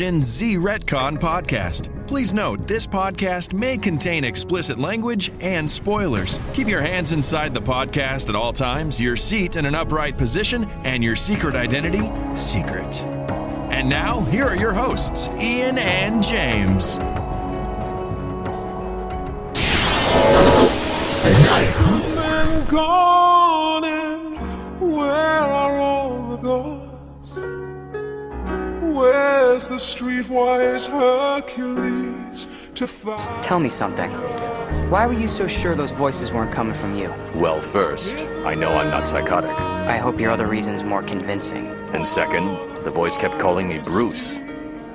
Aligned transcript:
Origin 0.00 0.22
Z 0.22 0.56
Retcon 0.56 1.18
podcast. 1.18 1.90
Please 2.06 2.32
note, 2.32 2.66
this 2.66 2.86
podcast 2.86 3.52
may 3.52 3.76
contain 3.76 4.24
explicit 4.24 4.78
language 4.78 5.30
and 5.40 5.70
spoilers. 5.70 6.38
Keep 6.54 6.68
your 6.68 6.80
hands 6.80 7.12
inside 7.12 7.52
the 7.52 7.60
podcast 7.60 8.30
at 8.30 8.34
all 8.34 8.50
times, 8.50 8.98
your 8.98 9.14
seat 9.14 9.56
in 9.56 9.66
an 9.66 9.74
upright 9.74 10.16
position, 10.16 10.64
and 10.84 11.04
your 11.04 11.16
secret 11.16 11.54
identity 11.54 12.10
secret. 12.34 13.02
And 13.70 13.90
now, 13.90 14.22
here 14.22 14.46
are 14.46 14.56
your 14.56 14.72
hosts, 14.72 15.28
Ian 15.38 15.76
and 15.76 16.26
James. 16.26 16.96
gone 22.70 23.84
and 23.84 24.38
where 24.80 25.59
Where's 29.00 29.66
the 29.70 29.76
streetwise 29.76 30.86
Hercules 30.86 32.68
to 32.74 32.86
find? 32.86 33.42
Tell 33.42 33.58
me 33.58 33.70
something. 33.70 34.10
Why 34.90 35.06
were 35.06 35.14
you 35.14 35.26
so 35.26 35.46
sure 35.46 35.74
those 35.74 35.90
voices 35.90 36.34
weren't 36.34 36.52
coming 36.52 36.74
from 36.74 36.94
you? 36.98 37.10
Well, 37.34 37.62
first, 37.62 38.36
I 38.44 38.54
know 38.54 38.68
I'm 38.76 38.90
not 38.90 39.06
psychotic. 39.06 39.58
I 39.58 39.96
hope 39.96 40.20
your 40.20 40.30
other 40.30 40.46
reason's 40.46 40.84
more 40.84 41.02
convincing. 41.02 41.68
And 41.94 42.06
second, 42.06 42.48
the 42.84 42.90
voice 42.90 43.16
kept 43.16 43.38
calling 43.38 43.68
me 43.68 43.78
Bruce. 43.78 44.36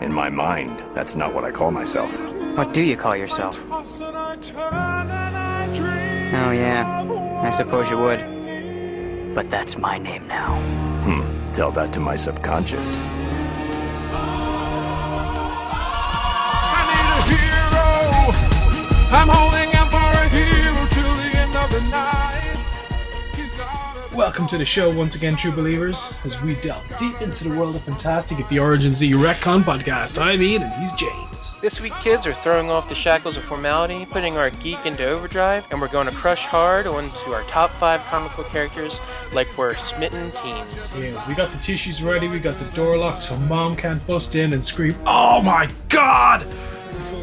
In 0.02 0.14
my 0.14 0.30
mind, 0.30 0.83
that's 0.94 1.16
not 1.16 1.33
what 1.33 1.44
I 1.44 1.50
call 1.50 1.72
myself. 1.72 2.16
What 2.56 2.76
do 2.76 2.83
you 2.83 2.95
call 2.95 3.16
yourself? 3.16 3.58
Toss 3.70 4.02
and 4.02 4.16
I 4.16 4.36
turn 4.36 5.09
and 5.09 5.36
I 5.36 5.66
dream 5.73 6.36
Oh, 6.44 6.52
yeah. 6.52 7.42
I 7.44 7.50
suppose 7.50 7.89
you 7.89 7.98
would. 7.98 9.33
But 9.33 9.50
that's 9.50 9.80
my 9.80 9.98
name 9.98 10.28
now. 10.28 10.61
Hmm, 11.06 11.52
tell 11.53 11.72
that 11.72 11.92
to 11.94 12.00
my 12.00 12.16
subconscious. 12.16 13.03
I'm 19.16 19.30
holding 19.30 19.73
out 19.75 19.89
for 19.89 19.95
a 19.97 20.27
hero 20.30 20.85
till 20.91 21.16
the 21.16 21.38
end 21.38 21.55
of 21.55 21.71
the 21.71 21.81
night. 21.89 22.58
He's 23.35 23.49
gotta 23.52 24.09
be- 24.09 24.16
Welcome 24.16 24.45
to 24.49 24.58
the 24.58 24.66
show 24.66 24.89
once 24.94 25.16
again, 25.16 25.38
true 25.38 25.52
believers, 25.53 26.19
as 26.25 26.39
we 26.41 26.55
delve 26.55 26.83
deep 26.99 27.21
into 27.21 27.47
the 27.47 27.58
world 27.58 27.75
of 27.77 27.81
fantastic 27.83 28.39
at 28.41 28.49
the 28.49 28.59
Origin 28.59 28.93
Z 28.93 29.09
Retcon 29.11 29.63
podcast. 29.63 30.21
I'm 30.21 30.41
Ian 30.41 30.63
and 30.63 30.73
he's 30.81 30.91
James. 30.93 31.55
This 31.61 31.80
week, 31.80 31.93
kids 32.02 32.27
are 32.27 32.33
throwing 32.33 32.69
off 32.69 32.89
the 32.89 32.95
shackles 32.95 33.38
of 33.38 33.43
formality, 33.43 34.05
putting 34.05 34.38
our 34.38 34.49
geek 34.49 34.86
into 34.86 35.05
overdrive, 35.08 35.66
and 35.71 35.80
we're 35.80 35.88
going 35.88 36.08
to 36.08 36.13
crush 36.13 36.45
hard 36.45 36.86
onto 36.86 37.31
our 37.31 37.43
top 37.43 37.71
five 37.71 38.02
comic 38.08 38.36
book 38.36 38.47
characters 38.49 38.99
like 39.31 39.58
we're 39.58 39.75
smitten 39.75 40.30
teens. 40.31 40.89
Yeah, 40.97 41.25
we 41.27 41.36
got 41.36 41.52
the 41.53 41.58
tissues 41.58 42.03
ready, 42.03 42.27
we 42.27 42.39
got 42.39 42.58
the 42.58 42.69
door 42.75 42.97
locked 42.97 43.23
so 43.23 43.38
mom 43.38 43.77
can't 43.77 44.05
bust 44.05 44.36
in 44.36 44.52
and 44.52 44.66
scream, 44.66 44.93
Oh 45.05 45.41
my 45.41 45.69
god! 45.88 46.45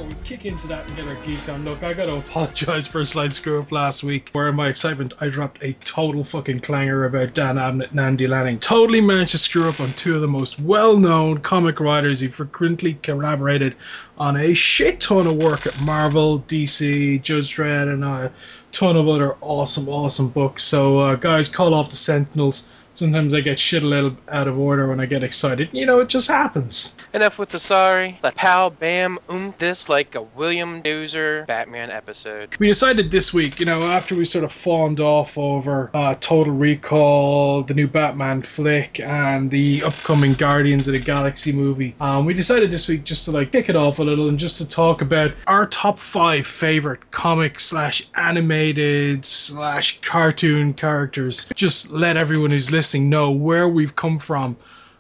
Before 0.03 0.19
we 0.19 0.27
kick 0.27 0.47
into 0.47 0.67
that 0.67 0.84
and 0.89 0.97
get 0.97 1.06
our 1.06 1.14
geek 1.25 1.48
on, 1.48 1.64
look, 1.64 1.84
I 1.84 1.92
gotta 1.92 2.14
apologize 2.17 2.88
for 2.88 3.00
a 3.00 3.06
slight 3.06 3.34
screw 3.34 3.60
up 3.60 3.71
last 3.71 4.03
week, 4.03 4.31
where 4.32 4.49
in 4.49 4.56
my 4.56 4.66
excitement 4.66 5.12
I 5.21 5.28
dropped 5.28 5.62
a 5.62 5.75
total 5.84 6.25
fucking 6.25 6.59
clanger 6.60 7.04
about 7.04 7.34
Dan 7.34 7.54
Abnett 7.54 7.93
and 7.93 8.00
Andy 8.00 8.26
Lanning. 8.26 8.59
Totally 8.59 9.00
managed 9.00 9.31
to 9.31 9.38
screw 9.38 9.69
up 9.69 9.78
on 9.78 9.93
two 9.93 10.16
of 10.16 10.21
the 10.21 10.26
most 10.26 10.59
well 10.59 10.99
known 10.99 11.38
comic 11.38 11.78
writers 11.78 12.19
who 12.19 12.31
frequently 12.31 12.94
collaborated 12.94 13.76
on 14.19 14.37
a 14.37 14.54
shit 14.54 14.99
ton 14.99 15.28
of 15.28 15.37
work 15.37 15.69
at 15.69 15.81
Marvel, 15.81 16.41
DC, 16.49 17.22
Judge 17.22 17.55
Dredd, 17.55 17.93
and 17.93 18.03
a 18.03 18.32
ton 18.72 18.97
of 18.97 19.09
other 19.09 19.37
awesome, 19.41 19.88
awesome 19.88 20.31
books. 20.31 20.65
So, 20.65 20.99
uh, 20.99 21.15
guys, 21.15 21.49
call 21.49 21.75
off 21.75 21.91
the 21.91 21.97
Sentinels. 21.97 22.72
Sometimes 23.02 23.34
I 23.34 23.40
get 23.40 23.58
shit 23.58 23.82
a 23.82 23.86
little 23.86 24.16
out 24.28 24.46
of 24.46 24.56
order 24.56 24.86
when 24.86 25.00
I 25.00 25.06
get 25.06 25.24
excited. 25.24 25.68
You 25.72 25.86
know, 25.86 25.98
it 25.98 26.08
just 26.08 26.28
happens. 26.28 26.96
Enough 27.12 27.36
with 27.36 27.48
the 27.48 27.58
sorry. 27.58 28.20
Let 28.22 28.36
pow, 28.36 28.70
bam, 28.70 29.18
oomph 29.28 29.58
this 29.58 29.88
like 29.88 30.14
a 30.14 30.22
William 30.22 30.80
Dozier 30.82 31.44
Batman 31.46 31.90
episode. 31.90 32.54
We 32.60 32.68
decided 32.68 33.10
this 33.10 33.34
week, 33.34 33.58
you 33.58 33.66
know, 33.66 33.82
after 33.82 34.14
we 34.14 34.24
sort 34.24 34.44
of 34.44 34.52
fawned 34.52 35.00
off 35.00 35.36
over 35.36 35.90
uh, 35.94 36.14
Total 36.20 36.54
Recall, 36.54 37.64
the 37.64 37.74
new 37.74 37.88
Batman 37.88 38.40
flick, 38.42 39.00
and 39.00 39.50
the 39.50 39.82
upcoming 39.82 40.34
Guardians 40.34 40.86
of 40.86 40.92
the 40.92 41.00
Galaxy 41.00 41.50
movie, 41.50 41.96
um, 42.00 42.24
we 42.24 42.34
decided 42.34 42.70
this 42.70 42.86
week 42.86 43.02
just 43.02 43.24
to 43.24 43.32
like 43.32 43.50
kick 43.50 43.69
it 43.69 43.74
off 43.74 43.98
a 43.98 44.04
little 44.04 44.28
and 44.28 44.38
just 44.38 44.58
to 44.58 44.69
talk 44.69 45.02
about 45.02 45.32
our 45.48 45.66
top 45.66 45.98
five 45.98 46.46
favorite 46.46 47.10
comic 47.10 47.58
slash 47.58 48.06
animated 48.14 49.26
slash 49.26 50.00
cartoon 50.02 50.72
characters. 50.72 51.50
Just 51.56 51.90
let 51.90 52.16
everyone 52.16 52.52
who's 52.52 52.70
listening 52.70 52.91
know 52.98 53.30
where 53.30 53.69
we've 53.69 53.94
come 53.97 54.19
from 54.19 54.56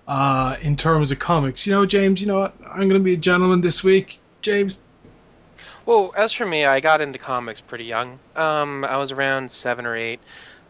uh, 0.08 0.56
in 0.60 0.76
terms 0.76 1.10
of 1.10 1.18
comics. 1.18 1.66
You 1.66 1.72
know, 1.72 1.86
James, 1.86 2.20
you 2.20 2.26
know 2.26 2.40
what? 2.40 2.54
I'm 2.66 2.88
going 2.88 2.90
to 2.90 3.00
be 3.00 3.14
a 3.14 3.16
gentleman 3.16 3.60
this 3.60 3.82
week. 3.84 4.20
James, 4.40 4.84
Well, 5.86 6.12
as 6.16 6.32
for 6.32 6.46
me, 6.46 6.64
I 6.64 6.80
got 6.80 7.00
into 7.00 7.18
comics 7.18 7.60
pretty 7.60 7.84
young. 7.84 8.18
Um, 8.34 8.84
I 8.84 8.96
was 8.96 9.12
around 9.12 9.50
seven 9.50 9.86
or 9.86 9.96
eight. 9.96 10.20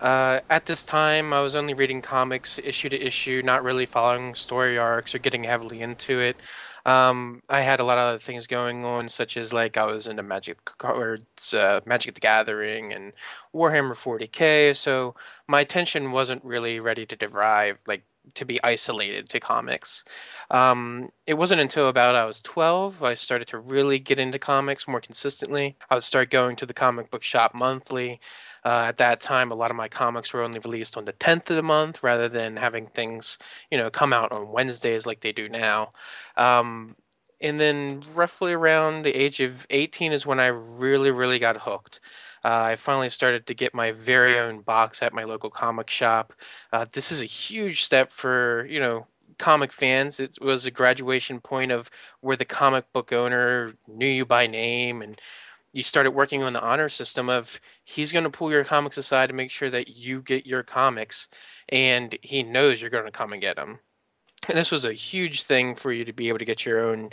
Uh, 0.00 0.40
at 0.50 0.66
this 0.66 0.82
time, 0.82 1.32
I 1.32 1.40
was 1.40 1.54
only 1.54 1.74
reading 1.74 2.02
comics 2.02 2.58
issue 2.58 2.88
to 2.88 3.00
issue, 3.00 3.40
not 3.44 3.62
really 3.62 3.86
following 3.86 4.34
story 4.34 4.76
arcs 4.76 5.14
or 5.14 5.18
getting 5.18 5.44
heavily 5.44 5.80
into 5.80 6.18
it. 6.18 6.36
Um, 6.84 7.42
I 7.48 7.60
had 7.60 7.80
a 7.80 7.84
lot 7.84 7.98
of 7.98 8.04
other 8.04 8.18
things 8.18 8.46
going 8.46 8.84
on, 8.84 9.08
such 9.08 9.36
as 9.36 9.52
like 9.52 9.76
I 9.76 9.84
was 9.84 10.06
into 10.06 10.22
Magic 10.22 10.64
cards, 10.64 11.54
uh, 11.54 11.80
Magic 11.86 12.14
the 12.14 12.20
Gathering, 12.20 12.92
and 12.92 13.12
Warhammer 13.54 13.94
40k. 13.94 14.74
So 14.74 15.14
my 15.48 15.60
attention 15.60 16.12
wasn't 16.12 16.44
really 16.44 16.80
ready 16.80 17.06
to 17.06 17.16
derive, 17.16 17.78
like 17.86 18.04
to 18.34 18.44
be 18.44 18.62
isolated 18.62 19.28
to 19.28 19.40
comics. 19.40 20.04
Um, 20.50 21.10
it 21.26 21.34
wasn't 21.34 21.60
until 21.60 21.88
about 21.88 22.14
I 22.14 22.24
was 22.24 22.40
12 22.40 23.02
I 23.02 23.14
started 23.14 23.48
to 23.48 23.58
really 23.58 23.98
get 23.98 24.18
into 24.18 24.38
comics 24.38 24.86
more 24.86 25.00
consistently. 25.00 25.76
I 25.90 25.94
would 25.94 26.04
start 26.04 26.30
going 26.30 26.56
to 26.56 26.66
the 26.66 26.74
comic 26.74 27.10
book 27.10 27.22
shop 27.22 27.54
monthly. 27.54 28.20
Uh, 28.64 28.84
at 28.88 28.98
that 28.98 29.20
time, 29.20 29.50
a 29.50 29.54
lot 29.54 29.70
of 29.70 29.76
my 29.76 29.88
comics 29.88 30.32
were 30.32 30.42
only 30.42 30.60
released 30.60 30.96
on 30.96 31.04
the 31.04 31.12
10th 31.14 31.50
of 31.50 31.56
the 31.56 31.62
month 31.62 32.02
rather 32.02 32.28
than 32.28 32.56
having 32.56 32.86
things, 32.88 33.38
you 33.70 33.78
know, 33.78 33.90
come 33.90 34.12
out 34.12 34.30
on 34.32 34.52
Wednesdays 34.52 35.06
like 35.06 35.20
they 35.20 35.32
do 35.32 35.48
now. 35.48 35.92
Um, 36.36 36.94
and 37.40 37.58
then 37.58 38.04
roughly 38.14 38.52
around 38.52 39.02
the 39.02 39.10
age 39.10 39.40
of 39.40 39.66
18 39.70 40.12
is 40.12 40.24
when 40.24 40.38
I 40.38 40.46
really, 40.46 41.10
really 41.10 41.40
got 41.40 41.56
hooked. 41.56 42.00
Uh, 42.44 42.62
I 42.62 42.76
finally 42.76 43.08
started 43.08 43.46
to 43.46 43.54
get 43.54 43.74
my 43.74 43.92
very 43.92 44.38
own 44.38 44.60
box 44.60 45.02
at 45.02 45.12
my 45.12 45.24
local 45.24 45.50
comic 45.50 45.90
shop. 45.90 46.32
Uh, 46.72 46.86
this 46.92 47.12
is 47.12 47.22
a 47.22 47.26
huge 47.26 47.84
step 47.84 48.10
for, 48.10 48.66
you 48.66 48.80
know, 48.80 49.06
comic 49.38 49.72
fans. 49.72 50.20
It 50.20 50.38
was 50.40 50.66
a 50.66 50.70
graduation 50.70 51.40
point 51.40 51.72
of 51.72 51.90
where 52.20 52.36
the 52.36 52.44
comic 52.44 52.92
book 52.92 53.12
owner 53.12 53.72
knew 53.88 54.06
you 54.06 54.24
by 54.24 54.46
name 54.46 55.02
and 55.02 55.20
you 55.72 55.82
started 55.82 56.10
working 56.10 56.42
on 56.42 56.52
the 56.52 56.62
honor 56.62 56.88
system 56.88 57.28
of 57.28 57.58
he's 57.84 58.12
going 58.12 58.24
to 58.24 58.30
pull 58.30 58.50
your 58.50 58.64
comics 58.64 58.98
aside 58.98 59.28
to 59.28 59.34
make 59.34 59.50
sure 59.50 59.70
that 59.70 59.88
you 59.88 60.20
get 60.22 60.46
your 60.46 60.62
comics 60.62 61.28
and 61.70 62.16
he 62.22 62.42
knows 62.42 62.80
you're 62.80 62.90
going 62.90 63.06
to 63.06 63.10
come 63.10 63.32
and 63.32 63.42
get 63.42 63.56
them. 63.56 63.78
And 64.48 64.58
this 64.58 64.70
was 64.70 64.84
a 64.84 64.92
huge 64.92 65.44
thing 65.44 65.74
for 65.74 65.92
you 65.92 66.04
to 66.04 66.12
be 66.12 66.28
able 66.28 66.38
to 66.38 66.44
get 66.44 66.66
your 66.66 66.80
own 66.80 67.10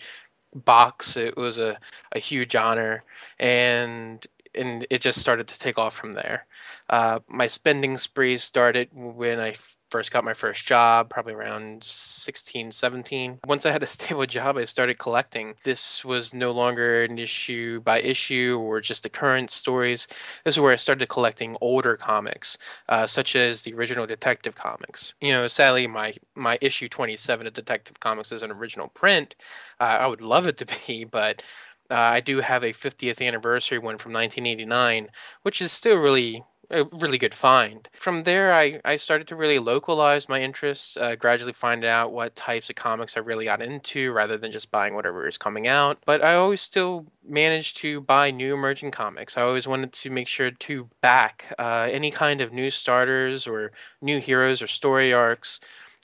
box. 0.53 1.15
It 1.15 1.37
was 1.37 1.59
a, 1.59 1.77
a 2.13 2.19
huge 2.19 2.55
honor 2.55 3.03
and 3.39 4.25
and 4.55 4.85
it 4.89 4.99
just 5.01 5.21
started 5.21 5.47
to 5.47 5.59
take 5.59 5.77
off 5.77 5.95
from 5.95 6.13
there. 6.13 6.47
Uh, 6.89 7.19
my 7.27 7.45
spending 7.45 7.97
sprees 7.97 8.43
started 8.43 8.89
when 8.93 9.39
I 9.39 9.55
first 9.91 10.11
got 10.11 10.23
my 10.23 10.33
first 10.33 10.65
job, 10.65 11.09
probably 11.09 11.33
around 11.33 11.83
16, 11.83 12.71
17. 12.71 13.39
Once 13.47 13.65
I 13.65 13.71
had 13.71 13.83
a 13.83 13.87
stable 13.95 14.25
job, 14.25 14.57
I 14.57 14.65
started 14.65 14.97
collecting. 14.97 15.55
This 15.63 16.03
was 16.03 16.33
no 16.33 16.51
longer 16.51 17.03
an 17.03 17.19
issue 17.19 17.81
by 17.81 17.99
issue 18.01 18.57
or 18.59 18.81
just 18.81 19.03
the 19.03 19.09
current 19.09 19.51
stories. 19.51 20.07
This 20.43 20.55
is 20.55 20.59
where 20.59 20.73
I 20.73 20.77
started 20.77 21.09
collecting 21.09 21.57
older 21.61 21.95
comics, 21.95 22.57
uh, 22.87 23.05
such 23.05 23.35
as 23.35 23.61
the 23.61 23.73
original 23.73 24.07
Detective 24.07 24.55
Comics. 24.55 25.13
You 25.21 25.33
know, 25.33 25.47
sadly, 25.47 25.85
my, 25.87 26.15
my 26.35 26.57
issue 26.61 26.89
27 26.89 27.45
of 27.47 27.53
Detective 27.53 27.99
Comics 27.99 28.31
is 28.31 28.43
an 28.43 28.51
original 28.51 28.87
print. 28.89 29.35
Uh, 29.79 29.97
I 29.99 30.07
would 30.07 30.21
love 30.21 30.47
it 30.47 30.57
to 30.57 30.65
be, 30.65 31.03
but 31.11 31.43
uh, 31.91 31.95
I 31.95 32.21
do 32.21 32.39
have 32.39 32.63
a 32.63 32.73
50th 32.73 33.25
anniversary 33.25 33.79
one 33.79 33.97
from 33.97 34.13
1989, 34.13 35.09
which 35.41 35.61
is 35.61 35.71
still 35.71 35.97
really 35.97 36.43
a 36.71 36.83
really 36.85 37.17
good 37.17 37.33
find. 37.33 37.87
From 37.93 38.23
there, 38.23 38.53
I, 38.53 38.79
I 38.85 38.95
started 38.95 39.27
to 39.29 39.35
really 39.35 39.59
localize 39.59 40.29
my 40.29 40.41
interests, 40.41 40.97
uh, 40.97 41.15
gradually 41.15 41.53
find 41.53 41.83
out 41.83 42.11
what 42.11 42.35
types 42.35 42.69
of 42.69 42.75
comics 42.75 43.17
I 43.17 43.21
really 43.21 43.45
got 43.45 43.61
into 43.61 44.11
rather 44.11 44.37
than 44.37 44.51
just 44.51 44.71
buying 44.71 44.93
whatever 44.93 45.27
is 45.27 45.37
coming 45.37 45.67
out. 45.67 45.97
But 46.05 46.23
I 46.23 46.35
always 46.35 46.61
still 46.61 47.05
managed 47.27 47.77
to 47.77 48.01
buy 48.01 48.31
new 48.31 48.53
emerging 48.53 48.91
comics. 48.91 49.37
I 49.37 49.41
always 49.41 49.67
wanted 49.67 49.93
to 49.93 50.09
make 50.09 50.27
sure 50.27 50.51
to 50.51 50.89
back 51.01 51.53
uh, 51.57 51.87
any 51.91 52.11
kind 52.11 52.41
of 52.41 52.53
new 52.53 52.69
starters 52.69 53.47
or 53.47 53.71
new 54.01 54.19
heroes 54.19 54.61
or 54.61 54.67
story 54.67 55.13
arcs 55.13 55.59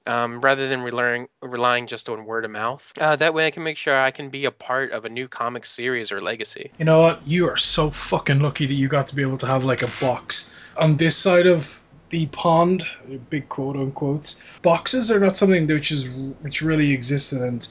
um, 0.07 0.41
rather 0.41 0.67
than 0.67 0.81
relying 0.81 1.27
relying 1.41 1.87
just 1.87 2.09
on 2.09 2.25
word 2.25 2.45
of 2.45 2.51
mouth. 2.51 2.91
Uh, 2.99 3.15
that 3.15 3.33
way, 3.33 3.47
I 3.47 3.51
can 3.51 3.63
make 3.63 3.77
sure 3.77 3.99
I 3.99 4.11
can 4.11 4.29
be 4.29 4.45
a 4.45 4.51
part 4.51 4.91
of 4.91 5.05
a 5.05 5.09
new 5.09 5.27
comic 5.27 5.65
series 5.65 6.11
or 6.11 6.21
legacy. 6.21 6.71
You 6.77 6.85
know 6.85 7.01
what? 7.01 7.25
You 7.27 7.49
are 7.49 7.57
so 7.57 7.89
fucking 7.89 8.39
lucky 8.39 8.65
that 8.65 8.73
you 8.73 8.87
got 8.87 9.07
to 9.09 9.15
be 9.15 9.21
able 9.21 9.37
to 9.37 9.47
have 9.47 9.63
like 9.63 9.81
a 9.81 9.89
box. 9.99 10.53
On 10.77 10.97
this 10.97 11.15
side 11.15 11.47
of 11.47 11.81
the 12.09 12.27
pond, 12.27 12.83
big 13.29 13.49
quote 13.49 13.75
unquotes, 13.75 14.43
boxes 14.61 15.11
are 15.11 15.19
not 15.19 15.35
something 15.35 15.67
which 15.67 15.91
is 15.91 16.09
which 16.41 16.61
really 16.61 16.91
existed, 16.91 17.41
and 17.41 17.67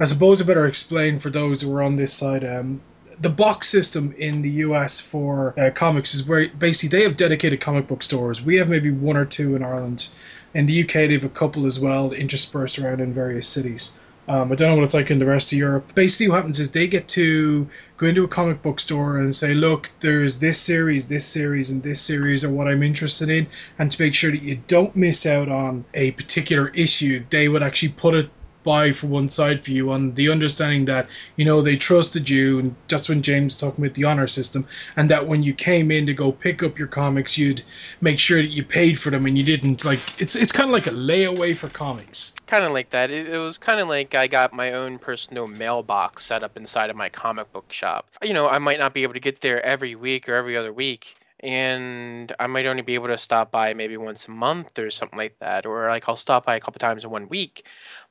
I 0.00 0.04
suppose 0.04 0.40
I 0.40 0.44
better 0.44 0.66
explain 0.66 1.18
for 1.18 1.30
those 1.30 1.62
who 1.62 1.74
are 1.74 1.82
on 1.82 1.96
this 1.96 2.12
side. 2.12 2.44
Um, 2.44 2.80
the 3.22 3.30
box 3.30 3.68
system 3.68 4.12
in 4.18 4.42
the 4.42 4.50
US 4.66 4.98
for 4.98 5.54
uh, 5.58 5.70
comics 5.70 6.12
is 6.12 6.26
where 6.26 6.48
basically 6.48 6.98
they 6.98 7.04
have 7.04 7.16
dedicated 7.16 7.60
comic 7.60 7.86
book 7.86 8.02
stores. 8.02 8.42
We 8.42 8.56
have 8.56 8.68
maybe 8.68 8.90
one 8.90 9.16
or 9.16 9.24
two 9.24 9.54
in 9.54 9.62
Ireland. 9.62 10.08
In 10.54 10.66
the 10.66 10.82
UK, 10.82 10.92
they 10.92 11.12
have 11.12 11.24
a 11.24 11.28
couple 11.28 11.64
as 11.64 11.78
well, 11.78 12.12
interspersed 12.12 12.80
around 12.80 13.00
in 13.00 13.12
various 13.12 13.46
cities. 13.46 13.96
Um, 14.28 14.50
I 14.50 14.56
don't 14.56 14.70
know 14.70 14.76
what 14.76 14.84
it's 14.84 14.94
like 14.94 15.10
in 15.10 15.18
the 15.18 15.26
rest 15.26 15.52
of 15.52 15.58
Europe. 15.58 15.94
Basically, 15.94 16.28
what 16.28 16.36
happens 16.36 16.58
is 16.58 16.70
they 16.70 16.86
get 16.86 17.08
to 17.08 17.68
go 17.96 18.06
into 18.06 18.24
a 18.24 18.28
comic 18.28 18.60
book 18.62 18.80
store 18.80 19.18
and 19.18 19.34
say, 19.34 19.54
"Look, 19.54 19.90
there's 20.00 20.38
this 20.38 20.58
series, 20.58 21.06
this 21.06 21.24
series, 21.24 21.70
and 21.70 21.82
this 21.82 22.00
series 22.00 22.44
are 22.44 22.50
what 22.50 22.68
I'm 22.68 22.82
interested 22.82 23.28
in," 23.30 23.46
and 23.78 23.90
to 23.90 24.02
make 24.02 24.14
sure 24.14 24.30
that 24.30 24.42
you 24.42 24.60
don't 24.66 24.94
miss 24.94 25.26
out 25.26 25.48
on 25.48 25.84
a 25.94 26.12
particular 26.12 26.68
issue, 26.68 27.24
they 27.30 27.48
would 27.48 27.62
actually 27.62 27.90
put 27.90 28.14
it 28.14 28.30
by 28.62 28.92
for 28.92 29.06
one 29.06 29.28
side 29.28 29.64
for 29.64 29.70
you 29.70 29.90
on 29.90 30.14
the 30.14 30.30
understanding 30.30 30.84
that 30.84 31.08
you 31.36 31.44
know 31.44 31.60
they 31.60 31.76
trusted 31.76 32.28
you 32.28 32.58
and 32.58 32.74
that's 32.88 33.08
when 33.08 33.22
james 33.22 33.58
talking 33.58 33.84
about 33.84 33.94
the 33.94 34.04
honor 34.04 34.26
system 34.26 34.66
and 34.96 35.10
that 35.10 35.26
when 35.26 35.42
you 35.42 35.52
came 35.54 35.90
in 35.90 36.06
to 36.06 36.14
go 36.14 36.32
pick 36.32 36.62
up 36.62 36.78
your 36.78 36.88
comics 36.88 37.36
you'd 37.36 37.62
make 38.00 38.18
sure 38.18 38.40
that 38.40 38.50
you 38.50 38.64
paid 38.64 38.98
for 38.98 39.10
them 39.10 39.26
and 39.26 39.36
you 39.36 39.44
didn't 39.44 39.84
like 39.84 40.00
it's 40.20 40.36
it's 40.36 40.52
kind 40.52 40.68
of 40.70 40.72
like 40.72 40.86
a 40.86 40.90
layaway 40.90 41.56
for 41.56 41.68
comics 41.68 42.34
Kind 42.52 42.66
of 42.66 42.72
like 42.72 42.90
that. 42.90 43.10
It, 43.10 43.28
it 43.28 43.38
was 43.38 43.56
kind 43.56 43.80
of 43.80 43.88
like 43.88 44.14
I 44.14 44.26
got 44.26 44.52
my 44.52 44.72
own 44.72 44.98
personal 44.98 45.46
mailbox 45.46 46.26
set 46.26 46.42
up 46.42 46.54
inside 46.54 46.90
of 46.90 46.96
my 46.96 47.08
comic 47.08 47.50
book 47.50 47.72
shop. 47.72 48.10
You 48.22 48.34
know, 48.34 48.46
I 48.46 48.58
might 48.58 48.78
not 48.78 48.92
be 48.92 49.04
able 49.04 49.14
to 49.14 49.20
get 49.20 49.40
there 49.40 49.64
every 49.64 49.94
week 49.94 50.28
or 50.28 50.34
every 50.34 50.54
other 50.54 50.70
week, 50.70 51.16
and 51.40 52.30
I 52.38 52.46
might 52.48 52.66
only 52.66 52.82
be 52.82 52.92
able 52.92 53.08
to 53.08 53.16
stop 53.16 53.50
by 53.50 53.72
maybe 53.72 53.96
once 53.96 54.28
a 54.28 54.32
month 54.32 54.78
or 54.78 54.90
something 54.90 55.18
like 55.18 55.38
that, 55.38 55.64
or 55.64 55.88
like 55.88 56.06
I'll 56.10 56.16
stop 56.18 56.44
by 56.44 56.56
a 56.56 56.60
couple 56.60 56.78
times 56.78 57.04
in 57.04 57.10
one 57.10 57.26
week. 57.30 57.66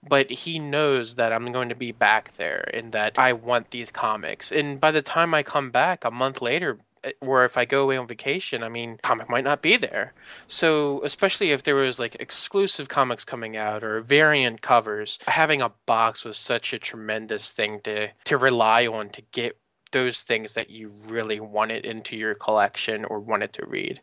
But 0.08 0.32
he 0.32 0.60
knows 0.60 1.16
that 1.16 1.32
I'm 1.32 1.52
going 1.52 1.70
to 1.70 1.76
be 1.76 1.92
back 1.92 2.36
there 2.38 2.70
and 2.74 2.92
that 2.92 3.18
I 3.18 3.34
want 3.34 3.72
these 3.72 3.92
comics. 3.92 4.52
And 4.52 4.80
by 4.80 4.92
the 4.92 5.02
time 5.02 5.34
I 5.34 5.44
come 5.44 5.70
back 5.70 6.04
a 6.04 6.12
month 6.12 6.42
later, 6.42 6.80
eh, 7.04 7.12
or 7.22 7.46
if 7.46 7.56
I 7.56 7.66
go 7.66 7.84
away 7.84 7.98
on 7.98 8.08
vacation, 8.08 8.64
I 8.64 8.70
mean, 8.70 9.00
comic 9.04 9.30
might 9.30 9.44
not 9.44 9.62
be 9.62 9.78
there. 9.78 10.14
So, 10.48 11.02
especially 11.04 11.52
if 11.52 11.64
there 11.64 11.76
was 11.76 12.00
like 12.00 12.16
exclusive 12.16 12.90
comics 12.90 13.24
coming 13.24 13.58
out 13.58 13.84
or 13.84 14.02
variant 14.02 14.62
covers, 14.62 15.20
having 15.28 15.62
a 15.62 15.72
box 15.86 16.26
was 16.26 16.38
such 16.38 16.74
a 16.74 16.80
tremendous 16.80 17.52
thing 17.52 17.82
to 17.82 18.10
to 18.26 18.38
rely 18.38 18.88
on 18.88 19.10
to 19.12 19.22
get 19.32 19.58
those 19.92 20.22
things 20.22 20.54
that 20.54 20.70
you 20.70 20.90
really 21.08 21.40
wanted 21.40 21.86
into 21.86 22.16
your 22.16 22.36
collection 22.36 23.06
or 23.06 23.20
wanted 23.20 23.54
to 23.54 23.66
read. 23.66 24.02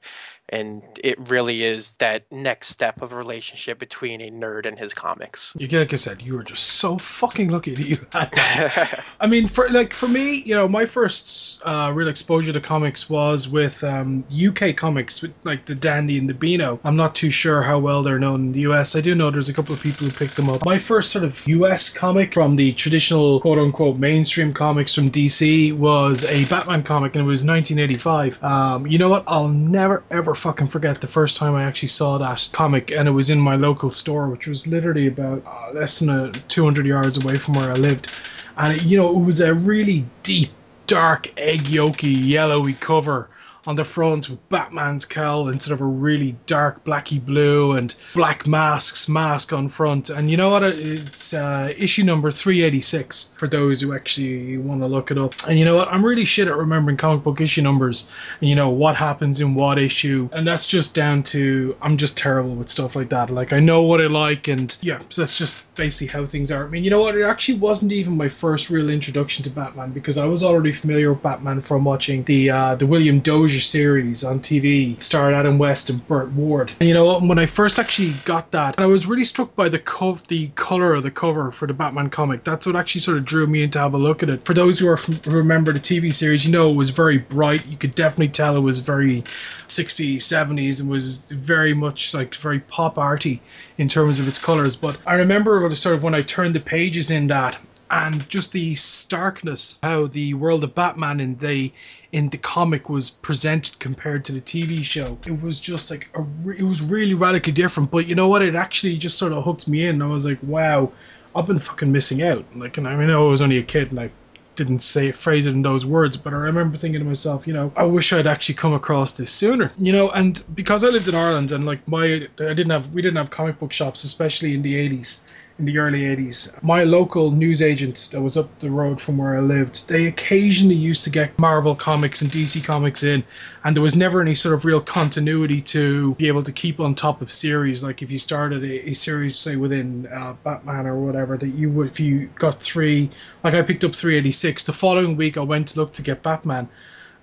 And 0.50 0.82
it 1.02 1.18
really 1.30 1.64
is 1.64 1.92
that 1.98 2.24
next 2.30 2.68
step 2.68 3.02
of 3.02 3.12
a 3.12 3.16
relationship 3.16 3.78
between 3.78 4.20
a 4.20 4.30
nerd 4.30 4.66
and 4.66 4.78
his 4.78 4.94
comics. 4.94 5.54
you 5.58 5.68
like 5.78 5.92
i 5.92 5.96
said 5.96 6.22
you 6.22 6.34
were 6.34 6.42
just 6.42 6.64
so 6.64 6.98
fucking 6.98 7.50
lucky 7.50 7.74
that 7.74 7.86
you 7.86 7.96
had 8.12 8.30
that 8.32 9.04
I 9.20 9.26
mean, 9.26 9.48
for 9.48 9.68
like 9.70 9.92
for 9.92 10.08
me, 10.08 10.42
you 10.42 10.54
know, 10.54 10.68
my 10.68 10.86
first 10.86 11.60
uh, 11.64 11.90
real 11.94 12.08
exposure 12.08 12.52
to 12.52 12.60
comics 12.60 13.10
was 13.10 13.48
with 13.48 13.82
um, 13.82 14.24
UK 14.32 14.76
comics, 14.76 15.22
with, 15.22 15.34
like 15.44 15.66
the 15.66 15.74
Dandy 15.74 16.18
and 16.18 16.28
the 16.28 16.34
Beano. 16.34 16.78
I'm 16.84 16.96
not 16.96 17.14
too 17.14 17.30
sure 17.30 17.62
how 17.62 17.78
well 17.78 18.02
they're 18.02 18.18
known 18.18 18.46
in 18.46 18.52
the 18.52 18.60
US. 18.60 18.94
I 18.94 19.00
do 19.00 19.14
know 19.14 19.30
there's 19.30 19.48
a 19.48 19.54
couple 19.54 19.74
of 19.74 19.80
people 19.80 20.06
who 20.06 20.12
picked 20.12 20.36
them 20.36 20.48
up. 20.48 20.64
My 20.64 20.78
first 20.78 21.10
sort 21.10 21.24
of 21.24 21.46
US 21.46 21.92
comic 21.92 22.34
from 22.34 22.56
the 22.56 22.72
traditional 22.72 23.40
quote 23.40 23.58
unquote 23.58 23.98
mainstream 23.98 24.52
comics 24.52 24.94
from 24.94 25.10
DC 25.10 25.76
was 25.76 26.24
a 26.24 26.44
Batman 26.46 26.82
comic, 26.82 27.14
and 27.14 27.24
it 27.24 27.28
was 27.28 27.44
1985. 27.44 28.42
Um, 28.42 28.86
you 28.86 28.98
know 28.98 29.08
what? 29.08 29.24
I'll 29.26 29.48
never 29.48 30.04
ever 30.10 30.34
fucking 30.38 30.68
forget 30.68 31.00
the 31.00 31.06
first 31.06 31.36
time 31.36 31.54
I 31.54 31.64
actually 31.64 31.88
saw 31.88 32.18
that 32.18 32.48
comic, 32.52 32.90
and 32.90 33.08
it 33.08 33.12
was 33.12 33.30
in 33.30 33.40
my 33.40 33.56
local 33.56 33.90
store, 33.90 34.28
which 34.28 34.46
was 34.46 34.66
literally 34.66 35.06
about 35.06 35.42
uh, 35.46 35.72
less 35.74 35.98
than 35.98 36.10
a 36.10 36.32
200 36.48 36.86
yards 36.86 37.18
away 37.18 37.38
from 37.38 37.54
where 37.54 37.70
I 37.70 37.74
lived. 37.74 38.08
And 38.56 38.76
it, 38.76 38.82
you 38.82 38.96
know 38.96 39.10
it 39.10 39.24
was 39.24 39.40
a 39.40 39.54
really 39.54 40.06
deep 40.22 40.50
dark 40.86 41.32
egg 41.36 41.64
yolky 41.64 42.28
yellowy 42.28 42.74
cover 42.74 43.28
on 43.68 43.76
the 43.76 43.84
front 43.84 44.30
with 44.30 44.48
batman's 44.48 45.04
cowl 45.04 45.50
instead 45.50 45.74
of 45.74 45.82
a 45.82 45.84
really 45.84 46.34
dark 46.46 46.82
blacky 46.84 47.22
blue 47.22 47.72
and 47.72 47.94
black 48.14 48.46
masks 48.46 49.10
mask 49.10 49.52
on 49.52 49.68
front. 49.68 50.08
And 50.08 50.30
you 50.30 50.38
know 50.38 50.48
what? 50.48 50.62
It's 50.62 51.34
uh, 51.34 51.70
issue 51.76 52.02
number 52.02 52.30
386 52.30 53.34
for 53.36 53.46
those 53.46 53.82
who 53.82 53.94
actually 53.94 54.56
want 54.56 54.80
to 54.80 54.86
look 54.86 55.10
it 55.10 55.18
up. 55.18 55.34
And 55.46 55.58
you 55.58 55.66
know 55.66 55.76
what? 55.76 55.88
I'm 55.88 56.02
really 56.02 56.24
shit 56.24 56.48
at 56.48 56.56
remembering 56.56 56.96
comic 56.96 57.22
book 57.22 57.42
issue 57.42 57.60
numbers 57.60 58.10
and 58.40 58.48
you 58.48 58.56
know 58.56 58.70
what 58.70 58.96
happens 58.96 59.38
in 59.42 59.54
what 59.54 59.78
issue. 59.78 60.30
And 60.32 60.46
that's 60.46 60.66
just 60.66 60.94
down 60.94 61.22
to 61.24 61.76
i'm 61.82 61.98
just 61.98 62.16
terrible 62.16 62.54
with 62.54 62.70
stuff 62.70 62.96
like 62.96 63.10
that. 63.10 63.28
Like 63.28 63.52
i 63.52 63.60
know 63.60 63.82
what 63.82 64.00
i 64.00 64.06
like 64.06 64.48
and 64.48 64.74
yeah 64.80 64.98
so 65.10 65.20
that's 65.20 65.36
just 65.36 65.74
basically 65.74 66.06
how 66.06 66.24
things 66.24 66.50
are. 66.50 66.64
I 66.64 66.68
mean 66.68 66.84
you 66.84 66.90
know 66.90 67.00
what? 67.00 67.16
It 67.16 67.24
actually 67.24 67.58
wasn't 67.58 67.92
even 67.92 68.16
my 68.16 68.30
first 68.30 68.70
real 68.70 68.88
introduction 68.88 69.44
to 69.44 69.50
batman 69.50 69.90
because 69.92 70.16
i 70.16 70.24
was 70.24 70.42
already 70.42 70.72
familiar 70.72 71.12
with 71.12 71.22
batman 71.22 71.60
from 71.60 71.84
watching 71.84 72.24
the 72.24 72.50
uh, 72.50 72.74
the 72.74 72.86
william 72.86 73.20
dozier 73.20 73.57
series 73.60 74.24
on 74.24 74.40
tv 74.40 75.00
starred 75.00 75.34
adam 75.34 75.58
west 75.58 75.90
and 75.90 76.06
burt 76.06 76.30
ward. 76.32 76.72
And 76.80 76.88
you 76.88 76.94
know 76.94 77.20
when 77.20 77.38
i 77.38 77.46
first 77.46 77.78
actually 77.78 78.14
got 78.24 78.50
that 78.52 78.78
i 78.78 78.86
was 78.86 79.06
really 79.06 79.24
struck 79.24 79.54
by 79.54 79.68
the 79.68 79.78
cov- 79.78 80.26
the 80.28 80.48
color 80.48 80.94
of 80.94 81.02
the 81.02 81.10
cover 81.10 81.50
for 81.50 81.66
the 81.66 81.74
batman 81.74 82.10
comic. 82.10 82.44
That's 82.44 82.66
what 82.66 82.76
actually 82.76 83.00
sort 83.00 83.18
of 83.18 83.24
drew 83.24 83.46
me 83.46 83.62
in 83.62 83.70
to 83.70 83.78
have 83.78 83.94
a 83.94 83.98
look 83.98 84.22
at 84.22 84.28
it. 84.28 84.44
For 84.44 84.54
those 84.54 84.78
who 84.78 84.88
are 84.88 84.98
remember 85.26 85.72
the 85.72 85.80
tv 85.80 86.12
series 86.12 86.46
you 86.46 86.52
know 86.52 86.70
it 86.70 86.74
was 86.74 86.90
very 86.90 87.18
bright. 87.18 87.66
You 87.66 87.76
could 87.76 87.94
definitely 87.94 88.28
tell 88.28 88.56
it 88.56 88.60
was 88.60 88.80
very 88.80 89.22
60s 89.68 90.16
70s 90.16 90.80
and 90.80 90.88
was 90.88 91.30
very 91.30 91.74
much 91.74 92.14
like 92.14 92.34
very 92.34 92.60
pop 92.60 92.98
arty 92.98 93.40
in 93.76 93.88
terms 93.88 94.18
of 94.18 94.28
its 94.28 94.38
colors. 94.38 94.76
But 94.76 94.98
i 95.06 95.14
remember 95.14 95.74
sort 95.74 95.94
of 95.96 96.02
when 96.02 96.14
i 96.14 96.22
turned 96.22 96.54
the 96.54 96.60
pages 96.60 97.10
in 97.10 97.26
that 97.28 97.58
and 97.90 98.28
just 98.28 98.52
the 98.52 98.74
starkness 98.74 99.78
how 99.82 100.06
the 100.08 100.34
world 100.34 100.62
of 100.64 100.74
batman 100.74 101.20
in 101.20 101.36
the 101.38 101.72
in 102.12 102.28
the 102.30 102.38
comic 102.38 102.88
was 102.88 103.10
presented 103.10 103.78
compared 103.78 104.24
to 104.24 104.32
the 104.32 104.40
tv 104.40 104.82
show 104.82 105.18
it 105.26 105.42
was 105.42 105.60
just 105.60 105.90
like 105.90 106.08
a 106.14 106.20
it 106.50 106.62
was 106.62 106.82
really 106.82 107.14
radically 107.14 107.52
different 107.52 107.90
but 107.90 108.06
you 108.06 108.14
know 108.14 108.28
what 108.28 108.42
it 108.42 108.54
actually 108.54 108.96
just 108.96 109.18
sort 109.18 109.32
of 109.32 109.44
hooked 109.44 109.68
me 109.68 109.86
in 109.86 110.02
i 110.02 110.06
was 110.06 110.26
like 110.26 110.38
wow 110.42 110.90
i've 111.34 111.46
been 111.46 111.58
fucking 111.58 111.90
missing 111.90 112.22
out 112.22 112.44
like 112.56 112.76
and 112.78 112.86
i 112.86 112.94
mean 112.96 113.10
i 113.10 113.18
was 113.18 113.42
only 113.42 113.58
a 113.58 113.62
kid 113.62 113.90
and 113.90 114.00
i 114.00 114.10
didn't 114.58 114.80
say 114.80 115.12
phrase 115.12 115.46
it 115.46 115.52
in 115.52 115.62
those 115.62 115.86
words, 115.86 116.16
but 116.16 116.32
I 116.32 116.36
remember 116.36 116.76
thinking 116.76 117.00
to 117.00 117.06
myself, 117.06 117.46
you 117.46 117.54
know, 117.54 117.72
I 117.76 117.84
wish 117.84 118.12
I'd 118.12 118.26
actually 118.26 118.56
come 118.56 118.74
across 118.74 119.14
this 119.14 119.30
sooner. 119.30 119.70
You 119.78 119.92
know, 119.92 120.10
and 120.10 120.42
because 120.54 120.82
I 120.82 120.88
lived 120.88 121.06
in 121.06 121.14
Ireland 121.14 121.52
and 121.52 121.64
like 121.64 121.86
my 121.86 122.04
I 122.04 122.54
didn't 122.58 122.70
have 122.70 122.92
we 122.92 123.00
didn't 123.00 123.18
have 123.18 123.30
comic 123.30 123.60
book 123.60 123.72
shops, 123.72 124.02
especially 124.02 124.54
in 124.54 124.62
the 124.62 124.76
eighties. 124.76 125.24
In 125.58 125.64
the 125.64 125.78
early 125.78 126.02
80s, 126.02 126.62
my 126.62 126.84
local 126.84 127.32
newsagent 127.32 128.10
that 128.12 128.20
was 128.20 128.36
up 128.36 128.60
the 128.60 128.70
road 128.70 129.00
from 129.00 129.18
where 129.18 129.36
I 129.36 129.40
lived, 129.40 129.88
they 129.88 130.06
occasionally 130.06 130.76
used 130.76 131.02
to 131.02 131.10
get 131.10 131.36
Marvel 131.36 131.74
comics 131.74 132.22
and 132.22 132.30
DC 132.30 132.62
comics 132.62 133.02
in, 133.02 133.24
and 133.64 133.74
there 133.74 133.82
was 133.82 133.96
never 133.96 134.20
any 134.20 134.36
sort 134.36 134.54
of 134.54 134.64
real 134.64 134.80
continuity 134.80 135.60
to 135.62 136.14
be 136.14 136.28
able 136.28 136.44
to 136.44 136.52
keep 136.52 136.78
on 136.78 136.94
top 136.94 137.20
of 137.22 137.28
series. 137.28 137.82
Like 137.82 138.02
if 138.02 138.10
you 138.12 138.18
started 138.18 138.62
a, 138.62 138.90
a 138.90 138.94
series, 138.94 139.36
say 139.36 139.56
within 139.56 140.06
uh, 140.06 140.34
Batman 140.44 140.86
or 140.86 140.96
whatever, 141.00 141.36
that 141.36 141.48
you 141.48 141.70
would, 141.72 141.88
if 141.88 141.98
you 141.98 142.30
got 142.36 142.62
three, 142.62 143.10
like 143.42 143.54
I 143.54 143.62
picked 143.62 143.82
up 143.82 143.96
386, 143.96 144.62
the 144.62 144.72
following 144.72 145.16
week 145.16 145.36
I 145.36 145.40
went 145.40 145.66
to 145.68 145.80
look 145.80 145.92
to 145.94 146.02
get 146.02 146.22
Batman. 146.22 146.68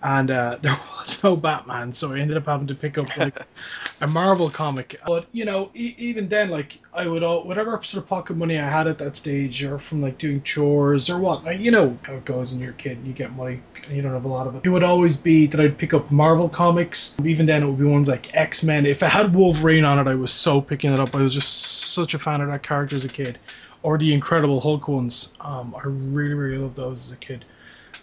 And 0.05 0.29
uh, 0.29 0.59
there 0.61 0.77
was 0.99 1.23
no 1.23 1.35
Batman, 1.35 1.91
so 1.91 2.13
I 2.13 2.19
ended 2.19 2.37
up 2.37 2.45
having 2.45 2.67
to 2.67 2.75
pick 2.75 2.99
up 2.99 3.17
like 3.17 3.39
a 4.01 4.05
Marvel 4.07 4.51
comic. 4.51 5.01
But 5.07 5.25
you 5.31 5.45
know, 5.45 5.71
e- 5.73 5.95
even 5.97 6.29
then, 6.29 6.51
like 6.51 6.79
I 6.93 7.07
would, 7.07 7.23
all, 7.23 7.43
whatever 7.43 7.71
sort 7.81 8.03
of 8.03 8.07
pocket 8.07 8.37
money 8.37 8.59
I 8.59 8.69
had 8.69 8.85
at 8.85 8.99
that 8.99 9.15
stage, 9.15 9.63
or 9.63 9.79
from 9.79 10.03
like 10.03 10.19
doing 10.19 10.43
chores 10.43 11.09
or 11.09 11.17
what, 11.17 11.43
like, 11.43 11.59
you 11.59 11.71
know 11.71 11.97
how 12.03 12.13
it 12.13 12.25
goes 12.25 12.53
when 12.53 12.61
you're 12.61 12.73
a 12.73 12.75
kid 12.75 12.97
and 12.99 13.07
you 13.07 13.13
get 13.13 13.35
money 13.35 13.61
and 13.87 13.95
you 13.95 14.03
don't 14.03 14.13
have 14.13 14.25
a 14.25 14.27
lot 14.27 14.45
of 14.45 14.55
it. 14.55 14.61
It 14.63 14.69
would 14.69 14.83
always 14.83 15.17
be 15.17 15.47
that 15.47 15.59
I'd 15.59 15.75
pick 15.75 15.95
up 15.95 16.11
Marvel 16.11 16.49
comics. 16.49 17.17
Even 17.25 17.47
then, 17.47 17.63
it 17.63 17.65
would 17.65 17.79
be 17.79 17.85
ones 17.85 18.07
like 18.07 18.31
X 18.35 18.63
Men. 18.63 18.85
If 18.85 19.01
it 19.01 19.09
had 19.09 19.33
Wolverine 19.33 19.85
on 19.85 19.97
it, 19.97 20.07
I 20.07 20.13
was 20.13 20.31
so 20.31 20.61
picking 20.61 20.93
it 20.93 20.99
up. 20.99 21.15
I 21.15 21.21
was 21.23 21.33
just 21.33 21.93
such 21.93 22.13
a 22.13 22.19
fan 22.19 22.41
of 22.41 22.49
that 22.49 22.61
character 22.61 22.95
as 22.95 23.05
a 23.05 23.09
kid. 23.09 23.39
Or 23.81 23.97
the 23.97 24.13
Incredible 24.13 24.61
Hulk 24.61 24.87
ones. 24.87 25.35
Um, 25.41 25.75
I 25.75 25.81
really, 25.85 26.33
really 26.33 26.57
loved 26.59 26.75
those 26.75 27.07
as 27.07 27.13
a 27.13 27.17
kid. 27.17 27.45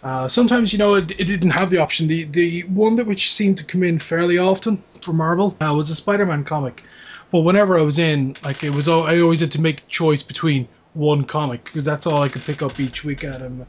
Uh, 0.03 0.27
sometimes, 0.27 0.73
you 0.73 0.79
know, 0.79 0.95
it, 0.95 1.11
it 1.11 1.25
didn't 1.25 1.51
have 1.51 1.69
the 1.69 1.77
option. 1.77 2.07
The 2.07 2.25
the 2.25 2.61
one 2.63 2.95
that 2.97 3.07
which 3.07 3.31
seemed 3.31 3.57
to 3.59 3.65
come 3.65 3.83
in 3.83 3.99
fairly 3.99 4.37
often 4.37 4.83
for 5.01 5.13
Marvel 5.13 5.55
uh, 5.61 5.73
was 5.73 5.89
a 5.89 5.95
Spider-Man 5.95 6.43
comic. 6.43 6.83
But 7.31 7.39
whenever 7.41 7.79
I 7.79 7.81
was 7.81 7.97
in, 7.97 8.35
like, 8.43 8.63
it 8.63 8.71
was 8.71 8.87
I 8.87 9.19
always 9.21 9.39
had 9.39 9.51
to 9.53 9.61
make 9.61 9.87
choice 9.87 10.21
between 10.21 10.67
one 10.93 11.23
comic 11.23 11.63
because 11.63 11.85
that's 11.85 12.05
all 12.05 12.21
I 12.21 12.29
could 12.29 12.45
pick 12.45 12.61
up 12.61 12.79
each 12.79 13.03
week 13.03 13.23
out 13.23 13.41
of 13.41 13.65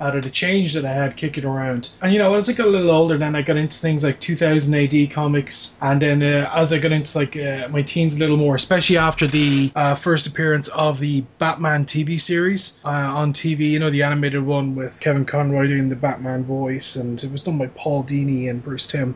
out 0.00 0.16
of 0.16 0.24
the 0.24 0.30
change 0.30 0.74
that 0.74 0.84
I 0.84 0.92
had 0.92 1.16
kicking 1.16 1.44
around. 1.44 1.90
And 2.02 2.12
you 2.12 2.18
know, 2.18 2.34
as 2.34 2.48
I 2.48 2.54
got 2.54 2.66
a 2.66 2.70
little 2.70 2.90
older, 2.90 3.18
then 3.18 3.36
I 3.36 3.42
got 3.42 3.56
into 3.56 3.78
things 3.78 4.02
like 4.04 4.18
2000 4.20 4.74
AD 4.74 5.10
comics, 5.10 5.76
and 5.82 6.00
then 6.00 6.22
uh, 6.22 6.50
as 6.54 6.72
I 6.72 6.78
got 6.78 6.92
into 6.92 7.18
like 7.18 7.36
uh, 7.36 7.68
my 7.68 7.82
teens 7.82 8.16
a 8.16 8.18
little 8.18 8.36
more, 8.36 8.54
especially 8.54 8.96
after 8.96 9.26
the 9.26 9.70
uh, 9.76 9.94
first 9.94 10.26
appearance 10.26 10.68
of 10.68 10.98
the 10.98 11.22
Batman 11.38 11.84
TV 11.84 12.20
series 12.20 12.80
uh, 12.84 12.88
on 12.88 13.32
TV, 13.32 13.70
you 13.70 13.78
know, 13.78 13.90
the 13.90 14.02
animated 14.02 14.44
one 14.44 14.74
with 14.74 15.00
Kevin 15.00 15.24
Conroy 15.24 15.66
doing 15.66 15.88
the 15.88 15.96
Batman 15.96 16.44
voice, 16.44 16.96
and 16.96 17.22
it 17.22 17.30
was 17.30 17.42
done 17.42 17.58
by 17.58 17.66
Paul 17.68 18.04
Dini 18.04 18.48
and 18.48 18.62
Bruce 18.62 18.86
Timm. 18.86 19.14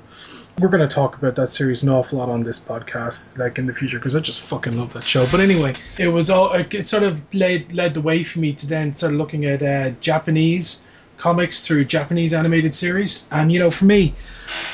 We're 0.61 0.69
going 0.69 0.89
to 0.89 0.95
talk 0.95 1.17
about 1.17 1.35
that 1.35 1.51
series 1.51 1.83
an 1.83 1.89
awful 1.89 2.19
lot 2.21 2.29
on 2.29 2.45
this 2.45 2.65
podcast, 2.65 3.39
like 3.39 3.59
in 3.59 3.67
the 3.67 3.73
future, 3.73 3.99
because 3.99 4.15
I 4.15 4.21
just 4.21 4.49
fucking 4.49 4.77
love 4.77 4.93
that 4.93 5.05
show. 5.05 5.27
But 5.27 5.41
anyway, 5.41 5.75
it 5.99 6.09
was 6.09 6.31
all 6.31 6.53
it 6.53 6.87
sort 6.87 7.03
of 7.03 7.23
led 7.35 7.73
led 7.73 7.95
the 7.95 8.01
way 8.01 8.23
for 8.23 8.39
me 8.39 8.53
to 8.53 8.67
then 8.67 8.95
start 8.95 9.15
looking 9.15 9.47
at 9.47 9.63
uh, 9.63 9.91
Japanese 10.01 10.85
comics 11.17 11.67
through 11.67 11.85
Japanese 11.85 12.33
animated 12.33 12.75
series. 12.75 13.27
And 13.31 13.51
you 13.51 13.59
know, 13.59 13.71
for 13.71 13.85
me, 13.85 14.15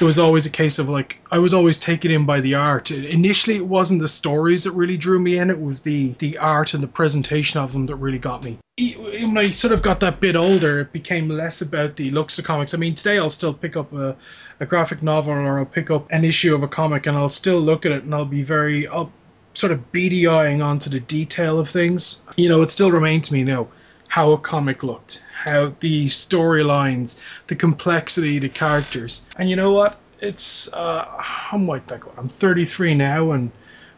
it 0.01 0.05
was 0.05 0.19
always 0.19 0.47
a 0.47 0.51
case 0.51 0.79
of 0.79 0.89
like 0.89 1.21
I 1.31 1.39
was 1.39 1.55
always 1.55 1.79
taken 1.79 2.11
in 2.11 2.27
by 2.27 2.41
the 2.41 2.55
art. 2.55 2.91
Initially, 2.91 3.57
it 3.57 3.67
wasn't 3.67 4.01
the 4.01 4.09
stories 4.09 4.65
that 4.65 4.73
really 4.73 4.97
drew 4.97 5.19
me 5.19 5.39
in; 5.39 5.49
it 5.49 5.61
was 5.61 5.81
the 5.81 6.13
the 6.19 6.37
art 6.39 6.75
and 6.75 6.83
the 6.83 6.89
presentation 6.89 7.61
of 7.61 7.73
them 7.73 7.87
that 7.87 7.97
really 7.97 8.19
got 8.19 8.45
me. 8.45 8.59
When 8.79 9.37
I 9.37 9.51
sort 9.51 9.73
of 9.73 9.83
got 9.83 10.01
that 10.01 10.21
bit 10.21 10.37
older, 10.37 10.81
it 10.81 10.93
became 10.93 11.29
less 11.29 11.61
about 11.61 11.97
the 11.97 12.11
looks 12.11 12.39
of 12.39 12.45
comics. 12.45 12.73
I 12.73 12.79
mean, 12.79 12.95
today 12.95 13.19
I'll 13.19 13.29
still 13.29 13.53
pick 13.53 13.77
up 13.77 13.93
a, 13.93 14.17
a 14.61 14.67
graphic 14.67 15.03
novel 15.03 15.33
or 15.33 15.59
I'll 15.59 15.65
pick 15.65 15.91
up 15.91 16.07
an 16.11 16.25
issue 16.25 16.55
of 16.55 16.63
a 16.63 16.69
comic 16.69 17.07
and 17.07 17.17
I'll 17.17 17.31
still 17.31 17.61
look 17.61 17.87
at 17.87 17.93
it 17.93 18.05
and 18.05 18.15
I'll 18.15 18.25
be 18.25 18.43
very 18.43 18.87
up 18.87 19.11
sort 19.55 19.73
of 19.73 19.91
beady 19.91 20.27
eyeing 20.27 20.63
onto 20.63 20.91
the 20.91 21.01
detail 21.01 21.59
of 21.59 21.69
things. 21.69 22.25
You 22.37 22.49
know, 22.49 22.63
it 22.63 22.71
still 22.71 22.91
remains 22.91 23.29
to 23.29 23.35
me 23.35 23.43
now 23.43 23.69
how 24.09 24.33
a 24.33 24.39
comic 24.39 24.83
looked, 24.83 25.25
how 25.45 25.73
the 25.81 26.07
storylines, 26.07 27.23
the 27.47 27.55
complexity, 27.55 28.39
the 28.39 28.49
characters. 28.49 29.29
And 29.37 29.49
you 29.49 29.57
know 29.57 29.73
what? 29.73 29.99
It's 30.21 30.73
uh, 30.73 31.07
I'm 31.53 31.67
like, 31.67 31.91
like 31.91 32.03
I'm 32.19 32.29
33 32.29 32.95
now, 32.97 33.33
and 33.33 33.51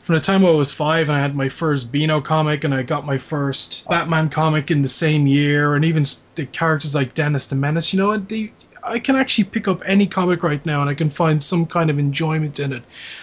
from 0.02 0.14
the 0.14 0.20
time 0.20 0.44
I 0.44 0.50
was 0.50 0.70
five 0.70 1.08
and 1.08 1.16
I 1.16 1.20
had 1.20 1.34
my 1.34 1.48
first 1.48 1.90
Beano 1.90 2.20
comic 2.20 2.62
and 2.62 2.74
I 2.74 2.82
got 2.82 3.06
my 3.06 3.18
first 3.18 3.88
Batman 3.88 4.28
comic 4.28 4.70
in 4.70 4.82
the 4.82 4.88
same 4.88 5.26
year, 5.26 5.74
and 5.74 5.84
even 5.84 6.04
the 6.34 6.46
characters 6.46 6.94
like 6.94 7.14
Dennis 7.14 7.46
the 7.46 7.56
Menace, 7.56 7.92
you 7.92 7.98
know, 7.98 8.16
they, 8.16 8.52
I 8.84 8.98
can 8.98 9.16
actually 9.16 9.44
pick 9.44 9.68
up 9.68 9.82
any 9.86 10.06
comic 10.06 10.42
right 10.42 10.64
now 10.66 10.80
and 10.80 10.90
I 10.90 10.94
can 10.94 11.10
find 11.10 11.42
some 11.42 11.66
kind 11.66 11.90
of 11.90 11.98
enjoyment 11.98 12.58
in 12.58 12.72
it, 12.72 12.82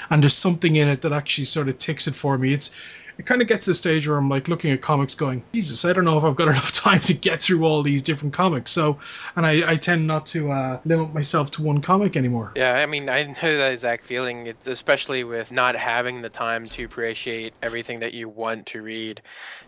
and 0.10 0.24
there's 0.24 0.36
something 0.36 0.76
in 0.76 0.88
it 0.88 1.02
that 1.02 1.14
actually 1.14 1.46
sort 1.46 1.70
of 1.70 1.78
ticks 1.78 2.08
it 2.08 2.16
for 2.16 2.38
me. 2.38 2.54
It's 2.54 2.76
it 3.20 3.26
kind 3.26 3.42
of 3.42 3.50
gets 3.50 3.66
to 3.66 3.72
the 3.72 3.76
stage 3.76 4.08
where 4.08 4.18
I'm 4.18 4.30
like 4.30 4.48
looking 4.48 4.72
at 4.72 4.82
comics 4.82 5.14
going, 5.14 5.44
Jesus, 5.52 5.84
I 5.84 5.92
don't 5.92 6.06
know 6.06 6.18
if 6.18 6.24
I've 6.24 6.38
got 6.38 6.48
enough 6.48 6.72
time 6.72 7.02
to 7.02 7.14
get 7.14 7.42
through 7.42 7.66
all 7.66 7.84
these 7.84 8.02
different 8.02 8.34
comics. 8.34 8.72
So, 8.72 8.98
and 9.36 9.46
I, 9.46 9.72
I 9.72 9.76
tend 9.76 10.08
not 10.08 10.26
to 10.28 10.52
uh, 10.52 10.80
limit 10.86 11.14
myself 11.14 11.52
to 11.52 11.62
one 11.62 11.82
comic 11.82 12.16
anymore. 12.16 12.54
Yeah, 12.56 12.76
I 12.76 12.86
mean, 12.86 13.10
I 13.10 13.24
know 13.24 13.58
that 13.58 13.74
exact 13.74 14.06
feeling, 14.06 14.48
it's 14.48 14.68
especially 14.68 15.26
with 15.26 15.52
not 15.52 15.76
having 15.76 16.22
the 16.22 16.30
time 16.30 16.64
to 16.64 16.86
appreciate 16.86 17.54
everything 17.62 18.00
that 18.00 18.14
you 18.14 18.30
want 18.30 18.66
to 18.68 18.82
read. 18.82 19.22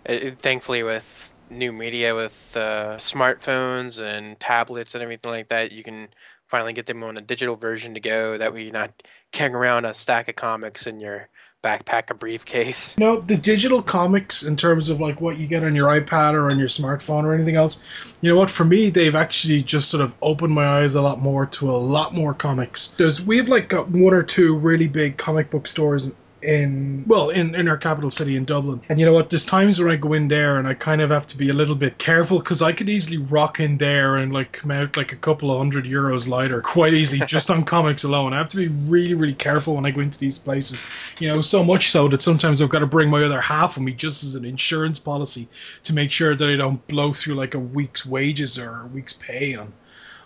It, 0.06 0.40
thankfully, 0.40 0.84
with 0.84 1.31
new 1.52 1.72
media, 1.72 2.16
with 2.16 2.56
uh, 2.56 2.96
smartphones 2.96 4.02
and 4.02 4.40
tablets 4.40 4.96
and 4.96 5.04
everything 5.04 5.32
like 5.32 5.50
that, 5.50 5.72
you 5.72 5.84
can 5.84 6.08
finally 6.48 6.74
get 6.74 6.86
them 6.86 7.04
on 7.04 7.18
a 7.18 7.22
digital 7.22 7.56
version 7.56 7.94
to 7.94 8.00
go. 8.00 8.38
That 8.38 8.54
way, 8.54 8.64
you're 8.64 8.74
not 8.74 9.04
carrying 9.32 9.56
around 9.56 9.86
a 9.86 9.94
stack 9.94 10.30
of 10.30 10.36
comics 10.36 10.88
in 10.88 11.00
your 11.00 11.30
backpack 11.64 12.10
a 12.10 12.14
briefcase. 12.14 12.98
No, 12.98 13.20
the 13.20 13.38
digital 13.38 13.82
comics 13.82 14.44
in 14.44 14.56
terms 14.56 14.90
of 14.90 15.00
like 15.00 15.22
what 15.22 15.38
you 15.38 15.48
get 15.48 15.64
on 15.64 15.76
your 15.76 15.90
iPad 15.90 16.34
or 16.34 16.50
on 16.50 16.58
your 16.58 16.68
smartphone 16.68 17.24
or 17.24 17.34
anything 17.34 17.56
else, 17.56 18.16
you 18.22 18.30
know 18.30 18.38
what? 18.38 18.50
For 18.50 18.66
me, 18.66 18.90
they've 18.90 19.16
actually 19.16 19.62
just 19.62 19.90
sort 19.90 20.04
of 20.04 20.16
opened 20.22 20.54
my 20.54 20.66
eyes 20.66 20.96
a 20.96 21.02
lot 21.02 21.20
more 21.20 21.46
to 21.46 21.70
a 21.70 21.78
lot 21.78 22.14
more 22.14 22.34
comics. 22.34 22.94
There's 22.94 23.26
we've 23.26 23.48
like 23.48 23.70
got 23.70 23.90
one 23.90 24.14
or 24.14 24.24
two 24.24 24.58
really 24.58 24.88
big 24.88 25.18
comic 25.18 25.50
book 25.50 25.68
stores 25.68 26.14
in 26.44 27.04
well 27.08 27.30
in 27.30 27.56
in 27.56 27.68
our 27.68 27.78
capital 27.78 28.10
city 28.10 28.36
in 28.36 28.46
Dublin. 28.46 28.82
And 28.90 29.00
you 29.00 29.06
know 29.06 29.14
what? 29.14 29.30
There's 29.30 29.46
times 29.46 29.80
where 29.80 29.90
I 29.90 29.96
go 29.96 30.14
in 30.14 30.28
there 30.28 30.58
and 30.58 30.68
I 30.68 30.74
kind 30.74 31.02
of 31.02 31.10
have 31.10 31.28
to 31.28 31.38
be 31.38 31.50
a 31.50 31.54
little 31.54 31.76
bit 31.76 31.98
careful 31.98 32.40
because 32.40 32.62
I 32.62 32.72
could 32.72 32.90
easily 32.90 33.18
rock 33.18 33.60
in 33.60 33.78
there 33.78 34.18
and 34.18 34.34
like 34.34 34.52
come 34.52 34.72
out 34.72 34.98
like 34.98 35.12
a 35.12 35.18
couple 35.18 35.52
of 35.52 35.58
hundred 35.58 35.86
euros 35.86 36.28
lighter 36.28 36.62
quite 36.62 36.94
easily 36.94 37.26
just 37.26 37.52
on 37.52 37.64
comics 37.64 38.04
alone. 38.04 38.34
I 38.34 38.38
have 38.38 38.50
to 38.50 38.58
be 38.58 38.68
really 38.68 39.14
really 39.14 39.34
careful 39.34 39.76
when 39.76 39.86
I 39.86 39.92
go 39.92 40.02
into 40.02 40.20
these 40.20 40.40
places. 40.40 40.86
You 41.20 41.28
know, 41.28 41.42
so 41.42 41.64
much 41.64 41.92
so 41.92 42.08
that 42.10 42.22
sometimes 42.22 42.62
I've 42.62 42.70
got 42.70 42.80
to 42.80 42.88
bring 42.88 43.10
my 43.10 43.24
other 43.24 43.42
half 43.42 43.78
of 43.78 43.84
me 43.84 43.94
just 43.94 44.24
as 44.24 44.36
an 44.36 44.46
insurance 44.46 45.00
policy 45.00 45.48
to 45.84 45.94
make 45.94 46.12
sure 46.12 46.36
that 46.36 46.50
I 46.50 46.56
don't 46.56 46.86
blow 46.88 47.14
through 47.14 47.36
like 47.36 47.54
a 47.54 47.60
week's 47.60 48.06
wages 48.06 48.58
or 48.58 48.82
a 48.82 48.88
week's 48.88 49.14
pay 49.14 49.56
on 49.56 49.74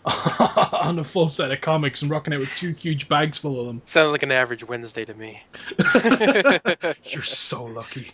on 0.73 0.99
a 0.99 1.03
full 1.03 1.27
set 1.27 1.51
of 1.51 1.61
comics 1.61 2.01
and 2.01 2.11
rocking 2.11 2.33
out 2.33 2.39
with 2.39 2.55
two 2.55 2.71
huge 2.71 3.09
bags 3.09 3.37
full 3.39 3.59
of 3.59 3.65
them. 3.65 3.81
Sounds 3.85 4.11
like 4.11 4.21
an 4.21 4.31
average 4.31 4.63
Wednesday 4.63 5.03
to 5.03 5.13
me. 5.15 5.41
You're 7.05 7.23
so 7.23 7.63
lucky. 7.63 8.11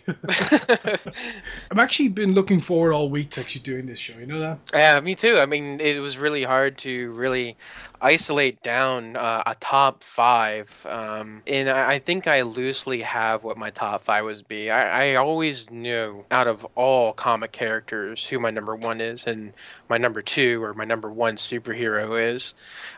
I've 1.70 1.78
actually 1.78 2.08
been 2.08 2.34
looking 2.34 2.60
forward 2.60 2.94
all 2.94 3.10
week 3.10 3.30
to 3.30 3.40
actually 3.40 3.62
doing 3.62 3.86
this 3.86 3.98
show. 3.98 4.18
You 4.18 4.26
know 4.26 4.40
that? 4.40 4.58
Yeah, 4.72 5.00
me 5.00 5.14
too. 5.14 5.36
I 5.38 5.44
mean, 5.44 5.80
it 5.80 5.98
was 5.98 6.16
really 6.16 6.44
hard 6.44 6.78
to 6.78 7.12
really 7.12 7.56
isolate 8.02 8.60
down 8.62 9.16
uh, 9.16 9.44
a 9.46 9.54
top 9.54 10.02
five. 10.02 10.86
Um, 10.88 11.42
and 11.46 11.70
I, 11.70 12.00
think 12.00 12.26
I 12.26 12.42
loosely 12.42 13.00
have 13.02 13.44
what 13.44 13.56
my 13.56 13.70
top 13.70 14.02
five 14.02 14.24
would 14.24 14.46
be. 14.48 14.70
I, 14.70 15.12
I 15.12 15.14
always 15.14 15.70
knew 15.70 16.24
out 16.30 16.48
of 16.48 16.66
all 16.74 17.12
comic 17.12 17.52
characters 17.52 18.26
who 18.26 18.40
my 18.40 18.50
number 18.50 18.74
one 18.74 19.00
is 19.00 19.26
and 19.26 19.52
my 19.88 19.98
number 19.98 20.20
two 20.20 20.62
or 20.62 20.74
my 20.74 20.84
number 20.84 21.10
one 21.10 21.36
superhero 21.36 22.20
is. 22.20 22.54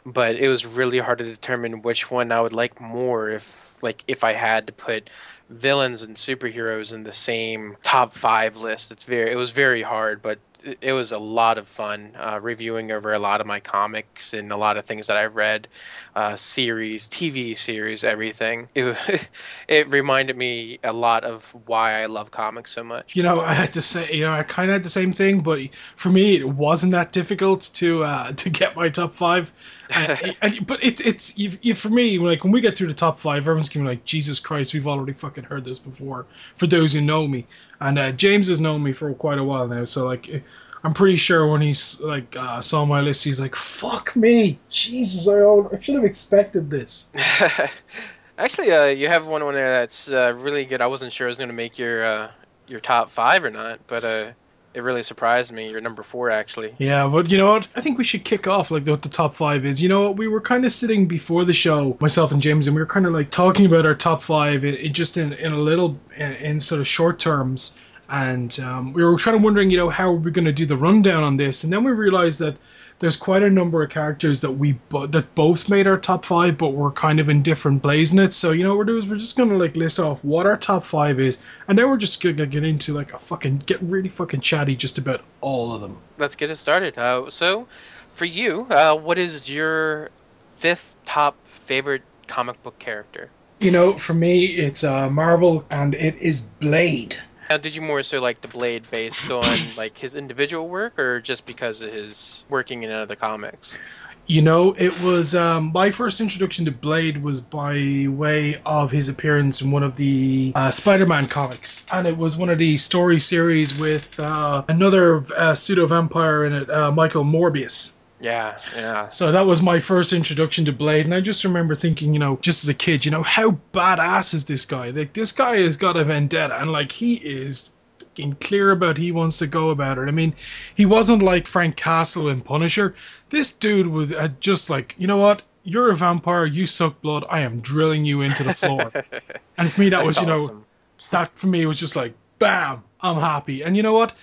But 0.07 0.37
it 0.37 0.49
was 0.49 0.65
really 0.65 0.99
hard 0.99 1.19
to 1.19 1.25
determine 1.25 1.83
which 1.83 2.11
one 2.11 2.33
I 2.33 2.41
would 2.41 2.55
like 2.55 2.81
more 2.81 3.29
if 3.29 3.83
like 3.83 4.03
if 4.09 4.25
I 4.25 4.33
had 4.33 4.67
to 4.67 4.73
put 4.73 5.11
villains 5.51 6.03
and 6.03 6.17
superheroes 6.17 6.95
in 6.95 7.03
the 7.03 7.13
same 7.13 7.77
top 7.83 8.15
five 8.15 8.57
list. 8.57 8.91
It's 8.91 9.05
very 9.05 9.31
it 9.31 9.37
was 9.37 9.51
very 9.51 9.83
hard, 9.83 10.23
but 10.23 10.39
it 10.81 10.93
was 10.93 11.13
a 11.13 11.19
lot 11.19 11.59
of 11.59 11.69
fun 11.69 12.13
uh, 12.19 12.39
reviewing 12.41 12.91
over 12.93 13.13
a 13.13 13.19
lot 13.19 13.41
of 13.41 13.47
my 13.47 13.61
comics 13.61 14.33
and 14.33 14.51
a 14.53 14.57
lot 14.57 14.77
of 14.77 14.85
things 14.85 15.07
that 15.07 15.17
I've 15.17 15.37
read, 15.37 15.69
uh, 16.15 16.37
series, 16.37 17.09
TV 17.09 17.57
series, 17.57 18.05
everything. 18.05 18.69
It 18.77 19.29
it 19.69 19.93
reminded 19.93 20.37
me 20.37 20.79
a 20.85 20.93
lot 20.93 21.25
of 21.25 21.49
why 21.67 22.03
I 22.03 22.07
love 22.07 22.31
comics 22.31 22.71
so 22.71 22.85
much. 22.85 23.17
You 23.17 23.23
know, 23.23 23.41
I 23.41 23.55
had 23.55 23.73
to 23.73 23.83
say, 23.83 24.13
you 24.13 24.23
know, 24.23 24.33
I 24.33 24.43
kind 24.43 24.71
of 24.71 24.75
had 24.75 24.83
the 24.83 24.91
same 24.91 25.13
thing, 25.13 25.41
but 25.41 25.61
for 25.97 26.11
me, 26.11 26.37
it 26.37 26.49
wasn't 26.49 26.93
that 26.93 27.13
difficult 27.13 27.71
to 27.75 28.05
uh, 28.05 28.33
to 28.43 28.51
get 28.51 28.77
my 28.77 28.89
top 28.89 29.13
five. 29.13 29.53
And, 29.91 30.67
but 30.67 30.83
it, 30.83 31.05
it's 31.05 31.37
you, 31.39 31.53
you, 31.63 31.75
for 31.75 31.91
me 31.91 32.19
like 32.19 32.43
when 32.43 32.53
we 32.53 32.61
get 32.61 32.77
through 32.77 32.89
the 32.89 32.95
top 32.95 33.19
five, 33.19 33.39
everyone's 33.39 33.69
gonna 33.69 33.85
be 33.85 33.91
like, 33.91 34.05
Jesus 34.05 34.41
Christ, 34.41 34.75
we've 34.75 34.89
already 34.89 35.13
fucking 35.13 35.45
heard 35.45 35.65
this 35.65 35.79
before. 35.79 36.27
For 36.57 36.67
those 36.67 36.93
who 36.95 37.01
know 37.01 37.27
me, 37.27 37.47
and 37.81 37.99
uh, 37.99 38.13
James 38.13 38.49
has 38.49 38.61
known 38.61 38.83
me 38.83 38.93
for 38.93 39.13
quite 39.15 39.39
a 39.39 39.45
while 39.45 39.67
now, 39.69 39.85
so 39.85 40.07
like. 40.07 40.43
I'm 40.85 40.93
pretty 40.93 41.17
sure 41.17 41.47
when 41.47 41.63
he's 41.63 42.01
like 42.03 42.37
uh, 42.37 42.61
saw 42.61 42.85
my 42.85 43.01
list, 43.01 43.25
he's 43.25 43.41
like, 43.41 43.57
"Fuck 43.57 44.15
me, 44.15 44.59
Jesus! 44.69 45.27
I, 45.27 45.41
I 45.75 45.81
should 45.81 45.95
have 45.95 46.05
expected 46.05 46.71
this." 46.71 47.11
Actually, 48.39 48.71
uh, 48.71 48.87
you 48.87 49.09
have 49.09 49.27
one 49.27 49.43
on 49.43 49.55
there 49.55 49.71
that's 49.71 50.11
uh, 50.11 50.35
really 50.37 50.65
good. 50.65 50.83
I 50.83 50.87
wasn't 50.87 51.13
sure 51.13 51.27
it 51.27 51.31
was 51.31 51.39
going 51.39 51.49
to 51.49 51.55
make 51.55 51.79
your 51.79 52.05
uh, 52.05 52.31
your 52.67 52.81
top 52.81 53.09
five 53.09 53.45
or 53.45 53.51
not, 53.51 53.81
but 53.87 54.05
uh, 54.05 54.33
it 54.75 54.83
really 54.83 55.03
surprised 55.03 55.53
me. 55.53 55.71
You're 55.71 55.81
number 55.81 56.03
four, 56.03 56.31
actually. 56.31 56.75
Yeah, 56.79 57.07
but 57.07 57.31
you 57.31 57.39
know 57.39 57.53
what? 57.53 57.69
I 57.77 57.81
think 57.81 57.97
we 57.97 58.05
should 58.05 58.25
kick 58.25 58.47
off 58.47 58.71
like 58.71 58.87
what 58.87 59.03
the 59.03 59.09
top 59.09 59.35
five 59.35 59.65
is. 59.65 59.83
You 59.83 59.89
know 59.89 60.03
what? 60.03 60.17
We 60.17 60.29
were 60.29 60.41
kind 60.41 60.65
of 60.65 60.73
sitting 60.73 61.07
before 61.07 61.45
the 61.45 61.53
show, 61.53 61.97
myself 62.01 62.33
and 62.33 62.43
James, 62.43 62.67
and 62.67 62.75
we 62.75 62.83
were 62.83 62.87
kind 62.87 63.07
of 63.07 63.13
like 63.13 63.31
talking 63.31 63.65
about 63.65 63.87
our 63.87 63.95
top 63.95 64.21
five, 64.21 64.65
in, 64.65 64.75
in 64.75 64.93
just 64.93 65.17
in, 65.17 65.33
in 65.35 65.53
a 65.53 65.59
little 65.59 65.99
in, 66.17 66.33
in 66.33 66.61
sort 66.61 66.81
of 66.81 66.87
short 66.87 67.19
terms. 67.19 67.79
And 68.09 68.59
um, 68.61 68.93
we 68.93 69.03
were 69.03 69.17
kind 69.19 69.37
of 69.37 69.43
wondering, 69.43 69.71
you 69.71 69.77
know, 69.77 69.89
how 69.89 70.11
are 70.11 70.17
we 70.17 70.31
going 70.31 70.45
to 70.45 70.53
do 70.53 70.67
the 70.67 70.77
rundown 70.77 71.23
on 71.23 71.37
this? 71.37 71.65
And 71.65 71.73
then 71.73 71.85
we 71.85 71.93
realized 71.93 72.39
that 72.41 72.57
there's 72.99 73.17
quite 73.17 73.43
a 73.43 73.51
number 73.51 73.83
of 73.83 73.91
characters 73.91 74.41
that 74.41 74.53
we 74.53 74.73
bo- 74.89 75.07
that 75.07 75.35
both 75.35 75.69
made 75.69 75.87
our 75.87 75.99
top 75.99 76.25
five, 76.25 76.57
but 76.57 76.71
we're 76.71 76.93
kind 76.93 77.19
of 77.19 77.29
in 77.29 77.43
different 77.43 77.83
plays 77.83 78.13
in 78.13 78.19
it. 78.19 78.33
So 78.33 78.53
you 78.53 78.63
know 78.63 78.71
what 78.71 78.79
we're 78.79 78.85
doing 78.85 78.99
is 78.99 79.09
we're 79.09 79.17
just 79.17 79.37
gonna 79.37 79.59
like 79.59 79.77
list 79.77 79.99
off 79.99 80.25
what 80.25 80.47
our 80.47 80.57
top 80.57 80.85
five 80.85 81.19
is, 81.19 81.43
and 81.69 81.79
then 81.79 81.91
we're 81.91 81.97
just 81.97 82.23
gonna 82.23 82.47
get 82.47 82.65
into 82.65 82.95
like 82.95 83.13
a 83.13 83.19
fucking 83.19 83.59
get 83.67 83.83
really 83.83 84.09
fucking 84.09 84.41
chatty 84.41 84.77
just 84.77 84.99
about 84.99 85.23
all 85.41 85.73
of 85.73 85.81
them. 85.81 85.99
Let's 86.19 86.35
get 86.35 86.51
it 86.51 86.57
started. 86.57 86.97
Uh, 86.97 87.29
so, 87.31 87.67
for 88.13 88.27
you, 88.27 88.67
uh, 88.71 88.95
what 88.95 89.19
is 89.19 89.49
your 89.49 90.11
fifth 90.57 90.97
top 91.05 91.37
favorite 91.47 92.03
comic 92.29 92.63
book 92.63 92.79
character? 92.79 93.29
You 93.59 93.71
know, 93.71 93.99
for 93.99 94.15
me, 94.15 94.45
it's 94.47 94.85
uh, 94.85 95.11
Marvel, 95.11 95.65
and 95.71 95.95
it 95.95 96.17
is 96.17 96.43
Blade. 96.43 97.17
Now, 97.55 97.59
did 97.59 97.77
you 97.77 97.83
more 97.83 98.03
so 98.03 98.21
like 98.21 98.41
the 98.41 98.49
Blade 98.49 98.83
based 98.91 99.31
on 99.31 99.57
like 99.77 99.97
his 99.97 100.17
individual 100.17 100.69
work, 100.69 100.99
or 100.99 101.21
just 101.21 101.47
because 101.47 101.81
of 101.81 101.93
his 101.93 102.45
working 102.49 102.83
in 102.83 102.91
other 102.91 103.15
comics? 103.15 103.79
You 104.27 104.43
know, 104.43 104.75
it 104.77 105.01
was 105.03 105.37
um, 105.37 105.71
my 105.73 105.93
first 105.93 106.21
introduction 106.21 106.65
to 106.65 106.73
Blade 106.73 107.23
was 107.23 107.41
by 107.41 108.09
way 108.09 108.61
of 108.67 108.91
his 108.91 109.09
appearance 109.09 109.63
in 109.63 109.71
one 109.71 109.85
of 109.85 109.95
the 109.95 110.51
uh, 110.57 110.73
Spider-Man 110.73 111.29
comics, 111.29 111.87
and 111.93 112.09
it 112.09 112.17
was 112.17 112.37
one 112.37 112.49
of 112.49 112.59
the 112.59 112.77
story 112.77 113.21
series 113.21 113.79
with 113.79 114.19
uh, 114.19 114.65
another 114.67 115.23
uh, 115.37 115.55
pseudo 115.55 115.87
vampire 115.87 116.47
in 116.47 116.55
it, 116.55 116.69
uh, 116.69 116.91
Michael 116.91 117.23
Morbius. 117.23 117.95
Yeah, 118.25 118.57
yeah. 118.75 119.09
So 119.09 119.31
that 119.33 119.45
was 119.45 119.61
my 119.61 119.79
first 119.79 120.15
introduction 120.15 120.65
to 120.65 120.73
Blade, 120.73 121.05
and 121.05 121.15
I 121.15 121.21
just 121.21 121.45
remember 121.45 121.75
thinking, 121.75 122.15
you 122.15 122.19
know, 122.19 122.39
just 122.41 122.65
as 122.65 122.71
a 122.71 122.75
kid, 122.75 123.05
you 123.05 123.11
know, 123.11 123.23
how 123.23 123.59
badass 123.75 124.33
is 124.33 124.47
this 124.47 124.65
guy? 124.65 124.89
Like, 124.89 125.13
this 125.13 125.31
guy 125.31 125.59
has 125.59 125.77
got 125.77 125.99
a 125.99 126.05
vendetta, 126.05 126.59
and 126.59 126.73
like, 126.73 126.91
he 126.91 127.17
is 127.17 127.69
fucking 127.99 128.37
clear 128.41 128.71
about 128.71 128.97
he 128.97 129.13
wants 129.13 129.37
to 129.41 129.47
go 129.47 129.69
about 129.69 129.99
it. 129.99 130.09
I 130.09 130.11
mean, 130.11 130.35
he 130.75 130.87
wasn't 130.87 131.23
like 131.23 131.47
Frank 131.47 131.77
Castle 131.77 132.31
in 132.31 132.41
Punisher. 132.41 132.95
This 133.29 133.53
dude 133.53 133.89
would 133.89 134.15
uh, 134.15 134.29
just 134.41 134.71
like, 134.71 134.95
you 134.97 135.07
know 135.07 135.19
what? 135.19 135.43
you're 135.67 135.91
a 135.91 135.97
vampire, 135.97 136.45
you 136.45 136.67
suck 136.67 137.01
blood, 137.01 137.25
I 137.31 137.41
am 137.41 137.61
drilling 137.61 138.05
you 138.05 138.21
into 138.21 138.43
the 138.45 138.53
floor. 138.53 138.93
and 139.57 139.73
for 139.73 139.81
me, 139.81 139.89
that 139.89 140.05
was, 140.05 140.17
That's 140.17 140.27
you 140.27 140.33
know, 140.33 140.43
awesome. 140.45 140.65
that 141.11 141.35
for 141.35 141.47
me 141.47 141.65
was 141.65 141.81
just 141.81 141.97
like, 141.97 142.15
bam, 142.39 142.85
I'm 143.01 143.17
happy. 143.17 143.63
And 143.63 143.75
you 143.75 143.83
know 143.83 143.95
what? 143.95 144.15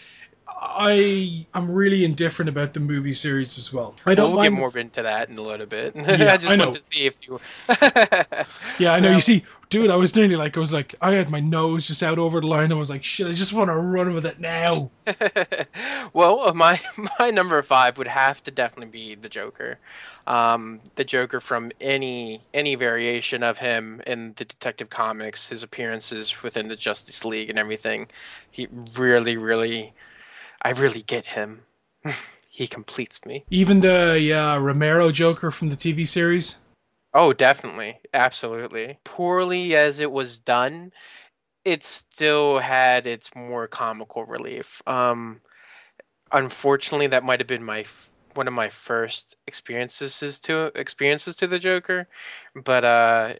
I 0.63 1.47
am 1.55 1.71
really 1.71 2.05
indifferent 2.05 2.47
about 2.47 2.75
the 2.75 2.79
movie 2.79 3.15
series 3.15 3.57
as 3.57 3.73
well. 3.73 3.95
I 4.05 4.13
don't 4.13 4.35
we'll 4.35 4.43
get 4.43 4.53
more 4.53 4.77
into 4.77 5.01
that 5.01 5.27
in 5.27 5.37
a 5.37 5.41
little 5.41 5.65
bit. 5.65 5.95
Yeah, 6.21 6.33
I 6.33 6.37
just 6.37 6.51
I 6.51 6.55
know. 6.55 6.71
to 6.71 6.81
see 6.81 7.05
if 7.05 7.17
you. 7.27 7.39
yeah, 8.77 8.93
I 8.93 8.99
know. 8.99 9.09
You 9.11 9.21
see, 9.21 9.43
dude, 9.71 9.89
I 9.89 9.95
was 9.95 10.15
nearly 10.15 10.35
like, 10.35 10.55
I 10.55 10.59
was 10.59 10.73
like, 10.73 10.93
I 11.01 11.13
had 11.13 11.31
my 11.31 11.39
nose 11.39 11.87
just 11.87 12.03
out 12.03 12.19
over 12.19 12.41
the 12.41 12.47
line. 12.47 12.71
I 12.71 12.75
was 12.75 12.91
like, 12.91 13.03
shit, 13.03 13.25
I 13.25 13.31
just 13.31 13.53
want 13.53 13.69
to 13.69 13.75
run 13.75 14.13
with 14.13 14.25
it 14.25 14.39
now. 14.39 14.91
well, 16.13 16.41
uh, 16.41 16.53
my 16.53 16.79
my 17.19 17.31
number 17.31 17.59
five 17.63 17.97
would 17.97 18.07
have 18.07 18.43
to 18.43 18.51
definitely 18.51 18.91
be 18.91 19.15
the 19.15 19.29
Joker, 19.29 19.79
um, 20.27 20.79
the 20.95 21.03
Joker 21.03 21.39
from 21.39 21.71
any 21.81 22.41
any 22.53 22.75
variation 22.75 23.41
of 23.41 23.57
him 23.57 24.01
in 24.05 24.33
the 24.35 24.45
Detective 24.45 24.91
Comics, 24.91 25.49
his 25.49 25.63
appearances 25.63 26.43
within 26.43 26.67
the 26.67 26.75
Justice 26.75 27.25
League 27.25 27.49
and 27.49 27.57
everything. 27.57 28.07
He 28.51 28.67
really, 28.95 29.37
really, 29.37 29.93
I 30.61 30.71
really 30.71 31.01
get 31.01 31.25
him. 31.25 31.63
he 32.49 32.67
completes 32.67 33.25
me. 33.25 33.45
Even 33.49 33.79
the 33.79 34.33
uh, 34.33 34.57
Romero 34.57 35.11
Joker 35.11 35.51
from 35.51 35.69
the 35.69 35.75
TV 35.75 36.05
series. 36.05 36.59
Oh, 37.13 37.33
definitely, 37.33 37.99
absolutely. 38.13 38.99
Poorly 39.03 39.75
as 39.75 39.99
it 39.99 40.11
was 40.11 40.39
done, 40.39 40.93
it 41.65 41.83
still 41.83 42.59
had 42.59 43.05
its 43.05 43.35
more 43.35 43.67
comical 43.67 44.25
relief. 44.25 44.81
Um, 44.87 45.41
unfortunately, 46.31 47.07
that 47.07 47.23
might 47.23 47.39
have 47.39 47.47
been 47.47 47.63
my 47.63 47.81
f- 47.81 48.11
one 48.33 48.47
of 48.47 48.53
my 48.53 48.69
first 48.69 49.35
experiences 49.47 50.39
to 50.39 50.71
experiences 50.75 51.35
to 51.35 51.47
the 51.47 51.59
Joker, 51.59 52.07
but 52.55 52.85
uh, 52.85 53.33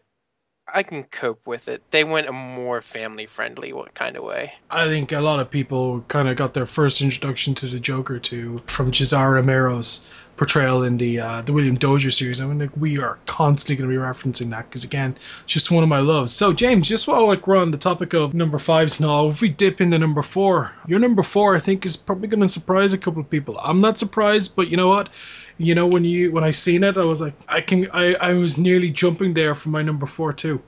I 0.74 0.82
can 0.82 1.04
cope 1.04 1.46
with 1.46 1.68
it. 1.68 1.82
They 1.90 2.04
went 2.04 2.28
a 2.28 2.32
more 2.32 2.80
family 2.80 3.26
friendly 3.26 3.72
kind 3.94 4.16
of 4.16 4.24
way. 4.24 4.54
I 4.70 4.86
think 4.86 5.12
a 5.12 5.20
lot 5.20 5.40
of 5.40 5.50
people 5.50 6.00
kind 6.08 6.28
of 6.28 6.36
got 6.36 6.54
their 6.54 6.66
first 6.66 7.02
introduction 7.02 7.54
to 7.56 7.66
the 7.66 7.78
Joker 7.78 8.18
to 8.18 8.62
from 8.66 8.92
Cesar 8.92 9.30
Romero's 9.32 10.08
portrayal 10.36 10.82
in 10.82 10.96
the 10.96 11.20
uh, 11.20 11.42
the 11.42 11.52
William 11.52 11.76
Dozier 11.76 12.10
series. 12.10 12.40
I 12.40 12.46
mean, 12.46 12.58
like, 12.58 12.76
we 12.76 12.98
are 12.98 13.18
constantly 13.26 13.76
going 13.76 13.90
to 13.90 13.96
be 13.96 14.02
referencing 14.02 14.50
that 14.50 14.68
because 14.68 14.84
again, 14.84 15.16
it's 15.44 15.52
just 15.52 15.70
one 15.70 15.82
of 15.82 15.88
my 15.88 16.00
loves. 16.00 16.32
So, 16.32 16.52
James, 16.52 16.88
just 16.88 17.06
while 17.06 17.26
like 17.26 17.46
we're 17.46 17.56
on 17.56 17.70
the 17.70 17.78
topic 17.78 18.14
of 18.14 18.34
number 18.34 18.58
fives 18.58 18.98
now, 18.98 19.28
if 19.28 19.40
we 19.40 19.50
dip 19.50 19.80
into 19.80 19.98
number 19.98 20.22
four, 20.22 20.72
your 20.86 20.98
number 20.98 21.22
four, 21.22 21.54
I 21.54 21.60
think, 21.60 21.84
is 21.84 21.96
probably 21.96 22.28
going 22.28 22.40
to 22.40 22.48
surprise 22.48 22.92
a 22.92 22.98
couple 22.98 23.20
of 23.20 23.30
people. 23.30 23.58
I'm 23.58 23.80
not 23.80 23.98
surprised, 23.98 24.56
but 24.56 24.68
you 24.68 24.76
know 24.76 24.88
what? 24.88 25.10
You 25.58 25.74
know 25.74 25.86
when 25.86 26.04
you 26.04 26.32
when 26.32 26.44
I 26.44 26.50
seen 26.50 26.82
it, 26.84 26.96
I 26.96 27.04
was 27.04 27.20
like, 27.20 27.34
I 27.48 27.60
can, 27.60 27.88
I, 27.92 28.14
I 28.14 28.32
was 28.34 28.58
nearly 28.58 28.90
jumping 28.90 29.34
there 29.34 29.54
for 29.54 29.68
my 29.68 29.82
number 29.82 30.06
four 30.06 30.32
too. 30.32 30.62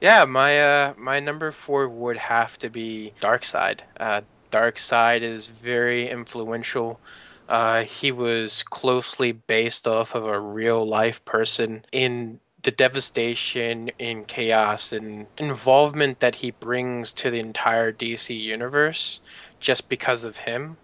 Yeah, 0.00 0.24
my 0.24 0.60
uh, 0.60 0.94
my 0.96 1.20
number 1.20 1.50
four 1.52 1.88
would 1.88 2.16
have 2.16 2.58
to 2.58 2.70
be 2.70 3.12
Darkseid. 3.20 3.80
Uh, 3.98 4.20
Darkseid 4.50 5.22
is 5.22 5.48
very 5.48 6.08
influential. 6.08 7.00
Uh, 7.48 7.82
he 7.82 8.12
was 8.12 8.62
closely 8.62 9.32
based 9.32 9.88
off 9.88 10.14
of 10.14 10.26
a 10.26 10.38
real 10.38 10.86
life 10.86 11.24
person 11.24 11.84
in 11.92 12.38
the 12.62 12.70
devastation, 12.70 13.90
in 13.98 14.24
chaos, 14.24 14.92
and 14.92 15.26
involvement 15.38 16.20
that 16.20 16.34
he 16.34 16.50
brings 16.50 17.12
to 17.14 17.30
the 17.30 17.38
entire 17.38 17.92
DC 17.92 18.38
universe 18.38 19.20
just 19.60 19.88
because 19.88 20.24
of 20.24 20.36
him 20.36 20.76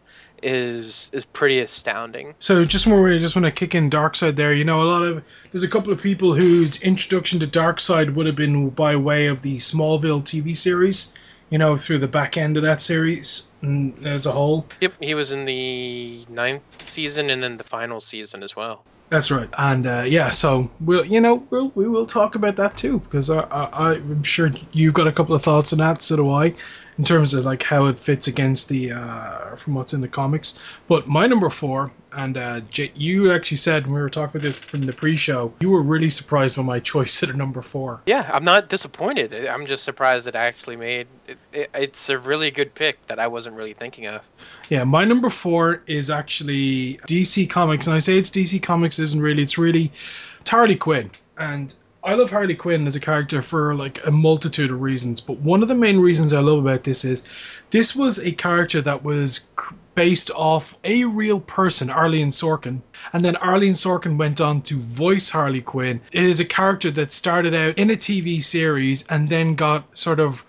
is 0.44 1.10
is 1.12 1.24
pretty 1.24 1.58
astounding. 1.58 2.34
So 2.38 2.64
just 2.64 2.86
more, 2.86 3.10
I 3.10 3.18
just 3.18 3.34
want 3.34 3.46
to 3.46 3.50
kick 3.50 3.74
in 3.74 3.90
Darkseid 3.90 4.36
there. 4.36 4.52
You 4.52 4.64
know, 4.64 4.82
a 4.82 4.84
lot 4.84 5.02
of 5.02 5.22
there's 5.50 5.64
a 5.64 5.68
couple 5.68 5.92
of 5.92 6.00
people 6.00 6.34
whose 6.34 6.82
introduction 6.82 7.40
to 7.40 7.46
Darkseid 7.46 8.14
would 8.14 8.26
have 8.26 8.36
been 8.36 8.70
by 8.70 8.94
way 8.94 9.26
of 9.26 9.42
the 9.42 9.56
Smallville 9.56 10.22
TV 10.22 10.56
series. 10.56 11.14
You 11.50 11.58
know, 11.58 11.76
through 11.76 11.98
the 11.98 12.08
back 12.08 12.36
end 12.36 12.56
of 12.56 12.62
that 12.64 12.80
series 12.80 13.48
mm, 13.62 14.04
as 14.04 14.26
a 14.26 14.32
whole. 14.32 14.66
Yep, 14.80 14.94
he 15.00 15.14
was 15.14 15.30
in 15.30 15.44
the 15.44 16.24
ninth 16.28 16.62
season 16.82 17.30
and 17.30 17.42
then 17.42 17.58
the 17.58 17.64
final 17.64 18.00
season 18.00 18.42
as 18.42 18.56
well. 18.56 18.82
That's 19.10 19.30
right, 19.30 19.48
and 19.58 19.86
uh, 19.86 20.04
yeah, 20.06 20.30
so 20.30 20.70
we'll 20.80 21.04
you 21.04 21.20
know 21.20 21.46
we'll 21.50 21.70
we 21.74 21.86
will 21.86 22.06
talk 22.06 22.34
about 22.34 22.56
that 22.56 22.76
too 22.76 22.98
because 23.00 23.30
I, 23.30 23.42
I 23.42 23.92
I'm 23.94 24.22
sure 24.24 24.50
you've 24.72 24.94
got 24.94 25.06
a 25.06 25.12
couple 25.12 25.34
of 25.34 25.42
thoughts 25.42 25.72
on 25.72 25.78
that, 25.78 26.02
so 26.02 26.16
do 26.16 26.30
I, 26.30 26.54
in 26.98 27.04
terms 27.04 27.34
of 27.34 27.44
like 27.44 27.62
how 27.62 27.86
it 27.86 27.98
fits 28.00 28.26
against 28.26 28.68
the 28.68 28.92
uh, 28.92 29.54
from 29.56 29.74
what's 29.74 29.92
in 29.92 30.00
the 30.00 30.08
comics. 30.08 30.58
But 30.88 31.06
my 31.06 31.26
number 31.26 31.50
four, 31.50 31.92
and 32.14 32.36
uh, 32.36 32.60
J- 32.70 32.92
you 32.94 33.32
actually 33.32 33.56
said 33.56 33.86
when 33.86 33.94
we 33.94 34.00
were 34.00 34.10
talking 34.10 34.36
about 34.36 34.42
this 34.42 34.56
from 34.56 34.82
the 34.82 34.92
pre-show, 34.92 35.52
you 35.60 35.70
were 35.70 35.82
really 35.82 36.08
surprised 36.08 36.56
by 36.56 36.62
my 36.62 36.80
choice 36.92 37.22
at 37.22 37.30
a 37.30 37.36
number 37.36 37.62
four. 37.62 38.00
Yeah, 38.06 38.30
I'm 38.32 38.44
not 38.44 38.68
disappointed. 38.68 39.46
I'm 39.46 39.66
just 39.66 39.84
surprised 39.84 40.26
it 40.26 40.34
actually 40.34 40.76
made. 40.76 41.06
It, 41.26 41.38
it, 41.52 41.70
it's 41.74 42.08
a 42.08 42.18
really 42.18 42.50
good 42.50 42.74
pick 42.74 43.04
that 43.06 43.18
I 43.18 43.26
wasn't 43.26 43.56
really 43.56 43.74
thinking 43.74 44.06
of. 44.06 44.22
Yeah, 44.68 44.84
my 44.84 45.04
number 45.04 45.30
four 45.30 45.82
is 45.86 46.10
actually 46.10 46.98
DC 47.08 47.48
Comics, 47.50 47.86
and 47.86 47.96
I 47.96 47.98
say 47.98 48.18
it's 48.18 48.30
DC 48.30 48.62
Comics 48.62 48.98
isn't 48.98 49.20
really. 49.20 49.42
It's 49.42 49.58
really 49.58 49.92
it's 50.40 50.50
Harley 50.50 50.76
Quinn, 50.76 51.10
and 51.38 51.74
I 52.04 52.14
love 52.14 52.30
Harley 52.30 52.54
Quinn 52.54 52.86
as 52.86 52.94
a 52.94 53.00
character 53.00 53.40
for 53.40 53.74
like 53.74 54.06
a 54.06 54.10
multitude 54.10 54.70
of 54.70 54.82
reasons. 54.82 55.22
But 55.22 55.38
one 55.38 55.62
of 55.62 55.68
the 55.68 55.74
main 55.74 55.98
reasons 55.98 56.34
I 56.34 56.40
love 56.40 56.58
about 56.58 56.84
this 56.84 57.02
is 57.02 57.26
this 57.70 57.96
was 57.96 58.18
a 58.18 58.32
character 58.32 58.82
that 58.82 59.02
was 59.02 59.48
based 59.94 60.30
off 60.32 60.76
a 60.84 61.04
real 61.04 61.40
person, 61.40 61.88
Arlene 61.88 62.28
Sorkin, 62.28 62.82
and 63.14 63.24
then 63.24 63.36
Arlene 63.36 63.72
Sorkin 63.72 64.18
went 64.18 64.38
on 64.40 64.60
to 64.62 64.76
voice 64.76 65.30
Harley 65.30 65.62
Quinn. 65.62 66.00
It 66.12 66.24
is 66.24 66.40
a 66.40 66.44
character 66.44 66.90
that 66.90 67.10
started 67.10 67.54
out 67.54 67.78
in 67.78 67.90
a 67.90 67.96
TV 67.96 68.42
series 68.44 69.06
and 69.06 69.30
then 69.30 69.54
got 69.54 69.96
sort 69.96 70.20
of 70.20 70.44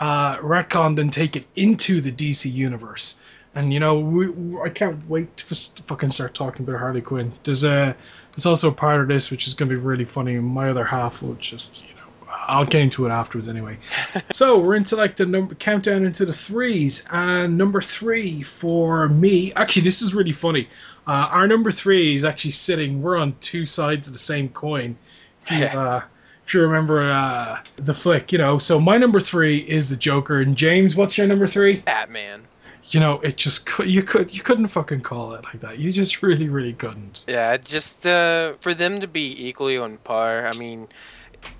uh, 0.00 0.38
retconned 0.38 0.98
and 0.98 1.12
taken 1.12 1.44
into 1.56 2.00
the 2.00 2.12
DC 2.12 2.50
universe. 2.50 3.20
And 3.56 3.72
you 3.72 3.80
know, 3.80 3.98
we, 3.98 4.28
we- 4.28 4.60
I 4.60 4.68
can't 4.68 5.08
wait 5.08 5.36
to 5.38 5.44
f- 5.50 5.84
fucking 5.86 6.10
start 6.12 6.34
talking 6.34 6.64
about 6.66 6.78
Harley 6.78 7.00
Quinn. 7.00 7.32
There's 7.42 7.64
a 7.64 7.96
there's 8.32 8.46
also 8.46 8.68
a 8.68 8.74
part 8.74 9.00
of 9.00 9.08
this 9.08 9.30
which 9.30 9.46
is 9.46 9.54
going 9.54 9.68
to 9.70 9.74
be 9.74 9.80
really 9.80 10.04
funny. 10.04 10.38
My 10.38 10.68
other 10.68 10.84
half 10.84 11.22
will 11.22 11.34
just 11.34 11.82
you 11.88 11.94
know 11.94 12.28
I'll 12.48 12.66
get 12.66 12.82
into 12.82 13.06
it 13.06 13.10
afterwards 13.10 13.48
anyway. 13.48 13.78
so 14.30 14.58
we're 14.58 14.76
into 14.76 14.94
like 14.94 15.16
the 15.16 15.26
number 15.26 15.54
countdown 15.56 16.04
into 16.04 16.24
the 16.26 16.32
threes, 16.32 17.06
and 17.10 17.56
number 17.58 17.80
three 17.80 18.42
for 18.42 19.08
me. 19.08 19.52
Actually, 19.54 19.82
this 19.82 20.02
is 20.02 20.14
really 20.14 20.32
funny. 20.32 20.68
Uh, 21.08 21.28
our 21.30 21.46
number 21.48 21.70
three 21.72 22.14
is 22.14 22.24
actually 22.24 22.50
sitting. 22.50 23.00
We're 23.00 23.16
on 23.16 23.34
two 23.40 23.64
sides 23.64 24.06
of 24.06 24.12
the 24.12 24.18
same 24.18 24.48
coin. 24.50 24.96
If 25.44 25.50
you, 25.52 25.64
uh, 25.64 26.02
if 26.44 26.52
you 26.52 26.60
remember 26.62 27.00
uh, 27.00 27.60
the 27.76 27.94
flick, 27.94 28.32
you 28.32 28.38
know. 28.38 28.58
So 28.58 28.80
my 28.80 28.98
number 28.98 29.20
three 29.20 29.58
is 29.58 29.88
the 29.88 29.96
Joker. 29.96 30.40
And 30.40 30.56
James, 30.56 30.94
what's 30.96 31.16
your 31.16 31.26
number 31.28 31.46
three? 31.46 31.76
Batman. 31.80 32.42
You 32.88 33.00
know, 33.00 33.20
it 33.20 33.36
just 33.36 33.66
cou- 33.66 33.84
you 33.84 34.02
could 34.02 34.34
you 34.34 34.42
couldn't 34.42 34.68
fucking 34.68 35.02
call 35.02 35.34
it 35.34 35.44
like 35.44 35.60
that. 35.60 35.78
You 35.78 35.92
just 35.92 36.22
really 36.22 36.48
really 36.48 36.74
couldn't. 36.74 37.28
Yeah, 37.28 37.56
just 37.56 38.06
uh, 38.06 38.56
for 38.60 38.72
them 38.74 39.00
to 39.00 39.08
be 39.08 39.48
equally 39.48 39.76
on 39.76 39.98
par. 39.98 40.46
I 40.46 40.52
mean, 40.52 40.88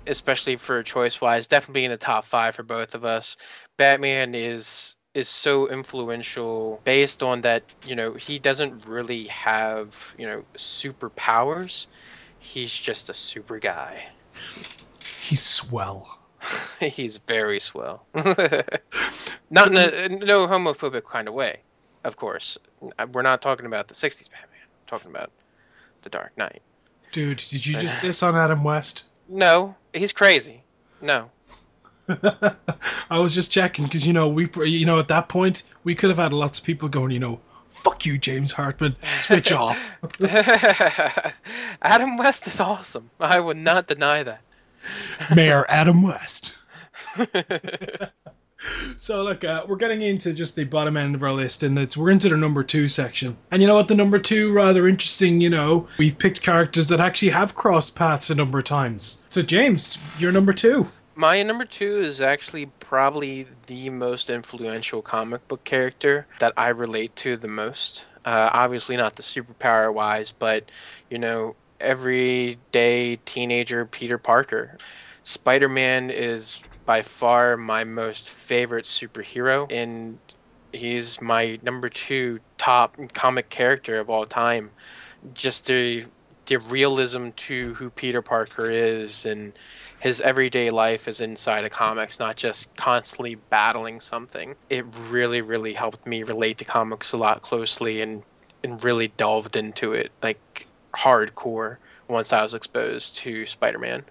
especially 0.07 0.57
for 0.57 0.83
choice 0.83 1.21
wise, 1.21 1.47
definitely 1.47 1.85
in 1.85 1.91
the 1.91 1.97
top 1.97 2.25
five 2.25 2.55
for 2.55 2.63
both 2.63 2.95
of 2.95 3.05
us. 3.05 3.37
Batman 3.77 4.35
is 4.35 4.95
is 5.13 5.29
so 5.29 5.69
influential 5.69 6.81
based 6.85 7.23
on 7.23 7.41
that. 7.41 7.75
You 7.83 7.95
know, 7.95 8.13
he 8.15 8.39
doesn't 8.39 8.85
really 8.87 9.25
have 9.27 10.15
you 10.17 10.27
know 10.27 10.45
superpowers. 10.57 11.87
He's 12.39 12.73
just 12.73 13.09
a 13.09 13.13
super 13.15 13.59
guy. 13.59 14.05
He's 15.19 15.45
swell. 15.45 16.16
He's 16.79 17.17
very 17.19 17.59
swell. 17.59 18.05
not 18.13 19.67
in 19.67 19.77
a 19.77 20.09
no 20.09 20.47
homophobic 20.47 21.05
kind 21.05 21.27
of 21.27 21.33
way, 21.33 21.59
of 22.03 22.17
course. 22.17 22.57
We're 23.11 23.21
not 23.21 23.41
talking 23.41 23.65
about 23.65 23.87
the 23.87 23.93
'60s 23.93 24.29
Batman. 24.29 24.49
We're 24.51 24.87
talking 24.87 25.11
about 25.11 25.31
the 26.03 26.09
Dark 26.09 26.37
Knight. 26.37 26.61
Dude, 27.11 27.37
did 27.37 27.65
you 27.65 27.77
just 27.79 27.97
uh, 27.97 28.01
diss 28.01 28.23
on 28.23 28.35
Adam 28.35 28.63
West? 28.63 29.05
No, 29.29 29.75
he's 29.93 30.11
crazy. 30.13 30.63
No. 31.01 31.29
I 33.09 33.19
was 33.19 33.35
just 33.35 33.51
checking 33.51 33.85
because 33.85 34.07
you 34.07 34.13
know 34.13 34.27
we 34.29 34.49
you 34.63 34.85
know 34.85 34.99
at 34.99 35.09
that 35.09 35.27
point 35.27 35.63
we 35.83 35.93
could 35.93 36.09
have 36.09 36.19
had 36.19 36.31
lots 36.31 36.57
of 36.59 36.63
people 36.63 36.87
going 36.87 37.11
you 37.11 37.19
know 37.19 37.39
fuck 37.71 38.05
you 38.05 38.17
James 38.17 38.51
Hartman 38.51 38.95
switch 39.17 39.51
off. 39.51 39.83
Adam 41.81 42.17
West 42.17 42.47
is 42.47 42.59
awesome. 42.59 43.09
I 43.19 43.39
would 43.39 43.57
not 43.57 43.87
deny 43.87 44.23
that. 44.23 44.41
Mayor 45.35 45.65
Adam 45.69 46.01
West. 46.01 46.57
so 48.97 49.23
look, 49.23 49.43
uh, 49.43 49.65
we're 49.67 49.75
getting 49.75 50.01
into 50.01 50.33
just 50.33 50.55
the 50.55 50.63
bottom 50.63 50.97
end 50.97 51.15
of 51.15 51.23
our 51.23 51.33
list, 51.33 51.63
and 51.63 51.77
it's 51.77 51.97
we're 51.97 52.11
into 52.11 52.29
the 52.29 52.37
number 52.37 52.63
two 52.63 52.87
section. 52.87 53.37
And 53.51 53.61
you 53.61 53.67
know 53.67 53.75
what? 53.75 53.87
The 53.87 53.95
number 53.95 54.19
two, 54.19 54.51
rather 54.53 54.87
interesting. 54.87 55.41
You 55.41 55.49
know, 55.49 55.87
we've 55.97 56.17
picked 56.17 56.41
characters 56.41 56.87
that 56.87 56.99
actually 56.99 57.29
have 57.29 57.55
crossed 57.55 57.95
paths 57.95 58.29
a 58.29 58.35
number 58.35 58.59
of 58.59 58.65
times. 58.65 59.23
So 59.29 59.41
James, 59.41 59.97
you're 60.19 60.31
number 60.31 60.53
two. 60.53 60.87
My 61.15 61.41
number 61.41 61.65
two 61.65 61.99
is 62.01 62.21
actually 62.21 62.67
probably 62.79 63.47
the 63.65 63.89
most 63.89 64.29
influential 64.29 65.01
comic 65.01 65.47
book 65.47 65.63
character 65.63 66.27
that 66.39 66.53
I 66.57 66.69
relate 66.69 67.15
to 67.17 67.37
the 67.37 67.47
most. 67.47 68.05
Uh, 68.23 68.49
obviously, 68.53 68.97
not 68.97 69.15
the 69.15 69.23
superpower 69.23 69.91
wise, 69.91 70.31
but 70.31 70.69
you 71.09 71.17
know, 71.17 71.55
everyday 71.79 73.17
teenager 73.25 73.85
Peter 73.85 74.17
Parker. 74.17 74.77
Spider 75.23 75.69
Man 75.69 76.09
is 76.09 76.63
by 76.85 77.01
far 77.01 77.57
my 77.57 77.83
most 77.83 78.29
favorite 78.29 78.85
superhero, 78.85 79.71
and 79.71 80.17
he's 80.71 81.21
my 81.21 81.59
number 81.63 81.89
two 81.89 82.39
top 82.57 82.95
comic 83.13 83.49
character 83.49 83.99
of 83.99 84.09
all 84.09 84.25
time. 84.25 84.71
Just 85.33 85.67
the 85.67 86.05
the 86.47 86.57
realism 86.57 87.29
to 87.35 87.73
who 87.73 87.89
Peter 87.89 88.21
Parker 88.21 88.69
is 88.69 89.25
and 89.25 89.51
his 89.99 90.21
everyday 90.21 90.69
life 90.69 91.07
is 91.09 91.19
inside 91.19 91.65
of 91.65 91.71
comics, 91.71 92.19
not 92.19 92.37
just 92.37 92.73
constantly 92.77 93.35
battling 93.35 93.99
something. 93.99 94.55
It 94.69 94.85
really, 95.09 95.41
really 95.41 95.73
helped 95.73 96.07
me 96.07 96.23
relate 96.23 96.57
to 96.59 96.65
comics 96.65 97.11
a 97.11 97.17
lot 97.17 97.41
closely 97.41 98.01
and 98.01 98.23
and 98.63 98.83
really 98.83 99.09
delved 99.09 99.55
into 99.55 99.93
it 99.93 100.11
like 100.23 100.66
hardcore 100.95 101.77
once 102.07 102.33
I 102.33 102.41
was 102.43 102.53
exposed 102.53 103.17
to 103.17 103.45
Spider-Man. 103.45 104.03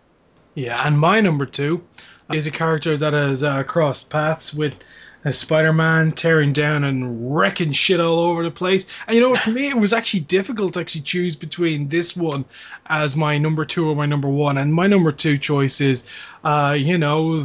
Yeah, 0.54 0.86
and 0.86 0.98
my 0.98 1.20
number 1.20 1.46
two 1.46 1.84
is 2.32 2.46
a 2.46 2.50
character 2.50 2.96
that 2.96 3.12
has 3.12 3.42
uh, 3.42 3.62
crossed 3.62 4.10
paths 4.10 4.54
with 4.54 4.78
uh, 5.24 5.32
Spider-Man, 5.32 6.12
tearing 6.12 6.52
down 6.52 6.84
and 6.84 7.36
wrecking 7.36 7.72
shit 7.72 8.00
all 8.00 8.20
over 8.20 8.42
the 8.42 8.50
place. 8.50 8.86
And 9.06 9.16
you 9.16 9.20
know? 9.20 9.34
For 9.34 9.50
me, 9.50 9.68
it 9.68 9.76
was 9.76 9.92
actually 9.92 10.20
difficult 10.20 10.74
to 10.74 10.80
actually 10.80 11.02
choose 11.02 11.36
between 11.36 11.88
this 11.88 12.16
one 12.16 12.44
as 12.86 13.16
my 13.16 13.36
number 13.36 13.64
two 13.64 13.88
or 13.88 13.96
my 13.96 14.06
number 14.06 14.28
one. 14.28 14.56
And 14.58 14.72
my 14.72 14.86
number 14.86 15.12
two 15.12 15.36
choice 15.36 15.80
is, 15.80 16.08
uh, 16.44 16.76
you 16.78 16.96
know, 16.96 17.44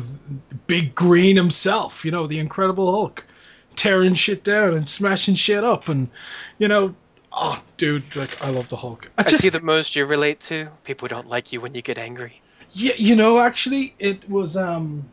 Big 0.68 0.96
Green 0.96 1.36
himself. 1.36 2.06
You 2.06 2.12
know, 2.12 2.28
the 2.28 2.40
Incredible 2.40 2.92
Hulk, 2.92 3.26
tearing 3.76 4.14
shit 4.14 4.44
down 4.44 4.76
and 4.76 4.88
smashing 4.88 5.36
shit 5.36 5.64
up, 5.64 5.90
and 5.90 6.10
you 6.60 6.68
know, 6.68 6.96
oh, 7.34 7.62
dude, 7.78 8.16
like 8.16 8.42
I 8.44 8.50
love 8.50 8.70
the 8.70 8.78
Hulk. 8.78 9.10
I 9.18 9.24
I 9.24 9.30
just 9.30 9.42
see 9.42 9.50
the 9.50 9.62
most 9.62 9.96
you 9.96 10.06
relate 10.06 10.40
to 10.42 10.70
people 10.84 11.08
don't 11.08 11.28
like 11.28 11.52
you 11.52 11.62
when 11.62 11.74
you 11.74 11.82
get 11.82 11.98
angry. 11.98 12.42
Yeah, 12.72 12.94
you 12.98 13.16
know, 13.16 13.40
actually, 13.40 13.96
it 14.00 14.30
was 14.30 14.56
um, 14.56 15.04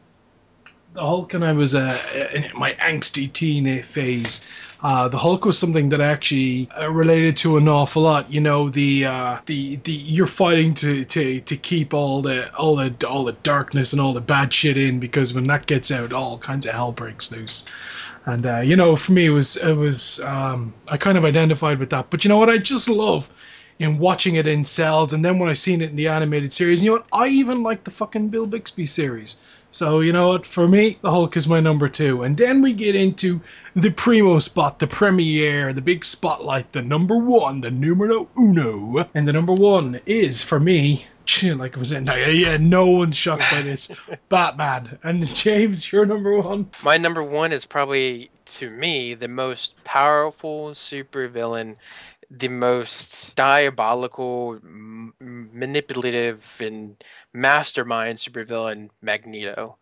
the 0.95 1.01
Hulk, 1.01 1.35
and 1.35 1.45
I 1.45 1.53
was 1.53 1.75
uh, 1.75 1.99
in 2.33 2.51
my 2.55 2.73
angsty 2.75 3.33
teen 3.33 3.83
phase. 3.83 4.45
Uh, 4.81 5.09
the 5.09 5.19
Hulk 5.19 5.45
was 5.45 5.59
something 5.59 5.89
that 5.89 6.01
I 6.01 6.07
actually 6.07 6.69
uh, 6.81 6.89
related 6.89 7.37
to 7.39 7.57
an 7.57 7.67
awful 7.67 8.03
lot. 8.03 8.31
You 8.31 8.41
know, 8.41 8.69
the 8.69 9.07
uh, 9.07 9.39
the 9.47 9.77
the 9.77 9.93
you're 9.93 10.27
fighting 10.27 10.73
to, 10.75 11.05
to, 11.05 11.41
to 11.41 11.57
keep 11.57 11.93
all 11.93 12.23
the 12.23 12.55
all 12.55 12.77
the 12.77 12.95
all 13.09 13.25
the 13.25 13.33
darkness 13.33 13.93
and 13.93 14.01
all 14.01 14.13
the 14.13 14.21
bad 14.21 14.53
shit 14.53 14.77
in 14.77 15.01
because 15.01 15.35
when 15.35 15.49
that 15.49 15.67
gets 15.67 15.91
out, 15.91 16.13
all 16.13 16.39
kinds 16.39 16.65
of 16.65 16.75
hell 16.75 16.93
breaks 16.93 17.33
loose. 17.33 17.67
And 18.27 18.47
uh, 18.47 18.61
you 18.61 18.77
know, 18.77 18.95
for 18.95 19.13
me, 19.13 19.27
it 19.27 19.31
was 19.31 19.57
it 19.57 19.73
was 19.73 20.21
um, 20.21 20.73
I 20.87 20.97
kind 20.97 21.19
of 21.19 21.25
identified 21.25 21.81
with 21.81 21.91
that. 21.91 22.11
But 22.11 22.25
you 22.25 22.29
know 22.29 22.39
what? 22.39 22.51
I 22.51 22.59
just 22.59 22.89
love 22.89 23.33
in 23.81 23.99
watching 23.99 24.37
it 24.37 24.47
in 24.47 24.65
cells, 24.65 25.13
and 25.13 25.25
then 25.25 25.41
when 25.41 25.49
I 25.49 25.55
seen 25.55 25.81
it 25.81 25.91
in 25.91 25.97
the 25.97 26.09
animated 26.09 26.53
series, 26.53 26.85
you 26.85 26.91
know 26.91 26.99
what? 26.99 27.07
I 27.13 27.29
even 27.29 27.65
like 27.65 27.83
the 27.83 27.91
fucking 27.91 28.29
Bill 28.29 28.47
Bixby 28.47 28.87
series. 28.87 29.43
So 29.71 30.01
you 30.01 30.13
know 30.13 30.29
what? 30.29 30.47
For 30.47 30.67
me, 30.67 30.99
the 31.03 31.11
Hulk 31.11 31.37
is 31.37 31.47
my 31.47 31.61
number 31.61 31.89
two, 31.89 32.23
and 32.23 32.37
then 32.37 32.63
we 32.63 32.73
get 32.73 32.95
into 32.95 33.41
the 33.77 33.91
primo 33.91 34.39
spot, 34.39 34.79
the 34.79 34.87
premiere, 34.87 35.75
the 35.75 35.83
big 35.83 36.05
spotlight, 36.05 36.73
the 36.73 36.81
number 36.81 37.19
one, 37.19 37.61
the 37.61 37.71
numero 37.71 38.29
uno, 38.39 39.09
and 39.15 39.29
the 39.29 39.33
number 39.33 39.53
one 39.53 40.01
is 40.07 40.43
for 40.43 40.59
me. 40.59 41.05
Like 41.43 41.77
I 41.77 41.79
was 41.79 41.93
in 41.93 42.07
yeah, 42.07 42.57
no 42.57 42.87
one's 42.87 43.15
shocked 43.15 43.45
by 43.51 43.61
this. 43.61 43.95
Batman 44.31 44.99
and 45.03 45.27
James, 45.27 45.93
your 45.93 46.07
number 46.07 46.41
one. 46.41 46.71
My 46.83 46.97
number 46.97 47.23
one 47.23 47.53
is 47.53 47.67
probably 47.67 48.31
to 48.47 48.71
me 48.71 49.13
the 49.13 49.29
most 49.29 49.75
powerful 49.85 50.71
supervillain, 50.71 51.77
the 52.31 52.49
most 52.49 53.35
diabolical, 53.37 54.55
m- 54.63 55.15
manipulative, 55.21 56.59
and 56.61 57.03
mastermind 57.33 58.17
supervillain, 58.17 58.91
Magneto. 59.03 59.77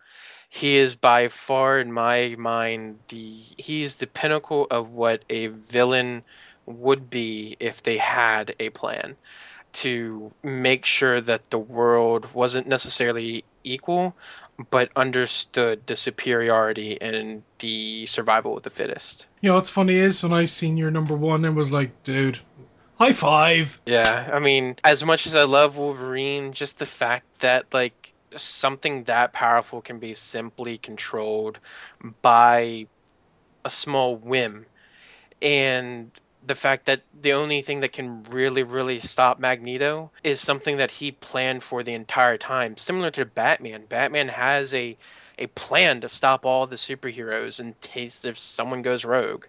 He 0.49 0.77
is 0.77 0.95
by 0.95 1.29
far, 1.29 1.79
in 1.81 1.93
my 1.93 2.35
mind, 2.39 3.01
the 3.09 3.39
he's 3.59 3.97
the 3.97 4.07
pinnacle 4.07 4.67
of 4.71 4.91
what 4.91 5.25
a 5.31 5.49
villain 5.49 6.25
would 6.67 7.11
be 7.11 7.57
if 7.61 7.83
they 7.83 7.99
had 7.99 8.55
a 8.61 8.71
plan 8.71 9.17
to 9.73 10.33
make 10.43 10.85
sure 10.87 11.21
that 11.21 11.51
the 11.51 11.59
world 11.59 12.33
wasn't 12.35 12.67
necessarily 12.67 13.45
equal, 13.65 14.17
but 14.71 14.91
understood 14.97 15.87
the 15.87 15.97
superiority 15.97 17.01
and 17.01 17.43
the 17.59 18.07
survival 18.07 18.57
of 18.57 18.63
the 18.63 18.71
fittest. 18.71 19.27
You 19.41 19.51
know 19.51 19.57
what's 19.57 19.71
funny 19.71 19.97
is 19.97 20.23
when 20.23 20.33
I 20.33 20.45
seen 20.45 20.77
your 20.77 20.91
number 20.91 21.15
one, 21.15 21.45
it 21.45 21.51
was 21.51 21.73
like, 21.73 22.03
dude, 22.03 22.39
high 22.99 23.13
five. 23.13 23.81
Yeah, 23.87 24.31
I 24.33 24.39
mean, 24.39 24.77
as 24.85 25.05
much 25.05 25.27
as 25.27 25.35
I 25.35 25.45
love 25.45 25.77
Wolverine, 25.77 26.53
just 26.53 26.79
the 26.79 26.87
fact 26.87 27.27
that 27.41 27.67
like 27.73 28.13
something 28.35 29.05
that 29.05 29.33
powerful 29.33 29.81
can 29.81 29.99
be 29.99 30.15
simply 30.15 30.79
controlled 30.79 31.59
by 32.23 32.87
a 33.65 33.71
small 33.71 34.17
whim 34.17 34.67
and 35.43 36.11
the 36.47 36.55
fact 36.55 36.87
that 36.87 37.03
the 37.21 37.33
only 37.33 37.61
thing 37.61 37.81
that 37.81 37.93
can 37.93 38.23
really 38.25 38.63
really 38.63 39.01
stop 39.01 39.39
magneto 39.39 40.11
is 40.23 40.41
something 40.41 40.77
that 40.77 40.91
he 40.91 41.13
planned 41.13 41.63
for 41.63 41.83
the 41.83 41.95
entire 41.95 42.39
time. 42.39 42.77
Similar 42.77 43.11
to 43.13 43.25
batman. 43.25 43.85
Batman 43.89 44.29
has 44.29 44.73
a 44.75 44.97
a 45.39 45.49
plan 45.49 46.01
to 46.01 46.09
stop 46.09 46.47
all 46.47 46.67
the 46.67 46.77
superheroes 46.77 47.61
in 47.61 47.75
case 47.83 48.25
if 48.25 48.39
someone 48.39 48.83
goes 48.83 49.05
rogue. 49.05 49.45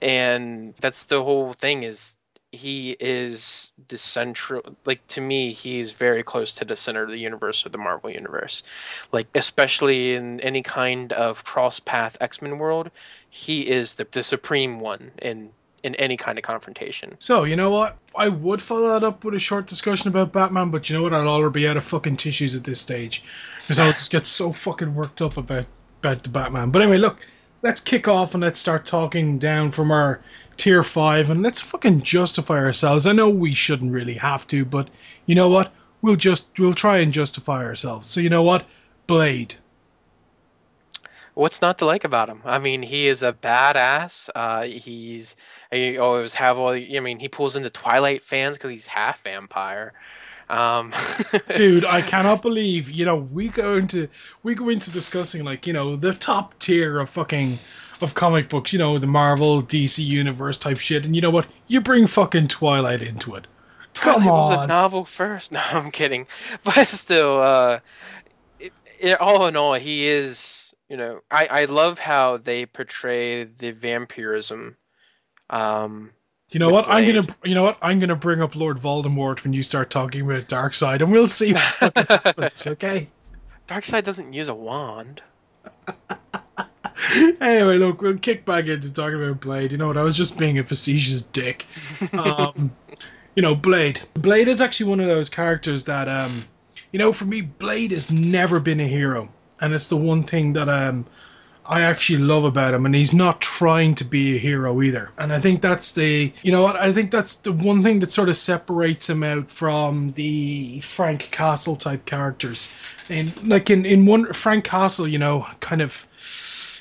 And 0.00 0.74
that's 0.80 1.04
the 1.04 1.22
whole 1.22 1.52
thing 1.52 1.84
is 1.84 2.16
he 2.50 2.96
is 3.00 3.72
the 3.88 3.96
central 3.96 4.62
like 4.84 5.06
to 5.06 5.20
me 5.22 5.52
he 5.52 5.80
is 5.80 5.92
very 5.92 6.22
close 6.22 6.54
to 6.54 6.66
the 6.66 6.76
center 6.76 7.04
of 7.04 7.08
the 7.08 7.16
universe 7.16 7.64
of 7.64 7.72
the 7.72 7.78
marvel 7.78 8.10
universe. 8.10 8.62
Like 9.10 9.28
especially 9.34 10.14
in 10.14 10.40
any 10.40 10.62
kind 10.62 11.12
of 11.12 11.44
cross 11.44 11.80
path 11.80 12.16
x-men 12.20 12.58
world 12.58 12.90
he 13.28 13.68
is 13.68 13.94
the, 13.94 14.06
the 14.10 14.22
supreme 14.22 14.80
one 14.80 15.12
in 15.20 15.52
in 15.82 15.94
any 15.96 16.16
kind 16.16 16.38
of 16.38 16.44
confrontation 16.44 17.14
So, 17.18 17.44
you 17.44 17.56
know 17.56 17.70
what? 17.70 17.98
I 18.16 18.28
would 18.28 18.62
follow 18.62 18.88
that 18.88 19.04
up 19.04 19.24
with 19.24 19.34
a 19.34 19.38
short 19.38 19.66
discussion 19.66 20.08
about 20.08 20.32
Batman, 20.32 20.70
but 20.70 20.88
you 20.88 20.96
know 20.96 21.02
what? 21.02 21.14
I'll 21.14 21.26
already 21.26 21.60
be 21.60 21.68
out 21.68 21.76
of 21.76 21.84
fucking 21.84 22.16
tissues 22.16 22.54
at 22.54 22.64
this 22.64 22.80
stage. 22.80 23.24
Because 23.62 23.78
I'll 23.78 23.92
just 23.92 24.12
get 24.12 24.26
so 24.26 24.52
fucking 24.52 24.94
worked 24.94 25.22
up 25.22 25.36
about, 25.36 25.66
about 26.00 26.22
the 26.22 26.28
Batman. 26.28 26.70
But 26.70 26.82
anyway, 26.82 26.98
look, 26.98 27.18
let's 27.62 27.80
kick 27.80 28.08
off 28.08 28.34
and 28.34 28.42
let's 28.42 28.58
start 28.58 28.84
talking 28.84 29.38
down 29.38 29.70
from 29.70 29.90
our 29.90 30.20
tier 30.56 30.82
5 30.82 31.30
and 31.30 31.42
let's 31.42 31.60
fucking 31.60 32.02
justify 32.02 32.58
ourselves. 32.58 33.06
I 33.06 33.12
know 33.12 33.28
we 33.28 33.54
shouldn't 33.54 33.92
really 33.92 34.14
have 34.14 34.46
to, 34.48 34.64
but 34.64 34.88
you 35.26 35.34
know 35.34 35.48
what? 35.48 35.72
We'll 36.02 36.16
just, 36.16 36.58
we'll 36.58 36.74
try 36.74 36.98
and 36.98 37.12
justify 37.12 37.64
ourselves. 37.64 38.06
So, 38.08 38.20
you 38.20 38.28
know 38.30 38.42
what? 38.42 38.66
Blade. 39.06 39.54
What's 41.34 41.62
not 41.62 41.78
to 41.78 41.84
like 41.86 42.04
about 42.04 42.28
him 42.28 42.40
i 42.44 42.58
mean 42.58 42.82
he 42.82 43.08
is 43.08 43.22
a 43.22 43.32
badass 43.32 44.28
uh 44.34 44.62
he's 44.62 45.36
he 45.70 45.98
always 45.98 46.34
have 46.34 46.58
all 46.58 46.72
the- 46.72 46.96
i 46.96 47.00
mean 47.00 47.18
he 47.18 47.28
pulls 47.28 47.56
into 47.56 47.70
twilight 47.70 48.22
fans 48.22 48.56
because 48.56 48.70
he's 48.70 48.86
half 48.86 49.22
vampire 49.22 49.92
um 50.50 50.92
dude 51.54 51.84
i 51.84 52.02
cannot 52.12 52.42
believe 52.42 52.90
you 52.90 53.04
know 53.04 53.16
we 53.16 53.48
go 53.48 53.74
into 53.76 54.08
we 54.42 54.54
go 54.54 54.68
into 54.68 54.90
discussing 54.90 55.44
like 55.44 55.66
you 55.66 55.72
know 55.72 55.96
the 55.96 56.12
top 56.14 56.58
tier 56.58 56.98
of 56.98 57.08
fucking 57.08 57.58
of 58.00 58.14
comic 58.14 58.48
books 58.48 58.72
you 58.72 58.78
know 58.78 58.98
the 58.98 59.06
marvel 59.06 59.62
dc 59.62 60.04
universe 60.04 60.58
type 60.58 60.78
shit 60.78 61.04
and 61.04 61.14
you 61.14 61.22
know 61.22 61.30
what 61.30 61.46
you 61.68 61.80
bring 61.80 62.06
fucking 62.06 62.48
twilight 62.48 63.00
into 63.00 63.34
it 63.34 63.46
come 63.94 64.22
Twilight 64.22 64.32
was 64.32 64.50
a 64.50 64.66
novel 64.66 65.04
first. 65.04 65.52
No, 65.52 65.60
I'm 65.70 65.90
kidding. 65.90 66.26
But 66.64 66.88
still, 66.88 67.40
uh, 67.40 67.80
it, 68.58 68.72
it, 68.98 69.20
all 69.20 69.46
in 69.46 69.56
all, 69.56 69.74
he 69.74 70.06
is. 70.06 70.71
You 70.88 70.96
know, 70.96 71.20
I 71.30 71.46
I 71.46 71.64
love 71.64 71.98
how 71.98 72.36
they 72.36 72.66
portray 72.66 73.44
the 73.44 73.70
vampirism. 73.70 74.76
Um, 75.50 76.12
you 76.50 76.60
know 76.60 76.68
what 76.68 76.86
i'm 76.86 77.06
gonna 77.06 77.26
you 77.44 77.54
know 77.54 77.62
what 77.62 77.78
i'm 77.80 77.98
gonna 77.98 78.14
bring 78.14 78.42
up 78.42 78.54
lord 78.54 78.76
voldemort 78.76 79.42
when 79.42 79.54
you 79.54 79.62
start 79.62 79.88
talking 79.88 80.20
about 80.20 80.48
Darkseid 80.48 81.00
and 81.00 81.10
we'll 81.10 81.26
see 81.26 81.54
what 81.54 81.62
happens 81.62 82.66
okay 82.66 83.08
Darkseid 83.68 84.04
doesn't 84.04 84.32
use 84.32 84.48
a 84.48 84.54
wand. 84.54 85.22
anyway, 87.40 87.78
look, 87.78 88.02
we'll 88.02 88.18
kick 88.18 88.44
back 88.44 88.66
into 88.66 88.92
talking 88.92 89.22
about 89.22 89.40
Blade. 89.40 89.72
You 89.72 89.78
know 89.78 89.86
what? 89.86 89.96
I 89.96 90.02
was 90.02 90.16
just 90.16 90.38
being 90.38 90.58
a 90.58 90.64
facetious 90.64 91.22
dick. 91.22 91.66
Um, 92.12 92.72
you 93.34 93.42
know, 93.42 93.54
Blade. 93.54 94.00
Blade 94.14 94.48
is 94.48 94.60
actually 94.60 94.90
one 94.90 95.00
of 95.00 95.06
those 95.06 95.30
characters 95.30 95.84
that, 95.84 96.06
um, 96.08 96.44
you 96.92 96.98
know, 96.98 97.12
for 97.12 97.24
me, 97.24 97.40
Blade 97.40 97.92
has 97.92 98.10
never 98.10 98.60
been 98.60 98.80
a 98.80 98.86
hero, 98.86 99.30
and 99.62 99.72
it's 99.72 99.88
the 99.88 99.96
one 99.96 100.24
thing 100.24 100.52
that 100.52 100.68
um, 100.68 101.06
I 101.64 101.82
actually 101.82 102.18
love 102.18 102.44
about 102.44 102.74
him. 102.74 102.84
And 102.84 102.94
he's 102.94 103.14
not 103.14 103.40
trying 103.40 103.94
to 103.94 104.04
be 104.04 104.34
a 104.34 104.38
hero 104.38 104.82
either. 104.82 105.10
And 105.18 105.32
I 105.32 105.38
think 105.38 105.62
that's 105.62 105.92
the, 105.92 106.32
you 106.42 106.50
know 106.50 106.62
what? 106.62 106.76
I 106.76 106.92
think 106.92 107.12
that's 107.12 107.36
the 107.36 107.52
one 107.52 107.82
thing 107.82 108.00
that 108.00 108.10
sort 108.10 108.28
of 108.28 108.36
separates 108.36 109.08
him 109.08 109.22
out 109.22 109.50
from 109.50 110.12
the 110.12 110.80
Frank 110.80 111.30
Castle 111.30 111.76
type 111.76 112.04
characters. 112.04 112.72
And 113.08 113.32
like 113.48 113.70
in 113.70 113.86
in 113.86 114.04
one 114.04 114.32
Frank 114.32 114.64
Castle, 114.64 115.06
you 115.06 115.18
know, 115.18 115.46
kind 115.60 115.80
of 115.80 116.06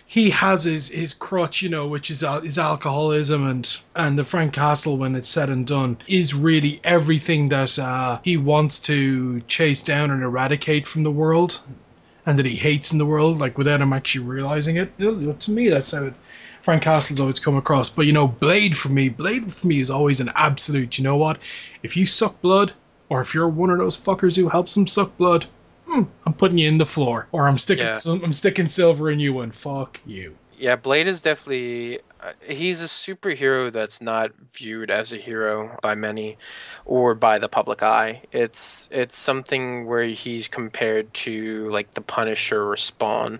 he 0.08 0.32
has 0.32 0.65
his 0.65 0.89
his 0.89 1.13
crutch, 1.13 1.62
you 1.62 1.70
know, 1.70 1.88
which 1.88 2.10
is 2.10 2.24
al- 2.24 2.41
his 2.41 2.58
alcoholism, 2.58 3.48
and 3.48 3.78
and 3.96 4.20
the 4.20 4.26
Frank 4.26 4.54
Castle, 4.54 4.98
when 4.98 5.15
it's 5.15 5.30
said 5.30 5.50
and 5.50 5.65
done, 5.65 5.98
is 6.08 6.34
really 6.34 6.82
everything 6.84 7.50
that 7.50 7.80
uh, 7.80 8.20
he 8.24 8.36
wants 8.36 8.80
to 8.82 9.39
chase 9.41 9.84
down 9.84 10.12
and 10.12 10.22
eradicate 10.22 10.86
from 10.88 11.04
the 11.04 11.12
world, 11.12 11.62
and 12.26 12.38
that 12.38 12.46
he 12.46 12.56
hates 12.56 12.92
in 12.92 12.98
the 12.98 13.06
world, 13.06 13.40
like 13.40 13.58
without 13.58 13.82
him 13.82 13.94
actually 13.94 14.26
realizing 14.26 14.78
it. 14.78 14.92
You 14.98 15.12
know, 15.12 15.34
to 15.34 15.52
me, 15.52 15.70
that's 15.70 15.92
how 15.92 16.06
it, 16.06 16.14
Frank 16.62 16.84
Castle's 16.84 17.20
always 17.20 17.40
come 17.40 17.58
across. 17.58 17.90
But 17.90 18.06
you 18.06 18.14
know, 18.14 18.28
Blade 18.28 18.78
for 18.78 18.90
me, 18.90 19.10
Blade 19.10 19.54
for 19.54 19.68
me 19.68 19.80
is 19.80 19.90
always 19.90 20.20
an 20.20 20.32
absolute. 20.36 20.98
You 20.98 21.04
know 21.04 21.18
what? 21.18 21.40
If 21.84 21.98
you 21.98 22.06
suck 22.06 22.40
blood, 22.42 22.74
or 23.10 23.22
if 23.22 23.34
you're 23.34 23.50
one 23.50 23.70
of 23.70 23.80
those 23.80 23.98
fuckers 23.98 24.36
who 24.36 24.50
helps 24.50 24.78
him 24.78 24.88
suck 24.88 25.16
blood, 25.18 25.46
hmm, 25.88 26.04
I'm 26.26 26.34
putting 26.34 26.58
you 26.58 26.68
in 26.68 26.78
the 26.78 26.86
floor, 26.86 27.28
or 27.32 27.48
I'm 27.48 27.58
sticking 27.58 27.86
Yeah. 27.86 27.94
I'm 28.24 28.34
sticking 28.34 28.68
silver 28.68 29.10
in 29.10 29.20
you, 29.20 29.40
and 29.42 29.54
fuck 29.54 30.00
you. 30.06 30.36
Yeah, 30.62 30.76
Blade 30.76 31.08
is 31.08 31.21
definitely 31.21 32.02
uh, 32.21 32.34
he's 32.47 32.84
a 32.84 32.86
superhero 32.86 33.71
that's 33.71 34.00
not 34.00 34.30
viewed 34.52 34.91
as 34.91 35.12
a 35.12 35.17
hero 35.17 35.76
by 35.82 35.95
many 35.95 36.38
or 36.86 37.15
by 37.15 37.39
the 37.39 37.50
public 37.50 37.82
eye. 37.82 38.21
It's 38.32 38.88
it's 38.91 39.17
something 39.17 39.88
where 39.88 40.04
he's 40.04 40.47
compared 40.47 41.12
to 41.26 41.67
like 41.71 41.95
the 41.95 42.02
Punisher 42.02 42.63
or 42.63 42.78
Spawn. 42.78 43.39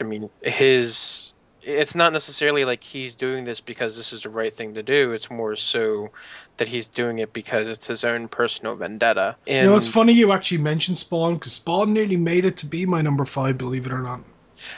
I 0.00 0.02
mean, 0.02 0.28
his 0.42 1.34
it's 1.62 1.94
not 1.94 2.12
necessarily 2.12 2.64
like 2.64 2.82
he's 2.82 3.14
doing 3.14 3.44
this 3.44 3.60
because 3.60 3.96
this 3.96 4.12
is 4.12 4.22
the 4.22 4.30
right 4.30 4.52
thing 4.52 4.74
to 4.74 4.82
do. 4.82 5.12
It's 5.12 5.30
more 5.30 5.54
so 5.54 6.10
that 6.56 6.66
he's 6.66 6.88
doing 6.88 7.20
it 7.20 7.32
because 7.32 7.68
it's 7.68 7.86
his 7.86 8.02
own 8.02 8.26
personal 8.26 8.74
vendetta. 8.74 9.36
And 9.46 9.66
You 9.66 9.70
know, 9.70 9.76
it's 9.76 9.86
funny 9.86 10.14
you 10.14 10.32
actually 10.32 10.58
mentioned 10.58 10.98
Spawn 10.98 11.34
because 11.34 11.52
Spawn 11.52 11.92
nearly 11.92 12.16
made 12.16 12.44
it 12.44 12.56
to 12.56 12.66
be 12.66 12.86
my 12.86 13.02
number 13.02 13.24
five, 13.24 13.56
believe 13.56 13.86
it 13.86 13.92
or 13.92 14.02
not. 14.02 14.20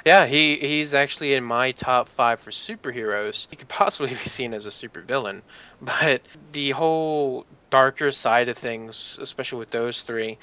Yeah, 0.04 0.26
he 0.26 0.56
he's 0.56 0.94
actually 0.94 1.34
in 1.34 1.44
my 1.44 1.72
top 1.72 2.08
five 2.08 2.40
for 2.40 2.50
superheroes. 2.50 3.46
He 3.50 3.56
could 3.56 3.68
possibly 3.68 4.14
be 4.14 4.28
seen 4.28 4.54
as 4.54 4.66
a 4.66 4.70
supervillain, 4.70 5.42
but 5.82 6.22
the 6.52 6.70
whole 6.70 7.46
darker 7.70 8.10
side 8.10 8.48
of 8.48 8.56
things, 8.56 9.18
especially 9.20 9.58
with 9.58 9.70
those 9.70 10.02
three, 10.02 10.38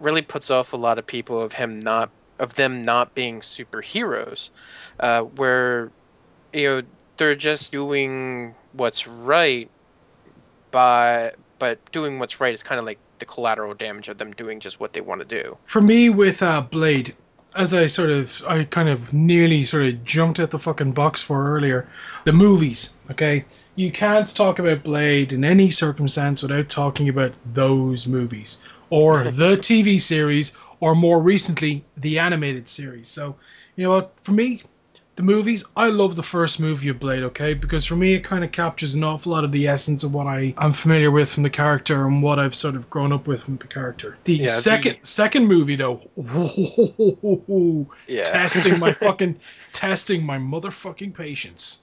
really 0.00 0.22
puts 0.22 0.50
off 0.50 0.72
a 0.72 0.76
lot 0.76 0.98
of 0.98 1.06
people 1.06 1.40
of 1.40 1.52
him 1.52 1.78
not 1.78 2.10
of 2.38 2.54
them 2.54 2.82
not 2.82 3.14
being 3.14 3.40
superheroes, 3.40 4.50
uh, 5.00 5.22
where 5.22 5.90
you 6.52 6.66
know 6.66 6.82
they're 7.16 7.34
just 7.34 7.72
doing 7.72 8.54
what's 8.72 9.06
right, 9.06 9.70
by 10.70 11.32
but 11.58 11.78
doing 11.92 12.18
what's 12.18 12.40
right 12.40 12.52
is 12.52 12.62
kind 12.62 12.78
of 12.78 12.84
like 12.84 12.98
the 13.18 13.24
collateral 13.24 13.74
damage 13.74 14.08
of 14.08 14.18
them 14.18 14.32
doing 14.32 14.60
just 14.60 14.78
what 14.78 14.92
they 14.92 15.00
want 15.00 15.20
to 15.20 15.42
do. 15.42 15.56
For 15.64 15.80
me, 15.80 16.10
with 16.10 16.42
uh, 16.42 16.60
Blade, 16.60 17.14
as 17.56 17.72
I 17.72 17.86
sort 17.86 18.10
of, 18.10 18.44
I 18.46 18.64
kind 18.64 18.88
of 18.88 19.12
nearly 19.12 19.64
sort 19.64 19.86
of 19.86 20.04
jumped 20.04 20.38
at 20.38 20.50
the 20.50 20.58
fucking 20.58 20.92
box 20.92 21.22
for 21.22 21.56
earlier, 21.56 21.88
the 22.24 22.32
movies, 22.32 22.96
okay? 23.10 23.44
You 23.74 23.90
can't 23.90 24.28
talk 24.34 24.58
about 24.58 24.84
Blade 24.84 25.32
in 25.32 25.44
any 25.44 25.70
circumstance 25.70 26.42
without 26.42 26.68
talking 26.68 27.08
about 27.08 27.32
those 27.54 28.06
movies, 28.06 28.62
or 28.90 29.24
the 29.42 29.56
TV 29.56 30.00
series, 30.00 30.56
or 30.80 30.94
more 30.94 31.20
recently, 31.20 31.82
the 31.96 32.18
animated 32.18 32.68
series. 32.68 33.08
So, 33.08 33.36
you 33.76 33.84
know 33.84 33.90
what? 33.90 34.12
For 34.20 34.32
me, 34.32 34.62
the 35.16 35.22
movies, 35.22 35.64
I 35.76 35.88
love 35.88 36.14
the 36.14 36.22
first 36.22 36.60
movie 36.60 36.88
of 36.90 36.98
Blade, 36.98 37.22
okay? 37.22 37.54
Because 37.54 37.84
for 37.86 37.96
me, 37.96 38.14
it 38.14 38.20
kind 38.20 38.44
of 38.44 38.52
captures 38.52 38.94
an 38.94 39.02
awful 39.02 39.32
lot 39.32 39.44
of 39.44 39.50
the 39.52 39.66
essence 39.66 40.04
of 40.04 40.12
what 40.14 40.26
I 40.26 40.54
am 40.58 40.72
familiar 40.74 41.10
with 41.10 41.32
from 41.32 41.42
the 41.42 41.50
character 41.50 42.06
and 42.06 42.22
what 42.22 42.38
I've 42.38 42.54
sort 42.54 42.76
of 42.76 42.88
grown 42.90 43.12
up 43.12 43.26
with 43.26 43.42
from 43.44 43.56
the 43.56 43.66
character. 43.66 44.18
The 44.24 44.34
Yeah, 44.34 44.46
second 44.48 44.98
the- 45.00 45.06
second 45.06 45.46
movie, 45.46 45.76
though, 45.76 46.02
Yeah. 48.06 48.24
testing 48.24 48.78
my 48.78 48.92
fucking 49.00 49.40
testing 49.72 50.24
my 50.24 50.38
motherfucking 50.38 51.14
patience. 51.14 51.82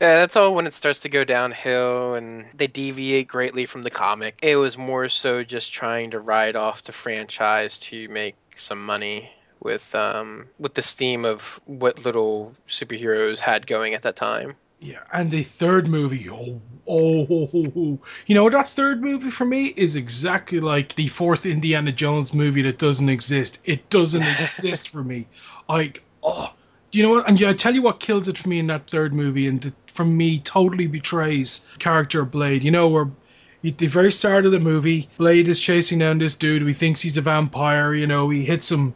Yeah, 0.00 0.16
that's 0.18 0.36
all 0.36 0.54
when 0.54 0.66
it 0.66 0.74
starts 0.74 1.00
to 1.00 1.08
go 1.08 1.24
downhill 1.24 2.14
and 2.14 2.46
they 2.54 2.66
deviate 2.66 3.26
greatly 3.26 3.64
from 3.64 3.82
the 3.82 3.90
comic. 3.90 4.38
It 4.42 4.56
was 4.56 4.76
more 4.76 5.08
so 5.08 5.42
just 5.42 5.72
trying 5.72 6.10
to 6.10 6.20
ride 6.20 6.56
off 6.56 6.84
the 6.84 6.92
franchise 6.92 7.78
to 7.80 8.06
make 8.08 8.36
some 8.56 8.84
money 8.84 9.30
with 9.60 9.94
um 9.94 10.46
with 10.58 10.74
the 10.74 10.82
steam 10.82 11.24
of 11.24 11.60
what 11.66 12.04
little 12.04 12.54
superheroes 12.66 13.38
had 13.38 13.66
going 13.66 13.94
at 13.94 14.02
that 14.02 14.16
time. 14.16 14.54
Yeah, 14.80 15.00
and 15.12 15.30
the 15.30 15.42
third 15.42 15.88
movie, 15.88 16.30
oh, 16.30 16.60
oh, 16.88 17.98
you 18.26 18.34
know 18.34 18.48
that 18.48 18.68
third 18.68 19.02
movie 19.02 19.30
for 19.30 19.44
me 19.44 19.72
is 19.76 19.96
exactly 19.96 20.60
like 20.60 20.94
the 20.94 21.08
fourth 21.08 21.46
Indiana 21.46 21.90
Jones 21.90 22.32
movie 22.32 22.62
that 22.62 22.78
doesn't 22.78 23.08
exist. 23.08 23.58
It 23.64 23.90
doesn't 23.90 24.22
exist 24.40 24.88
for 24.88 25.02
me. 25.02 25.26
Like, 25.68 26.04
oh, 26.22 26.52
you 26.92 27.02
know 27.02 27.10
what? 27.10 27.28
And 27.28 27.40
yeah, 27.40 27.50
I 27.50 27.54
tell 27.54 27.74
you 27.74 27.82
what 27.82 27.98
kills 27.98 28.28
it 28.28 28.38
for 28.38 28.48
me 28.48 28.60
in 28.60 28.68
that 28.68 28.88
third 28.88 29.12
movie, 29.12 29.48
and 29.48 29.60
that 29.62 29.74
for 29.90 30.04
me 30.04 30.38
totally 30.38 30.86
betrays 30.86 31.68
character 31.80 32.22
of 32.22 32.30
Blade. 32.30 32.62
You 32.62 32.70
know 32.70 32.88
where. 32.88 33.10
At 33.64 33.78
the 33.78 33.88
very 33.88 34.12
start 34.12 34.46
of 34.46 34.52
the 34.52 34.60
movie, 34.60 35.08
Blade 35.18 35.48
is 35.48 35.60
chasing 35.60 35.98
down 35.98 36.18
this 36.18 36.36
dude. 36.36 36.62
He 36.62 36.72
thinks 36.72 37.00
he's 37.00 37.16
a 37.16 37.20
vampire. 37.20 37.92
You 37.92 38.06
know, 38.06 38.30
he 38.30 38.44
hits 38.44 38.70
him, 38.70 38.94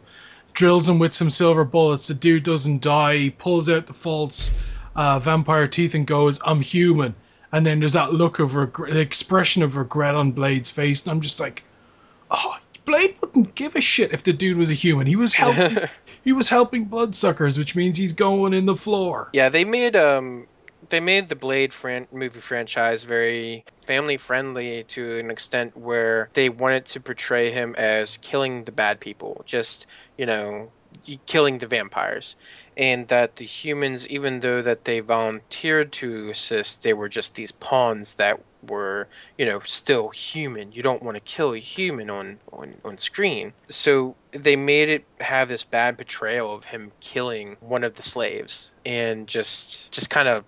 drills 0.53 0.87
him 0.87 0.99
with 0.99 1.13
some 1.13 1.29
silver 1.29 1.63
bullets. 1.63 2.07
The 2.07 2.13
dude 2.13 2.43
doesn't 2.43 2.81
die. 2.81 3.17
He 3.17 3.29
pulls 3.29 3.69
out 3.69 3.87
the 3.87 3.93
false 3.93 4.57
uh, 4.95 5.19
vampire 5.19 5.67
teeth 5.67 5.95
and 5.95 6.07
goes, 6.07 6.39
"I'm 6.45 6.61
human." 6.61 7.15
And 7.51 7.65
then 7.65 7.79
there's 7.79 7.93
that 7.93 8.13
look 8.13 8.39
of 8.39 8.55
regret, 8.55 8.93
the 8.93 8.99
expression 8.99 9.61
of 9.61 9.77
regret 9.77 10.15
on 10.15 10.31
Blade's 10.31 10.71
face, 10.71 11.03
and 11.03 11.11
I'm 11.11 11.21
just 11.21 11.39
like, 11.39 11.63
"Oh, 12.31 12.57
Blade 12.85 13.15
wouldn't 13.21 13.55
give 13.55 13.75
a 13.75 13.81
shit 13.81 14.13
if 14.13 14.23
the 14.23 14.33
dude 14.33 14.57
was 14.57 14.71
a 14.71 14.75
human. 14.75 15.07
He 15.07 15.15
was 15.15 15.33
helping. 15.33 15.77
he 16.23 16.33
was 16.33 16.49
helping 16.49 16.85
bloodsuckers, 16.85 17.57
which 17.57 17.75
means 17.75 17.97
he's 17.97 18.13
going 18.13 18.53
in 18.53 18.65
the 18.65 18.75
floor." 18.75 19.29
Yeah, 19.33 19.49
they 19.49 19.65
made 19.65 19.95
um 19.95 20.47
they 20.93 20.99
made 20.99 21.27
the 21.27 21.35
Blade 21.35 21.73
fran- 21.73 22.05
movie 22.11 22.39
franchise 22.39 23.03
very 23.03 23.65
family 23.87 24.15
friendly 24.15 24.83
to 24.83 25.17
an 25.17 25.31
extent 25.31 25.75
where 25.75 26.29
they 26.33 26.49
wanted 26.49 26.85
to 26.85 26.99
portray 26.99 27.49
him 27.49 27.73
as 27.79 28.17
killing 28.17 28.63
the 28.65 28.71
bad 28.71 28.99
people, 28.99 29.41
just 29.47 29.87
you 30.19 30.27
know, 30.27 30.71
killing 31.25 31.57
the 31.57 31.65
vampires, 31.65 32.35
and 32.77 33.07
that 33.07 33.37
the 33.37 33.43
humans, 33.43 34.07
even 34.07 34.41
though 34.41 34.61
that 34.61 34.85
they 34.85 34.99
volunteered 34.99 35.91
to 35.93 36.29
assist, 36.29 36.83
they 36.83 36.93
were 36.93 37.09
just 37.09 37.33
these 37.33 37.51
pawns 37.51 38.13
that 38.13 38.39
were 38.69 39.07
you 39.39 39.47
know 39.47 39.61
still 39.65 40.09
human. 40.09 40.71
You 40.71 40.83
don't 40.83 41.01
want 41.01 41.15
to 41.15 41.21
kill 41.21 41.55
a 41.55 41.57
human 41.57 42.11
on 42.11 42.37
on 42.51 42.75
on 42.85 42.99
screen, 42.99 43.51
so 43.67 44.15
they 44.29 44.55
made 44.55 44.89
it 44.89 45.05
have 45.21 45.49
this 45.49 45.63
bad 45.63 45.97
portrayal 45.97 46.53
of 46.53 46.65
him 46.65 46.91
killing 46.99 47.57
one 47.61 47.83
of 47.83 47.95
the 47.95 48.03
slaves 48.03 48.69
and 48.85 49.27
just 49.27 49.91
just 49.91 50.11
kind 50.11 50.27
of 50.27 50.45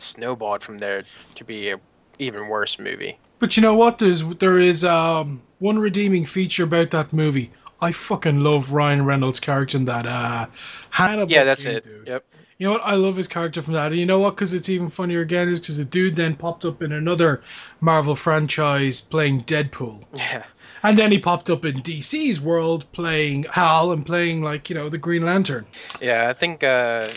snowballed 0.00 0.62
from 0.62 0.78
there 0.78 1.02
to 1.34 1.44
be 1.44 1.70
a 1.70 1.80
even 2.18 2.48
worse 2.48 2.78
movie. 2.78 3.18
But 3.38 3.56
you 3.56 3.62
know 3.62 3.74
what? 3.74 3.98
There's 3.98 4.24
there 4.36 4.58
is 4.58 4.84
um, 4.84 5.42
one 5.58 5.78
redeeming 5.78 6.24
feature 6.24 6.64
about 6.64 6.90
that 6.92 7.12
movie. 7.12 7.50
I 7.80 7.92
fucking 7.92 8.40
love 8.40 8.72
Ryan 8.72 9.04
Reynolds' 9.04 9.40
character 9.40 9.76
in 9.76 9.84
that. 9.84 10.06
Uh, 10.06 10.46
Hannibal. 10.90 11.30
Yeah, 11.30 11.44
that's 11.44 11.64
it. 11.64 11.84
dude. 11.84 12.06
Yep. 12.06 12.24
You 12.58 12.66
know 12.68 12.72
what? 12.72 12.82
I 12.84 12.94
love 12.94 13.16
his 13.16 13.28
character 13.28 13.60
from 13.60 13.74
that. 13.74 13.88
And 13.92 13.96
you 13.96 14.06
know 14.06 14.18
what? 14.18 14.34
Because 14.34 14.54
it's 14.54 14.70
even 14.70 14.88
funnier 14.88 15.20
again 15.20 15.50
is 15.50 15.60
because 15.60 15.76
the 15.76 15.84
dude 15.84 16.16
then 16.16 16.36
popped 16.36 16.64
up 16.64 16.80
in 16.82 16.92
another 16.92 17.42
Marvel 17.82 18.14
franchise 18.14 19.02
playing 19.02 19.42
Deadpool. 19.44 20.02
Yeah. 20.16 20.44
And 20.82 20.96
then 20.96 21.10
he 21.10 21.18
popped 21.18 21.50
up 21.50 21.64
in 21.64 21.76
DC's 21.76 22.40
world 22.40 22.86
playing 22.92 23.44
Hal 23.50 23.90
and 23.92 24.06
playing, 24.06 24.42
like, 24.42 24.70
you 24.70 24.76
know, 24.76 24.88
the 24.88 24.98
Green 24.98 25.24
Lantern. 25.24 25.66
Yeah, 26.00 26.28
I 26.28 26.32
think 26.32 26.62
uh 26.62 27.08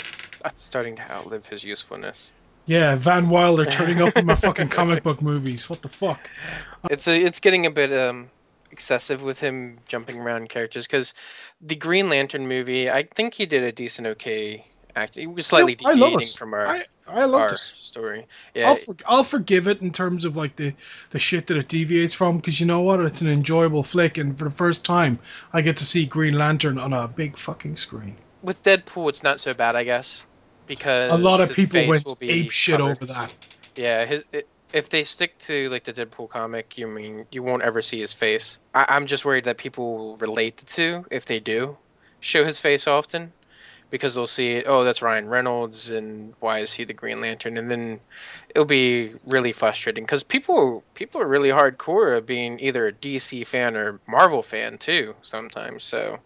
that's 0.42 0.64
starting 0.64 0.96
to 0.96 1.12
outlive 1.12 1.46
his 1.46 1.64
usefulness. 1.64 2.32
Yeah, 2.70 2.96
Van 2.98 3.30
Wilder 3.30 3.66
turning 3.72 4.00
up 4.00 4.16
in 4.16 4.28
my 4.28 4.36
fucking 4.36 4.70
comic 4.70 5.02
book 5.02 5.24
movies. 5.24 5.72
What 5.72 5.82
the 5.82 5.90
fuck? 5.90 6.30
It's 6.92 7.08
a, 7.08 7.20
it's 7.20 7.40
getting 7.40 7.66
a 7.66 7.72
bit 7.72 7.92
um 7.92 8.30
excessive 8.70 9.24
with 9.24 9.40
him 9.40 9.80
jumping 9.88 10.20
around 10.20 10.50
characters 10.50 10.86
cuz 10.88 11.16
the 11.60 11.74
Green 11.74 12.10
Lantern 12.10 12.48
movie, 12.48 12.88
I 12.88 13.04
think 13.16 13.34
he 13.34 13.48
did 13.48 13.64
a 13.64 13.72
decent 13.72 14.06
okay 14.10 14.64
acting. 14.96 15.30
He 15.30 15.34
was 15.34 15.48
slightly 15.48 15.76
I 15.84 15.94
deviating 15.94 16.20
us. 16.20 16.36
from 16.36 16.54
our 16.54 16.68
I, 16.68 16.86
I 17.08 17.26
love 17.26 17.42
our 17.42 17.50
this. 17.50 17.74
story. 17.76 18.28
Yeah. 18.54 18.70
I'll, 18.70 18.76
for, 18.76 18.96
I'll 19.08 19.24
forgive 19.24 19.68
it 19.68 19.82
in 19.82 19.92
terms 19.92 20.24
of 20.24 20.38
like 20.38 20.56
the, 20.56 20.72
the 21.10 21.18
shit 21.18 21.48
that 21.48 21.58
it 21.58 21.70
deviates 21.70 22.14
from 22.14 22.38
because 22.38 22.60
you 22.60 22.68
know 22.68 22.82
what 22.82 23.00
it's 23.00 23.22
an 23.22 23.30
enjoyable 23.32 23.82
flick 23.82 24.20
and 24.20 24.38
for 24.38 24.44
the 24.44 24.52
first 24.52 24.86
time 24.86 25.18
I 25.54 25.62
get 25.62 25.76
to 25.78 25.84
see 25.84 26.06
Green 26.06 26.36
Lantern 26.36 26.78
on 26.78 26.94
a 26.94 27.08
big 27.08 27.36
fucking 27.36 27.78
screen. 27.78 28.16
with 28.44 28.62
Deadpool, 28.62 29.10
it's 29.10 29.24
not 29.24 29.40
so 29.40 29.56
bad, 29.56 29.76
I 29.76 29.84
guess, 29.84 30.26
because 30.70 31.12
A 31.12 31.18
lot 31.18 31.42
of 31.42 31.52
people 31.52 31.86
went 31.88 32.06
ape 32.22 32.52
shit 32.52 32.78
covered. 32.78 32.92
over 32.92 33.06
that. 33.08 33.34
Yeah, 33.76 34.06
his 34.06 34.26
i 34.34 34.44
if 34.72 34.90
they 34.90 35.04
stick 35.04 35.38
to 35.40 35.68
like 35.70 35.84
the 35.84 35.94
Deadpool 35.94 36.30
comic, 36.30 36.78
you 36.78 36.88
mean 36.88 37.26
you 37.32 37.42
won't 37.44 37.64
ever 37.64 37.82
see 37.82 38.00
his 38.00 38.14
face. 38.14 38.60
I, 38.76 38.86
I'm 38.90 39.08
just 39.08 39.26
worried 39.26 39.46
that 39.46 39.58
people 39.58 39.98
will 39.98 40.18
relate 40.18 40.58
the 40.58 40.66
two 40.66 41.06
if 41.12 41.26
they 41.26 41.40
do 41.40 41.78
show 42.22 42.46
his 42.46 42.60
face 42.60 42.86
often, 42.88 43.34
because 43.90 44.14
they'll 44.16 44.28
see, 44.28 44.64
oh, 44.66 44.84
that's 44.84 45.02
Ryan 45.02 45.28
Reynolds, 45.30 45.90
and 45.90 46.36
why 46.42 46.60
is 46.60 46.74
he 46.74 46.84
the 46.84 46.94
Green 46.94 47.22
Lantern? 47.22 47.58
And 47.58 47.72
then 47.72 48.00
it'll 48.50 48.66
be 48.66 49.14
really 49.26 49.54
frustrating 49.54 50.04
because 50.04 50.22
people 50.24 50.84
people 50.94 51.22
are 51.22 51.28
really 51.28 51.50
hardcore 51.50 52.18
of 52.18 52.28
being 52.28 52.60
either 52.60 52.88
a 52.88 52.94
DC 52.94 53.48
fan 53.48 53.76
or 53.76 54.00
Marvel 54.08 54.44
fan 54.44 54.78
too 54.78 55.16
sometimes. 55.22 55.84
So 55.84 56.20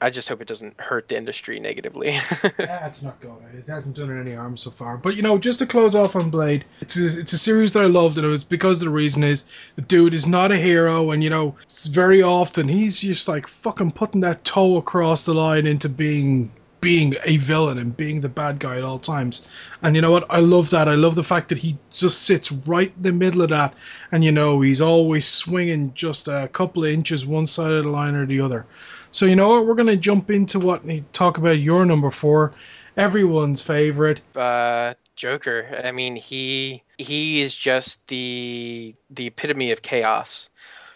I- 0.00 0.10
just 0.10 0.28
hope 0.28 0.40
it 0.40 0.48
doesn't 0.48 0.80
hurt 0.80 1.08
the 1.08 1.16
industry 1.16 1.58
negatively. 1.58 2.18
That's 2.56 3.02
not 3.02 3.20
going. 3.20 3.44
It 3.52 3.68
hasn't 3.68 3.96
done 3.96 4.10
it 4.10 4.20
any 4.20 4.34
harm 4.34 4.56
so 4.56 4.70
far. 4.70 4.96
But 4.96 5.16
you 5.16 5.22
know, 5.22 5.38
just 5.38 5.58
to 5.58 5.66
close 5.66 5.94
off 5.94 6.16
on 6.16 6.30
Blade, 6.30 6.64
it's 6.80 6.96
a, 6.96 7.20
it's 7.20 7.32
a 7.32 7.38
series 7.38 7.72
that 7.72 7.82
I 7.82 7.86
loved, 7.86 8.16
and 8.16 8.26
it 8.26 8.30
was 8.30 8.44
because 8.44 8.80
the 8.80 8.90
reason 8.90 9.24
is 9.24 9.44
the 9.76 9.82
dude 9.82 10.14
is 10.14 10.26
not 10.26 10.52
a 10.52 10.56
hero, 10.56 11.10
and 11.10 11.22
you 11.24 11.30
know, 11.30 11.56
very 11.90 12.22
often 12.22 12.68
he's 12.68 13.00
just 13.00 13.28
like 13.28 13.46
fucking 13.46 13.90
putting 13.92 14.20
that 14.20 14.44
toe 14.44 14.76
across 14.76 15.24
the 15.24 15.34
line 15.34 15.66
into 15.66 15.88
being 15.88 16.50
being 16.84 17.16
a 17.24 17.38
villain 17.38 17.78
and 17.78 17.96
being 17.96 18.20
the 18.20 18.28
bad 18.28 18.58
guy 18.58 18.76
at 18.76 18.84
all 18.84 18.98
times. 18.98 19.48
And 19.80 19.96
you 19.96 20.02
know 20.02 20.10
what? 20.10 20.26
I 20.28 20.40
love 20.40 20.68
that. 20.68 20.86
I 20.86 20.94
love 20.94 21.14
the 21.14 21.22
fact 21.22 21.48
that 21.48 21.56
he 21.56 21.78
just 21.90 22.24
sits 22.24 22.52
right 22.52 22.92
in 22.94 23.02
the 23.02 23.12
middle 23.12 23.40
of 23.40 23.48
that, 23.48 23.72
and 24.12 24.22
you 24.22 24.30
know, 24.30 24.60
he's 24.60 24.82
always 24.82 25.26
swinging 25.26 25.92
just 25.94 26.28
a 26.28 26.48
couple 26.52 26.84
of 26.84 26.90
inches 26.90 27.24
one 27.24 27.46
side 27.46 27.72
of 27.72 27.84
the 27.84 27.90
line 27.90 28.14
or 28.14 28.26
the 28.26 28.40
other. 28.40 28.66
So 29.14 29.26
you 29.26 29.36
know 29.36 29.48
what? 29.50 29.66
We're 29.66 29.76
gonna 29.76 29.96
jump 29.96 30.28
into 30.28 30.58
what 30.58 30.82
talk 31.12 31.38
about 31.38 31.60
your 31.60 31.86
number 31.86 32.10
four, 32.10 32.52
everyone's 32.96 33.62
favorite. 33.62 34.20
uh, 34.34 34.94
Joker. 35.14 35.80
I 35.84 35.92
mean, 35.92 36.16
he 36.16 36.82
he 36.98 37.40
is 37.40 37.54
just 37.54 38.04
the 38.08 38.92
the 39.10 39.28
epitome 39.28 39.70
of 39.70 39.82
chaos. 39.82 40.48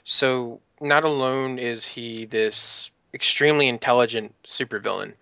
So 0.03 0.59
not 0.81 1.05
alone 1.05 1.61
is 1.61 1.87
he 1.87 2.25
this 2.25 2.91
extremely 3.15 3.69
intelligent 3.69 4.35
supervillain, 4.43 5.15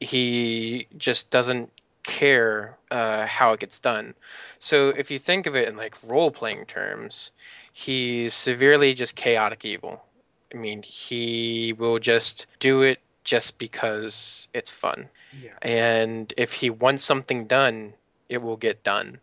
he 0.00 0.88
just 0.98 1.30
doesn't 1.30 1.70
care 2.02 2.76
uh, 2.90 3.26
how 3.26 3.52
it 3.52 3.60
gets 3.60 3.78
done. 3.78 4.12
So 4.58 4.88
if 4.88 5.08
you 5.08 5.20
think 5.20 5.46
of 5.46 5.54
it 5.54 5.68
in 5.68 5.76
like 5.76 5.94
role 6.02 6.32
playing 6.32 6.66
terms, 6.66 7.30
he's 7.72 8.34
severely 8.34 8.92
just 8.92 9.14
chaotic 9.14 9.64
evil. 9.64 10.02
I 10.54 10.56
mean, 10.56 10.82
he 10.82 11.74
will 11.76 11.98
just 11.98 12.46
do 12.60 12.82
it 12.82 13.00
just 13.24 13.58
because 13.58 14.46
it's 14.54 14.70
fun. 14.70 15.08
Yeah. 15.42 15.58
And 15.62 16.32
if 16.36 16.52
he 16.52 16.70
wants 16.70 17.02
something 17.02 17.46
done, 17.46 17.94
it 18.28 18.38
will 18.38 18.56
get 18.56 18.84
done. 18.84 19.18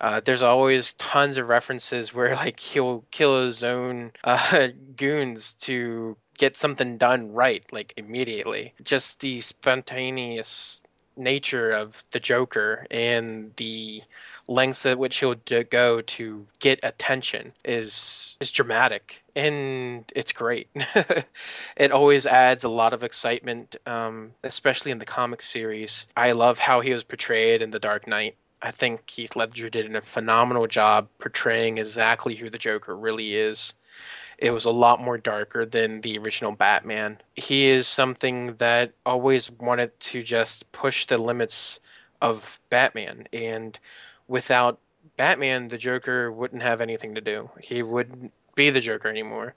Uh, 0.00 0.20
there's 0.24 0.42
always 0.42 0.94
tons 0.94 1.36
of 1.36 1.48
references 1.48 2.12
where 2.12 2.34
like 2.44 2.58
he'll 2.58 3.04
kill 3.10 3.44
his 3.44 3.62
own 3.62 4.12
uh, 4.24 4.68
goons 4.96 5.52
to 5.54 6.16
get 6.36 6.56
something 6.56 6.98
done 6.98 7.32
right, 7.32 7.64
like 7.70 7.94
immediately. 7.96 8.74
Just 8.82 9.20
the 9.20 9.40
spontaneous 9.40 10.80
nature 11.16 11.70
of 11.70 12.04
the 12.10 12.18
Joker 12.18 12.86
and 12.90 13.54
the 13.56 14.02
lengths 14.46 14.84
at 14.86 14.98
which 14.98 15.18
he'll 15.18 15.34
go 15.70 16.00
to 16.02 16.46
get 16.58 16.80
attention 16.82 17.52
is 17.64 18.36
is 18.40 18.50
dramatic 18.50 19.22
and 19.34 20.10
it's 20.14 20.32
great. 20.32 20.68
it 21.76 21.90
always 21.90 22.26
adds 22.26 22.64
a 22.64 22.68
lot 22.68 22.92
of 22.92 23.02
excitement, 23.02 23.76
um, 23.86 24.32
especially 24.44 24.92
in 24.92 24.98
the 24.98 25.04
comic 25.04 25.42
series. 25.42 26.06
I 26.16 26.32
love 26.32 26.58
how 26.58 26.80
he 26.80 26.92
was 26.92 27.04
portrayed 27.04 27.62
in 27.62 27.70
The 27.70 27.80
Dark 27.80 28.06
Knight. 28.06 28.36
I 28.62 28.70
think 28.70 29.08
Heath 29.10 29.36
Ledger 29.36 29.68
did 29.68 29.94
a 29.94 30.00
phenomenal 30.00 30.66
job 30.66 31.08
portraying 31.18 31.78
exactly 31.78 32.34
who 32.34 32.48
the 32.48 32.58
Joker 32.58 32.96
really 32.96 33.34
is. 33.34 33.74
It 34.38 34.50
was 34.50 34.64
a 34.64 34.70
lot 34.70 35.00
more 35.00 35.18
darker 35.18 35.64
than 35.64 36.00
the 36.00 36.18
original 36.18 36.52
Batman. 36.52 37.18
He 37.36 37.66
is 37.66 37.86
something 37.86 38.54
that 38.56 38.92
always 39.06 39.50
wanted 39.50 39.98
to 40.00 40.22
just 40.22 40.70
push 40.72 41.06
the 41.06 41.18
limits 41.18 41.78
of 42.20 42.58
Batman. 42.70 43.28
And 43.32 43.78
without 44.28 44.78
Batman, 45.16 45.68
the 45.68 45.78
Joker 45.78 46.30
wouldn't 46.32 46.62
have 46.62 46.80
anything 46.80 47.14
to 47.14 47.20
do. 47.20 47.50
He 47.60 47.82
wouldn't 47.82 48.32
be 48.54 48.70
the 48.70 48.80
Joker 48.80 49.08
anymore. 49.08 49.54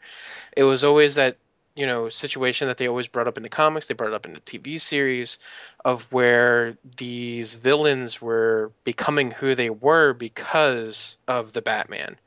It 0.56 0.64
was 0.64 0.84
always 0.84 1.16
that, 1.16 1.38
you 1.76 1.86
know, 1.86 2.10
situation 2.10 2.68
that 2.68 2.78
they 2.78 2.88
always 2.88 3.08
brought 3.08 3.28
up 3.28 3.38
in 3.38 3.44
the 3.44 3.50
comics, 3.50 3.88
they 3.88 3.94
brought 3.94 4.10
it 4.10 4.16
up 4.16 4.26
in 4.26 4.34
the 4.34 4.40
TV 4.42 4.80
series 4.80 5.38
of 5.86 6.04
where 6.12 6.78
these 6.98 7.54
villains 7.54 8.22
were 8.22 8.72
becoming 8.84 9.32
who 9.32 9.56
they 9.56 9.70
were 9.70 10.14
because 10.14 11.18
of 11.28 11.54
the 11.54 11.62
Batman. 11.62 12.18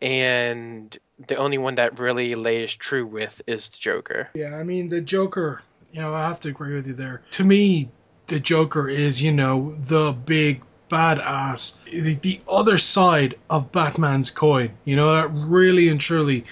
And 0.00 0.96
the 1.26 1.36
only 1.36 1.58
one 1.58 1.74
that 1.76 1.98
really 1.98 2.34
lays 2.34 2.74
true 2.74 3.06
with 3.06 3.42
is 3.46 3.70
the 3.70 3.78
Joker. 3.78 4.28
Yeah, 4.34 4.56
I 4.56 4.62
mean 4.62 4.88
the 4.88 5.00
Joker. 5.00 5.62
You 5.90 6.00
know, 6.00 6.14
I 6.14 6.28
have 6.28 6.40
to 6.40 6.50
agree 6.50 6.74
with 6.74 6.86
you 6.86 6.94
there. 6.94 7.22
To 7.32 7.44
me, 7.44 7.88
the 8.26 8.38
Joker 8.38 8.88
is 8.88 9.20
you 9.20 9.32
know 9.32 9.74
the 9.78 10.12
big 10.12 10.62
badass, 10.88 11.82
the, 11.84 12.14
the 12.14 12.40
other 12.50 12.78
side 12.78 13.34
of 13.50 13.72
Batman's 13.72 14.30
coin. 14.30 14.70
You 14.84 14.96
know 14.96 15.14
that 15.14 15.28
really 15.28 15.88
and 15.88 16.00
truly. 16.00 16.44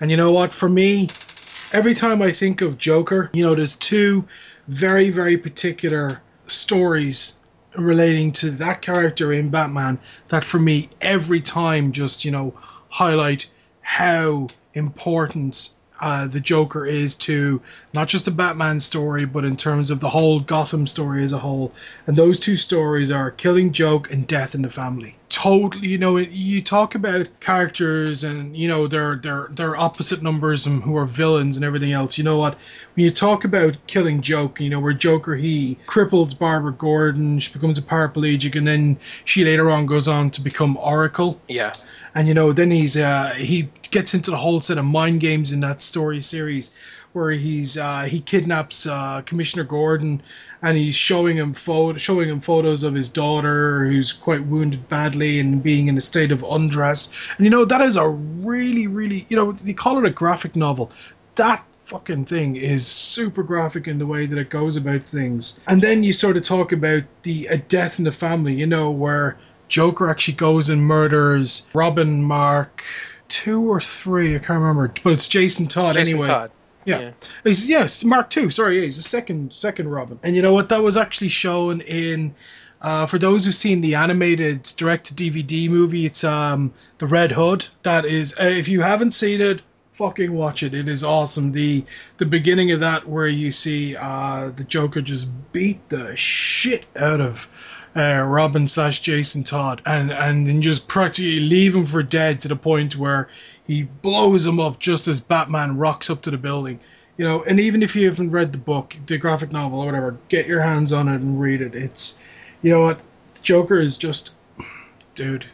And 0.00 0.10
you 0.10 0.16
know 0.16 0.32
what? 0.32 0.52
For 0.52 0.68
me, 0.68 1.08
every 1.72 1.94
time 1.94 2.20
I 2.20 2.32
think 2.32 2.60
of 2.60 2.78
Joker, 2.78 3.30
you 3.32 3.44
know, 3.44 3.54
there's 3.54 3.76
two 3.76 4.26
very 4.68 5.10
very 5.10 5.36
particular 5.36 6.22
stories 6.46 7.40
relating 7.76 8.30
to 8.32 8.50
that 8.50 8.82
character 8.82 9.32
in 9.32 9.50
Batman 9.50 9.98
that 10.28 10.44
for 10.44 10.58
me 10.58 10.88
every 11.00 11.40
time 11.40 11.92
just 11.92 12.24
you 12.24 12.30
know 12.30 12.54
highlight 12.88 13.50
how 13.80 14.48
important 14.74 15.70
uh, 16.00 16.26
the 16.26 16.40
Joker 16.40 16.86
is 16.86 17.14
to 17.16 17.62
not 17.92 18.08
just 18.08 18.24
the 18.24 18.30
Batman 18.30 18.80
story, 18.80 19.24
but 19.24 19.44
in 19.44 19.56
terms 19.56 19.90
of 19.90 20.00
the 20.00 20.08
whole 20.08 20.40
Gotham 20.40 20.86
story 20.86 21.22
as 21.24 21.32
a 21.32 21.38
whole. 21.38 21.72
And 22.06 22.16
those 22.16 22.40
two 22.40 22.56
stories 22.56 23.10
are 23.10 23.30
Killing 23.30 23.72
Joke 23.72 24.12
and 24.12 24.26
Death 24.26 24.54
in 24.54 24.62
the 24.62 24.68
Family. 24.68 25.16
Totally, 25.36 25.88
you 25.88 25.98
know, 25.98 26.16
you 26.16 26.62
talk 26.62 26.94
about 26.94 27.26
characters 27.40 28.22
and 28.22 28.56
you 28.56 28.68
know 28.68 28.86
their 28.86 29.16
their 29.16 29.48
their 29.50 29.74
opposite 29.76 30.22
numbers 30.22 30.64
and 30.64 30.80
who 30.84 30.96
are 30.96 31.06
villains 31.06 31.56
and 31.56 31.64
everything 31.64 31.90
else. 31.90 32.16
You 32.16 32.22
know 32.22 32.36
what? 32.36 32.56
When 32.94 33.04
you 33.04 33.10
talk 33.10 33.44
about 33.44 33.76
Killing 33.88 34.20
Joke, 34.20 34.60
you 34.60 34.70
know 34.70 34.78
where 34.78 34.92
Joker 34.92 35.34
he 35.34 35.76
cripples 35.88 36.38
Barbara 36.38 36.72
Gordon, 36.72 37.40
she 37.40 37.52
becomes 37.52 37.78
a 37.78 37.82
paraplegic, 37.82 38.54
and 38.54 38.64
then 38.64 38.96
she 39.24 39.44
later 39.44 39.70
on 39.70 39.86
goes 39.86 40.06
on 40.06 40.30
to 40.30 40.40
become 40.40 40.76
Oracle 40.76 41.40
Yeah. 41.48 41.72
and 42.14 42.28
you 42.28 42.34
know 42.34 42.52
then 42.52 42.70
he's 42.70 42.96
uh 42.96 43.30
he 43.36 43.68
gets 43.90 44.14
into 44.14 44.30
the 44.30 44.36
whole 44.36 44.60
set 44.60 44.78
of 44.78 44.84
mind 44.84 45.18
games 45.20 45.50
in 45.50 45.58
that 45.60 45.80
story 45.80 46.20
series 46.20 46.76
where 47.12 47.32
he's 47.32 47.76
uh 47.76 48.02
he 48.02 48.20
kidnaps 48.20 48.86
uh 48.86 49.20
commissioner 49.22 49.64
gordon 49.64 50.22
and 50.64 50.76
he's 50.78 50.94
showing 50.94 51.36
him 51.36 51.52
photo 51.54 51.96
showing 51.98 52.28
him 52.28 52.40
photos 52.40 52.82
of 52.82 52.94
his 52.94 53.08
daughter 53.08 53.84
who's 53.84 54.12
quite 54.12 54.44
wounded 54.46 54.88
badly 54.88 55.38
and 55.38 55.62
being 55.62 55.88
in 55.88 55.96
a 55.96 56.00
state 56.00 56.32
of 56.32 56.42
undress 56.44 57.12
and 57.36 57.46
you 57.46 57.50
know 57.50 57.64
that 57.64 57.80
is 57.80 57.96
a 57.96 58.08
really 58.08 58.86
really 58.86 59.26
you 59.28 59.36
know 59.36 59.52
they 59.52 59.72
call 59.72 59.98
it 59.98 60.06
a 60.06 60.10
graphic 60.10 60.56
novel 60.56 60.90
that 61.36 61.64
fucking 61.80 62.24
thing 62.24 62.56
is 62.56 62.86
super 62.86 63.42
graphic 63.42 63.86
in 63.86 63.98
the 63.98 64.06
way 64.06 64.24
that 64.24 64.38
it 64.38 64.48
goes 64.48 64.76
about 64.76 65.02
things. 65.02 65.60
And 65.68 65.82
then 65.82 66.02
you 66.02 66.14
sort 66.14 66.36
of 66.36 66.42
talk 66.42 66.72
about 66.72 67.02
the 67.24 67.46
a 67.48 67.58
death 67.58 67.98
in 67.98 68.06
the 68.06 68.12
family, 68.12 68.54
you 68.54 68.66
know, 68.66 68.90
where 68.90 69.36
Joker 69.68 70.08
actually 70.08 70.34
goes 70.34 70.70
and 70.70 70.82
murders 70.82 71.68
Robin 71.74 72.22
Mark 72.22 72.82
two 73.28 73.70
or 73.70 73.80
three, 73.80 74.34
I 74.34 74.38
can't 74.38 74.60
remember, 74.60 74.92
but 75.02 75.12
it's 75.12 75.28
Jason 75.28 75.66
Todd 75.66 75.94
Jason 75.94 76.14
anyway. 76.14 76.28
Todd. 76.28 76.50
Yeah. 76.84 77.00
Yeah. 77.00 77.10
He's, 77.44 77.68
yes, 77.68 78.04
Mark 78.04 78.30
two. 78.30 78.50
Sorry, 78.50 78.76
yeah, 78.78 78.84
he's 78.84 78.96
the 78.96 79.02
second 79.02 79.52
second 79.52 79.88
Robin. 79.88 80.18
And 80.22 80.36
you 80.36 80.42
know 80.42 80.52
what? 80.52 80.68
That 80.68 80.82
was 80.82 80.96
actually 80.96 81.28
shown 81.28 81.80
in. 81.82 82.34
Uh, 82.80 83.06
for 83.06 83.18
those 83.18 83.46
who've 83.46 83.54
seen 83.54 83.80
the 83.80 83.94
animated 83.94 84.62
direct 84.76 85.06
to 85.06 85.14
DVD 85.14 85.70
movie, 85.70 86.04
it's 86.04 86.22
um 86.22 86.72
the 86.98 87.06
Red 87.06 87.32
Hood. 87.32 87.66
That 87.82 88.04
is, 88.04 88.34
uh, 88.38 88.44
if 88.44 88.68
you 88.68 88.82
haven't 88.82 89.12
seen 89.12 89.40
it, 89.40 89.62
fucking 89.94 90.32
watch 90.32 90.62
it. 90.62 90.74
It 90.74 90.88
is 90.88 91.02
awesome. 91.02 91.52
The 91.52 91.84
the 92.18 92.26
beginning 92.26 92.72
of 92.72 92.80
that 92.80 93.08
where 93.08 93.28
you 93.28 93.52
see 93.52 93.96
uh 93.96 94.50
the 94.54 94.64
Joker 94.64 95.00
just 95.00 95.30
beat 95.52 95.88
the 95.88 96.14
shit 96.16 96.84
out 96.96 97.20
of 97.20 97.48
uh, 97.96 98.22
Robin 98.22 98.66
slash 98.66 99.00
Jason 99.00 99.44
Todd 99.44 99.80
and 99.86 100.12
and 100.12 100.46
then 100.46 100.60
just 100.60 100.88
practically 100.88 101.40
leave 101.40 101.74
him 101.74 101.86
for 101.86 102.02
dead 102.02 102.40
to 102.40 102.48
the 102.48 102.56
point 102.56 102.96
where 102.96 103.28
he 103.66 103.84
blows 103.84 104.46
him 104.46 104.60
up 104.60 104.78
just 104.78 105.08
as 105.08 105.20
Batman 105.20 105.76
rocks 105.76 106.10
up 106.10 106.22
to 106.22 106.30
the 106.30 106.36
building. 106.36 106.80
You 107.16 107.24
know, 107.24 107.44
and 107.44 107.60
even 107.60 107.82
if 107.82 107.94
you 107.94 108.06
haven't 108.06 108.30
read 108.30 108.52
the 108.52 108.58
book, 108.58 108.96
the 109.06 109.18
graphic 109.18 109.52
novel 109.52 109.80
or 109.80 109.86
whatever, 109.86 110.16
get 110.28 110.46
your 110.46 110.60
hands 110.60 110.92
on 110.92 111.08
it 111.08 111.20
and 111.20 111.40
read 111.40 111.62
it. 111.62 111.74
It's, 111.74 112.22
you 112.62 112.70
know 112.70 112.82
what, 112.82 113.00
Joker 113.40 113.78
is 113.78 113.96
just, 113.96 114.34
dude, 115.14 115.46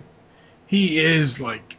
he 0.66 0.98
is 0.98 1.40
like 1.40 1.76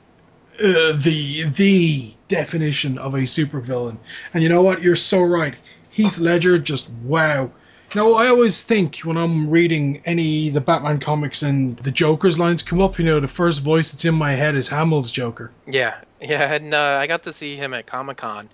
uh, 0.60 0.94
the 0.98 1.46
the 1.56 2.14
definition 2.28 2.98
of 3.00 3.16
a 3.16 3.22
supervillain. 3.22 3.98
And 4.34 4.44
you 4.44 4.50
know 4.50 4.62
what, 4.62 4.84
you're 4.84 4.96
so 4.96 5.24
right. 5.24 5.56
Heath 5.90 6.20
Ledger, 6.20 6.58
just 6.60 6.92
wow. 7.04 7.50
You 7.94 8.14
I 8.14 8.28
always 8.28 8.64
think 8.64 8.98
when 9.00 9.18
I'm 9.18 9.50
reading 9.50 10.02
any 10.06 10.50
the 10.50 10.62
Batman 10.62 11.00
comics 11.00 11.42
and 11.42 11.78
the 11.78 11.92
Joker's 11.92 12.40
lines 12.40 12.64
come 12.64 12.80
up, 12.80 12.98
you 12.98 13.04
know, 13.04 13.20
the 13.20 13.28
first 13.28 13.62
voice 13.62 13.92
that's 13.92 14.06
in 14.06 14.16
my 14.16 14.34
head 14.34 14.56
is 14.56 14.70
Hamill's 14.70 15.12
Joker. 15.12 15.52
Yeah, 15.68 15.96
yeah, 16.22 16.54
and 16.54 16.74
uh, 16.74 16.98
I 17.02 17.08
got 17.08 17.24
to 17.24 17.34
see 17.34 17.56
him 17.58 17.74
at 17.74 17.88
Comic 17.88 18.18
Con 18.18 18.50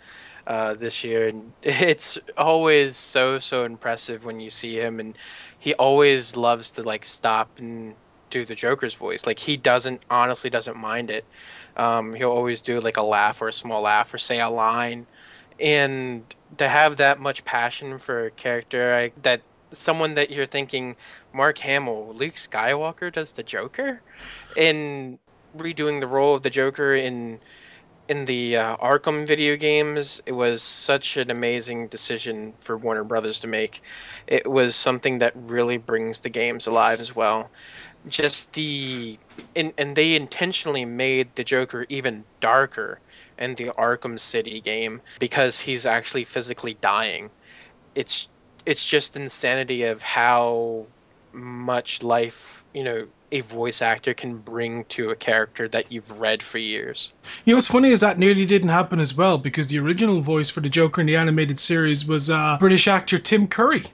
uh, 0.47 0.73
this 0.73 1.03
year, 1.03 1.27
and 1.27 1.51
it's 1.61 2.17
always 2.37 2.97
so 2.97 3.37
so 3.37 3.63
impressive 3.63 4.25
when 4.25 4.39
you 4.39 4.49
see 4.49 4.79
him, 4.79 4.99
and 4.99 5.15
he 5.59 5.75
always 5.75 6.35
loves 6.35 6.71
to 6.71 6.83
like 6.83 7.05
stop 7.05 7.49
and 7.59 7.93
do 8.29 8.43
the 8.43 8.55
Joker's 8.55 8.95
voice. 8.95 9.25
Like 9.25 9.39
he 9.39 9.55
doesn't 9.55 10.03
honestly 10.09 10.49
doesn't 10.49 10.77
mind 10.77 11.11
it. 11.11 11.25
Um, 11.77 12.13
he'll 12.13 12.31
always 12.31 12.59
do 12.61 12.79
like 12.79 12.97
a 12.97 13.03
laugh 13.03 13.41
or 13.41 13.49
a 13.49 13.53
small 13.53 13.81
laugh 13.81 14.13
or 14.13 14.17
say 14.17 14.39
a 14.39 14.49
line, 14.49 15.05
and 15.59 16.23
to 16.57 16.67
have 16.67 16.97
that 16.97 17.19
much 17.19 17.43
passion 17.45 17.97
for 17.97 18.25
a 18.25 18.31
character 18.31 18.93
I, 18.93 19.11
that 19.23 19.41
someone 19.71 20.15
that 20.15 20.31
you're 20.31 20.45
thinking 20.45 20.95
Mark 21.33 21.57
Hamill, 21.59 22.13
Luke 22.15 22.35
Skywalker 22.35 23.11
does 23.11 23.31
the 23.33 23.43
Joker, 23.43 24.01
and 24.57 25.19
redoing 25.57 25.99
the 25.99 26.07
role 26.07 26.35
of 26.35 26.43
the 26.43 26.49
Joker 26.49 26.95
in 26.95 27.39
in 28.09 28.23
the 28.23 28.55
uh, 28.55 28.77
Arkham 28.77 29.27
video 29.27 29.57
games, 29.57 30.21
it 30.25 30.31
was 30.31 30.61
such 30.61 31.17
an 31.17 31.29
amazing 31.29 31.87
decision 31.87 32.53
for 32.59 32.77
Warner 32.77 33.03
Brothers 33.03 33.39
to 33.41 33.47
make. 33.47 33.81
It 34.27 34.49
was 34.49 34.75
something 34.75 35.19
that 35.19 35.33
really 35.35 35.77
brings 35.77 36.21
the 36.21 36.29
games 36.29 36.67
alive 36.67 37.01
as 37.01 37.15
well. 37.15 37.51
Just 38.07 38.53
the 38.53 39.19
and, 39.55 39.73
and 39.77 39.95
they 39.95 40.15
intentionally 40.15 40.85
made 40.85 41.35
the 41.35 41.43
Joker 41.43 41.85
even 41.89 42.23
darker 42.39 43.01
in 43.39 43.55
the 43.55 43.67
Arkham 43.77 44.19
City 44.19 44.61
game 44.61 45.01
because 45.19 45.59
he's 45.59 45.85
actually 45.85 46.23
physically 46.23 46.77
dying. 46.81 47.29
It's 47.95 48.27
it's 48.65 48.85
just 48.85 49.15
insanity 49.15 49.83
of 49.83 50.01
how 50.01 50.85
much 51.31 52.03
life, 52.03 52.63
you 52.73 52.83
know, 52.83 53.07
a 53.31 53.41
voice 53.41 53.81
actor 53.81 54.13
can 54.13 54.37
bring 54.37 54.85
to 54.85 55.09
a 55.09 55.15
character 55.15 55.67
that 55.67 55.91
you've 55.91 56.19
read 56.19 56.41
for 56.41 56.57
years. 56.57 57.11
You 57.45 57.53
know 57.53 57.57
what's 57.57 57.67
funny 57.67 57.91
is 57.91 57.99
that 57.99 58.19
nearly 58.19 58.45
didn't 58.45 58.69
happen 58.69 58.99
as 58.99 59.15
well 59.15 59.37
because 59.37 59.67
the 59.67 59.79
original 59.79 60.21
voice 60.21 60.49
for 60.49 60.61
the 60.61 60.69
Joker 60.69 61.01
in 61.01 61.07
the 61.07 61.15
animated 61.15 61.59
series 61.59 62.07
was 62.07 62.29
uh, 62.29 62.57
British 62.59 62.87
actor 62.87 63.17
Tim 63.17 63.47
Curry. 63.47 63.85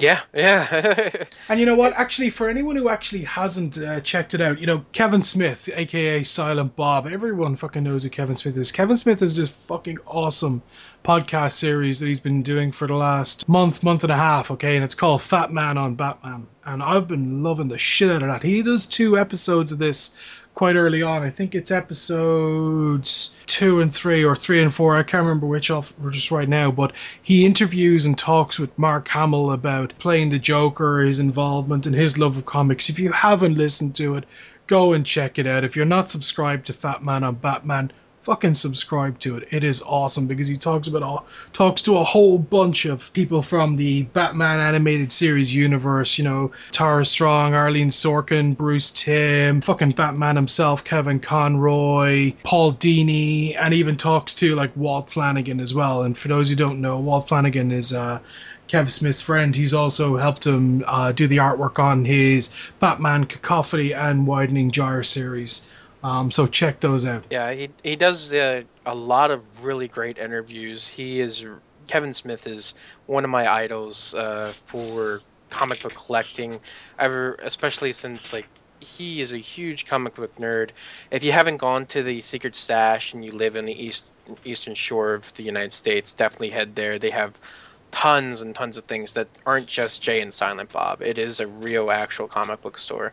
Yeah, 0.00 0.20
yeah. 0.34 1.24
And 1.48 1.60
you 1.60 1.66
know 1.66 1.74
what? 1.74 1.92
Actually, 1.94 2.30
for 2.30 2.48
anyone 2.48 2.76
who 2.76 2.88
actually 2.88 3.22
hasn't 3.24 3.78
uh, 3.78 4.00
checked 4.00 4.34
it 4.34 4.40
out, 4.40 4.58
you 4.58 4.66
know, 4.66 4.84
Kevin 4.92 5.22
Smith, 5.22 5.68
aka 5.74 6.22
Silent 6.22 6.76
Bob, 6.76 7.06
everyone 7.06 7.56
fucking 7.56 7.82
knows 7.82 8.04
who 8.04 8.10
Kevin 8.10 8.36
Smith 8.36 8.56
is. 8.56 8.72
Kevin 8.72 8.96
Smith 8.96 9.22
is 9.22 9.36
this 9.36 9.50
fucking 9.50 9.98
awesome 10.06 10.62
podcast 11.04 11.52
series 11.52 11.98
that 12.00 12.06
he's 12.06 12.20
been 12.20 12.42
doing 12.42 12.70
for 12.70 12.86
the 12.86 12.94
last 12.94 13.48
month, 13.48 13.82
month 13.82 14.04
and 14.04 14.12
a 14.12 14.16
half, 14.16 14.50
okay? 14.50 14.76
And 14.76 14.84
it's 14.84 14.94
called 14.94 15.22
Fat 15.22 15.52
Man 15.52 15.78
on 15.78 15.94
Batman. 15.94 16.46
And 16.64 16.82
I've 16.82 17.08
been 17.08 17.42
loving 17.42 17.68
the 17.68 17.78
shit 17.78 18.10
out 18.10 18.22
of 18.22 18.28
that. 18.28 18.42
He 18.42 18.62
does 18.62 18.86
two 18.86 19.18
episodes 19.18 19.72
of 19.72 19.78
this 19.78 20.16
quite 20.54 20.76
early 20.76 21.02
on. 21.02 21.22
I 21.22 21.30
think 21.30 21.54
it's 21.54 21.70
episodes 21.70 23.36
two 23.46 23.80
and 23.80 23.92
three, 23.92 24.24
or 24.24 24.36
three 24.36 24.62
and 24.62 24.74
four. 24.74 24.96
I 24.96 25.02
can't 25.02 25.22
remember 25.22 25.46
which 25.46 25.70
off 25.70 25.92
just 26.10 26.30
right 26.30 26.48
now. 26.48 26.70
But 26.70 26.92
he 27.22 27.46
interviews 27.46 28.06
and 28.06 28.16
talks 28.16 28.58
with 28.58 28.76
Mark 28.78 29.08
Hamill 29.08 29.52
about 29.52 29.92
playing 29.98 30.30
the 30.30 30.38
Joker, 30.38 31.00
his 31.00 31.18
involvement, 31.18 31.86
and 31.86 31.94
his 31.94 32.18
love 32.18 32.36
of 32.36 32.46
comics. 32.46 32.90
If 32.90 32.98
you 32.98 33.12
haven't 33.12 33.56
listened 33.56 33.94
to 33.96 34.16
it, 34.16 34.24
go 34.66 34.92
and 34.92 35.04
check 35.06 35.38
it 35.38 35.46
out. 35.46 35.64
If 35.64 35.76
you're 35.76 35.86
not 35.86 36.10
subscribed 36.10 36.66
to 36.66 36.72
Fat 36.72 37.02
Man 37.02 37.24
on 37.24 37.36
Batman, 37.36 37.92
fucking 38.22 38.54
subscribe 38.54 39.18
to 39.18 39.36
it. 39.36 39.48
It 39.50 39.64
is 39.64 39.82
awesome 39.82 40.26
because 40.26 40.46
he 40.46 40.56
talks 40.56 40.88
about 40.88 41.02
all 41.02 41.26
talks 41.52 41.82
to 41.82 41.96
a 41.96 42.04
whole 42.04 42.38
bunch 42.38 42.84
of 42.84 43.12
people 43.12 43.42
from 43.42 43.76
the 43.76 44.02
Batman 44.04 44.60
animated 44.60 45.10
series 45.10 45.54
universe. 45.54 46.18
You 46.18 46.24
know, 46.24 46.52
Tara 46.70 47.04
Strong, 47.04 47.54
Arlene 47.54 47.88
Sorkin, 47.88 48.56
Bruce 48.56 48.90
Timm, 48.90 49.60
fucking 49.60 49.92
Batman 49.92 50.36
himself, 50.36 50.84
Kevin 50.84 51.20
Conroy, 51.20 52.32
Paul 52.42 52.72
Dini, 52.74 53.56
and 53.60 53.72
even 53.72 53.96
talks 53.96 54.34
to 54.34 54.54
like 54.54 54.76
Walt 54.76 55.10
Flanagan 55.10 55.60
as 55.60 55.74
well. 55.74 56.02
And 56.02 56.16
for 56.16 56.28
those 56.28 56.48
who 56.48 56.56
don't 56.56 56.80
know, 56.80 56.98
Walt 56.98 57.28
Flanagan 57.28 57.70
is 57.70 57.92
uh 57.92 58.20
Kev 58.70 58.88
Smith's 58.88 59.20
friend. 59.20 59.56
He's 59.56 59.74
also 59.74 60.16
helped 60.16 60.46
him 60.46 60.84
uh, 60.86 61.10
do 61.10 61.26
the 61.26 61.38
artwork 61.38 61.80
on 61.80 62.04
his 62.04 62.50
Batman 62.78 63.24
Cacophony 63.24 63.92
and 63.92 64.28
Widening 64.28 64.70
Gyre 64.70 65.02
series. 65.02 65.68
Um, 66.02 66.30
so 66.30 66.46
check 66.46 66.80
those 66.80 67.04
out. 67.06 67.24
Yeah, 67.30 67.52
he 67.52 67.70
he 67.82 67.96
does 67.96 68.32
uh, 68.32 68.62
a 68.86 68.94
lot 68.94 69.30
of 69.30 69.64
really 69.64 69.88
great 69.88 70.18
interviews. 70.18 70.88
He 70.88 71.20
is 71.20 71.44
Kevin 71.88 72.14
Smith 72.14 72.46
is 72.46 72.74
one 73.06 73.24
of 73.24 73.30
my 73.30 73.52
idols 73.52 74.14
uh, 74.14 74.52
for 74.52 75.20
comic 75.50 75.82
book 75.82 75.94
collecting. 75.94 76.60
Ever, 76.98 77.36
especially 77.42 77.92
since 77.92 78.32
like 78.32 78.46
he 78.80 79.20
is 79.20 79.32
a 79.32 79.38
huge 79.38 79.86
comic 79.86 80.14
book 80.14 80.34
nerd. 80.36 80.70
If 81.10 81.22
you 81.22 81.32
haven't 81.32 81.58
gone 81.58 81.84
to 81.86 82.02
the 82.02 82.20
Secret 82.22 82.56
Stash 82.56 83.12
and 83.12 83.24
you 83.24 83.32
live 83.32 83.56
in 83.56 83.66
the 83.66 83.84
east 83.84 84.06
eastern 84.44 84.74
shore 84.74 85.14
of 85.14 85.34
the 85.36 85.42
United 85.42 85.72
States, 85.72 86.14
definitely 86.14 86.50
head 86.50 86.76
there. 86.76 86.98
They 86.98 87.10
have 87.10 87.38
tons 87.90 88.40
and 88.40 88.54
tons 88.54 88.76
of 88.76 88.84
things 88.84 89.12
that 89.14 89.28
aren't 89.46 89.66
just 89.66 90.02
Jay 90.02 90.20
and 90.20 90.32
Silent 90.32 90.72
Bob. 90.72 91.02
It 91.02 91.18
is 91.18 91.40
a 91.40 91.46
real, 91.46 91.90
actual 91.90 92.28
comic 92.28 92.62
book 92.62 92.78
store, 92.78 93.12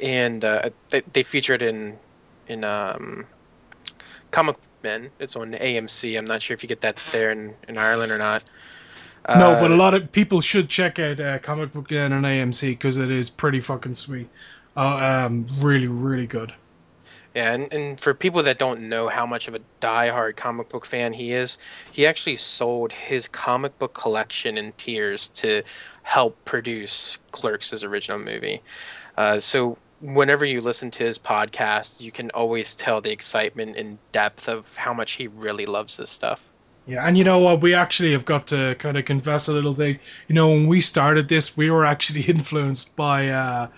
and 0.00 0.44
uh, 0.44 0.70
they, 0.90 1.00
they 1.00 1.22
feature 1.22 1.54
it 1.54 1.62
in 1.62 1.98
in 2.48 2.64
um, 2.64 3.26
Comic 4.30 4.56
Men. 4.82 5.10
It's 5.18 5.36
on 5.36 5.52
AMC. 5.52 6.18
I'm 6.18 6.24
not 6.24 6.42
sure 6.42 6.54
if 6.54 6.62
you 6.62 6.68
get 6.68 6.80
that 6.82 6.96
there 7.12 7.30
in, 7.30 7.54
in 7.68 7.78
Ireland 7.78 8.12
or 8.12 8.18
not. 8.18 8.44
no, 9.34 9.52
Uh, 9.52 9.60
but 9.60 9.70
a 9.70 9.76
lot 9.76 9.94
of 9.94 10.12
people 10.12 10.40
should 10.40 10.68
check 10.68 10.98
out 10.98 11.20
uh, 11.20 11.38
Comic 11.38 11.72
Book 11.72 11.90
Men 11.90 12.12
on 12.12 12.22
AMC 12.22 12.72
because 12.72 12.98
it 12.98 13.10
is 13.10 13.30
pretty 13.30 13.60
fucking 13.60 13.94
sweet. 13.94 14.28
Uh, 14.76 15.26
um, 15.26 15.46
really, 15.60 15.88
really 15.88 16.26
good. 16.26 16.52
Yeah, 17.34 17.52
and, 17.52 17.72
and 17.72 17.98
for 17.98 18.14
people 18.14 18.42
that 18.44 18.58
don't 18.58 18.88
know 18.88 19.08
how 19.08 19.26
much 19.26 19.48
of 19.48 19.54
a 19.56 19.60
die-hard 19.80 20.36
comic 20.36 20.68
book 20.68 20.86
fan 20.86 21.12
he 21.12 21.32
is, 21.32 21.58
he 21.90 22.06
actually 22.06 22.36
sold 22.36 22.92
his 22.92 23.26
comic 23.26 23.76
book 23.78 23.92
collection 23.94 24.56
in 24.56 24.72
tears 24.74 25.28
to 25.30 25.64
help 26.04 26.36
produce 26.44 27.18
Clerks' 27.32 27.82
original 27.82 28.20
movie. 28.20 28.62
Uh, 29.16 29.40
so 29.40 29.76
whenever 30.04 30.44
you 30.44 30.60
listen 30.60 30.90
to 30.92 31.02
his 31.02 31.18
podcast, 31.18 32.00
you 32.00 32.12
can 32.12 32.30
always 32.32 32.74
tell 32.74 33.00
the 33.00 33.10
excitement 33.10 33.76
and 33.76 33.98
depth 34.12 34.48
of 34.48 34.76
how 34.76 34.92
much 34.92 35.12
he 35.12 35.28
really 35.28 35.64
loves 35.64 35.96
this 35.96 36.10
stuff. 36.10 36.42
Yeah, 36.86 37.06
and 37.06 37.16
you 37.16 37.24
know 37.24 37.38
what? 37.38 37.62
We 37.62 37.72
actually 37.72 38.12
have 38.12 38.26
got 38.26 38.46
to 38.48 38.74
kind 38.78 38.98
of 38.98 39.06
confess 39.06 39.48
a 39.48 39.54
little 39.54 39.74
thing. 39.74 39.98
You 40.28 40.34
know, 40.34 40.48
when 40.48 40.66
we 40.66 40.82
started 40.82 41.28
this, 41.28 41.56
we 41.56 41.70
were 41.70 41.86
actually 41.86 42.20
influenced 42.28 42.94
by 42.94 43.28
uh, 43.28 43.68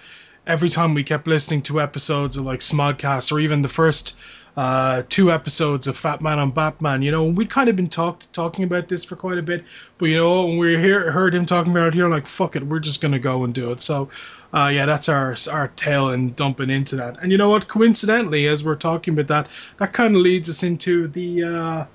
every 0.49 0.68
time 0.68 0.95
we 0.95 1.05
kept 1.05 1.29
listening 1.29 1.62
to 1.62 1.81
episodes 1.81 2.37
of 2.37 2.45
like 2.45 2.61
Smodcast 2.61 3.31
or 3.31 3.39
even 3.39 3.62
the 3.62 3.68
first 3.68 4.18
uh, 4.57 5.03
two 5.11 5.31
episodes 5.31 5.87
of 5.87 5.97
Fat 5.97 6.20
Man 6.20 6.39
on 6.39 6.51
Batman. 6.51 7.03
You 7.03 7.12
know, 7.12 7.24
we'd 7.24 7.51
kind 7.51 7.68
of 7.68 7.77
been 7.77 7.89
talked 7.89 8.33
talking 8.33 8.64
about 8.64 8.89
this 8.89 9.05
for 9.05 9.14
quite 9.14 9.39
a 9.39 9.43
bit, 9.43 9.64
but 9.99 10.07
you 10.07 10.16
know, 10.16 10.45
when 10.45 10.59
we 10.59 10.79
hear 10.79 11.11
heard 11.11 11.35
him 11.35 11.47
talking 11.47 11.72
about 11.72 11.89
it 11.89 11.95
here, 11.95 12.09
like 12.09 12.27
fuck 12.27 12.57
it, 12.57 12.66
we're 12.66 12.81
just 12.81 13.03
gonna 13.03 13.18
go 13.18 13.45
and 13.45 13.55
do 13.55 13.70
it. 13.70 13.81
So, 13.83 14.09
uh, 14.57 14.68
yeah, 14.68 14.86
that's 14.86 15.09
our 15.09 15.36
our 15.52 15.68
tale 15.68 16.09
and 16.09 16.34
dumping 16.34 16.70
into 16.70 16.96
that. 16.96 17.22
And 17.22 17.30
you 17.30 17.38
know 17.38 17.50
what? 17.50 17.68
Coincidentally, 17.68 18.48
as 18.48 18.64
we're 18.64 18.74
talking 18.74 19.14
about 19.14 19.28
that, 19.28 19.48
that 19.76 19.92
kind 19.92 20.16
of 20.16 20.22
leads 20.22 20.48
us 20.50 20.62
into 20.62 21.09
the. 21.09 21.44
Uh, 21.44 21.86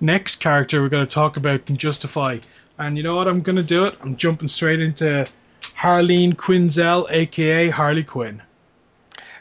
next 0.00 0.36
character 0.36 0.80
we're 0.80 0.88
going 0.88 1.06
to 1.06 1.14
talk 1.14 1.36
about 1.36 1.68
in 1.68 1.76
Justify. 1.76 2.38
And 2.78 2.96
you 2.96 3.02
know 3.02 3.16
what? 3.16 3.28
I'm 3.28 3.42
going 3.42 3.56
to 3.56 3.62
do 3.62 3.84
it. 3.84 3.96
I'm 4.00 4.16
jumping 4.16 4.48
straight 4.48 4.80
into 4.80 5.28
Harleen 5.60 6.34
Quinzel, 6.34 7.06
aka 7.10 7.68
Harley 7.68 8.04
Quinn. 8.04 8.42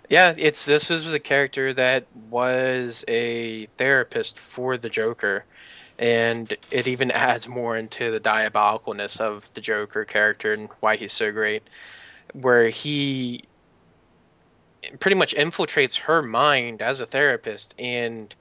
Yeah, 0.10 0.34
it's 0.38 0.66
this 0.66 0.90
was 0.90 1.14
a 1.14 1.20
character 1.20 1.74
that 1.74 2.06
was 2.30 3.06
a 3.08 3.68
therapist 3.78 4.40
for 4.40 4.76
the 4.76 4.90
Joker, 4.90 5.46
and 6.00 6.52
it 6.72 6.88
even 6.88 7.12
adds 7.12 7.48
more 7.48 7.78
into 7.78 8.10
the 8.12 8.20
diabolicalness 8.20 9.22
of 9.22 9.54
the 9.54 9.62
Joker 9.62 10.06
character 10.06 10.52
and 10.52 10.68
why 10.80 10.96
he's 10.96 11.14
so 11.14 11.32
great, 11.32 11.62
where 12.34 12.70
he 12.70 13.44
pretty 15.00 15.16
much 15.16 15.36
infiltrates 15.36 15.98
her 15.98 16.22
mind 16.22 16.82
as 16.82 17.00
a 17.00 17.06
therapist 17.06 17.76
and 17.78 18.34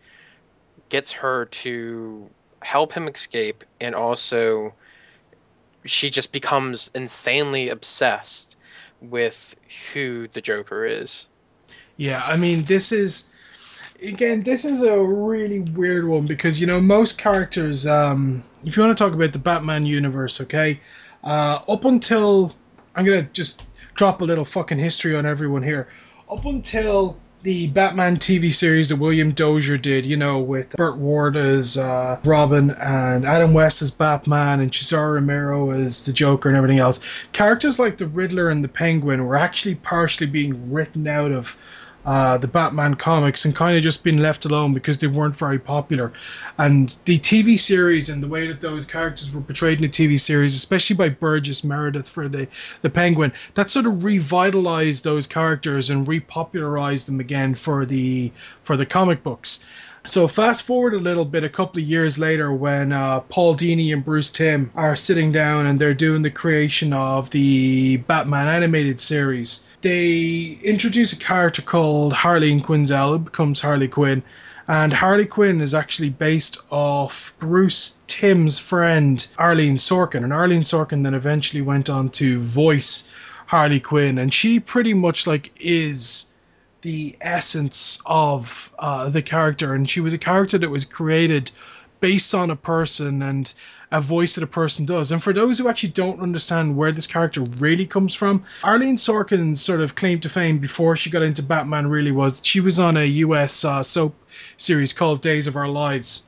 gets 0.89 1.13
her 1.13 1.47
to 1.47 2.29
help 2.61 2.93
him 2.93 3.09
escape, 3.09 3.65
and 3.81 3.95
also 3.95 4.73
she 5.85 6.11
just 6.11 6.33
becomes 6.33 6.91
insanely 6.95 7.69
obsessed 7.69 8.57
with 9.01 9.55
who 9.93 10.29
the 10.29 10.41
Joker 10.41 10.85
is. 10.85 11.27
Yeah, 11.97 12.23
I 12.25 12.37
mean, 12.37 12.65
this 12.65 12.93
is 12.93 13.31
again, 14.03 14.43
this 14.43 14.65
is 14.65 14.83
a 14.83 14.99
really 14.99 15.61
weird 15.61 16.07
one 16.07 16.27
because 16.27 16.61
you 16.61 16.67
know 16.67 16.81
most 16.81 17.19
characters. 17.19 17.87
Um, 17.87 18.43
if 18.65 18.77
you 18.77 18.83
want 18.83 18.97
to 18.97 19.03
talk 19.03 19.13
about 19.13 19.33
the 19.33 19.39
Batman 19.39 19.85
universe, 19.85 20.41
okay, 20.41 20.81
uh, 21.25 21.61
up 21.69 21.85
until 21.85 22.55
I'm 22.99 23.05
gonna 23.05 23.29
just 23.33 23.65
drop 23.95 24.23
a 24.23 24.25
little 24.25 24.45
fucking 24.45 24.81
history 24.81 25.15
on 25.15 25.25
everyone 25.25 25.63
here. 25.63 25.87
Up 26.29 26.45
until 26.45 27.17
the 27.45 27.69
Batman 27.69 28.17
TV 28.17 28.53
series 28.53 28.89
that 28.89 28.97
William 28.97 29.31
Dozier 29.31 29.79
did, 29.79 30.05
you 30.05 30.17
know, 30.17 30.41
with 30.41 30.71
Burt 30.71 30.97
Ward 30.97 31.37
as 31.37 31.79
uh, 31.79 32.19
Robin 32.25 32.73
and 32.73 33.25
Adam 33.25 33.55
West 33.55 33.83
as 33.83 33.93
Batman 33.93 34.59
and 34.59 34.75
Cesar 34.75 35.13
Romero 35.13 35.71
as 35.71 36.07
the 36.07 36.13
Joker 36.13 36.49
and 36.49 36.59
everything 36.59 36.81
else, 36.81 36.99
characters 37.33 37.79
like 37.79 37.99
the 37.99 38.09
Riddler 38.09 38.49
and 38.49 38.65
the 38.65 38.69
Penguin 38.69 39.25
were 39.25 39.37
actually 39.37 39.77
partially 39.77 40.27
being 40.27 40.73
written 40.73 41.07
out 41.07 41.31
of 41.31 41.57
uh, 42.07 42.39
the 42.39 42.47
Batman 42.47 42.95
comics 42.95 43.45
and 43.45 43.55
kind 43.55 43.77
of 43.77 43.83
just 43.83 44.05
been 44.05 44.19
left 44.19 44.45
alone 44.45 44.73
because 44.73 44.99
they 44.99 45.07
weren't 45.07 45.37
very 45.37 45.59
popular. 45.59 46.13
And 46.57 46.97
the 47.05 47.19
TV 47.19 47.59
series 47.59 48.09
and 48.09 48.23
the 48.23 48.29
way 48.29 48.47
that 48.49 48.61
those 48.61 48.87
characters 48.87 49.35
were 49.35 49.41
portrayed 49.41 49.79
in 49.79 49.83
the 49.83 49.89
TV 49.89 50.19
series, 50.19 50.55
especially 50.55 50.97
by 50.97 51.11
Burgess 51.11 51.65
Meredith 51.65 52.09
for 52.09 52.29
the, 52.29 52.49
the 52.83 52.91
Penguin, 52.91 53.33
that 53.55 53.71
sort 53.71 53.87
of 53.87 54.05
revitalized 54.05 55.05
those 55.05 55.27
characters 55.27 55.91
and 55.91 56.07
repopularized 56.07 57.07
them 57.07 57.21
again 57.21 57.55
for 57.55 57.85
the 57.85 58.33
for 58.63 58.77
the 58.77 58.87
comic 58.87 59.23
books. 59.23 59.67
So 60.09 60.27
fast 60.27 60.63
forward 60.63 60.95
a 60.95 60.99
little 60.99 61.27
bit, 61.27 61.45
a 61.45 61.51
couple 61.51 61.83
of 61.83 61.87
years 61.87 62.19
later, 62.19 62.51
when 62.51 62.93
uh, 62.93 63.21
Paul 63.21 63.55
Dini 63.55 63.93
and 63.93 64.03
Bruce 64.03 64.31
Timm 64.31 64.73
are 64.75 64.97
sitting 64.97 65.33
down 65.33 65.67
and 65.67 65.79
they're 65.79 65.93
doing 65.93 66.23
the 66.23 66.31
creation 66.31 66.95
of 66.95 67.29
the 67.29 67.99
Batman 67.99 68.49
animated 68.49 69.01
series, 69.01 69.69
they 69.83 70.59
introduce 70.63 71.13
a 71.13 71.19
character 71.19 71.61
called 71.61 72.15
Harleen 72.15 72.63
Quinzel, 72.63 73.11
who 73.11 73.19
becomes 73.19 73.61
Harley 73.61 73.87
Quinn. 73.87 74.23
And 74.67 74.95
Harley 74.95 75.27
Quinn 75.27 75.61
is 75.61 75.75
actually 75.75 76.09
based 76.09 76.57
off 76.71 77.35
Bruce 77.39 77.99
Timm's 78.07 78.59
friend 78.59 79.27
Arlene 79.37 79.77
Sorkin, 79.77 80.25
and 80.25 80.33
Arlene 80.33 80.63
Sorkin 80.63 81.03
then 81.03 81.13
eventually 81.13 81.61
went 81.61 81.91
on 81.91 82.09
to 82.13 82.41
voice 82.41 83.13
Harley 83.49 83.81
Quinn, 83.81 84.17
and 84.17 84.33
she 84.33 84.59
pretty 84.59 84.95
much 84.95 85.27
like 85.27 85.53
is 85.61 86.33
the 86.83 87.17
essence 87.21 88.01
of 88.07 88.73
uh, 88.79 89.09
the 89.09 89.23
character, 89.23 89.75
and 89.75 89.89
she 89.89 90.01
was 90.01 90.15
a 90.15 90.19
character 90.19 90.59
that 90.59 90.71
was 90.71 90.85
created 90.85 91.51
based 92.01 92.35
on 92.35 92.51
a 92.51 92.57
person 92.57 93.23
and 93.23 93.53
a 93.91 94.01
voice 94.01 94.35
that 94.35 94.45
a 94.45 94.49
person 94.49 94.85
does. 94.85 95.11
And 95.11 95.23
for 95.23 95.33
those 95.33 95.59
who 95.59 95.69
actually 95.69 95.91
don't 95.91 96.21
understand 96.21 96.77
where 96.77 96.93
this 96.93 97.07
character 97.07 97.41
really 97.41 97.87
comes 97.87 98.15
from, 98.15 98.45
Arlene 98.63 98.97
Sorkin's 98.97 99.61
sort 99.61 99.81
of 99.81 99.95
claim 99.95 100.21
to 100.21 100.29
fame 100.29 100.59
before 100.59 100.95
she 100.95 101.11
got 101.11 101.23
into 101.23 101.43
Batman 101.43 101.87
really 101.87 102.13
was 102.13 102.41
she 102.45 102.61
was 102.61 102.79
on 102.79 102.97
a 102.97 103.05
US 103.05 103.65
uh, 103.65 103.83
soap 103.83 104.15
series 104.57 104.93
called 104.93 105.23
Days 105.23 105.47
of 105.47 105.57
Our 105.57 105.69
Lives. 105.69 106.27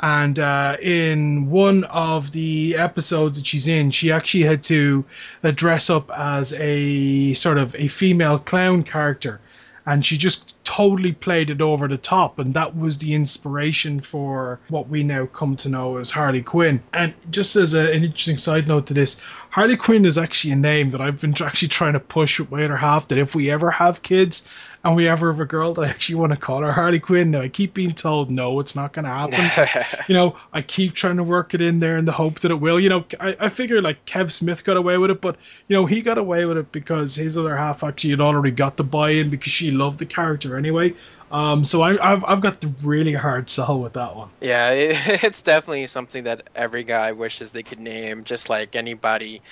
And 0.00 0.38
uh, 0.38 0.76
in 0.82 1.50
one 1.50 1.84
of 1.84 2.32
the 2.32 2.74
episodes 2.76 3.38
that 3.38 3.46
she's 3.46 3.68
in, 3.68 3.90
she 3.92 4.10
actually 4.10 4.42
had 4.42 4.62
to 4.64 5.04
uh, 5.44 5.52
dress 5.52 5.88
up 5.88 6.10
as 6.10 6.52
a 6.54 7.32
sort 7.34 7.58
of 7.58 7.76
a 7.76 7.86
female 7.86 8.38
clown 8.38 8.82
character 8.82 9.40
and 9.86 10.04
she 10.04 10.16
just 10.16 10.63
totally 10.64 11.12
played 11.12 11.50
it 11.50 11.60
over 11.60 11.86
the 11.86 11.96
top 11.96 12.38
and 12.38 12.54
that 12.54 12.76
was 12.76 12.98
the 12.98 13.14
inspiration 13.14 14.00
for 14.00 14.58
what 14.68 14.88
we 14.88 15.02
now 15.02 15.26
come 15.26 15.54
to 15.54 15.68
know 15.68 15.98
as 15.98 16.10
harley 16.10 16.42
quinn 16.42 16.82
and 16.92 17.14
just 17.30 17.54
as 17.54 17.74
a, 17.74 17.92
an 17.92 18.02
interesting 18.02 18.36
side 18.36 18.66
note 18.66 18.86
to 18.86 18.94
this 18.94 19.20
harley 19.50 19.76
quinn 19.76 20.04
is 20.04 20.18
actually 20.18 20.50
a 20.50 20.56
name 20.56 20.90
that 20.90 21.00
i've 21.00 21.20
been 21.20 21.34
actually 21.42 21.68
trying 21.68 21.92
to 21.92 22.00
push 22.00 22.40
with 22.40 22.50
my 22.50 22.64
other 22.64 22.76
half 22.76 23.08
that 23.08 23.18
if 23.18 23.34
we 23.34 23.50
ever 23.50 23.70
have 23.70 24.02
kids 24.02 24.48
and 24.84 24.94
we 24.94 25.08
ever 25.08 25.32
have 25.32 25.40
a 25.40 25.46
girl 25.46 25.72
that 25.74 25.82
I 25.82 25.88
actually 25.88 26.16
want 26.16 26.34
to 26.34 26.38
call 26.38 26.60
her 26.60 26.72
Harley 26.72 27.00
Quinn. 27.00 27.30
Now 27.30 27.40
I 27.40 27.48
keep 27.48 27.72
being 27.72 27.92
told 27.92 28.30
no, 28.30 28.60
it's 28.60 28.76
not 28.76 28.92
going 28.92 29.06
to 29.06 29.10
happen. 29.10 30.04
you 30.08 30.14
know, 30.14 30.36
I 30.52 30.60
keep 30.60 30.92
trying 30.92 31.16
to 31.16 31.24
work 31.24 31.54
it 31.54 31.62
in 31.62 31.78
there 31.78 31.96
in 31.96 32.04
the 32.04 32.12
hope 32.12 32.40
that 32.40 32.50
it 32.50 32.60
will. 32.60 32.78
You 32.78 32.90
know, 32.90 33.04
I, 33.18 33.36
I 33.40 33.48
figure 33.48 33.80
like 33.80 34.04
Kev 34.04 34.30
Smith 34.30 34.62
got 34.62 34.76
away 34.76 34.98
with 34.98 35.10
it, 35.10 35.22
but 35.22 35.36
you 35.68 35.74
know 35.74 35.86
he 35.86 36.02
got 36.02 36.18
away 36.18 36.44
with 36.44 36.58
it 36.58 36.70
because 36.70 37.14
his 37.14 37.38
other 37.38 37.56
half 37.56 37.82
actually 37.82 38.10
had 38.10 38.20
already 38.20 38.50
got 38.50 38.76
the 38.76 38.84
buy-in 38.84 39.30
because 39.30 39.52
she 39.52 39.70
loved 39.70 39.98
the 39.98 40.06
character 40.06 40.53
anyway. 40.56 40.94
Um, 41.30 41.64
so 41.64 41.82
I, 41.82 41.94
have 42.08 42.24
I've 42.24 42.40
got 42.40 42.60
the 42.60 42.72
really 42.82 43.14
hard 43.14 43.50
sell 43.50 43.80
with 43.80 43.94
that 43.94 44.14
one. 44.14 44.30
Yeah, 44.40 44.70
it, 44.72 45.24
it's 45.24 45.42
definitely 45.42 45.86
something 45.86 46.24
that 46.24 46.48
every 46.54 46.84
guy 46.84 47.12
wishes 47.12 47.50
they 47.50 47.62
could 47.62 47.80
name, 47.80 48.24
just 48.24 48.48
like 48.48 48.76
anybody 48.76 49.42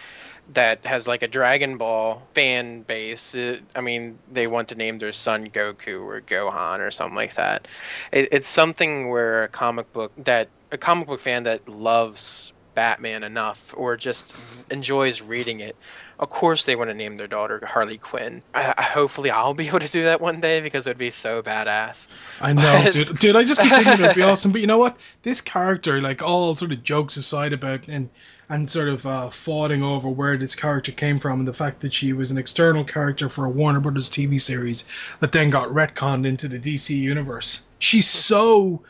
that 0.55 0.85
has 0.85 1.09
like 1.09 1.23
a 1.23 1.29
Dragon 1.29 1.77
Ball 1.77 2.23
fan 2.35 2.83
base. 2.83 3.35
It, 3.35 3.63
I 3.75 3.81
mean, 3.81 4.19
they 4.31 4.47
want 4.47 4.69
to 4.69 4.75
name 4.75 4.99
their 4.99 5.13
son 5.13 5.49
Goku 5.49 6.03
or 6.03 6.21
Gohan 6.21 6.81
or 6.81 6.91
something 6.91 7.17
like 7.17 7.35
that. 7.35 7.69
It, 8.13 8.29
it's 8.33 8.49
something 8.49 9.09
where 9.09 9.45
a 9.45 9.49
comic 9.49 9.93
book 9.93 10.13
that 10.19 10.49
a 10.71 10.79
comic 10.79 11.07
book 11.07 11.21
fan 11.21 11.43
that 11.45 11.69
loves 11.69 12.53
Batman 12.75 13.23
enough 13.23 13.75
or 13.77 13.97
just 13.97 14.35
enjoys 14.71 15.21
reading 15.21 15.61
it, 15.61 15.77
of 16.23 16.31
course 16.31 16.65
they 16.65 16.77
want 16.77 16.89
to 16.89 16.95
name 16.95 17.17
their 17.17 17.27
daughter 17.27 17.61
Harley 17.67 17.99
Quinn. 17.99 18.43
I, 18.55 18.73
I, 18.79 18.83
hopefully 18.83 19.29
I'll 19.29 19.55
be 19.55 19.67
able 19.67 19.81
to 19.81 19.89
do 19.89 20.05
that 20.05 20.21
one 20.21 20.41
day 20.41 20.61
because 20.61 20.87
it 20.87 20.91
would 20.91 20.99
be 20.99 21.11
so 21.11 21.43
badass. 21.43 22.07
I 22.41 22.53
know, 22.53 22.81
but... 22.85 22.93
dude. 22.93 23.19
Dude, 23.19 23.35
I 23.37 23.43
just 23.43 23.61
keep 23.61 23.73
thinking 23.73 24.05
it'd 24.05 24.15
be 24.15 24.23
awesome. 24.33 24.53
But 24.53 24.61
you 24.61 24.69
know 24.69 24.79
what? 24.79 25.01
This 25.23 25.41
character, 25.41 26.01
like 26.01 26.23
all 26.23 26.55
sort 26.55 26.71
of 26.71 26.85
jokes 26.85 27.17
aside 27.17 27.53
about 27.53 27.89
and 27.89 28.09
and 28.49 28.71
sort 28.71 28.89
of 28.89 29.05
uh, 29.05 29.31
fawning 29.31 29.83
over 29.83 30.09
where 30.09 30.37
this 30.37 30.55
character 30.55 30.93
came 30.93 31.19
from 31.19 31.41
and 31.41 31.49
the 31.49 31.53
fact 31.53 31.81
that 31.81 31.93
she 31.93 32.13
was 32.13 32.31
an 32.31 32.39
external 32.39 32.85
character 32.85 33.29
for 33.29 33.45
a 33.45 33.51
Warner 33.51 33.81
Brothers 33.81 34.09
TV 34.09 34.41
series 34.41 34.85
that 35.19 35.33
then 35.33 35.51
got 35.51 35.71
retconned 35.71 36.25
into 36.25 36.47
the 36.47 36.59
DC 36.59 36.97
universe. 36.97 37.69
She's 37.81 38.09
so 38.09 38.83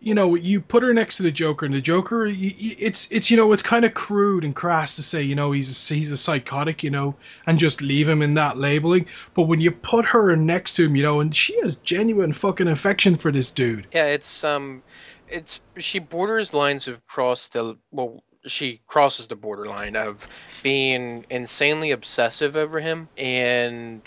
you 0.00 0.14
know, 0.14 0.34
you 0.34 0.62
put 0.62 0.82
her 0.82 0.94
next 0.94 1.18
to 1.18 1.22
the 1.22 1.30
Joker, 1.30 1.66
and 1.66 1.74
the 1.74 1.80
Joker, 1.80 2.26
it's 2.26 3.10
it's 3.12 3.30
you 3.30 3.36
know, 3.36 3.52
it's 3.52 3.62
kind 3.62 3.84
of 3.84 3.92
crude 3.92 4.44
and 4.44 4.54
crass 4.54 4.96
to 4.96 5.02
say, 5.02 5.22
you 5.22 5.34
know, 5.34 5.52
he's 5.52 5.90
a, 5.90 5.94
he's 5.94 6.10
a 6.10 6.16
psychotic, 6.16 6.82
you 6.82 6.90
know, 6.90 7.14
and 7.46 7.58
just 7.58 7.82
leave 7.82 8.08
him 8.08 8.22
in 8.22 8.32
that 8.34 8.56
labeling. 8.56 9.06
But 9.34 9.42
when 9.42 9.60
you 9.60 9.70
put 9.70 10.06
her 10.06 10.34
next 10.36 10.74
to 10.74 10.86
him, 10.86 10.96
you 10.96 11.02
know, 11.02 11.20
and 11.20 11.36
she 11.36 11.58
has 11.60 11.76
genuine 11.76 12.32
fucking 12.32 12.68
affection 12.68 13.14
for 13.14 13.30
this 13.30 13.50
dude. 13.50 13.86
Yeah, 13.92 14.06
it's 14.06 14.42
um, 14.42 14.82
it's 15.28 15.60
she 15.76 15.98
borders 15.98 16.54
lines 16.54 16.88
of 16.88 17.06
cross 17.06 17.48
the 17.48 17.76
well, 17.90 18.22
she 18.46 18.80
crosses 18.86 19.28
the 19.28 19.36
borderline 19.36 19.96
of 19.96 20.26
being 20.62 21.26
insanely 21.28 21.90
obsessive 21.90 22.56
over 22.56 22.80
him 22.80 23.08
and 23.18 24.00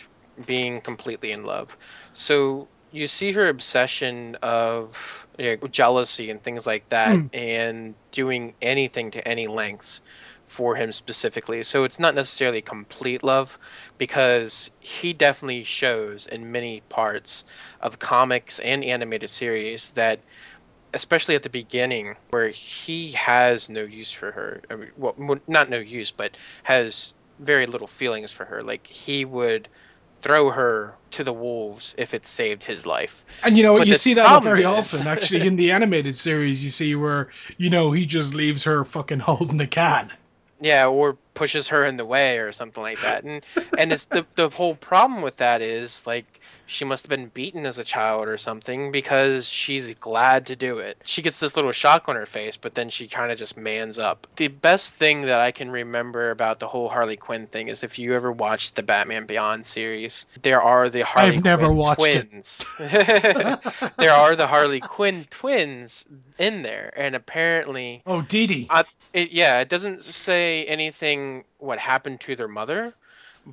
being 0.48 0.82
completely 0.82 1.32
in 1.32 1.44
love. 1.44 1.78
So 2.14 2.68
you 2.94 3.08
see 3.08 3.32
her 3.34 3.50
obsession 3.50 4.38
of 4.42 5.28
you 5.38 5.58
know, 5.62 5.68
jealousy 5.68 6.30
and 6.30 6.42
things 6.42 6.66
like 6.66 6.88
that, 6.90 7.16
mm. 7.16 7.30
and 7.34 7.96
doing 8.12 8.54
anything 8.62 9.12
to 9.12 9.28
any 9.28 9.48
lengths 9.48 10.02
for 10.46 10.76
him 10.76 10.92
specifically. 10.92 11.64
So 11.64 11.84
it's 11.84 12.00
not 12.00 12.14
necessarily 12.14 12.62
complete 12.62 13.24
love 13.24 13.58
because 13.98 14.70
he 14.80 15.12
definitely 15.12 15.64
shows 15.64 16.28
in 16.28 16.52
many 16.52 16.82
parts 16.90 17.44
of 17.82 17.98
comics 17.98 18.60
and 18.60 18.84
animated 18.84 19.32
series 19.32 19.90
that 19.92 20.20
especially 20.94 21.34
at 21.34 21.42
the 21.42 21.50
beginning 21.50 22.16
where 22.30 22.50
he 22.50 23.12
has 23.14 23.68
no 23.68 23.82
use 23.82 24.12
for 24.12 24.32
her. 24.32 24.62
I 24.70 24.76
mean, 24.76 24.92
well, 24.96 25.40
not 25.48 25.72
no 25.72 25.80
use, 25.80 26.12
but 26.12 26.38
has 26.62 27.16
very 27.40 27.66
little 27.66 27.88
feelings 27.88 28.32
for 28.32 28.46
her. 28.46 28.62
Like 28.62 28.86
he 28.86 29.26
would 29.26 29.68
throw 30.24 30.50
her 30.50 30.96
to 31.12 31.24
the 31.24 31.34
wolves 31.34 31.96
if 31.98 32.14
it 32.14 32.26
saved 32.26 32.64
his 32.64 32.86
life. 32.86 33.26
And 33.44 33.58
you 33.58 33.64
know, 33.64 33.78
you 33.82 33.96
see 33.96 34.14
that 34.14 34.42
very 34.42 34.62
is... 34.62 34.66
often 34.66 35.06
actually 35.06 35.46
in 35.46 35.58
the 35.58 35.70
animated 35.70 36.18
series. 36.18 36.64
You 36.64 36.70
see 36.70 36.96
where 36.96 37.30
you 37.58 37.70
know 37.70 37.92
he 37.92 38.06
just 38.06 38.34
leaves 38.34 38.64
her 38.64 38.84
fucking 38.86 39.20
holding 39.30 39.58
the 39.58 39.68
can. 39.68 40.12
Yeah, 40.62 40.88
or 40.88 41.18
pushes 41.34 41.68
her 41.68 41.84
in 41.84 41.98
the 41.98 42.06
way 42.06 42.38
or 42.38 42.54
something 42.54 42.82
like 42.82 43.02
that. 43.02 43.26
And 43.26 43.46
and 43.78 43.92
it's 43.92 44.06
the 44.06 44.26
the 44.36 44.50
whole 44.50 44.76
problem 44.76 45.22
with 45.22 45.38
that 45.38 45.62
is 45.62 46.08
like 46.08 46.40
she 46.74 46.86
must 46.86 47.06
have 47.06 47.10
been 47.10 47.28
beaten 47.28 47.66
as 47.66 47.78
a 47.78 47.84
child 47.84 48.28
or 48.28 48.38
something 48.38 48.92
because 48.92 49.48
she's 49.48 49.88
glad 49.96 50.48
to 50.48 50.56
do 50.56 50.80
it. 50.80 50.98
She 51.06 51.22
gets 51.22 51.40
this 51.40 51.56
little 51.56 51.72
shock 51.72 52.10
on 52.10 52.16
her 52.16 52.26
face, 52.26 52.58
but 52.58 52.74
then 52.74 52.90
she 52.90 53.08
kind 53.08 53.32
of 53.32 53.38
just 53.38 53.56
mans 53.56 54.00
up. 54.00 54.26
The 54.38 54.48
best 54.48 54.94
thing 54.94 55.22
that 55.24 55.40
I 55.40 55.52
can 55.52 55.70
remember 55.70 56.32
about 56.32 56.60
the 56.60 56.68
whole 56.68 56.90
Harley 56.90 57.16
Quinn 57.16 57.46
thing 57.48 57.68
is 57.68 57.84
if 57.84 58.00
you 58.00 58.16
ever 58.16 58.32
watched 58.32 58.76
the 58.76 58.84
Batman 58.84 59.28
Beyond 59.28 59.66
series, 59.66 60.26
there 60.42 60.62
are 60.62 60.90
the 60.90 61.06
Harley 61.06 61.28
I've 61.28 61.34
Quinn 61.36 61.44
never 61.44 61.72
watched 61.72 62.02
twins. 62.02 62.66
there 62.80 64.14
are 64.14 64.36
the 64.36 64.48
Harley 64.48 64.80
Quinn 64.80 65.28
twins 65.30 66.06
in 66.40 66.64
there, 66.64 66.92
and 66.98 67.16
apparently, 67.16 68.02
oh, 68.08 68.24
Dee 68.24 68.48
Dee. 68.48 68.70
It, 69.14 69.32
yeah, 69.32 69.60
it 69.60 69.70
doesn't 69.70 70.02
say 70.02 70.66
anything 70.66 71.44
what 71.60 71.78
happened 71.78 72.20
to 72.22 72.36
their 72.36 72.48
mother, 72.48 72.96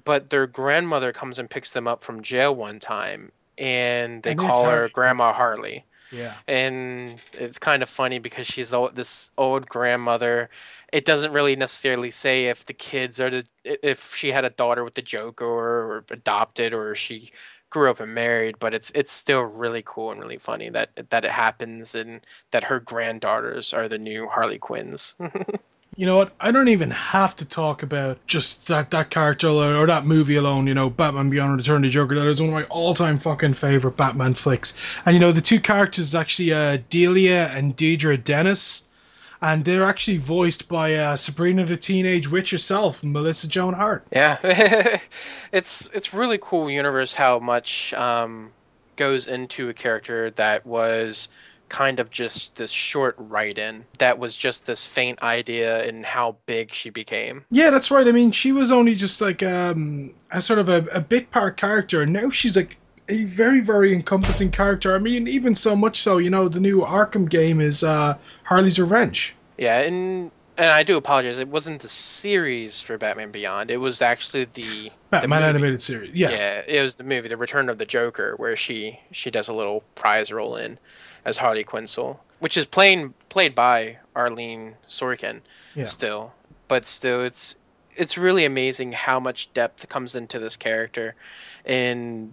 but 0.04 0.30
their 0.30 0.46
grandmother 0.46 1.12
comes 1.12 1.38
and 1.38 1.50
picks 1.50 1.72
them 1.72 1.88
up 1.88 2.02
from 2.02 2.22
jail 2.22 2.54
one 2.54 2.78
time 2.78 3.32
and 3.58 4.22
they 4.22 4.32
and 4.32 4.40
call 4.40 4.64
her 4.64 4.88
grandma 4.92 5.32
harley. 5.32 5.84
Yeah. 6.12 6.34
And 6.48 7.20
it's 7.32 7.58
kind 7.58 7.82
of 7.82 7.88
funny 7.88 8.18
because 8.18 8.46
she's 8.46 8.72
old, 8.72 8.96
this 8.96 9.30
old 9.38 9.68
grandmother. 9.68 10.50
It 10.92 11.04
doesn't 11.04 11.32
really 11.32 11.54
necessarily 11.54 12.10
say 12.10 12.46
if 12.46 12.66
the 12.66 12.72
kids 12.72 13.20
are 13.20 13.30
the 13.30 13.44
if 13.64 14.14
she 14.16 14.32
had 14.32 14.44
a 14.44 14.50
daughter 14.50 14.82
with 14.82 14.94
the 14.94 15.02
joker 15.02 15.44
or, 15.44 15.92
or 15.92 16.04
adopted 16.10 16.74
or 16.74 16.94
she 16.96 17.30
grew 17.70 17.88
up 17.88 18.00
and 18.00 18.12
married 18.12 18.56
but 18.58 18.74
it's 18.74 18.90
it's 18.96 19.12
still 19.12 19.42
really 19.42 19.82
cool 19.86 20.10
and 20.10 20.20
really 20.20 20.38
funny 20.38 20.68
that 20.68 20.90
that 21.10 21.24
it 21.24 21.30
happens 21.30 21.94
and 21.94 22.20
that 22.50 22.64
her 22.64 22.80
granddaughters 22.80 23.72
are 23.72 23.88
the 23.88 23.98
new 23.98 24.26
harley 24.26 24.58
quinns 24.58 25.14
You 26.00 26.06
know 26.06 26.16
what? 26.16 26.32
I 26.40 26.50
don't 26.50 26.68
even 26.68 26.90
have 26.92 27.36
to 27.36 27.44
talk 27.44 27.82
about 27.82 28.26
just 28.26 28.68
that 28.68 28.90
that 28.90 29.10
character 29.10 29.48
or, 29.48 29.86
that 29.86 30.06
movie 30.06 30.36
alone. 30.36 30.66
You 30.66 30.72
know, 30.72 30.88
Batman 30.88 31.28
Beyond 31.28 31.58
Return 31.58 31.76
of 31.76 31.82
the 31.82 31.88
Joker. 31.90 32.14
That 32.14 32.26
is 32.26 32.40
one 32.40 32.48
of 32.48 32.54
my 32.54 32.64
all-time 32.70 33.18
fucking 33.18 33.52
favorite 33.52 33.98
Batman 33.98 34.32
flicks. 34.32 34.74
And 35.04 35.12
you 35.12 35.20
know, 35.20 35.30
the 35.30 35.42
two 35.42 35.60
characters 35.60 36.14
actually 36.14 36.54
uh, 36.54 36.78
Delia 36.88 37.48
and 37.48 37.76
Deidre 37.76 38.24
Dennis, 38.24 38.88
and 39.42 39.62
they're 39.66 39.84
actually 39.84 40.16
voiced 40.16 40.68
by 40.70 40.94
uh, 40.94 41.16
Sabrina 41.16 41.66
the 41.66 41.76
Teenage 41.76 42.30
Witch 42.30 42.50
herself, 42.50 43.04
Melissa 43.04 43.46
Joan 43.46 43.74
Hart. 43.74 44.06
Yeah, 44.10 44.38
it's 45.52 45.90
it's 45.92 46.14
really 46.14 46.38
cool 46.40 46.70
universe 46.70 47.12
how 47.12 47.40
much 47.40 47.92
um, 47.92 48.52
goes 48.96 49.26
into 49.26 49.68
a 49.68 49.74
character 49.74 50.30
that 50.30 50.64
was 50.64 51.28
kind 51.70 52.00
of 52.00 52.10
just 52.10 52.54
this 52.56 52.70
short 52.70 53.14
write 53.16 53.56
in 53.56 53.84
that 53.98 54.18
was 54.18 54.36
just 54.36 54.66
this 54.66 54.84
faint 54.84 55.22
idea 55.22 55.84
in 55.86 56.02
how 56.02 56.36
big 56.44 56.74
she 56.74 56.90
became. 56.90 57.44
Yeah, 57.50 57.70
that's 57.70 57.90
right. 57.90 58.06
I 58.06 58.12
mean, 58.12 58.32
she 58.32 58.52
was 58.52 58.70
only 58.70 58.94
just 58.94 59.22
like 59.22 59.42
um, 59.42 60.12
a 60.30 60.42
sort 60.42 60.58
of 60.58 60.68
a, 60.68 60.84
a 60.92 61.00
bit 61.00 61.30
part 61.30 61.56
character, 61.56 62.02
and 62.02 62.12
now 62.12 62.28
she's 62.28 62.56
like 62.56 62.76
a 63.08 63.24
very 63.24 63.60
very 63.60 63.94
encompassing 63.94 64.50
character. 64.50 64.94
I 64.94 64.98
mean, 64.98 65.26
even 65.26 65.54
so 65.54 65.74
much 65.74 66.00
so, 66.00 66.18
you 66.18 66.28
know, 66.28 66.48
the 66.48 66.60
new 66.60 66.80
Arkham 66.80 67.28
game 67.28 67.60
is 67.60 67.82
uh, 67.82 68.18
Harley's 68.42 68.78
Revenge. 68.78 69.34
Yeah, 69.56 69.80
and 69.80 70.30
and 70.60 70.68
I 70.68 70.82
do 70.82 70.98
apologize. 70.98 71.38
It 71.38 71.48
wasn't 71.48 71.80
the 71.80 71.88
series 71.88 72.82
for 72.82 72.98
Batman 72.98 73.30
Beyond. 73.30 73.70
It 73.70 73.78
was 73.78 74.02
actually 74.02 74.44
the 74.44 74.90
Batman 75.08 75.40
the 75.40 75.48
animated 75.48 75.80
series. 75.80 76.14
Yeah. 76.14 76.30
Yeah, 76.30 76.62
it 76.66 76.82
was 76.82 76.96
the 76.96 77.04
movie, 77.04 77.28
The 77.28 77.36
Return 77.38 77.70
of 77.70 77.78
the 77.78 77.86
Joker, 77.86 78.34
where 78.36 78.56
she 78.56 79.00
she 79.10 79.30
does 79.30 79.48
a 79.48 79.54
little 79.54 79.82
prize 79.94 80.30
roll 80.30 80.56
in 80.56 80.78
as 81.24 81.38
Harley 81.38 81.64
Quinzel, 81.64 82.18
which 82.38 82.56
is 82.56 82.66
playing 82.66 83.14
played 83.28 83.54
by 83.54 83.98
Arlene 84.16 84.74
Sorkin 84.88 85.40
Yeah. 85.74 85.84
still, 85.84 86.32
but 86.68 86.84
still 86.86 87.22
it's 87.22 87.56
it's 87.96 88.16
really 88.16 88.44
amazing 88.44 88.92
how 88.92 89.20
much 89.20 89.52
depth 89.52 89.88
comes 89.88 90.14
into 90.14 90.38
this 90.38 90.56
character 90.56 91.14
and 91.64 92.32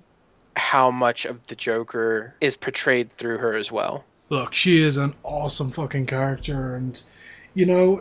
how 0.55 0.89
much 0.91 1.25
of 1.25 1.45
the 1.47 1.55
Joker 1.55 2.33
is 2.41 2.55
portrayed 2.55 3.15
through 3.17 3.38
her 3.39 3.53
as 3.55 3.71
well. 3.71 4.03
Look, 4.29 4.53
she 4.53 4.81
is 4.81 4.97
an 4.97 5.13
awesome 5.23 5.71
fucking 5.71 6.05
character, 6.05 6.75
and 6.75 7.01
you 7.57 7.65
know, 7.65 7.99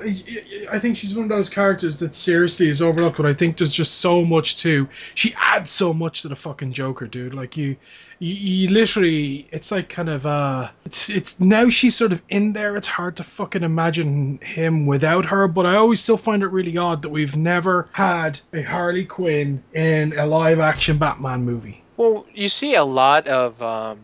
I- 0.70 0.78
think 0.78 0.98
she's 0.98 1.16
one 1.16 1.24
of 1.24 1.30
those 1.30 1.48
characters 1.48 1.98
that 2.00 2.14
seriously 2.14 2.68
is 2.68 2.82
overlooked. 2.82 3.16
But 3.16 3.24
I 3.24 3.32
think 3.32 3.56
there's 3.56 3.72
just 3.72 4.00
so 4.00 4.22
much 4.22 4.58
to. 4.58 4.86
She 5.14 5.32
adds 5.38 5.70
so 5.70 5.94
much 5.94 6.20
to 6.22 6.28
the 6.28 6.36
fucking 6.36 6.74
Joker, 6.74 7.06
dude. 7.06 7.32
Like 7.32 7.56
you, 7.56 7.74
you, 8.18 8.34
you 8.34 8.68
literally, 8.68 9.48
it's 9.52 9.70
like 9.70 9.88
kind 9.88 10.10
of 10.10 10.26
uh, 10.26 10.68
it's 10.84 11.08
it's 11.08 11.40
now 11.40 11.70
she's 11.70 11.96
sort 11.96 12.12
of 12.12 12.20
in 12.28 12.52
there. 12.52 12.76
It's 12.76 12.86
hard 12.86 13.16
to 13.16 13.24
fucking 13.24 13.62
imagine 13.62 14.38
him 14.42 14.84
without 14.84 15.24
her. 15.24 15.48
But 15.48 15.64
I 15.64 15.76
always 15.76 16.02
still 16.02 16.18
find 16.18 16.42
it 16.42 16.48
really 16.48 16.76
odd 16.76 17.00
that 17.00 17.08
we've 17.08 17.34
never 17.34 17.88
had 17.92 18.38
a 18.52 18.60
Harley 18.60 19.06
Quinn 19.06 19.62
in 19.72 20.12
a 20.18 20.26
live 20.26 20.60
action 20.60 20.98
Batman 20.98 21.46
movie. 21.46 21.82
Well, 21.96 22.26
you 22.34 22.50
see 22.50 22.74
a 22.74 22.84
lot 22.84 23.26
of 23.26 23.62
um, 23.62 24.00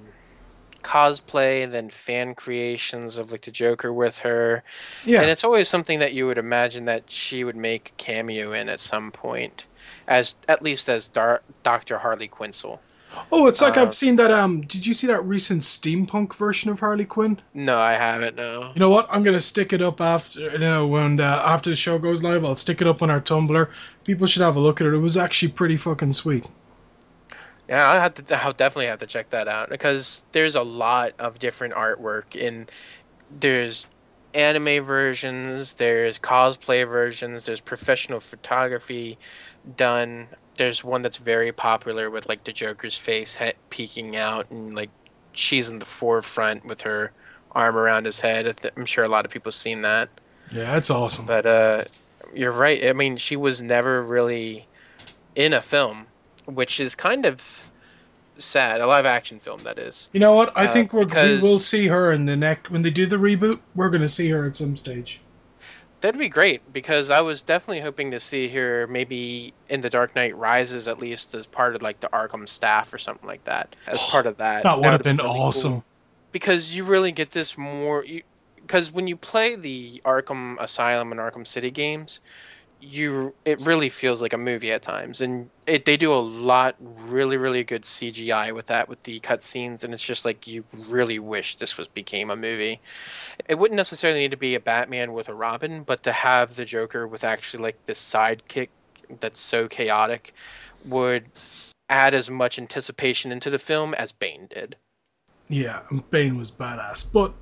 cosplay 0.83 1.65
and 1.65 1.73
then 1.73 1.89
fan 1.89 2.35
creations 2.35 3.19
of 3.19 3.33
like 3.33 3.43
the 3.43 3.51
Joker 3.51 3.93
with 3.93 4.19
her. 4.21 4.63
Yeah, 5.05 5.21
And 5.23 5.31
it's 5.31 5.45
always 5.45 5.69
something 5.69 5.99
that 6.01 6.13
you 6.13 6.27
would 6.27 6.39
imagine 6.39 6.85
that 6.87 7.05
she 7.11 7.45
would 7.45 7.57
make 7.57 7.91
a 7.91 8.03
cameo 8.03 8.53
in 8.53 8.69
at 8.69 8.81
some 8.81 9.11
point, 9.11 9.67
as 10.09 10.37
at 10.49 10.63
least 10.63 10.89
as 10.89 11.09
Dar- 11.09 11.43
Dr. 11.63 11.99
Harley 11.99 12.29
Quinzel. 12.29 12.79
Oh, 13.31 13.47
it's 13.47 13.61
like 13.61 13.77
Uh, 13.77 13.83
I've 13.83 13.95
seen 13.95 14.17
that. 14.17 14.31
Um, 14.31 14.63
did 14.63 14.87
you 14.87 14.95
see 14.95 15.07
that 15.09 15.21
recent 15.25 15.61
steampunk 15.61 16.35
version 16.35 16.71
of 16.71 16.81
Harley 16.81 17.05
Quinn? 17.05 17.39
No, 17.53 17.79
I 17.79 17.93
haven't. 17.93 18.37
No. 18.37 18.73
You 18.75 18.81
know 18.81 18.89
what? 18.89 19.07
I'm 19.11 19.23
gonna 19.23 19.39
stick 19.39 19.75
it 19.75 19.83
up 19.83 20.01
after 20.01 20.41
you 20.41 20.57
know 20.59 20.87
when 20.87 21.21
uh, 21.21 21.43
after 21.45 21.69
the 21.69 21.77
show 21.77 21.99
goes 21.99 22.23
live. 22.23 22.43
I'll 22.43 22.55
stick 22.55 22.81
it 22.81 22.87
up 22.87 23.03
on 23.03 23.11
our 23.11 23.21
Tumblr. 23.21 23.69
People 24.05 24.27
should 24.27 24.41
have 24.41 24.57
a 24.57 24.61
look 24.61 24.81
at 24.81 24.87
it. 24.87 24.95
It 24.95 24.99
was 24.99 25.19
actually 25.19 25.53
pretty 25.53 25.77
fucking 25.77 26.15
sweet. 26.15 26.47
Yeah, 27.73 27.89
I 27.89 27.95
have 27.95 28.13
to. 28.15 28.45
I'll 28.45 28.53
definitely 28.53 28.89
have 28.89 28.99
to 28.99 29.07
check 29.07 29.31
that 29.31 29.49
out 29.49 29.71
because 29.71 30.25
there's 30.33 30.57
a 30.57 30.63
lot 30.63 31.15
of 31.19 31.39
different 31.39 31.73
artwork 31.73 32.37
in. 32.37 32.69
There's 33.41 33.87
anime 34.35 34.85
versions. 34.85 35.73
There's 35.73 36.19
cosplay 36.19 36.87
versions. 36.87 37.47
There's 37.47 37.61
professional 37.61 38.21
photography 38.21 39.17
done. 39.79 40.29
There's 40.57 40.85
one 40.85 41.01
that's 41.01 41.17
very 41.17 41.51
popular 41.51 42.11
with 42.11 42.29
like 42.29 42.45
the 42.45 42.53
Joker's 42.53 42.99
face 42.99 43.37
he- 43.39 43.55
peeking 43.71 44.17
out 44.17 44.51
and 44.51 44.75
like 44.75 44.91
she's 45.33 45.71
in 45.71 45.79
the 45.79 45.87
forefront 45.87 46.67
with 46.67 46.83
her 46.83 47.11
arm 47.53 47.79
around 47.79 48.05
his 48.05 48.21
head. 48.21 48.47
I 48.47 48.53
th- 48.53 48.75
I'm 48.77 48.85
sure 48.85 49.05
a 49.05 49.09
lot 49.09 49.25
of 49.25 49.31
people 49.31 49.49
have 49.49 49.55
seen 49.55 49.81
that. 49.81 50.11
Yeah, 50.51 50.75
that's 50.75 50.91
awesome. 50.91 51.25
But 51.25 51.47
uh, 51.47 51.85
you're 52.35 52.53
right. 52.53 52.85
I 52.85 52.93
mean, 52.93 53.17
she 53.17 53.37
was 53.37 53.63
never 53.63 54.03
really 54.03 54.67
in 55.35 55.55
a 55.55 55.63
film, 55.63 56.07
which 56.47 56.81
is 56.81 56.95
kind 56.95 57.25
of 57.27 57.65
sad. 58.39 58.81
A 58.81 58.87
live 58.87 59.07
action 59.07 59.39
film, 59.39 59.63
that 59.65 59.79
is. 59.79 60.09
You 60.13 60.21
know 60.21 60.35
what? 60.35 60.57
I 60.57 60.65
Uh, 60.67 60.69
think 60.73 60.93
we 60.93 61.05
will 61.05 61.59
see 61.59 61.87
her 61.89 62.13
in 62.13 62.27
the 62.27 62.37
next 62.37 62.71
when 62.71 62.83
they 62.83 62.91
do 62.91 63.07
the 63.07 63.17
reboot. 63.17 63.59
We're 63.75 63.91
gonna 63.91 64.09
see 64.09 64.29
her 64.31 64.47
at 64.47 64.57
some 64.57 64.77
stage. 64.77 65.21
That'd 66.01 66.19
be 66.19 66.29
great 66.29 66.73
because 66.73 67.11
I 67.11 67.21
was 67.21 67.43
definitely 67.43 67.81
hoping 67.81 68.11
to 68.11 68.19
see 68.19 68.49
her 68.49 68.89
maybe 68.89 69.55
in 69.69 69.83
The 69.83 69.89
Dark 69.91 70.17
Knight 70.17 70.37
Rises, 70.37 70.89
at 70.89 70.99
least 70.99 71.33
as 71.35 71.47
part 71.47 71.77
of 71.77 71.83
like 71.83 72.01
the 72.01 72.09
Arkham 72.09 72.49
staff 72.49 72.93
or 72.93 72.99
something 72.99 73.29
like 73.29 73.45
that. 73.45 73.77
As 73.87 74.03
part 74.11 74.27
of 74.27 74.37
that, 74.39 74.65
That 74.65 74.79
would 74.79 74.85
have 74.87 74.93
would've 74.95 75.05
been 75.05 75.19
really 75.19 75.29
cool. 75.35 75.43
awesome. 75.43 75.85
because 76.33 76.75
you 76.75 76.83
really 76.83 77.13
get 77.13 77.31
this 77.31 77.57
more 77.57 78.05
because 78.57 78.91
when 78.91 79.07
you 79.07 79.17
play 79.17 79.55
the 79.55 80.01
Arkham 80.05 80.57
Asylum 80.59 81.13
and 81.13 81.21
Arkham 81.21 81.47
City 81.47 81.71
games, 81.71 82.19
you 82.83 83.33
it 83.45 83.61
really 83.61 83.89
feels 83.89 84.21
like 84.21 84.33
a 84.33 84.39
movie 84.39 84.73
at 84.73 84.83
times, 84.83 85.21
and 85.21 85.49
it 85.67 85.85
they 85.85 85.97
do 85.97 86.13
a 86.13 86.17
lot 86.17 86.75
really 86.81 87.37
really 87.37 87.63
good 87.63 87.83
CGI 87.83 88.53
with 88.53 88.67
that 88.67 88.89
with 88.89 89.03
the 89.05 89.21
cutscenes, 89.21 89.85
and 89.85 89.95
it's 89.95 90.05
just 90.05 90.25
like 90.25 90.47
you 90.49 90.65
really 90.89 91.21
wish 91.21 91.57
this 91.57 91.79
was 91.79 91.87
became 91.87 92.31
a 92.31 92.37
movie. 92.37 92.81
It 93.49 93.57
wouldn't 93.59 93.77
necessarily 93.77 94.21
need 94.21 94.33
to 94.33 94.37
be 94.37 94.57
a 94.57 94.61
Batman 94.61 95.13
with 95.13 95.29
a 95.29 95.35
Robin, 95.35 95.85
but 95.85 96.03
to 96.03 96.13
have 96.13 96.57
the 96.57 96.65
Joker 96.65 97.07
with 97.07 97.23
actually 97.23 97.63
like 97.63 97.87
this 97.87 98.03
sidekick 98.03 98.69
that's 99.21 99.41
so 99.41 99.69
chaotic 99.69 100.35
would 100.87 101.25
add 101.89 102.15
as 102.15 102.31
much 102.31 102.59
anticipation 102.59 103.31
into 103.31 103.51
the 103.51 103.59
film 103.59 103.95
as 103.95 104.11
Bane 104.11 104.49
did. 104.53 104.75
Yeah, 105.49 105.83
Bane 106.11 106.37
was 106.37 106.51
badass. 106.51 107.13
But 107.13 107.33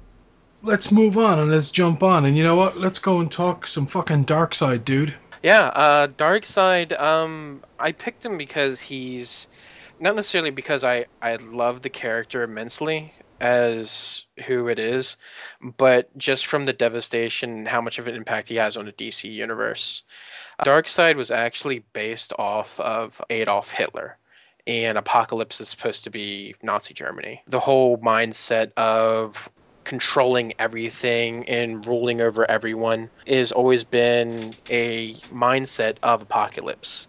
let's 0.62 0.93
move 0.93 1.16
on 1.16 1.38
and 1.38 1.51
let's 1.51 1.70
jump 1.70 2.03
on. 2.03 2.26
And 2.26 2.36
you 2.36 2.43
know 2.43 2.57
what? 2.57 2.76
Let's 2.76 2.99
go 2.99 3.20
and 3.20 3.30
talk 3.30 3.66
some 3.66 3.86
fucking 3.86 4.26
Darkseid, 4.26 4.84
dude. 4.84 5.14
Yeah, 5.43 5.68
uh, 5.68 6.41
Side. 6.43 6.93
Um, 6.95 7.62
I 7.78 7.93
picked 7.93 8.24
him 8.24 8.36
because 8.36 8.80
he's 8.80 9.49
not 9.99 10.16
necessarily 10.16 10.51
because 10.51 10.84
I 10.84 11.07
I 11.22 11.36
love 11.36 11.82
the 11.82 11.91
character 11.91 12.43
immensely 12.43 13.14
as 13.41 14.26
who 14.47 14.68
it 14.68 14.78
is, 14.78 15.16
but 15.78 16.16
just 16.18 16.47
from 16.47 16.66
the 16.66 16.72
devastation 16.72 17.51
and 17.51 17.68
how 17.68 17.80
much 17.80 17.99
of 17.99 18.07
an 18.07 18.14
impact 18.14 18.49
he 18.49 18.57
has 18.57 18.76
on 18.76 18.84
the 18.84 18.93
DC 18.93 19.32
universe. 19.32 20.03
Darkseid 20.64 21.16
was 21.16 21.30
actually 21.30 21.84
based 21.95 22.34
off 22.38 22.78
of 22.80 23.20
Adolf 23.30 23.72
Hitler. 23.72 24.18
And 24.66 24.99
Apokolips 24.99 25.61
is 25.61 25.70
supposed 25.70 26.05
to 26.05 26.11
be 26.11 26.55
Nazi 26.62 26.93
Germany. 26.93 27.43
The 27.47 27.61
whole 27.61 27.97
mindset 27.99 28.72
of 28.76 29.51
controlling 29.85 30.53
everything 30.59 31.49
and 31.49 31.87
ruling 31.87 32.20
over 32.20 32.49
everyone 32.51 33.11
has 33.26 33.53
always 33.53 33.85
been 33.85 34.55
a 34.68 35.14
mindset 35.33 35.97
of 36.03 36.28
Apokolips. 36.28 37.07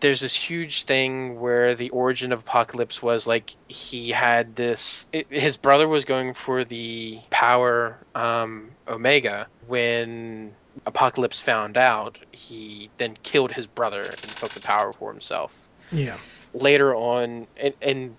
There's 0.00 0.20
this 0.20 0.34
huge 0.34 0.84
thing 0.84 1.40
where 1.40 1.74
the 1.74 1.90
origin 1.90 2.30
of 2.32 2.44
Apokolips 2.44 3.02
was 3.02 3.26
like 3.26 3.56
he 3.68 4.10
had 4.10 4.54
this 4.56 5.06
it, 5.12 5.26
his 5.30 5.56
brother 5.56 5.88
was 5.88 6.04
going 6.04 6.34
for 6.34 6.64
the 6.64 7.18
power 7.30 7.98
um, 8.14 8.70
omega. 8.86 9.48
When 9.66 10.54
Apokolips 10.86 11.42
found 11.42 11.76
out 11.76 12.18
he 12.30 12.90
then 12.98 13.16
killed 13.24 13.52
his 13.52 13.66
brother 13.66 14.18
and 14.22 14.36
took 14.36 14.52
the 14.52 14.60
power 14.60 14.92
for 14.92 15.10
himself. 15.10 15.68
Yeah. 15.90 16.18
later 16.52 16.94
on 16.94 17.46
and, 17.56 17.74
and 17.80 18.16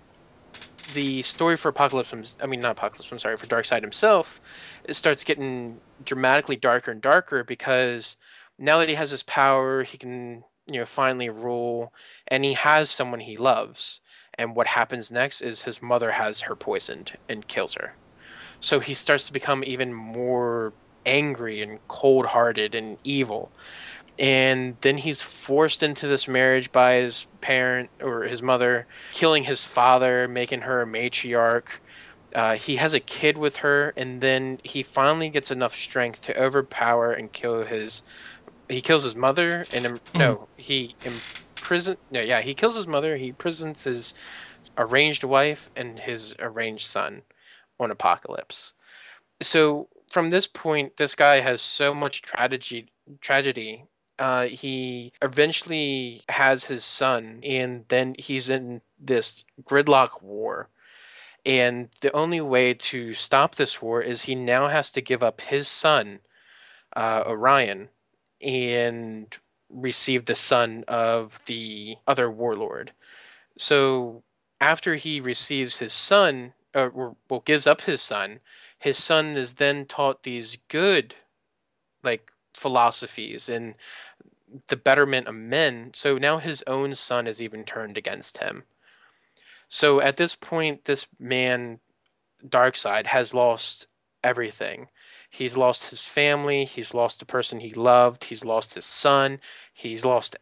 the 0.94 1.22
story 1.22 1.56
for 1.56 1.72
Apokolips 1.72 2.36
i 2.42 2.46
mean 2.46 2.60
not 2.60 2.76
Apokolips 2.76 3.10
i'm 3.12 3.18
sorry 3.18 3.36
for 3.36 3.46
darkseid 3.46 3.80
himself 3.82 4.40
it 4.84 4.94
starts 4.94 5.24
getting 5.24 5.78
dramatically 6.04 6.56
darker 6.56 6.90
and 6.90 7.00
darker 7.00 7.44
because 7.44 8.16
now 8.58 8.78
that 8.78 8.88
he 8.88 8.94
has 8.94 9.10
his 9.10 9.22
power 9.22 9.82
he 9.82 9.98
can 9.98 10.42
you 10.70 10.78
know 10.78 10.86
finally 10.86 11.28
rule 11.28 11.92
and 12.28 12.44
he 12.44 12.52
has 12.54 12.90
someone 12.90 13.20
he 13.20 13.36
loves. 13.36 14.00
And 14.34 14.56
what 14.56 14.68
happens 14.68 15.10
next 15.10 15.42
is 15.42 15.62
his 15.62 15.82
mother 15.82 16.12
has 16.12 16.40
her 16.42 16.56
poisoned 16.56 17.18
and 17.28 17.46
kills 17.46 17.74
her. 17.74 17.94
So 18.60 18.80
he 18.80 18.94
starts 18.94 19.26
to 19.26 19.32
become 19.32 19.62
even 19.64 19.92
more 19.92 20.72
angry 21.04 21.62
and 21.62 21.78
cold-hearted 21.88 22.74
and 22.74 22.98
evil 23.04 23.50
and 24.18 24.78
then 24.82 24.98
he's 24.98 25.22
forced 25.22 25.82
into 25.82 26.06
this 26.06 26.28
marriage 26.28 26.72
by 26.72 26.94
his 26.94 27.26
parent 27.40 27.90
or 28.00 28.24
his 28.24 28.42
mother, 28.42 28.86
killing 29.12 29.44
his 29.44 29.64
father, 29.64 30.28
making 30.28 30.62
her 30.62 30.82
a 30.82 30.86
matriarch. 30.86 31.80
Uh, 32.34 32.54
he 32.56 32.76
has 32.76 32.94
a 32.94 33.00
kid 33.00 33.38
with 33.38 33.58
her, 33.58 33.90
and 33.96 34.20
then 34.22 34.58
he 34.64 34.82
finally 34.82 35.30
gets 35.30 35.50
enough 35.50 35.74
strength 35.74 36.20
to 36.22 36.42
overpower 36.42 37.12
and 37.12 37.32
kill 37.32 37.64
his. 37.64 38.02
He 38.68 38.80
kills 38.82 39.04
his 39.04 39.16
mother, 39.16 39.66
and 39.72 39.86
im- 39.86 40.00
no, 40.14 40.48
he 40.56 40.96
imprison. 41.04 41.98
No, 42.10 42.20
yeah, 42.20 42.40
he 42.40 42.54
kills 42.54 42.76
his 42.76 42.86
mother. 42.86 43.16
He 43.16 43.28
imprisons 43.28 43.84
his 43.84 44.14
arranged 44.78 45.24
wife 45.24 45.68
and 45.76 45.98
his 46.00 46.34
arranged 46.40 46.86
son 46.86 47.22
on 47.80 47.90
Apokolips. 47.90 48.72
So 49.42 49.88
from 50.10 50.30
this 50.30 50.46
point, 50.46 50.96
this 50.96 51.14
guy 51.14 51.40
has 51.40 51.62
so 51.62 51.94
much 51.94 52.22
tragedy. 52.22 52.88
Tragedy 53.20 53.86
uh, 54.20 54.46
he 54.46 55.12
eventually 55.22 56.22
has 56.28 56.64
his 56.64 56.84
son, 56.84 57.40
and 57.42 57.86
then 57.88 58.14
he's 58.18 58.50
in 58.50 58.82
this 58.98 59.44
gridlock 59.64 60.22
war. 60.22 60.68
And 61.46 61.88
the 62.02 62.12
only 62.12 62.42
way 62.42 62.74
to 62.74 63.14
stop 63.14 63.54
this 63.54 63.80
war 63.80 64.02
is 64.02 64.20
he 64.22 64.34
now 64.34 64.68
has 64.68 64.92
to 64.92 65.00
give 65.00 65.22
up 65.22 65.40
his 65.40 65.66
son, 65.66 66.20
uh, 66.94 67.24
Orion, 67.26 67.88
and 68.42 69.34
receive 69.70 70.26
the 70.26 70.34
son 70.34 70.84
of 70.86 71.40
the 71.46 71.96
other 72.06 72.30
warlord. 72.30 72.92
So 73.56 74.22
after 74.60 74.96
he 74.96 75.20
receives 75.20 75.78
his 75.78 75.94
son, 75.94 76.52
uh, 76.74 76.88
or 76.92 77.16
well, 77.30 77.40
gives 77.40 77.66
up 77.66 77.80
his 77.80 78.02
son, 78.02 78.40
his 78.78 79.02
son 79.02 79.38
is 79.38 79.54
then 79.54 79.86
taught 79.86 80.24
these 80.24 80.58
good, 80.68 81.14
like 82.02 82.30
philosophies 82.54 83.48
and 83.48 83.74
the 84.68 84.76
betterment 84.76 85.28
of 85.28 85.34
men. 85.34 85.90
So 85.94 86.18
now 86.18 86.38
his 86.38 86.62
own 86.66 86.94
son 86.94 87.26
is 87.26 87.40
even 87.40 87.64
turned 87.64 87.96
against 87.96 88.38
him. 88.38 88.64
So 89.68 90.00
at 90.00 90.16
this 90.16 90.34
point, 90.34 90.84
this 90.84 91.06
man, 91.18 91.78
Darkseid, 92.48 93.06
has 93.06 93.32
lost 93.32 93.86
everything. 94.24 94.88
He's 95.30 95.56
lost 95.56 95.90
his 95.90 96.02
family. 96.02 96.64
He's 96.64 96.92
lost 96.94 97.20
the 97.20 97.26
person 97.26 97.60
he 97.60 97.72
loved. 97.74 98.24
He's 98.24 98.44
lost 98.44 98.74
his 98.74 98.84
son. 98.84 99.38
He's 99.72 100.04
lost. 100.04 100.36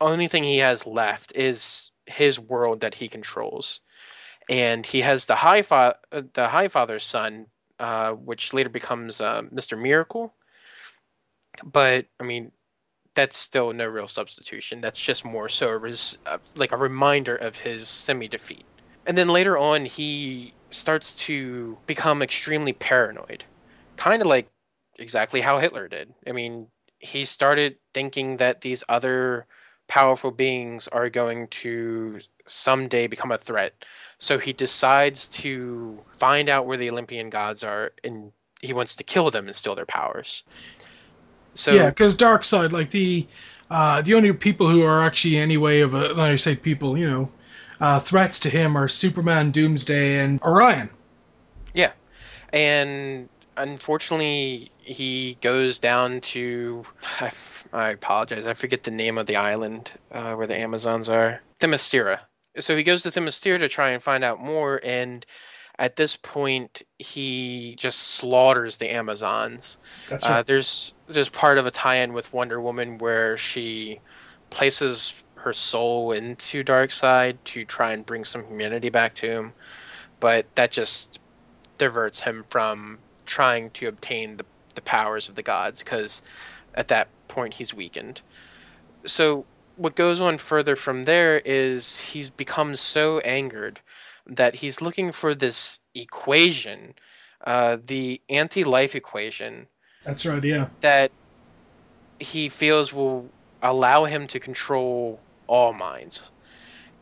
Only 0.00 0.28
thing 0.28 0.44
he 0.44 0.58
has 0.58 0.86
left 0.86 1.36
is 1.36 1.90
his 2.06 2.40
world 2.40 2.80
that 2.80 2.94
he 2.94 3.08
controls, 3.08 3.80
and 4.48 4.86
he 4.86 5.00
has 5.00 5.26
the 5.26 5.36
high 5.36 5.62
fa- 5.62 5.98
uh, 6.12 6.22
the 6.34 6.48
High 6.48 6.68
Father's 6.68 7.04
son, 7.04 7.46
uh, 7.78 8.12
which 8.12 8.54
later 8.54 8.68
becomes 8.68 9.20
uh, 9.20 9.42
Mister 9.50 9.76
Miracle. 9.76 10.32
But 11.64 12.06
I 12.20 12.24
mean, 12.24 12.52
that's 13.14 13.36
still 13.36 13.72
no 13.72 13.86
real 13.86 14.08
substitution. 14.08 14.80
That's 14.80 15.00
just 15.00 15.24
more 15.24 15.48
so 15.48 15.68
a 15.68 15.78
res- 15.78 16.18
uh, 16.26 16.38
like 16.54 16.72
a 16.72 16.76
reminder 16.76 17.36
of 17.36 17.56
his 17.56 17.88
semi 17.88 18.28
defeat. 18.28 18.64
And 19.06 19.16
then 19.16 19.28
later 19.28 19.56
on, 19.56 19.84
he 19.84 20.52
starts 20.70 21.14
to 21.26 21.78
become 21.86 22.22
extremely 22.22 22.72
paranoid, 22.72 23.44
kind 23.96 24.20
of 24.20 24.28
like 24.28 24.48
exactly 24.98 25.40
how 25.40 25.58
Hitler 25.58 25.88
did. 25.88 26.12
I 26.26 26.32
mean, 26.32 26.66
he 26.98 27.24
started 27.24 27.76
thinking 27.94 28.36
that 28.38 28.60
these 28.60 28.84
other 28.88 29.46
powerful 29.88 30.30
beings 30.30 30.88
are 30.88 31.08
going 31.08 31.48
to 31.48 32.18
someday 32.46 33.06
become 33.06 33.32
a 33.32 33.38
threat. 33.38 33.84
So 34.18 34.38
he 34.38 34.52
decides 34.52 35.28
to 35.28 35.98
find 36.16 36.48
out 36.48 36.66
where 36.66 36.76
the 36.76 36.90
Olympian 36.90 37.30
gods 37.30 37.62
are 37.62 37.92
and 38.02 38.32
he 38.60 38.72
wants 38.72 38.96
to 38.96 39.04
kill 39.04 39.30
them 39.30 39.46
and 39.46 39.54
steal 39.54 39.74
their 39.74 39.86
powers. 39.86 40.42
So 41.56 41.72
yeah, 41.72 41.88
because 41.88 42.16
Darkseid, 42.16 42.72
like 42.72 42.90
the 42.90 43.26
uh, 43.70 44.02
the 44.02 44.14
only 44.14 44.32
people 44.32 44.68
who 44.68 44.82
are 44.82 45.02
actually 45.02 45.36
any 45.38 45.56
way 45.56 45.80
of 45.80 45.94
a, 45.94 46.08
like 46.08 46.32
I 46.32 46.36
say, 46.36 46.54
people, 46.54 46.96
you 46.96 47.08
know, 47.08 47.30
uh, 47.80 47.98
threats 47.98 48.38
to 48.40 48.50
him 48.50 48.76
are 48.76 48.88
Superman, 48.88 49.50
Doomsday, 49.50 50.18
and 50.18 50.40
Orion. 50.42 50.90
Yeah, 51.74 51.92
and 52.52 53.28
unfortunately, 53.56 54.70
he 54.78 55.38
goes 55.40 55.78
down 55.78 56.20
to. 56.22 56.84
I, 57.20 57.26
f- 57.26 57.66
I 57.72 57.88
apologize. 57.90 58.46
I 58.46 58.54
forget 58.54 58.84
the 58.84 58.90
name 58.90 59.18
of 59.18 59.26
the 59.26 59.36
island 59.36 59.92
uh, 60.12 60.34
where 60.34 60.46
the 60.46 60.58
Amazons 60.58 61.08
are. 61.08 61.40
Themyscira. 61.60 62.20
So 62.58 62.76
he 62.76 62.82
goes 62.82 63.02
to 63.02 63.10
Themyscira 63.10 63.58
to 63.58 63.68
try 63.68 63.88
and 63.88 64.02
find 64.02 64.24
out 64.24 64.40
more, 64.40 64.80
and 64.84 65.26
at 65.78 65.96
this 65.96 66.16
point, 66.16 66.82
he 66.98 67.74
just 67.78 67.98
slaughters 68.00 68.78
the 68.78 68.92
Amazons. 68.92 69.78
That's 70.08 70.24
Uh, 70.26 70.42
there's 70.42 70.94
there's 71.06 71.28
part 71.28 71.58
of 71.58 71.66
a 71.66 71.70
tie-in 71.70 72.12
with 72.12 72.32
Wonder 72.32 72.60
Woman 72.60 72.98
where 72.98 73.36
she 73.36 74.00
places 74.50 75.14
her 75.36 75.52
soul 75.52 76.12
into 76.12 76.64
Darkseid 76.64 77.38
to 77.44 77.64
try 77.64 77.92
and 77.92 78.06
bring 78.06 78.24
some 78.24 78.44
humanity 78.46 78.88
back 78.88 79.14
to 79.16 79.26
him, 79.30 79.52
but 80.20 80.46
that 80.54 80.70
just 80.70 81.20
diverts 81.78 82.20
him 82.20 82.44
from 82.48 82.98
trying 83.26 83.70
to 83.70 83.86
obtain 83.86 84.36
the, 84.38 84.46
the 84.74 84.80
powers 84.82 85.28
of 85.28 85.34
the 85.34 85.42
gods 85.42 85.82
because 85.82 86.22
at 86.74 86.88
that 86.88 87.08
point 87.28 87.54
he's 87.54 87.74
weakened. 87.74 88.22
So 89.04 89.46
what 89.76 89.94
goes 89.94 90.20
on 90.20 90.38
further 90.38 90.74
from 90.76 91.04
there 91.04 91.40
is 91.44 91.98
he's 92.00 92.30
become 92.30 92.74
so 92.74 93.18
angered 93.20 93.80
that 94.26 94.54
he's 94.54 94.80
looking 94.80 95.12
for 95.12 95.34
this 95.34 95.78
equation, 95.94 96.94
uh, 97.44 97.78
the 97.86 98.20
anti-life 98.28 98.94
equation 98.94 99.68
That's 100.04 100.26
right. 100.26 100.42
Yeah. 100.42 100.68
that 100.80 101.10
he 102.18 102.48
feels 102.48 102.92
will 102.92 103.28
allow 103.62 104.04
him 104.04 104.26
to 104.28 104.40
control 104.40 105.20
all 105.46 105.72
minds. 105.72 106.30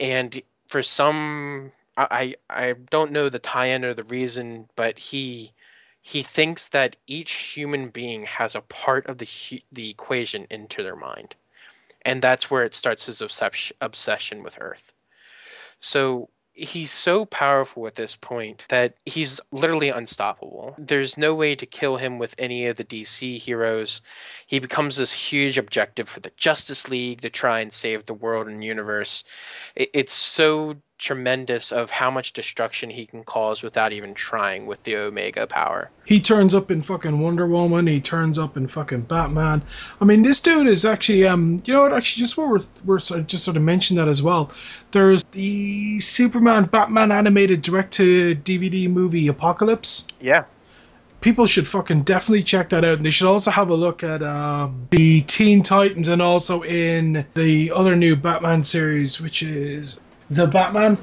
And 0.00 0.42
for 0.68 0.82
some, 0.82 1.72
I 1.96 2.34
I 2.50 2.74
don't 2.90 3.12
know 3.12 3.28
the 3.28 3.38
tie-in 3.38 3.84
or 3.84 3.94
the 3.94 4.02
reason, 4.04 4.68
but 4.76 4.98
he 4.98 5.52
he 6.02 6.22
thinks 6.22 6.68
that 6.68 6.96
each 7.06 7.32
human 7.32 7.88
being 7.88 8.24
has 8.24 8.54
a 8.54 8.60
part 8.60 9.06
of 9.06 9.18
the 9.18 9.28
the 9.72 9.90
equation 9.90 10.46
into 10.50 10.82
their 10.82 10.96
mind, 10.96 11.34
and 12.02 12.20
that's 12.20 12.50
where 12.50 12.64
it 12.64 12.74
starts 12.74 13.06
his 13.06 13.22
obsession 13.22 14.42
with 14.42 14.58
Earth. 14.60 14.92
So 15.78 16.28
he's 16.54 16.92
so 16.92 17.24
powerful 17.26 17.86
at 17.86 17.96
this 17.96 18.14
point 18.14 18.64
that 18.68 18.94
he's 19.04 19.40
literally 19.50 19.88
unstoppable. 19.88 20.74
There's 20.78 21.18
no 21.18 21.34
way 21.34 21.54
to 21.56 21.66
kill 21.66 21.96
him 21.96 22.18
with 22.18 22.34
any 22.38 22.66
of 22.66 22.76
the 22.76 22.84
DC 22.84 23.38
heroes. 23.38 24.00
He 24.46 24.60
becomes 24.60 24.96
this 24.96 25.12
huge 25.12 25.58
objective 25.58 26.08
for 26.08 26.20
the 26.20 26.32
Justice 26.36 26.88
League 26.88 27.20
to 27.22 27.30
try 27.30 27.60
and 27.60 27.72
save 27.72 28.06
the 28.06 28.14
world 28.14 28.46
and 28.46 28.62
universe. 28.62 29.24
It's 29.74 30.14
so 30.14 30.76
tremendous 31.04 31.70
of 31.70 31.90
how 31.90 32.10
much 32.10 32.32
destruction 32.32 32.88
he 32.88 33.04
can 33.04 33.22
cause 33.24 33.62
without 33.62 33.92
even 33.92 34.14
trying 34.14 34.64
with 34.64 34.82
the 34.84 34.96
Omega 34.96 35.46
power. 35.46 35.90
He 36.06 36.18
turns 36.18 36.54
up 36.54 36.70
in 36.70 36.80
fucking 36.80 37.20
Wonder 37.20 37.46
Woman. 37.46 37.86
He 37.86 38.00
turns 38.00 38.38
up 38.38 38.56
in 38.56 38.66
fucking 38.66 39.02
Batman. 39.02 39.62
I 40.00 40.04
mean, 40.06 40.22
this 40.22 40.40
dude 40.40 40.66
is 40.66 40.84
actually, 40.86 41.26
um, 41.26 41.58
you 41.66 41.74
know 41.74 41.82
what? 41.82 41.92
Actually, 41.92 42.22
just 42.22 42.38
what 42.38 42.48
we're, 42.48 42.60
we're 42.86 42.98
sort 42.98 43.20
of- 43.20 43.26
just 43.26 43.44
sort 43.44 43.56
of 43.58 43.62
mentioned 43.62 43.98
that 43.98 44.08
as 44.08 44.22
well. 44.22 44.50
There's 44.92 45.22
the 45.32 46.00
Superman 46.00 46.64
Batman 46.64 47.12
animated 47.12 47.60
direct 47.62 47.92
to 47.94 48.34
DVD 48.36 48.88
movie 48.90 49.28
Apocalypse. 49.28 50.08
Yeah. 50.20 50.44
People 51.20 51.46
should 51.46 51.66
fucking 51.66 52.02
definitely 52.02 52.42
check 52.42 52.68
that 52.70 52.84
out. 52.84 52.98
And 52.98 53.06
they 53.06 53.10
should 53.10 53.26
also 53.26 53.50
have 53.50 53.70
a 53.70 53.74
look 53.74 54.02
at 54.02 54.22
um, 54.22 54.86
the 54.90 55.22
Teen 55.22 55.62
Titans 55.62 56.08
and 56.08 56.20
also 56.20 56.62
in 56.62 57.24
the 57.34 57.70
other 57.72 57.94
new 57.96 58.14
Batman 58.14 58.62
series, 58.62 59.20
which 59.22 59.42
is 59.42 60.02
The 60.30 60.46
Batman. 60.46 60.98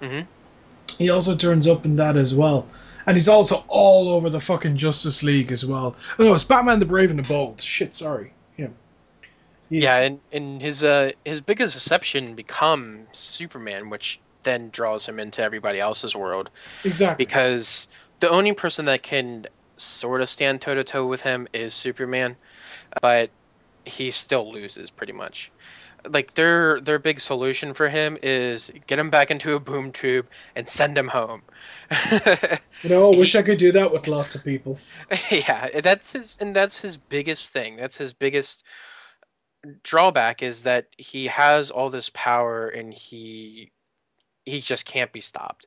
Mhm. 0.00 0.26
He 0.98 1.10
also 1.10 1.36
turns 1.36 1.66
up 1.68 1.84
in 1.84 1.96
that 1.96 2.16
as 2.16 2.34
well. 2.34 2.66
And 3.06 3.16
he's 3.16 3.28
also 3.28 3.64
all 3.68 4.08
over 4.08 4.28
the 4.30 4.40
fucking 4.40 4.76
Justice 4.76 5.22
League 5.22 5.52
as 5.52 5.64
well. 5.64 5.94
Oh, 6.18 6.24
no, 6.24 6.34
it's 6.34 6.44
Batman 6.44 6.80
the 6.80 6.86
Brave 6.86 7.10
and 7.10 7.18
the 7.18 7.22
Bold. 7.22 7.60
Shit, 7.60 7.94
sorry. 7.94 8.32
Yeah. 8.56 8.68
Yeah, 9.68 9.98
and, 9.98 10.20
and 10.32 10.60
his 10.62 10.84
uh 10.84 11.12
his 11.24 11.40
biggest 11.40 11.74
deception 11.74 12.34
becomes 12.34 13.16
Superman, 13.16 13.90
which 13.90 14.20
then 14.44 14.70
draws 14.70 15.06
him 15.06 15.18
into 15.18 15.42
everybody 15.42 15.80
else's 15.80 16.14
world. 16.14 16.50
Exactly. 16.84 17.24
because 17.24 17.88
the 18.20 18.28
only 18.30 18.52
person 18.52 18.84
that 18.86 19.02
can 19.02 19.46
sort 19.76 20.20
of 20.20 20.30
stand 20.30 20.60
toe 20.60 20.74
to 20.74 20.84
toe 20.84 21.06
with 21.06 21.20
him 21.20 21.46
is 21.52 21.74
Superman, 21.74 22.36
but 23.02 23.30
he 23.84 24.10
still 24.10 24.50
loses 24.52 24.90
pretty 24.90 25.12
much. 25.12 25.50
Like 26.08 26.34
their 26.34 26.80
their 26.80 26.98
big 26.98 27.20
solution 27.20 27.72
for 27.74 27.88
him 27.88 28.16
is 28.22 28.70
get 28.86 28.98
him 28.98 29.10
back 29.10 29.30
into 29.30 29.54
a 29.54 29.60
boom 29.60 29.92
tube 29.92 30.26
and 30.54 30.68
send 30.68 30.96
him 30.96 31.08
home. 31.08 31.42
You 32.82 32.90
know, 32.90 33.10
I 33.10 33.16
wish 33.16 33.34
I 33.34 33.40
could 33.40 33.56
do 33.56 33.72
that 33.72 33.90
with 33.90 34.06
lots 34.06 34.34
of 34.34 34.44
people. 34.44 34.78
yeah, 35.30 35.80
that's 35.80 36.12
his 36.12 36.36
and 36.40 36.54
that's 36.54 36.78
his 36.78 36.98
biggest 36.98 37.50
thing. 37.50 37.76
That's 37.76 37.96
his 37.96 38.12
biggest 38.12 38.64
drawback 39.82 40.42
is 40.42 40.62
that 40.62 40.88
he 40.98 41.26
has 41.26 41.70
all 41.70 41.88
this 41.88 42.10
power 42.12 42.68
and 42.68 42.92
he 42.92 43.72
he 44.44 44.60
just 44.60 44.84
can't 44.84 45.12
be 45.12 45.20
stopped. 45.20 45.66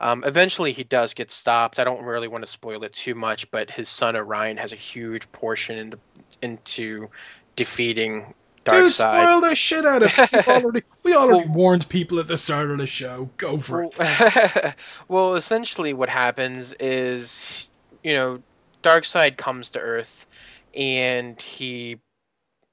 Um, 0.00 0.22
eventually, 0.24 0.72
he 0.72 0.84
does 0.84 1.12
get 1.12 1.30
stopped. 1.30 1.78
I 1.78 1.84
don't 1.84 2.02
really 2.02 2.28
want 2.28 2.44
to 2.44 2.50
spoil 2.50 2.82
it 2.84 2.92
too 2.92 3.14
much, 3.14 3.50
but 3.50 3.70
his 3.70 3.88
son 3.88 4.16
Orion 4.16 4.56
has 4.56 4.72
a 4.72 4.76
huge 4.76 5.30
portion 5.32 5.78
into 5.78 5.98
into 6.42 7.10
defeating 7.56 8.34
Dude, 8.64 8.74
Darkseid. 8.74 8.92
spoil 8.92 9.40
the 9.40 9.54
shit 9.54 9.86
out 9.86 10.02
of 10.02 10.12
it. 10.16 10.30
We 10.46 10.52
already, 10.52 10.82
we 11.02 11.14
already 11.14 11.46
Well- 11.48 11.54
warned 11.56 11.88
people 11.88 12.18
at 12.18 12.28
the 12.28 12.36
start 12.36 12.70
of 12.70 12.78
the 12.78 12.86
show. 12.86 13.30
Go 13.36 13.58
for 13.58 13.84
it. 13.84 13.92
Well, 13.98 14.74
well, 15.08 15.34
essentially, 15.34 15.92
what 15.94 16.08
happens 16.08 16.74
is, 16.80 17.70
you 18.04 18.12
know, 18.12 18.42
Darkseid 18.82 19.36
comes 19.38 19.70
to 19.70 19.80
Earth, 19.80 20.26
and 20.74 21.40
he 21.40 21.98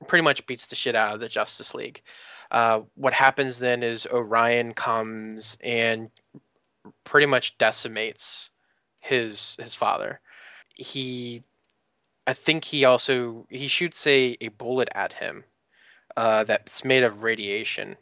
pretty 0.07 0.23
much 0.23 0.45
beats 0.45 0.67
the 0.67 0.75
shit 0.75 0.95
out 0.95 1.13
of 1.15 1.19
the 1.21 1.29
Justice 1.29 1.73
League. 1.73 2.01
Uh, 2.51 2.81
what 2.95 3.13
happens 3.13 3.59
then 3.59 3.81
is 3.83 4.07
Orion 4.07 4.73
comes 4.73 5.57
and 5.63 6.09
pretty 7.03 7.25
much 7.27 7.57
decimates 7.57 8.51
his 8.99 9.57
his 9.59 9.75
father. 9.75 10.19
He, 10.75 11.43
I 12.25 12.33
think 12.33 12.63
he 12.63 12.85
also 12.85 13.45
he 13.49 13.67
shoots 13.67 14.05
a 14.07 14.37
a 14.39 14.47
bullet 14.49 14.87
at 14.95 15.11
him, 15.11 15.43
uh, 16.17 16.43
that's 16.43 16.83
made 16.83 17.03
of 17.03 17.23
radiation, 17.23 17.95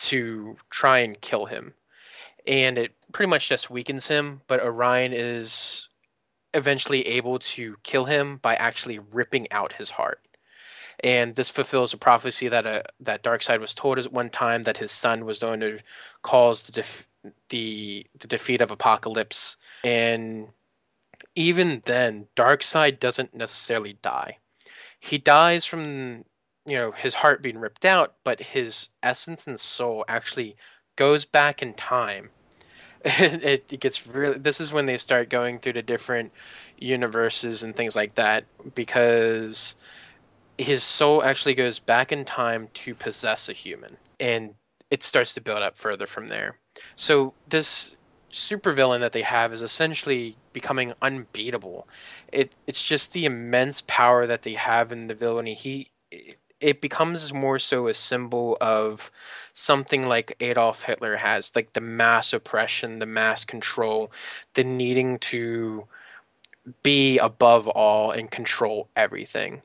to 0.00 0.56
try 0.70 0.98
and 0.98 1.20
kill 1.20 1.46
him 1.46 1.72
and 2.46 2.78
it 2.78 2.92
pretty 3.12 3.28
much 3.30 3.48
just 3.48 3.70
weakens 3.70 4.06
him. 4.06 4.40
But 4.46 4.60
Orion 4.62 5.12
is 5.12 5.88
eventually 6.54 7.06
able 7.06 7.38
to 7.40 7.76
kill 7.82 8.04
him 8.04 8.38
by 8.38 8.54
actually 8.54 9.00
ripping 9.12 9.50
out 9.52 9.72
his 9.72 9.90
heart. 9.90 10.20
and 11.00 11.34
this 11.34 11.50
fulfills 11.50 11.92
a 11.92 11.98
prophecy 11.98 12.48
that 12.48 12.66
uh, 12.66 12.82
that 13.00 13.22
Darkseid 13.22 13.60
was 13.60 13.74
told 13.74 13.98
at 13.98 14.12
one 14.12 14.30
time 14.30 14.62
that 14.62 14.78
his 14.78 14.90
son 14.90 15.24
was 15.24 15.38
going 15.40 15.60
to 15.60 15.78
cause 16.22 16.62
the 16.64 16.72
def- 16.72 17.08
the 17.50 18.06
the 18.18 18.26
defeat 18.28 18.60
of 18.60 18.70
Apokolips, 18.70 19.56
and 19.84 20.48
even 21.34 21.82
then, 21.86 22.26
Darkseid 22.36 22.98
doesn't 23.00 23.34
necessarily 23.34 23.98
die. 24.02 24.38
He 25.00 25.18
dies 25.18 25.64
from 25.66 26.24
you 26.66 26.76
know 26.76 26.90
his 26.90 27.14
heart 27.14 27.42
being 27.42 27.58
ripped 27.58 27.84
out, 27.84 28.14
but 28.24 28.40
his 28.40 28.88
essence 29.02 29.46
and 29.46 29.58
soul 29.58 30.04
actually 30.08 30.56
goes 30.96 31.24
back 31.24 31.62
in 31.62 31.74
time. 31.74 32.30
it, 33.04 33.72
it 33.72 33.80
gets 33.80 34.06
really. 34.06 34.38
This 34.38 34.60
is 34.60 34.72
when 34.72 34.86
they 34.86 34.96
start 34.96 35.28
going 35.30 35.58
through 35.58 35.74
the 35.74 35.82
different 35.82 36.32
universes 36.78 37.62
and 37.62 37.74
things 37.74 37.94
like 37.96 38.14
that 38.16 38.44
because 38.74 39.76
his 40.58 40.82
soul 40.82 41.22
actually 41.22 41.54
goes 41.54 41.78
back 41.78 42.12
in 42.12 42.24
time 42.24 42.68
to 42.74 42.94
possess 42.94 43.48
a 43.48 43.52
human, 43.52 43.96
and 44.18 44.54
it 44.90 45.02
starts 45.02 45.34
to 45.34 45.40
build 45.40 45.62
up 45.62 45.76
further 45.76 46.06
from 46.06 46.28
there. 46.28 46.58
So 46.96 47.32
this 47.48 47.96
supervillain 48.32 49.00
that 49.00 49.12
they 49.12 49.22
have 49.22 49.52
is 49.52 49.62
essentially 49.62 50.36
becoming 50.52 50.92
unbeatable. 51.00 51.86
It 52.32 52.52
it's 52.66 52.82
just 52.82 53.12
the 53.12 53.24
immense 53.24 53.82
power 53.86 54.26
that 54.26 54.42
they 54.42 54.54
have 54.54 54.92
in 54.92 55.06
the 55.06 55.14
villainy. 55.14 55.54
He 55.54 55.90
it 56.66 56.80
becomes 56.80 57.32
more 57.32 57.60
so 57.60 57.86
a 57.86 57.94
symbol 57.94 58.58
of 58.60 59.12
something 59.54 60.08
like 60.08 60.36
Adolf 60.40 60.82
Hitler 60.82 61.14
has, 61.14 61.54
like 61.54 61.72
the 61.74 61.80
mass 61.80 62.32
oppression, 62.32 62.98
the 62.98 63.06
mass 63.06 63.44
control, 63.44 64.10
the 64.54 64.64
needing 64.64 65.20
to 65.20 65.84
be 66.82 67.18
above 67.18 67.68
all 67.68 68.10
and 68.10 68.32
control 68.32 68.88
everything. 68.96 69.62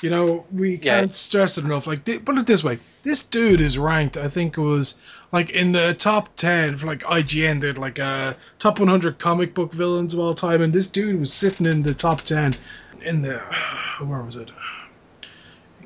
You 0.00 0.10
know, 0.10 0.46
we 0.52 0.78
can't 0.78 1.12
stress 1.12 1.58
it 1.58 1.64
enough. 1.64 1.88
Like, 1.88 2.04
put 2.04 2.38
it 2.38 2.46
this 2.46 2.62
way: 2.62 2.78
this 3.02 3.24
dude 3.24 3.60
is 3.60 3.76
ranked. 3.76 4.16
I 4.16 4.28
think 4.28 4.56
it 4.56 4.60
was 4.60 5.00
like 5.32 5.50
in 5.50 5.72
the 5.72 5.94
top 5.94 6.36
ten 6.36 6.76
for 6.76 6.86
like 6.86 7.02
IGN 7.02 7.58
did 7.62 7.78
like 7.78 7.98
a 7.98 8.36
top 8.60 8.78
100 8.78 9.18
comic 9.18 9.54
book 9.54 9.72
villains 9.72 10.14
of 10.14 10.20
all 10.20 10.34
time, 10.34 10.62
and 10.62 10.72
this 10.72 10.88
dude 10.88 11.18
was 11.18 11.32
sitting 11.32 11.66
in 11.66 11.82
the 11.82 11.94
top 11.94 12.22
ten. 12.22 12.54
In 13.02 13.22
the 13.22 13.38
where 13.98 14.22
was 14.22 14.36
it? 14.36 14.52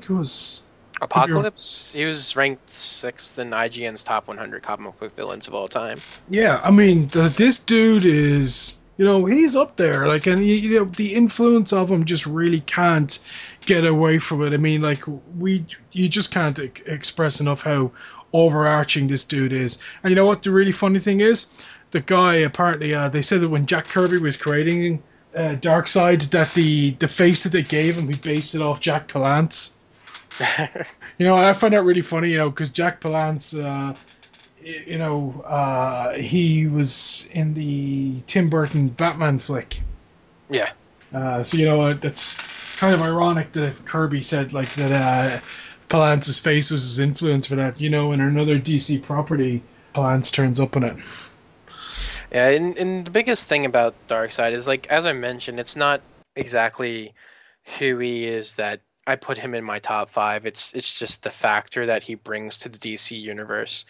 It 0.09 0.13
was 0.13 0.67
Apocalypse, 1.01 1.93
he 1.93 2.03
was 2.03 2.35
ranked 2.35 2.69
sixth 2.69 3.39
in 3.39 3.51
IGN's 3.51 4.03
top 4.03 4.27
100 4.27 4.61
comic 4.61 4.99
book 4.99 5.15
villains 5.15 5.47
of 5.47 5.53
all 5.53 5.67
time. 5.67 6.01
Yeah, 6.29 6.59
I 6.63 6.71
mean, 6.71 7.07
the, 7.09 7.29
this 7.29 7.57
dude 7.59 8.03
is, 8.03 8.79
you 8.97 9.05
know, 9.05 9.25
he's 9.25 9.55
up 9.55 9.77
there. 9.77 10.07
Like, 10.07 10.27
and 10.27 10.45
you, 10.45 10.79
know, 10.79 10.85
the 10.85 11.15
influence 11.15 11.71
of 11.71 11.89
him 11.89 12.03
just 12.03 12.25
really 12.25 12.59
can't 12.61 13.17
get 13.65 13.85
away 13.85 14.19
from 14.19 14.43
it. 14.43 14.53
I 14.53 14.57
mean, 14.57 14.81
like, 14.81 15.03
we, 15.37 15.65
you 15.93 16.09
just 16.09 16.31
can't 16.31 16.59
e- 16.59 16.71
express 16.85 17.39
enough 17.39 17.63
how 17.63 17.91
overarching 18.33 19.07
this 19.07 19.23
dude 19.23 19.53
is. 19.53 19.79
And 20.03 20.11
you 20.11 20.15
know 20.15 20.25
what? 20.25 20.43
The 20.43 20.51
really 20.51 20.73
funny 20.73 20.99
thing 20.99 21.21
is, 21.21 21.65
the 21.91 22.01
guy 22.01 22.35
apparently, 22.35 22.93
uh, 22.93 23.07
they 23.07 23.21
said 23.21 23.39
that 23.41 23.49
when 23.49 23.65
Jack 23.65 23.87
Kirby 23.87 24.17
was 24.17 24.35
creating 24.35 25.01
uh, 25.33 25.55
Darkseid, 25.55 26.29
that 26.31 26.53
the 26.53 26.91
the 26.91 27.07
face 27.07 27.43
that 27.43 27.51
they 27.51 27.63
gave 27.63 27.97
him, 27.97 28.07
he 28.07 28.15
based 28.15 28.53
it 28.53 28.61
off 28.61 28.81
Jack 28.81 29.07
Palance. 29.07 29.75
You 31.19 31.25
know, 31.25 31.35
I 31.35 31.51
find 31.51 31.73
that 31.73 31.83
really 31.83 32.01
funny, 32.01 32.31
you 32.31 32.37
know, 32.37 32.49
because 32.49 32.71
Jack 32.71 33.01
Palance, 33.01 33.53
uh, 33.53 33.93
you 34.61 34.97
know, 34.97 35.41
uh, 35.45 36.13
he 36.13 36.65
was 36.65 37.29
in 37.33 37.53
the 37.53 38.21
Tim 38.25 38.49
Burton 38.49 38.87
Batman 38.87 39.39
flick. 39.39 39.81
Yeah. 40.49 40.71
Uh, 41.13 41.43
so 41.43 41.57
you 41.57 41.65
know, 41.65 41.93
that's 41.93 42.37
it's 42.65 42.75
kind 42.77 42.93
of 42.93 43.01
ironic 43.01 43.51
that 43.53 43.65
if 43.65 43.83
Kirby 43.83 44.21
said 44.21 44.53
like 44.53 44.73
that, 44.75 44.91
uh, 44.91 45.39
Palance's 45.89 46.39
face 46.39 46.71
was 46.71 46.83
his 46.83 46.99
influence 46.99 47.47
for 47.47 47.55
that. 47.55 47.81
You 47.81 47.89
know, 47.89 48.11
in 48.11 48.21
another 48.21 48.55
DC 48.55 49.03
property, 49.03 49.61
Palance 49.93 50.31
turns 50.31 50.59
up 50.59 50.75
in 50.77 50.83
it. 50.83 50.95
Yeah, 52.31 52.49
and, 52.49 52.77
and 52.77 53.05
the 53.05 53.11
biggest 53.11 53.47
thing 53.47 53.65
about 53.65 53.95
Darkseid 54.07 54.53
is 54.53 54.67
like 54.67 54.87
as 54.87 55.05
I 55.05 55.13
mentioned, 55.13 55.59
it's 55.59 55.75
not 55.75 56.01
exactly 56.35 57.13
who 57.79 57.97
he 57.97 58.25
is 58.25 58.53
that 58.53 58.81
I 59.09 59.15
put 59.15 59.39
him 59.39 59.55
in 59.55 59.63
my 59.63 59.79
top 59.79 60.07
five. 60.07 60.45
It's 60.45 60.71
it's 60.73 60.99
just 60.99 61.23
the 61.23 61.31
factor 61.31 61.87
that 61.87 62.03
he 62.03 62.13
brings 62.13 62.59
to 62.59 62.69
the 62.69 62.77
DC 62.77 63.19
universe. 63.19 63.85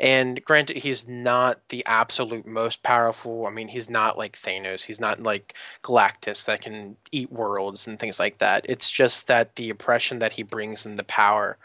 And 0.00 0.44
granted, 0.44 0.78
he's 0.78 1.06
not 1.06 1.60
the 1.68 1.86
absolute 1.86 2.44
most 2.44 2.82
powerful. 2.82 3.46
I 3.46 3.50
mean, 3.50 3.68
he's 3.68 3.88
not 3.88 4.18
like 4.18 4.36
Thanos. 4.36 4.82
He's 4.84 5.00
not 5.00 5.20
like 5.20 5.54
Galactus 5.84 6.44
that 6.46 6.60
can 6.60 6.96
eat 7.12 7.30
worlds 7.30 7.86
and 7.86 7.98
things 8.00 8.18
like 8.18 8.38
that. 8.38 8.66
It's 8.68 8.90
just 8.90 9.28
that 9.28 9.54
the 9.54 9.70
oppression 9.70 10.18
that 10.18 10.32
he 10.32 10.42
brings 10.42 10.84
and 10.84 10.98
the 10.98 11.04
power 11.04 11.56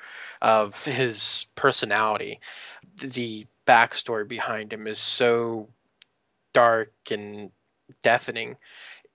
of 0.43 0.85
his 0.85 1.47
personality, 1.55 2.39
the 2.97 3.47
backstory 3.67 4.27
behind 4.27 4.71
him 4.71 4.85
is 4.85 4.99
so 4.99 5.67
dark 6.53 6.91
and 7.09 7.51
deafening. 8.03 8.55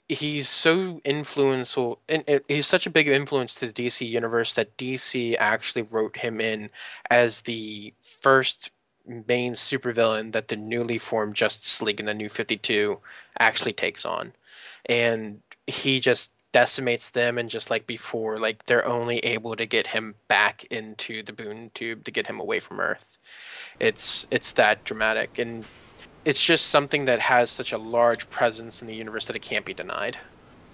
He's 0.09 0.49
so 0.49 1.01
influential, 1.05 2.01
and 2.09 2.25
he's 2.49 2.67
such 2.67 2.87
a 2.87 2.91
big 2.91 3.09
influence 3.09 3.55
to 3.55 3.67
the 3.69 3.73
DC 3.73 4.07
universe 4.07 4.55
that 4.55 4.77
DC 4.77 5.37
actually 5.39 5.83
wrote 5.83 6.17
him 6.17 6.41
in 6.41 6.69
as 7.11 7.41
the 7.43 7.95
first 8.21 8.71
main 9.07 9.53
supervillain 9.53 10.33
that 10.33 10.49
the 10.49 10.57
newly 10.57 10.99
formed 10.99 11.35
Justice 11.35 11.81
League 11.81 12.01
in 12.01 12.07
the 12.07 12.15
New 12.15 12.29
Fifty 12.29 12.59
Two 12.59 13.01
actually 13.39 13.73
takes 13.73 14.05
on, 14.05 14.35
and 14.87 15.41
he 15.67 16.01
just 16.01 16.33
decimates 16.53 17.11
them 17.11 17.37
and 17.37 17.51
just 17.51 17.69
like 17.69 17.85
before 17.85 18.39
like 18.39 18.65
they're 18.67 18.87
only 18.87 19.19
able 19.19 19.57
to 19.57 19.67
get 19.67 19.89
him 19.89 20.15
back 20.29 20.63
into 20.67 21.21
the 21.25 21.33
boom 21.33 21.69
tube 21.75 22.05
to 22.05 22.13
get 22.13 22.29
him 22.29 22.39
away 22.39 22.61
from 22.61 22.79
earth. 22.79 23.19
It's 23.81 24.27
it's 24.31 24.53
that 24.53 24.85
dramatic. 24.85 25.39
And 25.39 25.65
it's 26.25 26.43
just 26.45 26.67
something 26.67 27.05
that 27.07 27.21
has 27.21 27.51
such 27.51 27.73
a 27.73 27.79
large 27.79 28.29
presence 28.31 28.83
in 28.83 28.89
the 28.89 28.95
universe 28.95 29.27
that 29.27 29.37
it 29.37 29.43
can't 29.43 29.65
be 29.65 29.75
denied. 29.75 30.19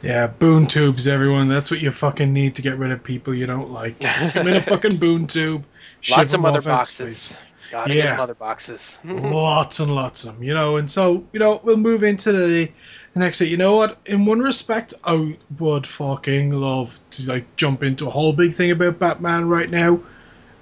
Yeah, 0.03 0.29
boom 0.29 0.67
tubes, 0.67 1.07
everyone. 1.07 1.49
That's 1.49 1.71
what 1.71 1.81
you 1.81 1.91
fucking 1.93 2.33
need 2.33 2.55
to 2.55 2.63
get 2.63 2.79
rid 2.79 2.91
of 2.91 3.03
people 3.05 3.35
you 3.35 3.47
don't 3.47 3.71
like. 3.71 3.99
Just 4.01 4.35
in 4.37 4.49
a 4.49 4.63
fucking 4.63 4.97
boom 4.99 5.27
tube. 5.27 5.65
Lots 6.11 6.33
of 6.33 6.41
mother 6.41 6.63
boxes. 6.63 7.37
Gotta 7.71 7.95
Yeah. 7.95 8.03
get 8.03 8.19
mother 8.19 8.35
boxes. 8.35 8.99
lots 9.05 9.79
and 9.79 9.95
lots 9.95 10.25
of 10.25 10.35
them, 10.35 10.43
you 10.43 10.55
know. 10.55 10.77
And 10.77 10.91
so, 10.91 11.25
you 11.33 11.39
know, 11.39 11.61
we'll 11.63 11.77
move 11.77 12.03
into 12.03 12.33
the, 12.33 12.71
the 13.13 13.21
next 13.21 13.39
thing. 13.39 13.51
You 13.51 13.59
know 13.59 13.77
what? 13.77 13.99
In 14.07 14.25
one 14.25 14.41
respect, 14.41 14.95
I 15.05 15.37
would 15.59 15.87
fucking 15.87 16.51
love 16.51 16.99
to 17.11 17.27
like 17.27 17.45
jump 17.57 17.83
into 17.83 18.07
a 18.09 18.11
whole 18.11 18.33
big 18.33 18.55
thing 18.55 18.71
about 18.71 18.99
Batman 18.99 19.49
right 19.49 19.71
now, 19.71 20.01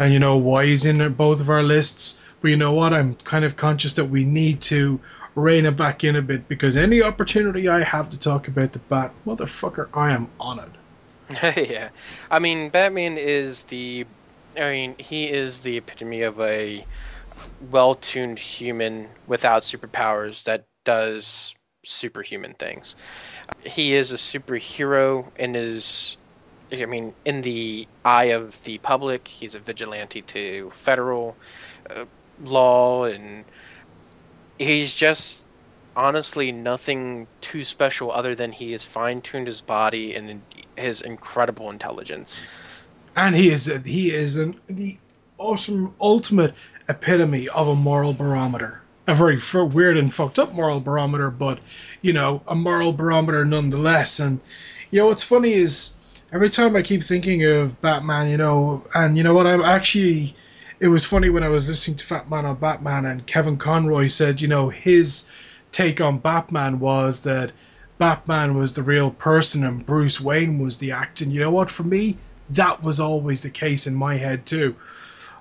and 0.00 0.12
you 0.12 0.18
know 0.18 0.36
why 0.36 0.66
he's 0.66 0.84
in 0.84 1.12
both 1.14 1.40
of 1.40 1.48
our 1.48 1.62
lists. 1.62 2.22
But 2.40 2.50
you 2.50 2.56
know 2.56 2.72
what? 2.72 2.94
I'm 2.94 3.14
kind 3.16 3.44
of 3.44 3.56
conscious 3.56 3.94
that 3.94 4.06
we 4.06 4.24
need 4.24 4.60
to 4.62 5.00
rein 5.34 5.66
it 5.66 5.76
back 5.76 6.04
in 6.04 6.16
a 6.16 6.22
bit 6.22 6.48
because 6.48 6.76
any 6.76 7.02
opportunity 7.02 7.68
I 7.68 7.82
have 7.82 8.08
to 8.10 8.18
talk 8.18 8.48
about 8.48 8.72
the 8.72 8.78
Bat, 8.80 9.12
motherfucker, 9.26 9.88
I 9.94 10.12
am 10.12 10.28
on 10.40 10.60
it. 10.60 10.70
yeah. 11.70 11.90
I 12.30 12.38
mean, 12.38 12.70
Batman 12.70 13.18
is 13.18 13.64
the. 13.64 14.06
I 14.56 14.70
mean, 14.70 14.96
he 14.98 15.28
is 15.28 15.60
the 15.60 15.76
epitome 15.76 16.22
of 16.22 16.40
a 16.40 16.84
well 17.70 17.94
tuned 17.94 18.38
human 18.38 19.08
without 19.26 19.62
superpowers 19.62 20.44
that 20.44 20.64
does 20.84 21.54
superhuman 21.84 22.54
things. 22.54 22.96
He 23.64 23.94
is 23.94 24.12
a 24.12 24.16
superhero 24.16 25.26
in 25.36 25.54
his. 25.54 26.16
I 26.70 26.84
mean, 26.84 27.14
in 27.24 27.42
the 27.42 27.88
eye 28.04 28.24
of 28.24 28.62
the 28.64 28.78
public, 28.78 29.26
he's 29.26 29.54
a 29.54 29.60
vigilante 29.60 30.22
to 30.22 30.68
federal 30.70 31.36
uh, 31.88 32.04
law, 32.40 33.04
and 33.04 33.44
he's 34.58 34.94
just 34.94 35.44
honestly 35.96 36.52
nothing 36.52 37.26
too 37.40 37.64
special 37.64 38.12
other 38.12 38.34
than 38.34 38.52
he 38.52 38.72
has 38.72 38.84
fine 38.84 39.20
tuned 39.20 39.46
his 39.46 39.60
body 39.60 40.14
and 40.14 40.42
his 40.76 41.00
incredible 41.02 41.70
intelligence. 41.70 42.46
and 43.16 43.34
he 43.34 43.48
is 43.50 43.68
a, 43.68 43.78
he 43.80 44.10
is 44.12 44.36
an 44.36 44.60
the 44.68 44.98
awesome 45.38 45.94
ultimate 46.00 46.54
epitome 46.88 47.48
of 47.50 47.68
a 47.68 47.74
moral 47.74 48.12
barometer. 48.14 48.82
A 49.06 49.14
very 49.14 49.38
weird 49.54 49.96
and 49.96 50.12
fucked 50.12 50.38
up 50.38 50.52
moral 50.52 50.80
barometer, 50.80 51.30
but 51.30 51.58
you 52.02 52.12
know, 52.12 52.42
a 52.46 52.54
moral 52.54 52.92
barometer 52.92 53.44
nonetheless. 53.44 54.18
And 54.20 54.40
you 54.90 55.00
know, 55.00 55.06
what's 55.06 55.22
funny 55.22 55.54
is 55.54 55.94
every 56.32 56.50
time 56.50 56.76
I 56.76 56.82
keep 56.82 57.02
thinking 57.02 57.44
of 57.44 57.80
Batman, 57.80 58.28
you 58.28 58.36
know, 58.36 58.84
and 58.94 59.16
you 59.16 59.24
know 59.24 59.34
what, 59.34 59.46
I'm 59.46 59.62
actually. 59.62 60.34
It 60.80 60.88
was 60.88 61.04
funny 61.04 61.28
when 61.28 61.42
I 61.42 61.48
was 61.48 61.68
listening 61.68 61.96
to 61.96 62.06
Fat 62.06 62.30
Man 62.30 62.44
on 62.44 62.56
Batman, 62.56 63.04
and 63.04 63.26
Kevin 63.26 63.56
Conroy 63.56 64.06
said, 64.06 64.40
you 64.40 64.46
know, 64.46 64.68
his 64.68 65.28
take 65.72 66.00
on 66.00 66.18
Batman 66.18 66.78
was 66.78 67.22
that 67.24 67.52
Batman 67.98 68.56
was 68.56 68.74
the 68.74 68.82
real 68.82 69.10
person 69.10 69.64
and 69.64 69.84
Bruce 69.84 70.20
Wayne 70.20 70.60
was 70.60 70.78
the 70.78 70.92
act. 70.92 71.20
And 71.20 71.32
you 71.32 71.40
know 71.40 71.50
what? 71.50 71.70
For 71.70 71.82
me, 71.82 72.16
that 72.50 72.82
was 72.82 73.00
always 73.00 73.42
the 73.42 73.50
case 73.50 73.86
in 73.86 73.94
my 73.94 74.14
head 74.14 74.46
too. 74.46 74.76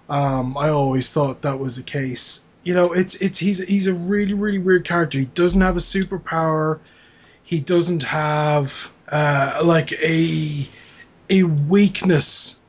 Um, 0.09 0.57
I 0.57 0.69
always 0.69 1.13
thought 1.13 1.43
that 1.43 1.59
was 1.59 1.75
the 1.75 1.83
case. 1.83 2.45
You 2.63 2.73
know, 2.73 2.91
it's 2.93 3.15
it's 3.21 3.37
he's 3.37 3.59
he's 3.59 3.87
a 3.87 3.93
really 3.93 4.33
really 4.33 4.59
weird 4.59 4.85
character. 4.85 5.19
He 5.19 5.25
doesn't 5.25 5.61
have 5.61 5.75
a 5.75 5.79
superpower. 5.79 6.79
He 7.43 7.61
doesn't 7.61 8.03
have 8.03 8.91
uh, 9.09 9.61
like 9.63 9.93
a 9.93 10.67
a 11.29 11.43
weakness. 11.43 12.61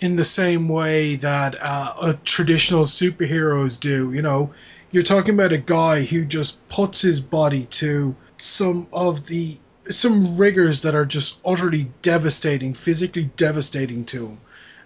In 0.00 0.16
the 0.16 0.24
same 0.24 0.68
way 0.68 1.16
that 1.16 1.56
uh, 1.60 2.14
traditional 2.24 2.84
superheroes 2.84 3.78
do. 3.78 4.12
You 4.12 4.22
know, 4.22 4.52
you're 4.90 5.02
talking 5.02 5.34
about 5.34 5.52
a 5.52 5.58
guy 5.58 6.02
who 6.04 6.24
just 6.24 6.66
puts 6.68 7.02
his 7.02 7.20
body 7.20 7.66
to 7.66 8.16
some 8.38 8.86
of 8.92 9.26
the 9.26 9.56
some 9.90 10.36
rigors 10.36 10.82
that 10.82 10.94
are 10.94 11.06
just 11.06 11.40
utterly 11.44 11.90
devastating, 12.02 12.74
physically 12.74 13.30
devastating 13.36 14.04
to 14.06 14.28
him, 14.28 14.38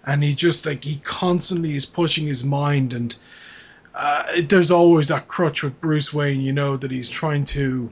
and 0.05 0.23
he 0.23 0.35
just 0.35 0.65
like 0.65 0.83
he 0.83 0.97
constantly 0.97 1.75
is 1.75 1.85
pushing 1.85 2.27
his 2.27 2.43
mind 2.43 2.93
and. 2.93 3.17
Uh, 3.97 4.41
there's 4.49 4.71
always 4.71 5.07
that 5.07 5.29
crutch 5.29 5.63
with 5.63 5.79
Bruce 5.79 6.13
Wayne, 6.13 6.41
you 6.41 6.51
know, 6.51 6.75
that 6.75 6.91
he's 6.91 7.09
trying 7.09 7.45
to 7.45 7.89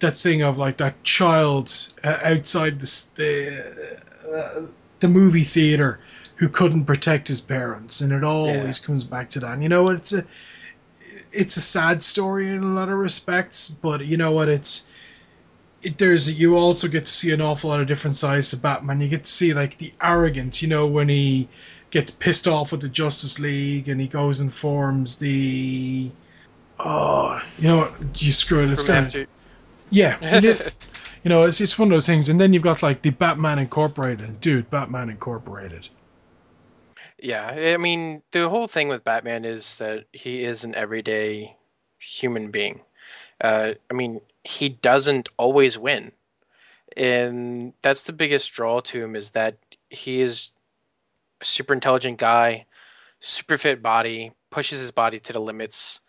that 0.00 0.16
thing 0.16 0.42
of 0.42 0.58
like 0.58 0.78
that 0.78 1.00
child 1.04 1.72
uh, 2.02 2.18
outside 2.24 2.80
the 2.80 3.10
the, 3.14 4.36
uh, 4.36 4.62
the 4.98 5.06
movie 5.06 5.44
theater 5.44 6.00
who 6.36 6.48
couldn't 6.48 6.84
protect 6.86 7.28
his 7.28 7.40
parents, 7.40 8.00
and 8.00 8.12
it 8.12 8.24
always 8.24 8.80
Yeah. 8.80 8.86
comes 8.86 9.04
back 9.04 9.28
to 9.30 9.40
that. 9.40 9.52
And 9.52 9.62
you 9.62 9.68
know, 9.68 9.88
it's 9.90 10.12
a 10.12 10.24
it's 11.32 11.56
a 11.56 11.60
sad 11.60 12.02
story 12.02 12.48
in 12.48 12.62
a 12.62 12.66
lot 12.74 12.88
of 12.88 12.98
respects, 12.98 13.68
but 13.68 14.04
you 14.06 14.16
know 14.16 14.32
what? 14.32 14.48
It's 14.48 14.88
it, 15.82 15.98
there's 15.98 16.38
you 16.38 16.56
also 16.56 16.88
get 16.88 17.06
to 17.06 17.12
see 17.12 17.32
an 17.32 17.40
awful 17.40 17.70
lot 17.70 17.80
of 17.80 17.86
different 17.86 18.16
sides 18.16 18.50
to 18.50 18.56
Batman. 18.56 19.00
You 19.00 19.08
get 19.08 19.24
to 19.24 19.30
see 19.30 19.52
like 19.54 19.78
the 19.78 19.92
arrogance, 20.02 20.62
you 20.62 20.68
know, 20.68 20.86
when 20.86 21.08
he 21.08 21.48
gets 21.90 22.10
pissed 22.10 22.48
off 22.48 22.72
with 22.72 22.80
the 22.80 22.88
Justice 22.88 23.38
League 23.38 23.88
and 23.88 24.00
he 24.00 24.08
goes 24.08 24.40
and 24.40 24.52
forms 24.52 25.18
the 25.18 26.10
oh, 26.78 27.40
you 27.58 27.68
know 27.68 27.78
what? 27.78 28.22
You 28.22 28.32
screw 28.32 28.64
it. 28.64 28.70
It's 28.70 28.82
From 28.82 29.04
of 29.06 29.14
yeah. 29.90 30.18
you 30.40 30.56
you 31.24 31.28
know, 31.30 31.42
it's 31.42 31.60
it's 31.60 31.78
one 31.78 31.88
of 31.88 31.96
those 31.96 32.06
things. 32.06 32.28
And 32.28 32.40
then 32.40 32.52
you've 32.52 32.62
got 32.62 32.82
like 32.82 33.02
the 33.02 33.10
Batman 33.10 33.58
Incorporated, 33.58 34.40
dude. 34.40 34.70
Batman 34.70 35.10
Incorporated. 35.10 35.88
Yeah, 37.24 37.72
I 37.74 37.78
mean, 37.78 38.22
the 38.32 38.50
whole 38.50 38.68
thing 38.68 38.88
with 38.88 39.02
Batman 39.02 39.46
is 39.46 39.76
that 39.76 40.04
he 40.12 40.44
is 40.44 40.62
an 40.62 40.74
everyday 40.74 41.56
human 41.98 42.50
being. 42.50 42.82
Uh, 43.40 43.72
I 43.90 43.94
mean, 43.94 44.20
he 44.44 44.68
doesn't 44.68 45.30
always 45.38 45.78
win. 45.78 46.12
And 46.98 47.72
that's 47.80 48.02
the 48.02 48.12
biggest 48.12 48.52
draw 48.52 48.80
to 48.80 49.02
him 49.02 49.16
is 49.16 49.30
that 49.30 49.56
he 49.88 50.20
is 50.20 50.52
a 51.40 51.46
super 51.46 51.72
intelligent 51.72 52.18
guy, 52.18 52.66
super 53.20 53.56
fit 53.56 53.80
body, 53.80 54.32
pushes 54.50 54.78
his 54.78 54.90
body 54.90 55.18
to 55.20 55.32
the 55.32 55.40
limits, 55.40 56.00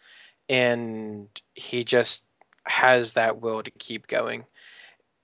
and 0.50 1.30
he 1.54 1.86
just 1.86 2.26
has 2.66 3.14
that 3.14 3.40
will 3.40 3.64
to 3.64 3.72
keep 3.72 4.08
going. 4.08 4.44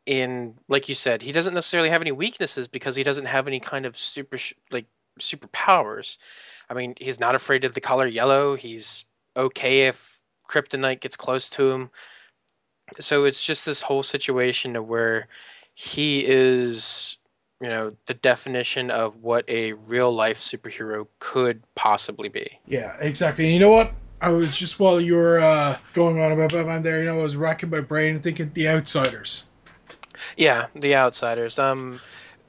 And 0.07 0.55
like 0.69 0.87
you 0.87 0.95
said, 0.95 1.21
he 1.21 1.33
doesn't 1.33 1.53
necessarily 1.53 1.89
have 1.89 2.01
any 2.01 2.13
weaknesses 2.13 2.69
because 2.69 2.95
he 2.95 3.03
doesn't 3.03 3.25
have 3.25 3.45
any 3.45 3.59
kind 3.59 3.85
of 3.85 3.97
super 3.97 4.37
like 4.71 4.85
superpowers. 5.19 6.17
I 6.69 6.73
mean, 6.73 6.95
he's 6.99 7.19
not 7.19 7.35
afraid 7.35 7.63
of 7.63 7.73
the 7.73 7.81
color 7.81 8.07
yellow. 8.07 8.55
He's 8.55 9.05
okay 9.35 9.87
if 9.87 10.19
kryptonite 10.49 11.01
gets 11.01 11.15
close 11.15 11.49
to 11.51 11.71
him. 11.71 11.89
So 12.99 13.23
it's 13.23 13.43
just 13.43 13.65
this 13.65 13.81
whole 13.81 14.03
situation 14.03 14.75
of 14.75 14.87
where 14.87 15.27
he 15.73 16.25
is, 16.25 17.17
you 17.61 17.69
know, 17.69 17.95
the 18.05 18.13
definition 18.13 18.91
of 18.91 19.15
what 19.23 19.45
a 19.47 19.73
real 19.73 20.13
life 20.13 20.39
superhero 20.39 21.07
could 21.19 21.63
possibly 21.75 22.27
be. 22.27 22.59
Yeah, 22.67 22.95
exactly. 22.99 23.45
And 23.45 23.53
you 23.53 23.59
know 23.59 23.69
what? 23.69 23.93
I 24.21 24.29
was 24.29 24.55
just 24.55 24.79
while 24.79 25.01
you 25.01 25.15
were 25.15 25.39
uh, 25.39 25.77
going 25.93 26.19
on 26.19 26.31
about 26.31 26.51
Batman 26.51 26.83
there, 26.83 26.99
you 26.99 27.05
know, 27.05 27.19
I 27.19 27.23
was 27.23 27.37
racking 27.37 27.69
my 27.69 27.79
brain 27.79 28.19
thinking 28.19 28.51
The 28.53 28.67
Outsiders. 28.67 29.49
Yeah, 30.37 30.67
the 30.75 30.95
outsiders. 30.95 31.57
Um, 31.57 31.99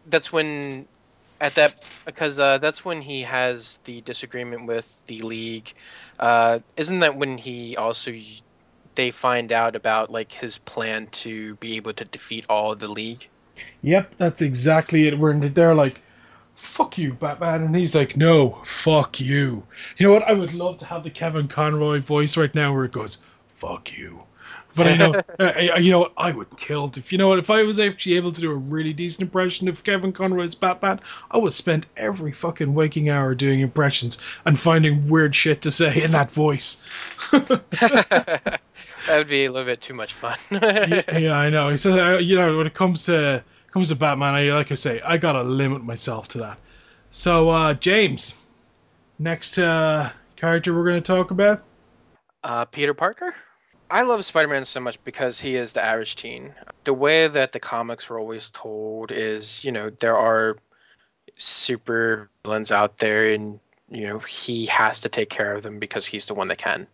that's 0.07 0.33
when, 0.33 0.87
at 1.43 1.57
that, 1.57 1.82
because 2.07 2.38
uh, 2.38 2.57
that's 2.59 2.84
when 2.84 3.03
he 3.03 3.20
has 3.22 3.78
the 3.84 4.01
disagreement 4.03 4.66
with 4.66 5.01
the 5.09 5.20
league. 5.22 5.74
Uh, 6.18 6.61
isn't 6.76 7.01
that 7.01 7.16
when 7.16 7.36
he 7.36 7.76
also 7.76 8.14
they 8.95 9.11
find 9.11 9.53
out 9.53 9.74
about 9.74 10.11
like 10.11 10.30
his 10.30 10.57
plan 10.57 11.09
to 11.09 11.57
be 11.57 11.76
able 11.76 11.93
to 11.95 12.05
defeat 12.05 12.47
all 12.49 12.74
the 12.76 12.88
league? 12.88 13.28
Yep, 13.82 14.14
that's 14.16 14.40
exactly 14.40 15.09
it. 15.09 15.18
Where 15.18 15.36
they're 15.49 15.74
like, 15.74 16.01
"Fuck 16.55 16.97
you, 16.97 17.14
Batman," 17.14 17.62
and 17.64 17.76
he's 17.76 17.95
like, 17.95 18.16
"No, 18.16 18.61
fuck 18.64 19.20
you." 19.20 19.66
You 19.97 20.07
know 20.07 20.12
what? 20.12 20.22
I 20.22 20.32
would 20.32 20.55
love 20.55 20.78
to 20.78 20.86
have 20.86 21.03
the 21.03 21.11
Kevin 21.11 21.49
Conroy 21.49 22.01
voice 22.01 22.36
right 22.36 22.55
now, 22.55 22.72
where 22.72 22.84
it 22.84 22.93
goes, 22.93 23.22
"Fuck 23.49 23.93
you." 23.99 24.22
But 24.75 24.87
I 24.87 24.97
know, 24.97 25.12
uh, 25.39 25.53
I- 25.57 25.79
you 25.79 25.91
know? 25.91 26.11
I 26.16 26.33
would 26.33 26.57
kill 26.57 26.91
if 26.97 27.12
you 27.12 27.18
know 27.18 27.29
what. 27.29 27.39
If 27.39 27.51
I 27.51 27.62
was 27.62 27.79
actually 27.79 28.16
able 28.16 28.33
to 28.33 28.41
do 28.41 28.51
a 28.51 28.55
really 28.55 28.93
decent 28.93 29.23
impression 29.23 29.68
of 29.68 29.85
Kevin 29.85 30.12
Conroy's 30.12 30.55
Batman, 30.55 31.01
I 31.31 31.39
would 31.39 31.53
spend 31.53 31.87
every 31.97 32.33
fucking 32.33 32.73
waking 32.75 33.09
hour 33.11 33.35
doing 33.35 33.61
impressions 33.61 34.23
and 34.45 34.59
finding 34.59 35.09
weird 35.09 35.35
shit 35.35 35.62
to 35.62 35.70
say 35.70 36.03
in 36.03 36.12
that 36.12 36.31
voice. 36.31 36.85
that 37.33 38.61
would 39.09 39.29
be 39.29 39.45
a 39.45 39.53
little 39.53 39.66
bit 39.66 39.81
too 39.81 39.95
much 39.95 40.12
fun. 40.14 40.39
yeah, 40.51 41.18
yeah, 41.18 41.37
I 41.39 41.51
know. 41.51 41.75
So 41.77 42.14
uh, 42.14 42.18
you 42.18 42.37
know, 42.37 42.57
when 42.57 42.66
it 42.66 42.75
comes 42.75 43.05
to 43.07 43.43
comes 43.70 43.89
to 43.89 43.97
Batman, 43.97 44.35
I 44.35 44.45
like 44.53 44.70
I 44.70 44.75
say, 44.75 45.01
I 45.03 45.16
gotta 45.16 45.43
limit 45.43 45.85
myself 45.85 46.29
to 46.29 46.39
that. 46.39 46.59
So, 47.11 47.51
uh, 47.51 47.75
James, 47.75 48.43
next 49.18 49.59
uh, 49.59 50.11
character 50.37 50.75
we're 50.75 50.85
gonna 50.87 51.01
talk 51.01 51.31
about. 51.31 51.62
Uh, 52.43 52.64
Peter 52.64 52.95
Parker? 52.95 53.35
I 53.93 54.01
love 54.01 54.24
Spider 54.24 54.49
Man 54.49 54.64
so 54.64 54.80
much 54.80 55.05
because 55.05 55.38
he 55.38 55.55
is 55.55 55.74
the 55.74 55.84
average 55.84 56.16
teen. 56.16 56.55
The 56.84 56.95
way 56.95 57.28
that 57.28 57.53
the 57.53 57.61
comics 57.61 58.09
were 58.09 58.18
always 58.18 58.49
told 58.49 59.12
is, 59.12 59.62
you 59.66 59.70
know, 59.70 59.90
there 59.90 60.16
are 60.16 60.57
super 61.36 62.30
villains 62.43 62.72
out 62.72 62.97
there 62.97 63.30
and, 63.34 63.61
you 63.90 64.07
know, 64.07 64.18
he 64.20 64.64
has 64.64 64.99
to 65.01 65.11
take 65.11 65.28
care 65.28 65.55
of 65.55 65.62
them 65.62 65.78
because 65.78 66.07
he's 66.07 66.24
the 66.24 66.32
one 66.32 66.49
that 66.49 66.57
can. 66.57 66.86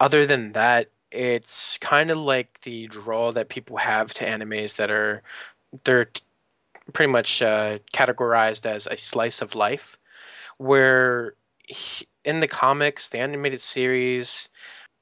Other 0.00 0.24
than 0.24 0.52
that, 0.52 0.88
it's 1.10 1.76
kind 1.76 2.10
of 2.10 2.16
like 2.16 2.62
the 2.62 2.86
draw 2.86 3.32
that 3.32 3.50
people 3.50 3.76
have 3.76 4.14
to 4.14 4.24
animes 4.24 4.76
that 4.76 4.90
are, 4.90 5.22
they're 5.84 6.08
pretty 6.94 7.12
much 7.12 7.42
uh, 7.42 7.80
categorized 7.92 8.64
as 8.64 8.86
a 8.86 8.96
slice 8.96 9.42
of 9.42 9.54
life, 9.54 9.98
where 10.56 11.34
he, 11.68 12.08
in 12.24 12.40
the 12.40 12.48
comics, 12.48 13.10
the 13.10 13.18
animated 13.18 13.60
series, 13.60 14.48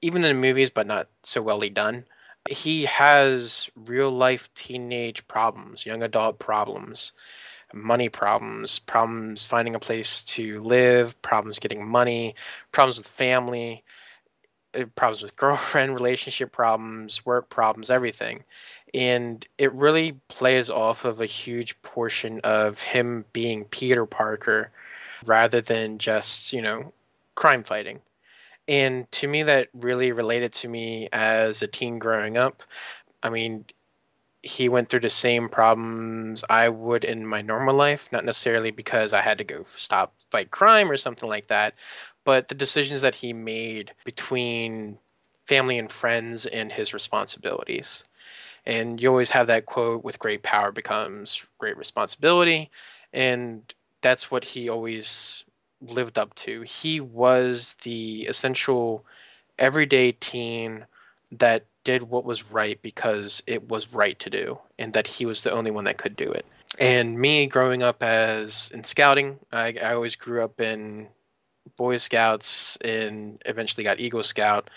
even 0.05 0.23
in 0.23 0.37
the 0.37 0.47
movies, 0.47 0.69
but 0.69 0.87
not 0.87 1.09
so 1.23 1.41
well 1.41 1.61
done. 1.61 2.05
He 2.47 2.85
has 2.85 3.71
real 3.75 4.11
life 4.11 4.53
teenage 4.53 5.27
problems, 5.29 5.87
young 5.87 6.03
adult 6.03 6.39
problems, 6.39 7.13
money 7.73 8.11
problems, 8.11 8.79
problems 8.79 9.47
finding 9.47 9.75
a 9.75 9.79
place 9.79 10.23
to 10.25 10.61
live, 10.61 11.21
problems 11.23 11.59
getting 11.59 11.89
money, 11.89 12.35
problems 12.71 12.99
with 12.99 13.09
family, 13.09 13.83
uh, 14.75 14.85
problems 14.95 15.23
with 15.23 15.37
girlfriend, 15.45 15.95
relationship 15.95 16.53
problems, 16.53 17.25
work 17.25 17.49
problems, 17.49 17.89
everything. 17.89 18.45
And 18.93 19.47
it 19.57 19.73
really 19.73 20.21
plays 20.29 20.69
off 20.69 21.07
of 21.07 21.23
a 21.23 21.27
huge 21.27 21.81
portion 21.81 22.41
of 22.45 22.79
him 22.79 23.25
being 23.33 23.65
Peter 23.65 24.05
Parker 24.05 24.71
rather 25.25 25.63
than 25.63 25.97
just, 25.97 26.53
you 26.53 26.61
know, 26.61 26.93
crime 27.37 27.63
fighting 27.65 28.01
and 28.69 29.11
to 29.13 29.29
me 29.29 29.43
that 29.43 29.69
really 29.75 30.13
related 30.13 30.53
to 30.53 30.69
me 30.69 31.09
as 31.13 31.63
a 31.63 31.67
teen 31.67 31.99
growing 31.99 32.37
up. 32.37 32.63
I 33.23 33.31
mean 33.31 33.65
he 34.43 34.69
went 34.69 34.91
through 34.91 35.01
the 35.01 35.09
same 35.09 35.49
problems 35.49 36.45
i 36.51 36.69
would 36.69 37.03
in 37.03 37.27
my 37.27 37.41
normal 37.41 37.75
life 37.75 38.11
not 38.13 38.27
necessarily 38.27 38.71
because 38.71 39.15
i 39.15 39.21
had 39.23 39.39
to 39.39 39.45
go 39.45 39.65
stop 39.75 40.13
fight 40.31 40.51
crime 40.51 40.91
or 40.91 40.99
something 40.99 41.31
like 41.31 41.47
that 41.47 41.73
but 42.25 42.49
the 42.49 42.55
decisions 42.55 43.03
that 43.03 43.15
he 43.15 43.33
made 43.33 43.93
between 44.05 44.99
family 45.47 45.79
and 45.79 45.93
friends 45.93 46.47
and 46.47 46.73
his 46.73 46.95
responsibilities. 46.95 48.05
And 48.67 49.01
you 49.01 49.11
always 49.11 49.31
have 49.31 49.47
that 49.49 49.67
quote 49.67 50.05
with 50.05 50.19
great 50.19 50.43
power 50.43 50.73
becomes 50.73 51.45
great 51.59 51.77
responsibility 51.77 52.71
and 53.13 53.63
that's 54.01 54.31
what 54.31 54.43
he 54.43 54.69
always 54.69 55.45
lived 55.81 56.19
up 56.19 56.35
to. 56.37 56.63
He 56.63 57.01
was 57.01 57.75
the 57.83 58.23
essential 58.23 59.05
everyday 59.59 60.13
teen 60.13 60.87
that 61.33 61.65
did 61.85 62.05
what 62.05 62.25
was 62.25 62.51
right 62.51 62.81
because 62.83 63.43
it 63.47 63.69
was 63.69 63.93
right 63.93 64.19
to 64.19 64.31
do 64.31 64.59
and 64.79 64.93
that 64.95 65.07
he 65.07 65.27
was 65.27 65.43
the 65.43 65.53
only 65.53 65.71
one 65.71 65.85
that 65.85 65.99
could 65.99 66.17
do 66.17 66.31
it. 66.31 66.47
And 66.79 67.19
me 67.19 67.47
growing 67.47 67.83
up 67.83 68.03
as 68.03 68.71
in 68.75 68.83
scouting, 68.85 69.39
I, 69.53 69.77
I 69.83 69.95
always 69.95 70.17
grew 70.17 70.43
up 70.43 70.61
in 70.61 71.09
Boy 71.77 71.99
Scouts 71.99 72.77
and 72.79 73.41
eventually 73.47 73.85
got 73.85 74.01
Eagle 74.01 74.23
Scout. 74.23 74.71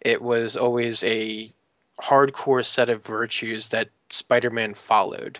It 0.00 0.22
was 0.22 0.56
always 0.56 1.04
a 1.04 1.52
hardcore 2.00 2.64
set 2.64 2.88
of 2.88 3.04
virtues 3.04 3.68
that 3.68 3.88
Spider 4.10 4.50
Man 4.50 4.74
followed. 4.74 5.38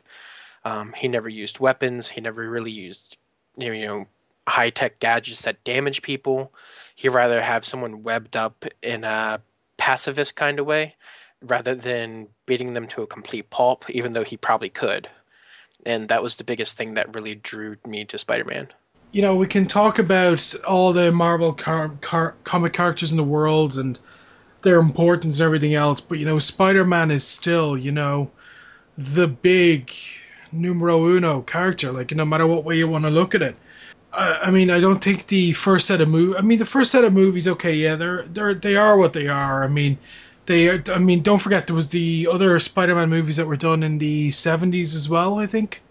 Um, 0.64 0.92
he 0.92 1.08
never 1.08 1.28
used 1.28 1.58
weapons. 1.58 2.08
He 2.08 2.20
never 2.20 2.48
really 2.48 2.70
used, 2.70 3.18
you 3.56 3.68
know, 3.68 3.72
you 3.72 3.86
know 3.86 4.06
high 4.46 4.70
tech 4.70 4.98
gadgets 5.00 5.42
that 5.42 5.62
damage 5.64 6.02
people. 6.02 6.52
He'd 6.96 7.08
rather 7.08 7.40
have 7.42 7.64
someone 7.64 8.02
webbed 8.02 8.36
up 8.36 8.64
in 8.82 9.04
a 9.04 9.40
pacifist 9.76 10.36
kind 10.36 10.58
of 10.58 10.66
way 10.66 10.94
rather 11.42 11.74
than 11.74 12.28
beating 12.46 12.72
them 12.72 12.86
to 12.88 13.02
a 13.02 13.06
complete 13.06 13.50
pulp, 13.50 13.88
even 13.90 14.12
though 14.12 14.24
he 14.24 14.36
probably 14.36 14.70
could. 14.70 15.08
And 15.84 16.08
that 16.08 16.22
was 16.22 16.36
the 16.36 16.44
biggest 16.44 16.76
thing 16.76 16.94
that 16.94 17.14
really 17.14 17.34
drew 17.34 17.76
me 17.86 18.04
to 18.06 18.16
Spider 18.16 18.44
Man. 18.44 18.68
you 19.12 19.22
know, 19.22 19.36
we 19.36 19.46
can 19.46 19.64
talk 19.66 19.98
about 19.98 20.54
all 20.66 20.92
the 20.92 21.12
Marvel 21.12 21.52
car- 21.52 21.92
car- 22.00 22.34
comic 22.44 22.72
characters 22.72 23.12
in 23.12 23.16
the 23.16 23.22
world 23.22 23.76
and 23.76 23.98
their 24.62 24.80
importance 24.80 25.38
and 25.38 25.44
everything 25.46 25.74
else, 25.74 26.00
but 26.00 26.18
you 26.18 26.24
know, 26.26 26.38
Spider 26.38 26.84
Man 26.84 27.10
is 27.10 27.24
still, 27.24 27.76
you 27.76 27.92
know, 27.92 28.30
the 28.96 29.28
big 29.28 29.92
numero 30.50 31.06
uno 31.06 31.42
character. 31.42 31.92
Like, 31.92 32.12
no 32.12 32.24
matter 32.24 32.46
what 32.46 32.64
way 32.64 32.76
you 32.76 32.88
want 32.88 33.04
to 33.04 33.10
look 33.10 33.34
at 33.34 33.42
it. 33.42 33.56
I, 34.14 34.44
I 34.44 34.50
mean, 34.50 34.70
I 34.70 34.80
don't 34.80 35.02
think 35.02 35.26
the 35.26 35.52
first 35.52 35.86
set 35.86 36.00
of 36.00 36.08
movies. 36.08 36.36
I 36.38 36.42
mean, 36.42 36.58
the 36.58 36.64
first 36.64 36.92
set 36.92 37.04
of 37.04 37.12
movies, 37.12 37.48
okay, 37.48 37.74
yeah, 37.74 37.96
they're 37.96 38.22
they're 38.24 38.54
they 38.54 38.76
are 38.76 38.96
what 38.96 39.12
they 39.12 39.26
are. 39.26 39.64
I 39.64 39.68
mean, 39.68 39.98
they. 40.46 40.68
Are, 40.68 40.82
I 40.92 40.98
mean, 40.98 41.22
don't 41.22 41.40
forget 41.40 41.66
there 41.66 41.76
was 41.76 41.90
the 41.90 42.28
other 42.30 42.58
Spider-Man 42.60 43.10
movies 43.10 43.36
that 43.36 43.46
were 43.46 43.56
done 43.56 43.82
in 43.82 43.98
the 43.98 44.28
'70s 44.28 44.94
as 44.94 45.08
well. 45.08 45.38
I 45.38 45.46
think, 45.46 45.82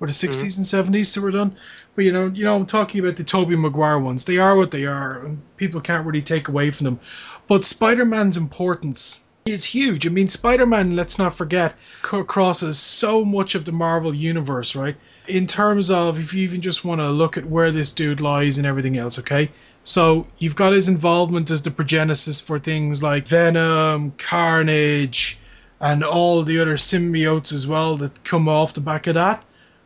or 0.00 0.06
the 0.06 0.12
mm-hmm. 0.12 0.30
'60s 0.30 0.56
and 0.56 0.94
'70s 0.94 1.14
that 1.14 1.20
were 1.20 1.30
done. 1.30 1.56
But 1.94 2.04
you 2.04 2.12
know, 2.12 2.28
you 2.28 2.44
know, 2.44 2.56
I'm 2.56 2.66
talking 2.66 3.00
about 3.00 3.16
the 3.16 3.24
Tobey 3.24 3.56
Maguire 3.56 3.98
ones. 3.98 4.24
They 4.24 4.38
are 4.38 4.56
what 4.56 4.70
they 4.70 4.86
are, 4.86 5.24
and 5.24 5.40
people 5.56 5.80
can't 5.80 6.06
really 6.06 6.22
take 6.22 6.48
away 6.48 6.70
from 6.70 6.84
them. 6.84 7.00
But 7.46 7.64
Spider-Man's 7.64 8.36
importance 8.36 9.25
is 9.46 9.64
huge. 9.64 10.06
I 10.06 10.10
mean, 10.10 10.28
Spider-Man, 10.28 10.96
let's 10.96 11.18
not 11.18 11.34
forget, 11.34 11.74
crosses 12.02 12.78
so 12.78 13.24
much 13.24 13.54
of 13.54 13.64
the 13.64 13.72
Marvel 13.72 14.14
universe, 14.14 14.74
right? 14.74 14.96
In 15.28 15.46
terms 15.46 15.90
of 15.90 16.18
if 16.18 16.34
you 16.34 16.42
even 16.42 16.60
just 16.60 16.84
want 16.84 17.00
to 17.00 17.08
look 17.10 17.36
at 17.36 17.46
where 17.46 17.70
this 17.72 17.92
dude 17.92 18.20
lies 18.20 18.58
and 18.58 18.66
everything 18.66 18.96
else, 18.96 19.18
okay? 19.18 19.50
So 19.84 20.26
you've 20.38 20.56
got 20.56 20.72
his 20.72 20.88
involvement 20.88 21.50
as 21.50 21.62
the 21.62 21.70
progenesis 21.70 22.42
for 22.42 22.58
things 22.58 23.02
like 23.02 23.28
Venom, 23.28 24.12
Carnage, 24.18 25.38
and 25.80 26.02
all 26.02 26.42
the 26.42 26.58
other 26.58 26.76
symbiotes 26.76 27.52
as 27.52 27.66
well 27.66 27.96
that 27.98 28.24
come 28.24 28.48
off 28.48 28.74
the 28.74 28.80
back 28.80 29.06
of 29.06 29.14
that. 29.14 29.44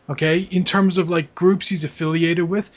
Okay, 0.08 0.40
in 0.40 0.64
terms 0.64 0.98
of 0.98 1.08
like 1.08 1.34
groups 1.36 1.68
he's 1.68 1.84
affiliated 1.84 2.48
with, 2.48 2.76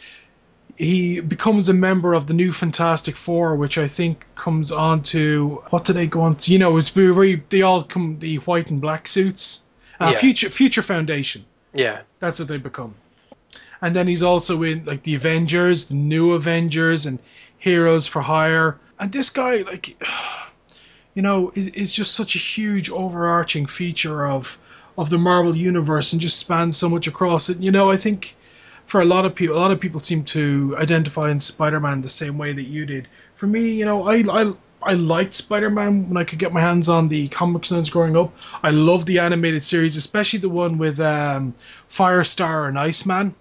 he 0.77 1.21
becomes 1.21 1.69
a 1.69 1.73
member 1.73 2.13
of 2.13 2.27
the 2.27 2.33
new 2.33 2.51
Fantastic 2.51 3.15
Four, 3.15 3.55
which 3.55 3.77
I 3.77 3.87
think 3.87 4.25
comes 4.35 4.71
on 4.71 5.03
to 5.03 5.61
what 5.69 5.85
do 5.85 5.93
they 5.93 6.07
go 6.07 6.21
on 6.21 6.35
to? 6.35 6.51
You 6.51 6.59
know, 6.59 6.77
it's 6.77 6.95
where 6.95 7.37
they 7.49 7.61
all 7.61 7.83
come 7.83 8.17
the 8.19 8.37
white 8.37 8.69
and 8.71 8.81
black 8.81 9.07
suits. 9.07 9.67
Uh, 9.99 10.11
Yeah. 10.13 10.19
Future 10.19 10.49
Future 10.49 10.81
Foundation. 10.81 11.45
Yeah. 11.73 12.01
That's 12.19 12.39
what 12.39 12.47
they 12.47 12.57
become. 12.57 12.95
And 13.81 13.95
then 13.95 14.07
he's 14.07 14.23
also 14.23 14.63
in 14.63 14.83
like 14.85 15.03
the 15.03 15.15
Avengers, 15.15 15.87
the 15.87 15.95
new 15.95 16.33
Avengers, 16.33 17.05
and 17.05 17.19
Heroes 17.59 18.07
for 18.07 18.21
Hire. 18.21 18.79
And 18.99 19.11
this 19.11 19.29
guy, 19.29 19.57
like, 19.57 19.95
you 21.13 21.21
know, 21.21 21.51
is, 21.55 21.67
is 21.69 21.93
just 21.93 22.13
such 22.13 22.35
a 22.35 22.39
huge 22.39 22.89
overarching 22.89 23.65
feature 23.65 24.25
of 24.27 24.57
of 24.97 25.09
the 25.09 25.17
Marvel 25.17 25.55
universe 25.55 26.13
and 26.13 26.21
just 26.21 26.37
spans 26.37 26.77
so 26.77 26.87
much 26.89 27.07
across 27.07 27.49
it. 27.49 27.59
You 27.59 27.71
know, 27.71 27.91
I 27.91 27.97
think 27.97 28.35
for 28.93 29.01
a 29.01 29.05
lot 29.05 29.25
of 29.25 29.33
people, 29.33 29.55
a 29.55 29.57
lot 29.57 29.71
of 29.71 29.79
people 29.79 29.99
seem 29.99 30.23
to 30.23 30.75
identify 30.77 31.31
in 31.31 31.39
Spider-Man 31.39 32.01
the 32.01 32.07
same 32.07 32.37
way 32.37 32.53
that 32.53 32.65
you 32.65 32.85
did. 32.85 33.07
For 33.33 33.47
me, 33.47 33.71
you 33.71 33.85
know, 33.85 34.03
I 34.07 34.17
I 34.29 34.53
I 34.83 34.93
liked 34.93 35.33
Spider-Man 35.33 36.09
when 36.09 36.17
I 36.17 36.23
could 36.23 36.37
get 36.37 36.53
my 36.53 36.61
hands 36.61 36.89
on 36.89 37.07
the 37.07 37.27
comics 37.29 37.71
when 37.71 37.77
I 37.77 37.79
was 37.79 37.89
growing 37.89 38.15
up. 38.15 38.31
I 38.61 38.69
loved 38.69 39.07
the 39.07 39.17
animated 39.17 39.63
series, 39.63 39.95
especially 39.95 40.37
the 40.37 40.49
one 40.49 40.77
with 40.77 40.99
um, 40.99 41.55
Firestar 41.89 42.67
and 42.67 42.77
Iceman, 42.77 43.33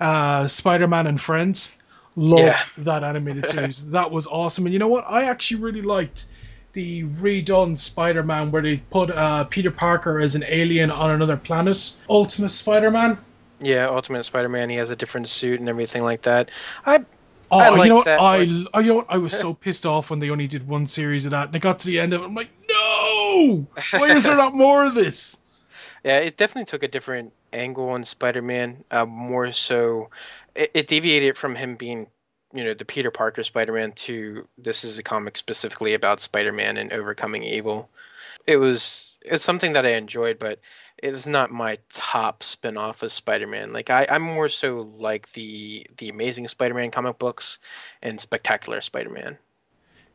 uh, 0.00 0.46
Spider-Man 0.46 1.06
and 1.06 1.20
Friends. 1.20 1.76
Loved 2.16 2.44
Yeah. 2.44 2.58
that 2.78 3.04
animated 3.04 3.46
series. 3.54 3.90
that 3.90 4.10
was 4.10 4.26
awesome. 4.26 4.64
And 4.64 4.72
you 4.72 4.78
know 4.78 4.88
what? 4.88 5.04
I 5.06 5.24
actually 5.24 5.60
really 5.60 5.82
liked 5.82 6.28
the 6.72 7.04
redone 7.20 7.78
Spider-Man 7.78 8.50
where 8.52 8.62
they 8.62 8.78
put 8.90 9.10
uh, 9.10 9.44
Peter 9.44 9.70
Parker 9.70 10.18
as 10.18 10.34
an 10.34 10.44
alien 10.48 10.90
on 10.90 11.10
another 11.10 11.36
planet. 11.36 11.78
Ultimate 12.08 12.52
Spider-Man. 12.52 13.18
Yeah, 13.60 13.88
Ultimate 13.88 14.24
Spider-Man. 14.24 14.70
He 14.70 14.76
has 14.76 14.90
a 14.90 14.96
different 14.96 15.28
suit 15.28 15.60
and 15.60 15.68
everything 15.68 16.02
like 16.02 16.22
that. 16.22 16.50
I 16.86 17.04
Oh, 17.50 17.58
I 17.60 17.70
you 17.70 17.76
like 17.76 17.88
know 17.88 17.96
what? 17.96 18.04
that, 18.04 18.20
I, 18.20 18.66
oh, 18.74 18.80
you 18.80 18.88
know 18.88 18.94
what? 18.96 19.06
I 19.08 19.16
was 19.18 19.32
so 19.38 19.54
pissed 19.54 19.86
off 19.86 20.10
when 20.10 20.18
they 20.18 20.30
only 20.30 20.46
did 20.46 20.68
one 20.68 20.86
series 20.86 21.24
of 21.24 21.30
that, 21.30 21.48
and 21.48 21.56
I 21.56 21.58
got 21.58 21.78
to 21.80 21.86
the 21.86 21.98
end 21.98 22.12
of 22.12 22.22
it. 22.22 22.26
I'm 22.26 22.34
like, 22.34 22.50
no! 22.68 23.66
Why 23.92 24.14
is 24.14 24.24
there 24.24 24.36
not 24.36 24.54
more 24.54 24.84
of 24.86 24.94
this? 24.94 25.42
Yeah, 26.04 26.18
it 26.18 26.36
definitely 26.36 26.66
took 26.66 26.82
a 26.82 26.88
different 26.88 27.32
angle 27.52 27.88
on 27.88 28.04
Spider-Man. 28.04 28.84
Uh, 28.90 29.06
more 29.06 29.50
so, 29.52 30.10
it, 30.54 30.70
it 30.74 30.86
deviated 30.86 31.36
from 31.36 31.54
him 31.54 31.74
being, 31.76 32.06
you 32.52 32.64
know, 32.64 32.74
the 32.74 32.84
Peter 32.84 33.10
Parker 33.10 33.42
Spider-Man 33.42 33.92
to 33.92 34.46
this 34.58 34.84
is 34.84 34.98
a 34.98 35.02
comic 35.02 35.36
specifically 35.38 35.94
about 35.94 36.20
Spider-Man 36.20 36.76
and 36.76 36.92
overcoming 36.92 37.42
evil. 37.42 37.88
It 38.46 38.56
was 38.56 39.18
it's 39.22 39.44
something 39.44 39.72
that 39.72 39.86
I 39.86 39.90
enjoyed, 39.94 40.38
but 40.38 40.60
it's 41.02 41.26
not 41.26 41.50
my 41.50 41.78
top 41.92 42.42
spin-off 42.42 43.02
of 43.02 43.12
Spider-Man. 43.12 43.72
Like 43.72 43.90
I, 43.90 44.06
I'm 44.10 44.22
more 44.22 44.48
so 44.48 44.90
like 44.96 45.32
the 45.32 45.86
the 45.98 46.08
Amazing 46.08 46.48
Spider-Man 46.48 46.90
comic 46.90 47.18
books 47.18 47.58
and 48.02 48.20
Spectacular 48.20 48.80
Spider-Man. 48.80 49.38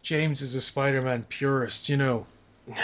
James 0.01 0.41
is 0.41 0.55
a 0.55 0.61
Spider-Man 0.61 1.23
purist, 1.29 1.89
you 1.89 1.97
know. 1.97 2.25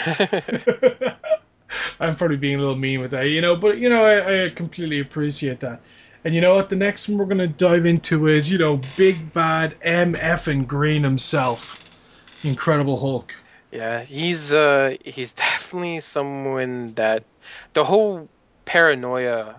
I'm 2.00 2.16
probably 2.16 2.38
being 2.38 2.56
a 2.56 2.60
little 2.60 2.76
mean 2.76 3.02
with 3.02 3.12
that, 3.12 3.26
you 3.26 3.42
know, 3.42 3.56
but 3.56 3.78
you 3.78 3.90
know, 3.90 4.06
I, 4.06 4.46
I 4.46 4.50
completely 4.50 5.00
appreciate 5.00 5.60
that. 5.60 5.82
And 6.26 6.36
you 6.36 6.42
know 6.42 6.56
what? 6.56 6.70
The 6.70 6.76
next 6.76 7.08
one 7.08 7.18
we're 7.18 7.26
gonna 7.26 7.48
dive 7.48 7.86
into 7.86 8.28
is, 8.28 8.52
you 8.52 8.58
know, 8.58 8.82
big 8.98 9.34
bad 9.34 9.80
MF 9.82 10.48
and 10.48 10.68
Green 10.68 11.04
himself, 11.04 11.84
Incredible 12.44 13.00
Hulk. 13.00 13.34
Yeah, 13.72 14.04
he's 14.04 14.54
uh 14.54 14.96
he's 15.06 15.34
definitely 15.48 16.00
someone 16.00 16.94
that 16.96 17.24
the 17.74 17.84
whole 17.84 18.28
paranoia 18.66 19.56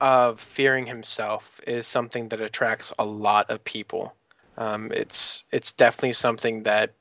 of 0.00 0.40
fearing 0.40 0.86
himself 0.86 1.60
is 1.66 1.86
something 1.86 2.28
that 2.28 2.40
attracts 2.40 2.92
a 2.98 3.04
lot 3.04 3.48
of 3.50 3.62
people. 3.62 4.14
Um, 4.58 4.90
it's 4.92 5.44
it's 5.52 5.72
definitely 5.72 6.12
something 6.12 6.64
that 6.64 6.92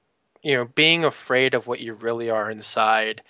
you 0.43 0.55
know 0.55 0.65
being 0.75 1.03
afraid 1.03 1.53
of 1.53 1.67
what 1.67 1.79
you 1.79 1.93
really 1.95 2.29
are 2.29 2.51
inside. 2.51 3.21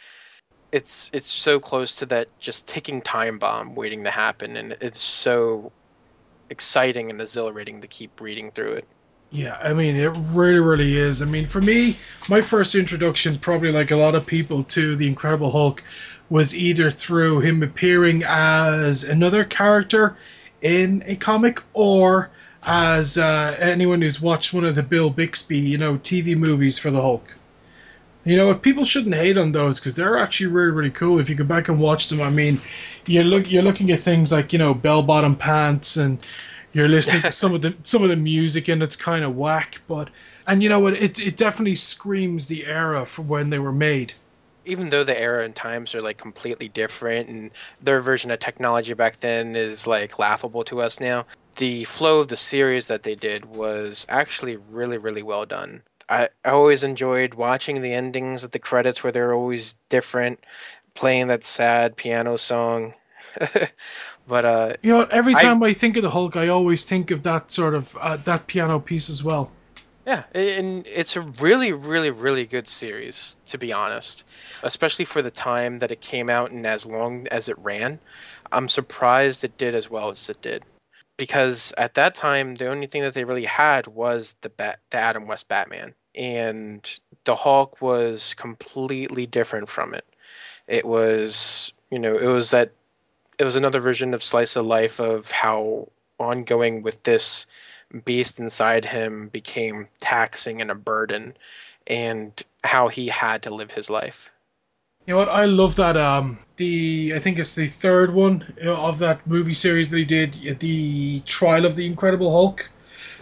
It's 0.71 1.09
it's 1.13 1.31
so 1.31 1.59
close 1.59 1.95
to 1.97 2.05
that 2.07 2.27
just 2.39 2.67
ticking 2.67 3.01
time 3.01 3.39
bomb 3.39 3.75
waiting 3.75 4.03
to 4.03 4.11
happen, 4.11 4.57
and 4.57 4.77
it's 4.81 5.01
so 5.01 5.71
exciting 6.49 7.09
and 7.09 7.21
exhilarating 7.21 7.81
to 7.81 7.87
keep 7.87 8.19
reading 8.19 8.51
through 8.51 8.73
it. 8.73 8.87
Yeah, 9.31 9.57
I 9.63 9.73
mean, 9.73 9.95
it 9.95 10.11
really, 10.33 10.59
really 10.59 10.97
is. 10.97 11.21
I 11.21 11.25
mean, 11.25 11.47
for 11.47 11.61
me, 11.61 11.95
my 12.27 12.41
first 12.41 12.75
introduction, 12.75 13.39
probably 13.39 13.71
like 13.71 13.91
a 13.91 13.95
lot 13.95 14.13
of 14.13 14.25
people, 14.25 14.63
to 14.65 14.97
the 14.97 15.07
Incredible 15.07 15.51
Hulk 15.51 15.81
was 16.31 16.55
either 16.55 16.89
through 16.89 17.41
him 17.41 17.61
appearing 17.61 18.23
as 18.25 19.03
another 19.03 19.43
character 19.43 20.15
in 20.61 21.03
a 21.05 21.15
comic 21.17 21.61
or 21.73 22.29
as 22.63 23.17
uh, 23.17 23.57
anyone 23.59 24.01
who's 24.01 24.21
watched 24.21 24.53
one 24.53 24.63
of 24.63 24.75
the 24.75 24.81
Bill 24.81 25.09
Bixby, 25.09 25.59
you 25.59 25.77
know, 25.77 25.95
TV 25.97 26.37
movies 26.37 26.79
for 26.79 26.89
the 26.89 27.01
Hulk. 27.01 27.35
You 28.23 28.37
know, 28.37 28.55
people 28.55 28.85
shouldn't 28.85 29.15
hate 29.15 29.37
on 29.37 29.51
those 29.51 29.79
because 29.79 29.95
they're 29.95 30.17
actually 30.17 30.47
really, 30.47 30.71
really 30.71 30.89
cool. 30.89 31.19
If 31.19 31.29
you 31.29 31.35
go 31.35 31.43
back 31.43 31.67
and 31.67 31.79
watch 31.79 32.07
them, 32.07 32.21
I 32.21 32.29
mean, 32.29 32.61
you're 33.07 33.25
look 33.25 33.51
you're 33.51 33.63
looking 33.63 33.91
at 33.91 33.99
things 33.99 34.31
like 34.31 34.53
you 34.53 34.59
know 34.59 34.73
bell 34.73 35.03
bottom 35.03 35.35
pants 35.35 35.97
and 35.97 36.17
you're 36.71 36.87
listening 36.87 37.23
to 37.23 37.31
some 37.41 37.53
of 37.53 37.61
the 37.61 37.75
some 37.83 38.03
of 38.03 38.09
the 38.09 38.15
music 38.15 38.69
and 38.69 38.81
it's 38.81 38.95
kind 38.95 39.25
of 39.25 39.35
whack, 39.35 39.81
but 39.87 40.09
and 40.47 40.63
you 40.63 40.69
know 40.69 40.79
what? 40.79 40.93
It 40.93 41.19
it 41.19 41.35
definitely 41.35 41.75
screams 41.75 42.47
the 42.47 42.65
era 42.67 43.05
for 43.05 43.23
when 43.23 43.49
they 43.49 43.59
were 43.59 43.73
made. 43.73 44.13
Even 44.65 44.89
though 44.89 45.03
the 45.03 45.19
era 45.19 45.43
and 45.43 45.55
times 45.55 45.93
are 45.95 46.01
like 46.01 46.17
completely 46.17 46.69
different 46.69 47.27
and 47.29 47.51
their 47.81 48.01
version 48.01 48.31
of 48.31 48.39
technology 48.39 48.93
back 48.93 49.19
then 49.19 49.55
is 49.55 49.87
like 49.87 50.19
laughable 50.19 50.63
to 50.63 50.81
us 50.81 50.99
now 50.99 51.25
the 51.57 51.83
flow 51.85 52.19
of 52.19 52.27
the 52.29 52.37
series 52.37 52.87
that 52.87 53.03
they 53.03 53.15
did 53.15 53.45
was 53.45 54.05
actually 54.09 54.55
really 54.57 54.97
really 54.97 55.23
well 55.23 55.45
done 55.45 55.81
i, 56.09 56.29
I 56.45 56.49
always 56.51 56.83
enjoyed 56.83 57.33
watching 57.35 57.81
the 57.81 57.93
endings 57.93 58.43
of 58.43 58.51
the 58.51 58.59
credits 58.59 59.03
where 59.03 59.11
they're 59.11 59.33
always 59.33 59.73
different 59.89 60.39
playing 60.95 61.27
that 61.27 61.43
sad 61.43 61.95
piano 61.95 62.35
song 62.37 62.93
but 64.27 64.45
uh 64.45 64.73
You 64.81 64.91
know, 64.93 65.03
every 65.05 65.35
I- 65.35 65.41
time 65.41 65.63
I, 65.63 65.73
think 65.73 65.97
of 65.97 66.03
the 66.03 66.09
Hulk, 66.09 66.35
I 66.35 66.47
always 66.49 66.85
think 66.85 67.11
of 67.11 67.23
that 67.23 67.51
sort 67.51 67.73
of 67.75 67.97
uh, 67.99 68.17
that 68.17 68.47
piano 68.47 68.79
piece 68.79 69.09
as 69.09 69.23
well. 69.23 69.51
Yeah, 70.05 70.23
and 70.33 70.85
it's 70.87 71.15
a 71.15 71.21
really, 71.21 71.71
really, 71.73 72.09
really 72.09 72.45
good 72.47 72.67
series, 72.67 73.37
to 73.45 73.57
be 73.57 73.71
honest. 73.71 74.23
Especially 74.63 75.05
for 75.05 75.21
the 75.21 75.31
time 75.31 75.77
that 75.79 75.91
it 75.91 76.01
came 76.01 76.29
out 76.29 76.51
and 76.51 76.65
as 76.65 76.85
long 76.85 77.27
as 77.27 77.49
it 77.49 77.57
ran. 77.59 77.99
I'm 78.51 78.67
surprised 78.67 79.43
it 79.43 79.57
did 79.57 79.75
as 79.75 79.89
well 79.89 80.09
as 80.09 80.27
it 80.29 80.41
did. 80.41 80.63
Because 81.17 81.71
at 81.77 81.93
that 81.93 82.15
time, 82.15 82.55
the 82.55 82.67
only 82.67 82.87
thing 82.87 83.03
that 83.03 83.13
they 83.13 83.25
really 83.25 83.45
had 83.45 83.85
was 83.87 84.35
the 84.41 84.49
Bat- 84.49 84.79
the 84.89 84.97
Adam 84.97 85.27
West 85.27 85.47
Batman. 85.47 85.93
And 86.15 86.99
the 87.25 87.35
Hulk 87.35 87.79
was 87.81 88.33
completely 88.33 89.27
different 89.27 89.69
from 89.69 89.93
it. 89.93 90.05
It 90.67 90.85
was, 90.85 91.73
you 91.91 91.99
know, 91.99 92.17
it 92.17 92.27
was 92.27 92.49
that, 92.51 92.71
it 93.37 93.43
was 93.43 93.55
another 93.55 93.79
version 93.79 94.13
of 94.15 94.23
Slice 94.23 94.55
of 94.55 94.65
Life 94.65 94.99
of 94.99 95.29
how 95.29 95.89
ongoing 96.19 96.81
with 96.81 97.03
this 97.03 97.45
beast 98.05 98.39
inside 98.39 98.85
him 98.85 99.27
became 99.29 99.87
taxing 99.99 100.61
and 100.61 100.71
a 100.71 100.75
burden 100.75 101.35
and 101.87 102.41
how 102.63 102.87
he 102.87 103.07
had 103.07 103.43
to 103.43 103.53
live 103.53 103.71
his 103.71 103.89
life. 103.89 104.31
You 105.05 105.13
know 105.13 105.19
what? 105.19 105.29
I 105.29 105.45
love 105.45 105.75
that. 105.77 105.97
Um, 105.97 106.37
the 106.57 107.13
I 107.15 107.19
think 107.19 107.39
it's 107.39 107.55
the 107.55 107.67
third 107.67 108.13
one 108.13 108.45
uh, 108.63 108.73
of 108.73 108.99
that 108.99 109.25
movie 109.25 109.53
series 109.53 109.89
that 109.89 109.97
he 109.97 110.05
did, 110.05 110.59
the 110.59 111.21
Trial 111.21 111.65
of 111.65 111.75
the 111.75 111.87
Incredible 111.87 112.31
Hulk, 112.31 112.69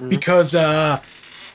because 0.10 0.56
uh, 0.56 1.02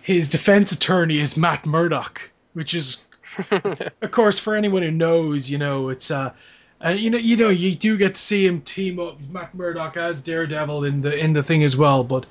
his 0.00 0.30
defense 0.30 0.72
attorney 0.72 1.18
is 1.18 1.36
Matt 1.36 1.66
Murdock, 1.66 2.30
which 2.54 2.74
is, 2.74 3.04
of 3.50 4.10
course, 4.10 4.38
for 4.38 4.56
anyone 4.56 4.82
who 4.82 4.90
knows, 4.90 5.50
you 5.50 5.58
know, 5.58 5.90
it's 5.90 6.10
uh, 6.10 6.32
and 6.80 6.98
you 6.98 7.10
know, 7.10 7.18
you 7.18 7.36
know, 7.36 7.50
you 7.50 7.74
do 7.74 7.98
get 7.98 8.14
to 8.14 8.20
see 8.20 8.46
him 8.46 8.62
team 8.62 8.98
up 8.98 9.18
Matt 9.30 9.54
Murdock 9.54 9.98
as 9.98 10.22
Daredevil 10.22 10.84
in 10.84 11.02
the 11.02 11.14
in 11.14 11.34
the 11.34 11.42
thing 11.42 11.62
as 11.64 11.76
well, 11.76 12.02
but. 12.02 12.24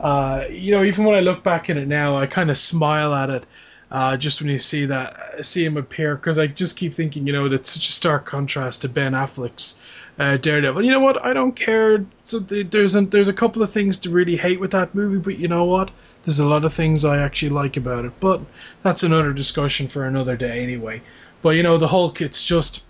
Uh, 0.00 0.44
you 0.50 0.70
know, 0.70 0.84
even 0.84 1.04
when 1.04 1.16
I 1.16 1.20
look 1.20 1.42
back 1.42 1.70
at 1.70 1.76
it 1.76 1.88
now, 1.88 2.16
I 2.16 2.26
kind 2.26 2.50
of 2.50 2.56
smile 2.56 3.14
at 3.14 3.30
it 3.30 3.44
uh, 3.92 4.16
just 4.16 4.40
when 4.40 4.50
you 4.50 4.58
see 4.58 4.86
that, 4.86 5.44
see 5.44 5.64
him 5.64 5.76
appear, 5.76 6.16
because 6.16 6.38
I 6.38 6.46
just 6.46 6.78
keep 6.78 6.94
thinking, 6.94 7.26
you 7.26 7.32
know, 7.32 7.48
that's 7.48 7.70
such 7.70 7.88
a 7.90 7.92
stark 7.92 8.24
contrast 8.24 8.82
to 8.82 8.88
Ben 8.88 9.12
Affleck's 9.12 9.84
uh, 10.18 10.38
Daredevil. 10.38 10.82
You 10.82 10.90
know 10.90 11.00
what? 11.00 11.22
I 11.24 11.34
don't 11.34 11.54
care. 11.54 12.04
So 12.24 12.38
there's 12.38 12.94
a, 12.94 13.02
there's 13.02 13.28
a 13.28 13.34
couple 13.34 13.62
of 13.62 13.70
things 13.70 13.98
to 13.98 14.10
really 14.10 14.36
hate 14.36 14.60
with 14.60 14.70
that 14.70 14.94
movie, 14.94 15.18
but 15.18 15.38
you 15.38 15.46
know 15.46 15.64
what? 15.64 15.90
There's 16.24 16.40
a 16.40 16.48
lot 16.48 16.64
of 16.64 16.72
things 16.72 17.04
I 17.04 17.18
actually 17.18 17.50
like 17.50 17.76
about 17.76 18.06
it. 18.06 18.12
But 18.18 18.40
that's 18.82 19.02
another 19.02 19.34
discussion 19.34 19.88
for 19.88 20.06
another 20.06 20.36
day, 20.36 20.62
anyway. 20.62 21.02
But 21.42 21.50
you 21.50 21.62
know, 21.62 21.76
the 21.76 21.88
Hulk, 21.88 22.22
it's 22.22 22.42
just 22.42 22.86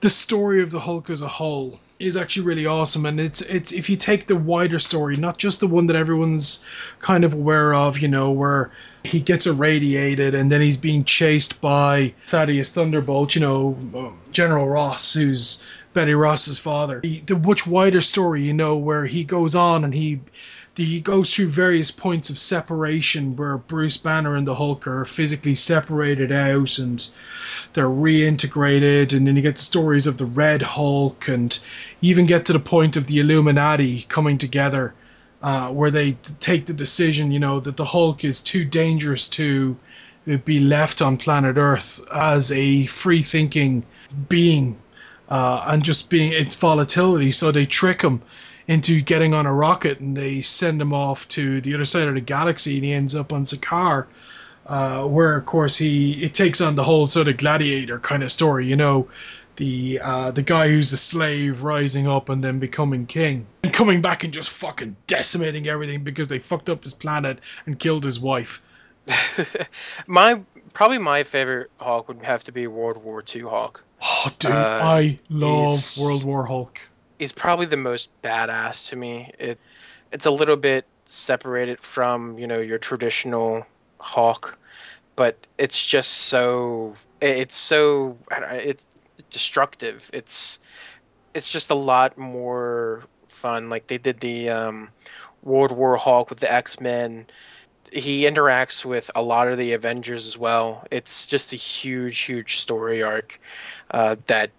the 0.00 0.10
story 0.10 0.62
of 0.62 0.70
the 0.70 0.80
Hulk 0.80 1.10
as 1.10 1.22
a 1.22 1.28
whole 1.28 1.78
is 1.98 2.16
actually 2.16 2.46
really 2.46 2.64
awesome 2.64 3.04
and 3.04 3.20
it's 3.20 3.42
it's 3.42 3.72
if 3.72 3.90
you 3.90 3.96
take 3.96 4.26
the 4.26 4.36
wider 4.36 4.78
story 4.78 5.16
not 5.16 5.36
just 5.36 5.60
the 5.60 5.66
one 5.66 5.86
that 5.86 5.96
everyone's 5.96 6.64
kind 7.00 7.24
of 7.24 7.34
aware 7.34 7.74
of 7.74 7.98
you 7.98 8.08
know 8.08 8.30
where 8.30 8.70
he 9.04 9.20
gets 9.20 9.46
irradiated 9.46 10.34
and 10.34 10.50
then 10.50 10.62
he's 10.62 10.78
being 10.78 11.04
chased 11.04 11.60
by 11.60 12.14
Thaddeus 12.26 12.72
Thunderbolt 12.72 13.34
you 13.34 13.42
know 13.42 13.76
um, 13.94 14.18
General 14.32 14.66
Ross 14.66 15.12
who's 15.12 15.64
Betty 15.92 16.14
Ross's 16.14 16.58
father. 16.58 17.00
The, 17.00 17.20
the 17.26 17.36
much 17.36 17.66
wider 17.66 18.00
story 18.00 18.42
you 18.42 18.54
know 18.54 18.76
where 18.76 19.04
he 19.04 19.24
goes 19.24 19.54
on 19.54 19.84
and 19.84 19.92
he 19.92 20.20
he 20.84 21.00
goes 21.00 21.34
through 21.34 21.48
various 21.48 21.90
points 21.90 22.30
of 22.30 22.38
separation 22.38 23.36
where 23.36 23.58
Bruce 23.58 23.96
Banner 23.96 24.34
and 24.34 24.46
the 24.46 24.54
Hulk 24.54 24.86
are 24.86 25.04
physically 25.04 25.54
separated 25.54 26.32
out 26.32 26.78
and 26.78 27.06
they're 27.74 27.88
reintegrated, 27.88 29.12
and 29.12 29.26
then 29.26 29.36
you 29.36 29.42
get 29.42 29.58
stories 29.58 30.06
of 30.06 30.16
the 30.16 30.24
Red 30.24 30.62
Hulk, 30.62 31.28
and 31.28 31.58
you 32.00 32.10
even 32.10 32.26
get 32.26 32.46
to 32.46 32.52
the 32.52 32.60
point 32.60 32.96
of 32.96 33.06
the 33.06 33.20
Illuminati 33.20 34.02
coming 34.08 34.38
together, 34.38 34.94
uh, 35.42 35.68
where 35.68 35.90
they 35.90 36.12
take 36.40 36.66
the 36.66 36.72
decision, 36.72 37.30
you 37.30 37.38
know, 37.38 37.60
that 37.60 37.76
the 37.76 37.84
Hulk 37.84 38.24
is 38.24 38.40
too 38.40 38.64
dangerous 38.64 39.28
to 39.28 39.76
be 40.44 40.60
left 40.60 41.02
on 41.02 41.16
planet 41.16 41.56
Earth 41.56 42.00
as 42.12 42.50
a 42.52 42.86
free 42.86 43.22
thinking 43.22 43.84
being. 44.28 44.78
Uh, 45.28 45.62
and 45.68 45.84
just 45.84 46.10
being 46.10 46.32
its 46.32 46.56
volatility, 46.56 47.30
so 47.30 47.52
they 47.52 47.64
trick 47.64 48.02
him 48.02 48.20
into 48.70 49.00
getting 49.00 49.34
on 49.34 49.46
a 49.46 49.52
rocket 49.52 49.98
and 49.98 50.16
they 50.16 50.40
send 50.40 50.80
him 50.80 50.92
off 50.92 51.26
to 51.26 51.60
the 51.62 51.74
other 51.74 51.84
side 51.84 52.06
of 52.06 52.14
the 52.14 52.20
galaxy 52.20 52.76
and 52.76 52.84
he 52.84 52.92
ends 52.92 53.16
up 53.16 53.32
on 53.32 53.42
Sakaar. 53.42 54.06
Uh, 54.66 55.04
where 55.04 55.34
of 55.34 55.44
course 55.44 55.76
he 55.76 56.22
it 56.22 56.32
takes 56.32 56.60
on 56.60 56.76
the 56.76 56.84
whole 56.84 57.08
sort 57.08 57.26
of 57.26 57.36
gladiator 57.36 57.98
kind 57.98 58.22
of 58.22 58.30
story, 58.30 58.64
you 58.64 58.76
know, 58.76 59.08
the 59.56 59.98
uh, 60.00 60.30
the 60.30 60.42
guy 60.42 60.68
who's 60.68 60.92
a 60.92 60.96
slave 60.96 61.64
rising 61.64 62.06
up 62.06 62.28
and 62.28 62.44
then 62.44 62.60
becoming 62.60 63.04
king 63.06 63.44
and 63.64 63.72
coming 63.74 64.00
back 64.00 64.22
and 64.22 64.32
just 64.32 64.50
fucking 64.50 64.94
decimating 65.08 65.66
everything 65.66 66.04
because 66.04 66.28
they 66.28 66.38
fucked 66.38 66.70
up 66.70 66.84
his 66.84 66.94
planet 66.94 67.40
and 67.66 67.80
killed 67.80 68.04
his 68.04 68.20
wife. 68.20 68.62
my 70.06 70.40
probably 70.74 70.98
my 70.98 71.24
favorite 71.24 71.72
Hulk 71.78 72.06
would 72.06 72.22
have 72.22 72.44
to 72.44 72.52
be 72.52 72.68
World 72.68 73.02
War 73.02 73.24
II 73.34 73.42
Hulk. 73.42 73.82
Oh, 74.00 74.30
dude, 74.38 74.52
Uh, 74.52 74.78
I 74.80 75.18
love 75.28 75.84
World 76.00 76.22
War 76.22 76.46
Hulk. 76.46 76.80
He's 77.20 77.32
probably 77.32 77.66
the 77.66 77.76
most 77.76 78.08
badass 78.22 78.88
to 78.88 78.96
me. 78.96 79.30
It 79.38 79.58
it's 80.10 80.24
a 80.24 80.30
little 80.30 80.56
bit 80.56 80.86
separated 81.04 81.78
from 81.80 82.38
you 82.38 82.46
know 82.46 82.60
your 82.60 82.78
traditional 82.78 83.66
Hulk, 83.98 84.56
but 85.16 85.36
it's 85.58 85.84
just 85.84 86.12
so 86.12 86.96
it's 87.20 87.54
so 87.54 88.16
it's 88.50 88.82
destructive. 89.28 90.08
It's 90.14 90.60
it's 91.34 91.52
just 91.52 91.68
a 91.68 91.74
lot 91.74 92.16
more 92.16 93.02
fun. 93.28 93.68
Like 93.68 93.88
they 93.88 93.98
did 93.98 94.20
the 94.20 94.48
um, 94.48 94.88
World 95.42 95.72
War 95.72 95.98
Hulk 95.98 96.30
with 96.30 96.40
the 96.40 96.50
X 96.50 96.80
Men. 96.80 97.26
He 97.92 98.22
interacts 98.22 98.82
with 98.82 99.10
a 99.14 99.20
lot 99.20 99.46
of 99.46 99.58
the 99.58 99.74
Avengers 99.74 100.26
as 100.26 100.38
well. 100.38 100.86
It's 100.90 101.26
just 101.26 101.52
a 101.52 101.56
huge, 101.56 102.18
huge 102.20 102.56
story 102.56 103.02
arc 103.02 103.38
uh, 103.90 104.16
that 104.26 104.50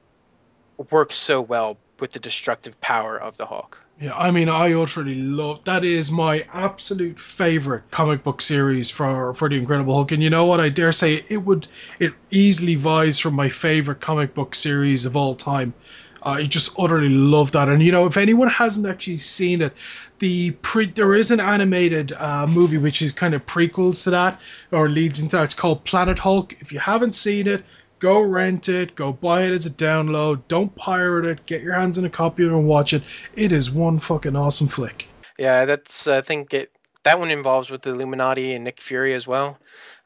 works 0.91 1.15
so 1.15 1.41
well 1.41 1.75
with 2.01 2.11
the 2.11 2.19
destructive 2.19 2.79
power 2.81 3.17
of 3.17 3.37
the 3.37 3.45
Hulk. 3.45 3.81
Yeah, 4.01 4.17
I 4.17 4.31
mean, 4.31 4.49
I 4.49 4.73
utterly 4.73 5.21
love 5.21 5.63
that. 5.65 5.85
Is 5.85 6.11
my 6.11 6.43
absolute 6.51 7.19
favorite 7.19 7.83
comic 7.91 8.23
book 8.23 8.41
series 8.41 8.89
for 8.89 9.33
for 9.35 9.47
the 9.47 9.57
Incredible 9.57 9.93
Hulk, 9.93 10.11
and 10.11 10.23
you 10.23 10.29
know 10.29 10.45
what? 10.45 10.59
I 10.59 10.69
dare 10.69 10.91
say 10.91 11.23
it 11.29 11.45
would 11.45 11.67
it 11.99 12.13
easily 12.31 12.73
vies 12.73 13.19
for 13.19 13.29
my 13.29 13.47
favorite 13.47 14.01
comic 14.01 14.33
book 14.33 14.55
series 14.55 15.05
of 15.05 15.15
all 15.15 15.35
time. 15.35 15.75
I 16.23 16.43
just 16.43 16.77
utterly 16.79 17.09
love 17.09 17.51
that, 17.51 17.69
and 17.69 17.83
you 17.83 17.91
know, 17.91 18.07
if 18.07 18.17
anyone 18.17 18.47
hasn't 18.47 18.87
actually 18.87 19.17
seen 19.17 19.61
it, 19.61 19.73
the 20.17 20.51
pre 20.63 20.87
there 20.87 21.13
is 21.13 21.29
an 21.29 21.39
animated 21.39 22.13
uh, 22.13 22.47
movie 22.47 22.79
which 22.79 23.03
is 23.03 23.11
kind 23.11 23.35
of 23.35 23.45
prequels 23.45 24.03
to 24.05 24.09
that 24.09 24.39
or 24.71 24.89
leads 24.89 25.19
into 25.19 25.35
that. 25.35 25.43
It's 25.43 25.53
called 25.53 25.83
Planet 25.83 26.17
Hulk. 26.17 26.53
If 26.53 26.71
you 26.71 26.79
haven't 26.79 27.13
seen 27.13 27.47
it, 27.47 27.63
go 28.01 28.19
rent 28.19 28.67
it, 28.67 28.95
go 28.95 29.13
buy 29.13 29.43
it 29.43 29.53
as 29.53 29.65
a 29.65 29.69
download. 29.69 30.41
Don't 30.49 30.75
pirate 30.75 31.25
it. 31.25 31.45
Get 31.45 31.61
your 31.61 31.73
hands 31.73 31.97
on 31.97 32.03
a 32.03 32.09
copy 32.09 32.43
of 32.43 32.51
it 32.51 32.55
and 32.55 32.67
watch 32.67 32.91
it. 32.93 33.03
It 33.35 33.53
is 33.53 33.71
one 33.71 33.99
fucking 33.99 34.35
awesome 34.35 34.67
flick. 34.67 35.07
Yeah, 35.37 35.63
that's 35.63 36.07
I 36.07 36.19
think 36.19 36.53
it 36.53 36.71
that 37.03 37.17
one 37.17 37.31
involves 37.31 37.69
with 37.69 37.83
the 37.83 37.91
Illuminati 37.91 38.53
and 38.53 38.65
Nick 38.65 38.81
Fury 38.81 39.13
as 39.13 39.25
well. 39.25 39.57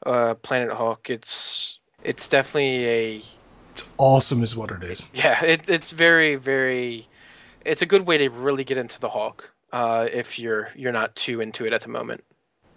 Uh, 0.04 0.34
Planet 0.34 0.72
Hulk. 0.72 1.10
It's 1.10 1.80
it's 2.04 2.28
definitely 2.28 2.86
a 2.86 3.22
It's 3.72 3.92
awesome, 3.98 4.42
is 4.42 4.56
what 4.56 4.70
it 4.70 4.84
is. 4.84 5.10
yeah. 5.14 5.42
It, 5.44 5.68
it's 5.68 5.92
very 5.92 6.36
very. 6.36 7.08
It's 7.64 7.82
a 7.82 7.86
good 7.86 8.06
way 8.06 8.16
to 8.18 8.28
really 8.28 8.62
get 8.62 8.78
into 8.78 9.00
the 9.00 9.08
Hulk. 9.08 9.50
Uh, 9.72 10.06
if 10.12 10.38
you're 10.38 10.68
you're 10.76 10.92
not 10.92 11.16
too 11.16 11.40
into 11.40 11.66
it 11.66 11.72
at 11.72 11.80
the 11.80 11.88
moment. 11.88 12.22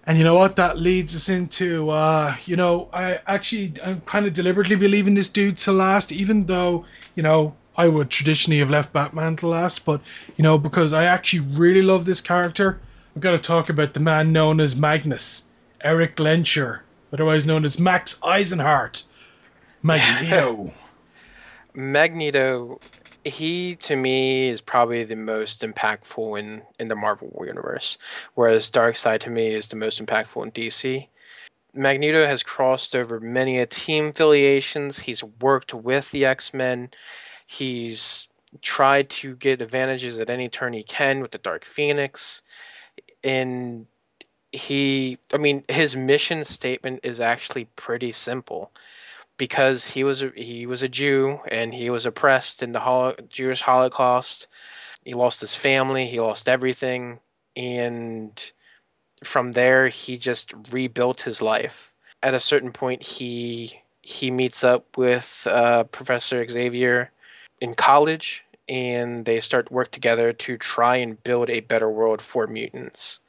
And 0.10 0.18
you 0.18 0.24
know 0.24 0.34
what? 0.34 0.56
That 0.56 0.80
leads 0.80 1.16
us 1.16 1.30
into, 1.30 1.92
uh, 1.92 2.36
you 2.48 2.56
know, 2.56 2.90
I 2.92 3.20
actually, 3.28 3.74
I'm 3.84 4.02
kind 4.02 4.26
of 4.26 4.34
deliberately 4.34 4.76
believing 4.76 5.14
this 5.14 5.30
dude 5.30 5.58
to 5.58 5.72
last, 5.72 6.12
even 6.12 6.48
though, 6.48 6.84
you 7.14 7.22
know, 7.22 7.54
I 7.78 7.90
would 7.90 8.10
traditionally 8.10 8.58
have 8.58 8.72
left 8.72 8.92
Batman 8.92 9.36
to 9.36 9.48
last, 9.48 9.86
but, 9.86 10.02
you 10.36 10.42
know, 10.42 10.58
because 10.58 10.94
I 10.94 11.04
actually 11.04 11.42
really 11.56 11.84
love 11.84 12.06
this 12.06 12.22
character, 12.22 12.80
I've 13.16 13.22
got 13.22 13.34
to 13.34 13.38
talk 13.38 13.70
about 13.70 13.94
the 13.94 14.00
man 14.00 14.34
known 14.34 14.60
as 14.60 14.76
Magnus, 14.76 15.50
Erik 15.82 16.16
Lehnsherr, 16.16 16.80
otherwise 17.14 17.46
known 17.46 17.64
as 17.64 17.80
Max 17.80 18.20
Eisenhardt. 18.24 19.04
Magneto. 19.84 20.74
Magneto, 21.76 22.82
he 23.30 23.76
to 23.76 23.96
me 23.96 24.50
is 24.50 24.62
probably 24.62 25.04
the 25.04 25.16
most 25.16 25.62
impactful 25.62 26.40
in 26.40 26.64
in 26.80 26.88
the 26.88 26.96
Marvel 26.96 27.44
universe, 27.46 27.98
whereas 28.36 28.70
Darkseid 28.72 29.22
to 29.22 29.30
me 29.30 29.48
is 29.48 29.68
the 29.68 29.76
most 29.76 30.04
impactful 30.04 30.44
in 30.44 30.52
DC. 30.52 31.08
Magneto 31.74 32.26
has 32.26 32.44
crossed 32.44 32.96
over 32.96 33.20
many 33.20 33.60
a 33.60 33.66
team 33.66 34.08
affiliations. 34.08 35.00
He's 35.00 35.24
worked 35.24 35.74
with 35.74 36.10
the 36.12 36.26
X 36.26 36.54
Men. 36.54 36.90
He's 37.46 38.28
tried 38.62 39.10
to 39.12 39.36
get 39.36 39.62
advantages 39.62 40.20
at 40.20 40.30
any 40.30 40.50
turn 40.50 40.74
he 40.74 40.84
can 40.84 41.22
with 41.22 41.32
the 41.32 41.38
Dark 41.38 41.64
Phoenix, 41.64 42.42
and 43.24 43.86
he, 44.52 45.20
I 45.32 45.38
mean, 45.38 45.64
his 45.70 45.96
mission 45.96 46.44
statement 46.44 47.02
is 47.04 47.20
actually 47.22 47.66
pretty 47.76 48.12
simple 48.12 48.72
because 49.40 49.86
he 49.86 50.04
was 50.04 50.22
a, 50.22 50.32
he 50.36 50.68
was 50.68 50.84
a 50.84 50.90
Jew 50.90 51.40
and 51.48 51.74
he 51.74 51.90
was 51.90 52.06
oppressed 52.06 52.62
in 52.62 52.74
the 52.74 52.80
holo- 52.80 53.16
Jewish 53.30 53.62
Holocaust. 53.62 54.48
He 55.04 55.16
lost 55.16 55.42
his 55.42 55.56
family, 55.56 56.06
he 56.06 56.20
lost 56.20 56.48
everything, 56.48 57.20
and 57.56 58.52
from 59.24 59.54
there 59.54 59.88
he 59.88 60.18
just 60.18 60.54
rebuilt 60.72 61.22
his 61.22 61.42
life. 61.42 61.94
At 62.22 62.36
a 62.36 62.40
certain 62.40 62.72
point, 62.72 63.02
he 63.02 63.82
he 64.02 64.30
meets 64.30 64.64
up 64.64 64.98
with 64.98 65.48
uh, 65.50 65.86
Professor 65.86 66.46
Xavier 66.46 67.10
in 67.62 67.76
college, 67.76 68.44
and 68.68 69.26
they 69.26 69.40
start 69.40 69.72
work 69.72 69.92
together 69.92 70.34
to 70.34 70.58
try 70.58 70.98
and 70.98 71.24
build 71.24 71.50
a 71.50 71.62
better 71.62 71.90
world 71.90 72.22
for 72.22 72.46
mutants. 72.46 73.22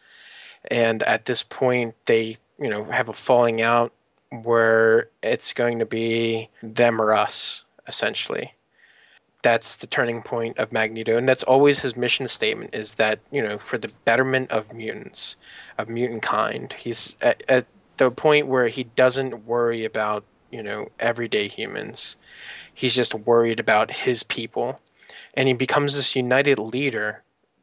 And 0.71 1.03
at 1.05 1.27
this 1.27 1.45
point, 1.45 1.95
they 2.07 2.37
you 2.59 2.69
know 2.69 2.85
have 2.85 3.09
a 3.09 3.13
falling 3.13 3.63
out 3.63 3.93
where 4.31 5.09
it's 5.23 5.53
going 5.53 5.79
to 5.79 5.87
be 5.87 6.49
them 6.63 7.01
or 7.01 7.13
us, 7.13 7.65
essentially. 7.87 8.53
That's 9.43 9.77
the 9.77 9.87
turning 9.87 10.23
point 10.23 10.59
of 10.59 10.71
Magneto, 10.71 11.17
and 11.17 11.29
that's 11.29 11.43
always 11.45 11.79
his 11.79 11.97
mission 11.97 12.29
statement: 12.29 12.75
is 12.75 12.95
that 12.95 13.21
you 13.31 13.43
know 13.43 13.57
for 13.57 13.79
the 13.79 13.91
betterment 14.05 14.51
of 14.51 14.73
mutants, 14.73 15.37
of 15.79 15.89
mutant 15.89 16.23
kind. 16.23 16.73
He's 16.75 17.17
at, 17.23 17.43
at 17.49 17.67
the 17.97 18.11
point 18.11 18.49
where 18.49 18.69
he 18.69 18.85
doesn't 18.85 19.47
worry 19.47 19.85
about 19.87 20.25
you 20.51 20.63
know, 20.63 20.89
everyday 20.99 21.49
humans. 21.49 22.17
He's 22.75 22.95
just 22.95 23.15
worried 23.15 23.61
about 23.61 23.91
his 23.91 24.23
people. 24.23 24.81
And 25.35 25.49
he 25.49 25.55
becomes 25.55 25.97
this 25.97 26.17
united 26.17 26.59
leader 26.59 27.23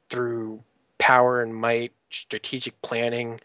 through 0.10 0.64
power 0.98 1.42
and 1.42 1.54
might, 1.54 1.92
strategic 2.10 2.82
planning, 2.82 3.40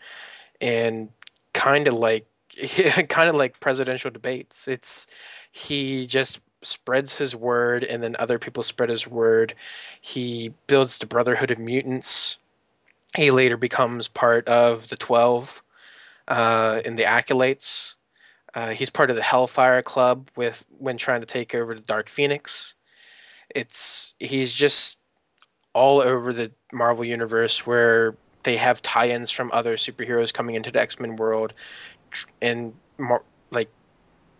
and 0.60 1.08
kind 1.52 1.88
of 1.88 1.94
like 1.94 2.26
kind 3.08 3.28
of 3.28 3.34
like 3.34 3.60
presidential 3.60 4.10
debates. 4.10 4.68
It's 4.68 5.06
he 5.52 6.06
just 6.06 6.40
spreads 6.62 7.16
his 7.16 7.34
word 7.34 7.84
and 7.84 8.02
then 8.02 8.16
other 8.18 8.38
people 8.38 8.62
spread 8.62 8.88
his 8.88 9.06
word. 9.06 9.54
He 10.00 10.52
builds 10.66 10.98
the 10.98 11.06
Brotherhood 11.06 11.50
of 11.50 11.58
Mutants. 11.58 12.38
He 13.16 13.30
later 13.30 13.56
becomes 13.56 14.08
part 14.08 14.46
of 14.48 14.88
the 14.88 14.96
12 14.96 15.62
uh, 16.28 16.82
in 16.84 16.96
the 16.96 17.04
Acolytes. 17.04 17.96
Uh, 18.54 18.70
he's 18.70 18.90
part 18.90 19.10
of 19.10 19.16
the 19.16 19.22
Hellfire 19.22 19.82
Club 19.82 20.28
with 20.36 20.64
when 20.78 20.96
trying 20.96 21.20
to 21.20 21.26
take 21.26 21.54
over 21.54 21.74
the 21.74 21.80
Dark 21.80 22.08
Phoenix. 22.08 22.74
It's 23.54 24.14
he's 24.18 24.52
just 24.52 24.98
all 25.74 26.00
over 26.00 26.32
the 26.32 26.50
Marvel 26.72 27.04
universe 27.04 27.66
where 27.66 28.14
they 28.42 28.56
have 28.56 28.82
tie-ins 28.82 29.30
from 29.30 29.50
other 29.52 29.76
superheroes 29.76 30.34
coming 30.34 30.54
into 30.54 30.70
the 30.70 30.80
X-Men 30.80 31.16
world, 31.16 31.52
and 32.40 32.72
more, 32.98 33.22
like 33.50 33.68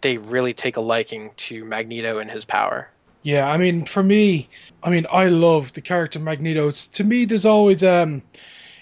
they 0.01 0.19
really 0.19 0.55
take 0.55 0.77
a 0.77 0.81
liking 0.81 1.31
to 1.37 1.65
Magneto 1.65 2.19
and 2.19 2.31
his 2.31 2.45
power. 2.45 2.89
Yeah, 3.23 3.49
I 3.49 3.57
mean, 3.57 3.85
for 3.87 4.03
me, 4.03 4.49
I 4.83 4.91
mean, 4.91 5.07
I 5.13 5.29
love 5.29 5.73
the 5.75 5.81
character 5.81 6.19
Magneto. 6.19 6.67
It's, 6.69 6.87
to 6.89 7.05
me, 7.05 7.25
there's 7.25 7.47
always 7.47 7.83
um, 7.85 8.23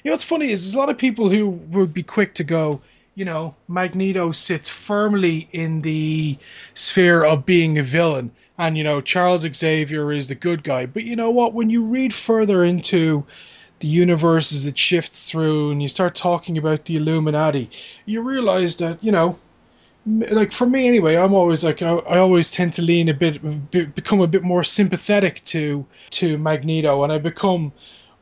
you 0.02 0.10
know, 0.10 0.14
what's 0.14 0.24
funny 0.24 0.50
is 0.50 0.62
there's 0.64 0.74
a 0.74 0.78
lot 0.78 0.88
of 0.88 0.96
people 0.96 1.28
who 1.28 1.48
would 1.48 1.92
be 1.92 2.02
quick 2.02 2.34
to 2.34 2.44
go, 2.44 2.80
you 3.14 3.24
know, 3.24 3.54
Magneto 3.68 4.32
sits 4.32 4.68
firmly 4.68 5.48
in 5.52 5.82
the 5.82 6.38
sphere 6.74 7.22
of 7.24 7.44
being 7.44 7.78
a 7.78 7.82
villain, 7.82 8.30
and 8.56 8.78
you 8.78 8.84
know, 8.84 9.00
Charles 9.00 9.42
Xavier 9.42 10.10
is 10.12 10.28
the 10.28 10.34
good 10.34 10.62
guy. 10.62 10.86
But 10.86 11.04
you 11.04 11.16
know 11.16 11.30
what? 11.30 11.52
When 11.52 11.68
you 11.68 11.84
read 11.84 12.14
further 12.14 12.64
into 12.64 13.26
the 13.80 13.88
universe 13.88 14.52
as 14.52 14.66
it 14.66 14.78
shifts 14.78 15.30
through, 15.30 15.70
and 15.70 15.82
you 15.82 15.88
start 15.88 16.14
talking 16.14 16.56
about 16.56 16.84
the 16.84 16.96
Illuminati, 16.96 17.70
you 18.06 18.22
realize 18.22 18.76
that 18.76 19.02
you 19.02 19.10
know 19.10 19.36
like 20.06 20.50
for 20.50 20.66
me 20.66 20.88
anyway 20.88 21.14
i'm 21.16 21.34
always 21.34 21.62
like 21.62 21.82
I, 21.82 21.90
I, 21.90 22.18
always 22.18 22.50
tend 22.50 22.72
to 22.74 22.82
lean 22.82 23.10
a 23.10 23.14
bit 23.14 23.70
become 23.70 24.20
a 24.20 24.26
bit 24.26 24.42
more 24.42 24.64
sympathetic 24.64 25.42
to 25.44 25.84
to 26.10 26.38
magneto 26.38 27.04
and 27.04 27.12
i 27.12 27.18
become 27.18 27.72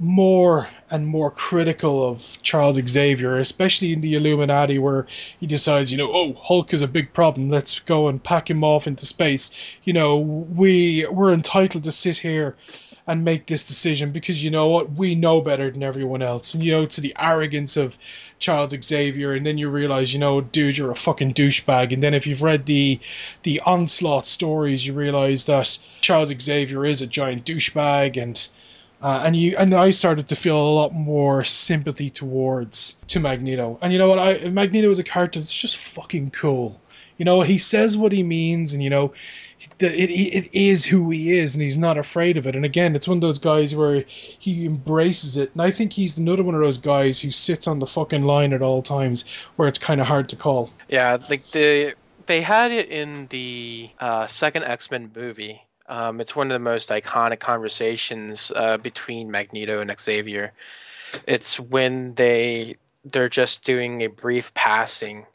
more 0.00 0.68
and 0.90 1.06
more 1.06 1.30
critical 1.30 2.08
of 2.08 2.38
charles 2.42 2.80
xavier 2.88 3.38
especially 3.38 3.92
in 3.92 4.00
the 4.00 4.14
illuminati 4.14 4.78
where 4.78 5.06
he 5.38 5.46
decides 5.46 5.92
you 5.92 5.98
know 5.98 6.10
oh 6.12 6.32
hulk 6.34 6.74
is 6.74 6.82
a 6.82 6.88
big 6.88 7.12
problem 7.12 7.48
let's 7.48 7.78
go 7.78 8.08
and 8.08 8.24
pack 8.24 8.50
him 8.50 8.64
off 8.64 8.86
into 8.86 9.06
space. 9.06 9.50
You 9.84 9.92
know 9.92 10.18
we 10.18 11.06
we're 11.10 11.32
entitled 11.32 11.84
to 11.84 11.92
sit 11.92 12.18
here 12.18 12.56
and 13.08 13.24
make 13.24 13.46
this 13.46 13.66
decision 13.66 14.12
because 14.12 14.44
you 14.44 14.50
know 14.50 14.68
what? 14.68 14.92
We 14.92 15.14
know 15.14 15.40
better 15.40 15.70
than 15.70 15.82
everyone 15.82 16.20
else. 16.20 16.52
And 16.54 16.62
you 16.62 16.70
know 16.70 16.86
to 16.86 17.00
the 17.00 17.16
arrogance 17.18 17.76
of 17.76 17.98
Charles 18.38 18.76
Xavier 18.84 19.32
and 19.32 19.46
then 19.46 19.56
you 19.56 19.70
realize 19.70 20.12
you 20.12 20.20
know 20.20 20.42
dude 20.42 20.76
you're 20.76 20.90
a 20.90 20.94
fucking 20.94 21.32
douchebag. 21.32 21.92
And 21.92 22.02
then 22.02 22.12
if 22.12 22.26
you've 22.26 22.42
read 22.42 22.66
the 22.66 23.00
the 23.44 23.60
onslaught 23.64 24.26
stories 24.26 24.86
you 24.86 24.92
realize 24.92 25.46
that 25.46 25.78
Charles 26.02 26.32
Xavier 26.38 26.84
is 26.84 27.00
a 27.00 27.06
giant 27.06 27.46
douchebag 27.46 28.22
and 28.22 28.46
uh, 29.00 29.22
and 29.24 29.34
you 29.34 29.56
and 29.56 29.72
I 29.72 29.88
started 29.90 30.28
to 30.28 30.36
feel 30.36 30.60
a 30.60 30.74
lot 30.74 30.92
more 30.92 31.44
sympathy 31.44 32.10
towards 32.10 32.98
to 33.08 33.20
Magneto. 33.20 33.78
And 33.80 33.90
you 33.92 33.98
know 33.98 34.08
what? 34.08 34.18
I 34.18 34.50
Magneto 34.50 34.90
is 34.90 34.98
a 34.98 35.04
character 35.04 35.38
that's 35.38 35.54
just 35.54 35.78
fucking 35.78 36.32
cool. 36.32 36.78
You 37.16 37.24
know 37.24 37.40
he 37.40 37.56
says 37.56 37.96
what 37.96 38.12
he 38.12 38.22
means 38.22 38.74
and 38.74 38.82
you 38.82 38.90
know 38.90 39.14
it, 39.80 40.10
it 40.10 40.48
is 40.52 40.84
who 40.84 41.10
he 41.10 41.36
is 41.36 41.54
and 41.54 41.62
he's 41.62 41.78
not 41.78 41.98
afraid 41.98 42.36
of 42.36 42.46
it. 42.46 42.54
And 42.54 42.64
again, 42.64 42.94
it's 42.94 43.08
one 43.08 43.18
of 43.18 43.22
those 43.22 43.38
guys 43.38 43.74
where 43.74 44.04
he 44.06 44.64
embraces 44.64 45.36
it. 45.36 45.50
And 45.52 45.62
I 45.62 45.70
think 45.70 45.92
he's 45.92 46.18
another 46.18 46.42
one 46.42 46.54
of 46.54 46.60
those 46.60 46.78
guys 46.78 47.20
who 47.20 47.30
sits 47.30 47.66
on 47.66 47.78
the 47.78 47.86
fucking 47.86 48.24
line 48.24 48.52
at 48.52 48.62
all 48.62 48.82
times 48.82 49.30
where 49.56 49.68
it's 49.68 49.78
kind 49.78 50.00
of 50.00 50.06
hard 50.06 50.28
to 50.30 50.36
call. 50.36 50.70
Yeah, 50.88 51.18
like 51.28 51.42
the 51.42 51.94
they 52.26 52.42
had 52.42 52.70
it 52.70 52.88
in 52.88 53.26
the 53.28 53.90
uh, 54.00 54.26
second 54.26 54.64
X 54.64 54.90
Men 54.90 55.10
movie. 55.14 55.62
Um, 55.88 56.20
it's 56.20 56.36
one 56.36 56.50
of 56.50 56.54
the 56.54 56.64
most 56.64 56.90
iconic 56.90 57.40
conversations 57.40 58.52
uh, 58.54 58.76
between 58.76 59.30
Magneto 59.30 59.80
and 59.80 59.92
Xavier. 59.98 60.52
It's 61.26 61.58
when 61.58 62.14
they 62.14 62.76
they're 63.04 63.30
just 63.30 63.64
doing 63.64 64.02
a 64.02 64.08
brief 64.08 64.52
passing. 64.54 65.26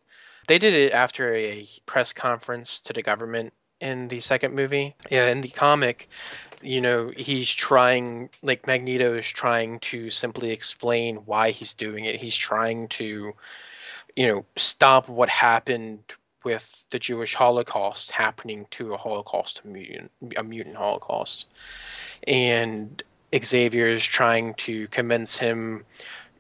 They 0.48 0.60
did 0.60 0.74
it 0.74 0.92
after 0.92 1.34
a 1.34 1.68
press 1.86 2.14
conference 2.14 2.80
to 2.82 2.94
the 2.94 3.02
government 3.02 3.54
in 3.84 4.08
the 4.08 4.22
second 4.22 4.56
movie. 4.56 4.96
Yeah, 5.12 5.28
in 5.28 5.42
the 5.42 5.50
comic, 5.50 6.10
you 6.62 6.80
know, 6.80 7.12
he's 7.16 7.52
trying, 7.52 8.30
like, 8.42 8.66
Magneto 8.66 9.16
is 9.16 9.28
trying 9.28 9.80
to 9.80 10.10
simply 10.10 10.52
explain 10.52 11.18
why 11.18 11.52
he's 11.52 11.74
doing 11.74 12.06
it. 12.06 12.16
He's 12.20 12.36
trying 12.36 12.88
to, 12.90 13.34
you 14.16 14.28
know, 14.28 14.46
stop 14.56 15.10
what 15.10 15.30
happened 15.30 16.00
with 16.46 16.86
the 16.90 17.00
Jewish 17.00 17.36
Holocaust 17.36 18.12
happening 18.12 18.66
to 18.72 18.94
a 18.94 18.98
Holocaust, 18.98 19.62
a 19.64 19.68
mutant, 19.68 20.12
a 20.38 20.44
mutant 20.44 20.78
Holocaust. 20.78 21.54
And 22.26 23.04
Xavier 23.38 23.88
is 23.88 24.06
trying 24.06 24.54
to 24.56 24.88
convince 24.88 25.38
him 25.38 25.86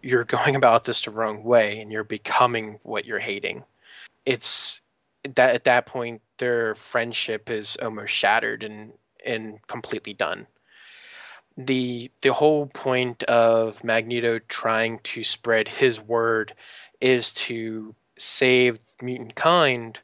you're 0.01 0.25
going 0.25 0.55
about 0.55 0.85
this 0.85 1.03
the 1.03 1.11
wrong 1.11 1.43
way 1.43 1.79
and 1.81 1.91
you're 1.91 2.03
becoming 2.03 2.79
what 2.83 3.05
you're 3.05 3.19
hating. 3.19 3.63
It's 4.25 4.81
that 5.35 5.55
at 5.55 5.63
that 5.63 5.85
point 5.85 6.21
their 6.37 6.75
friendship 6.75 7.49
is 7.49 7.77
almost 7.81 8.13
shattered 8.13 8.63
and 8.63 8.93
and 9.25 9.65
completely 9.67 10.13
done. 10.13 10.47
The 11.57 12.11
the 12.21 12.33
whole 12.33 12.67
point 12.67 13.23
of 13.23 13.83
Magneto 13.83 14.39
trying 14.47 14.99
to 14.99 15.23
spread 15.23 15.67
his 15.67 15.99
word 15.99 16.53
is 16.99 17.33
to 17.33 17.93
save 18.17 18.79
mutant 19.01 19.35
kind, 19.35 19.99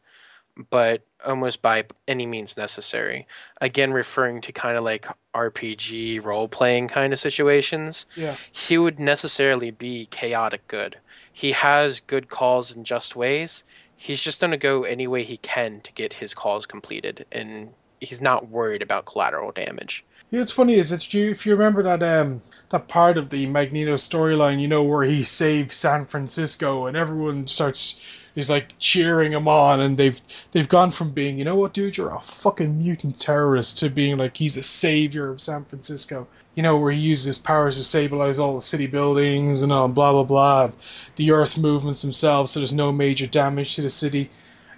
but 0.70 1.02
almost 1.26 1.62
by 1.62 1.86
any 2.08 2.26
means 2.26 2.56
necessary. 2.56 3.28
Again, 3.62 3.92
referring 3.92 4.42
to 4.42 4.52
kind 4.52 4.78
of 4.78 4.84
like 4.84 5.08
RPG 5.34 6.24
role 6.24 6.48
playing 6.48 6.88
kind 6.88 7.14
of 7.14 7.20
situations. 7.20 8.06
Yeah. 8.16 8.36
He 8.52 8.78
would 8.78 9.00
necessarily 9.00 9.72
be 9.72 10.06
chaotic 10.08 10.68
good. 10.68 10.98
He 11.32 11.52
has 11.54 12.00
good 12.00 12.30
calls 12.30 12.76
in 12.76 12.84
just 12.84 13.16
ways 13.16 13.64
he's 14.00 14.24
just 14.24 14.40
going 14.40 14.52
to 14.52 14.58
go 14.58 14.84
any 14.84 15.08
way 15.08 15.24
he 15.24 15.38
can 15.38 15.82
to 15.82 15.92
get 15.92 16.14
his 16.14 16.34
calls 16.34 16.66
completed, 16.66 17.26
and 17.32 17.72
he's 18.00 18.22
not 18.22 18.48
worried 18.48 18.82
about 18.82 19.06
collateral 19.06 19.52
damage. 19.52 20.06
Yeah, 20.32 20.42
it's 20.42 20.54
funny 20.54 20.76
is 20.76 20.90
that 20.92 21.14
you 21.14 21.32
if 21.32 21.46
you 21.46 21.54
remember 21.54 21.84
that 21.84 22.02
um 22.04 22.42
that 22.70 22.88
part 22.88 23.18
of 23.18 23.30
the 23.30 23.48
Magneto 23.48 23.96
storyline, 23.96 24.62
you 24.62 24.68
know, 24.68 24.84
where 24.84 25.04
he 25.04 25.24
saves 25.24 25.74
San 25.74 26.06
Francisco 26.06 26.86
and 26.86 26.96
everyone 26.96 27.48
starts 27.48 28.02
is 28.40 28.50
like 28.50 28.74
cheering 28.80 29.34
him 29.34 29.48
on, 29.48 29.80
and 29.80 29.98
they've 29.98 30.20
they've 30.52 30.70
gone 30.70 30.92
from 30.92 31.12
being, 31.12 31.38
you 31.38 31.46
know 31.46 31.56
what, 31.56 31.74
dude, 31.74 31.98
you're 31.98 32.14
a 32.14 32.22
fucking 32.22 32.80
mutant 32.80 33.20
terrorist, 33.20 33.78
to 33.80 33.90
being 33.90 34.18
like 34.18 34.38
he's 34.38 34.56
the 34.56 34.64
savior 34.64 35.30
of 35.30 35.42
San 35.42 35.66
Francisco. 35.66 36.28
You 36.56 36.64
know, 36.64 36.78
where 36.78 36.92
he 36.92 37.00
uses 37.00 37.26
his 37.26 37.38
powers 37.38 37.78
to 37.78 37.84
stabilize 37.84 38.40
all 38.40 38.56
the 38.56 38.62
city 38.62 38.88
buildings 38.88 39.64
and 39.64 39.72
all 39.72 39.88
blah 39.88 40.12
blah 40.12 40.24
blah. 40.24 40.72
The 41.16 41.32
Earth 41.32 41.58
movements 41.58 42.02
themselves, 42.02 42.52
so 42.52 42.60
there's 42.60 42.74
no 42.74 42.92
major 42.92 43.28
damage 43.28 43.76
to 43.76 43.82
the 43.82 43.90
city. 43.90 44.30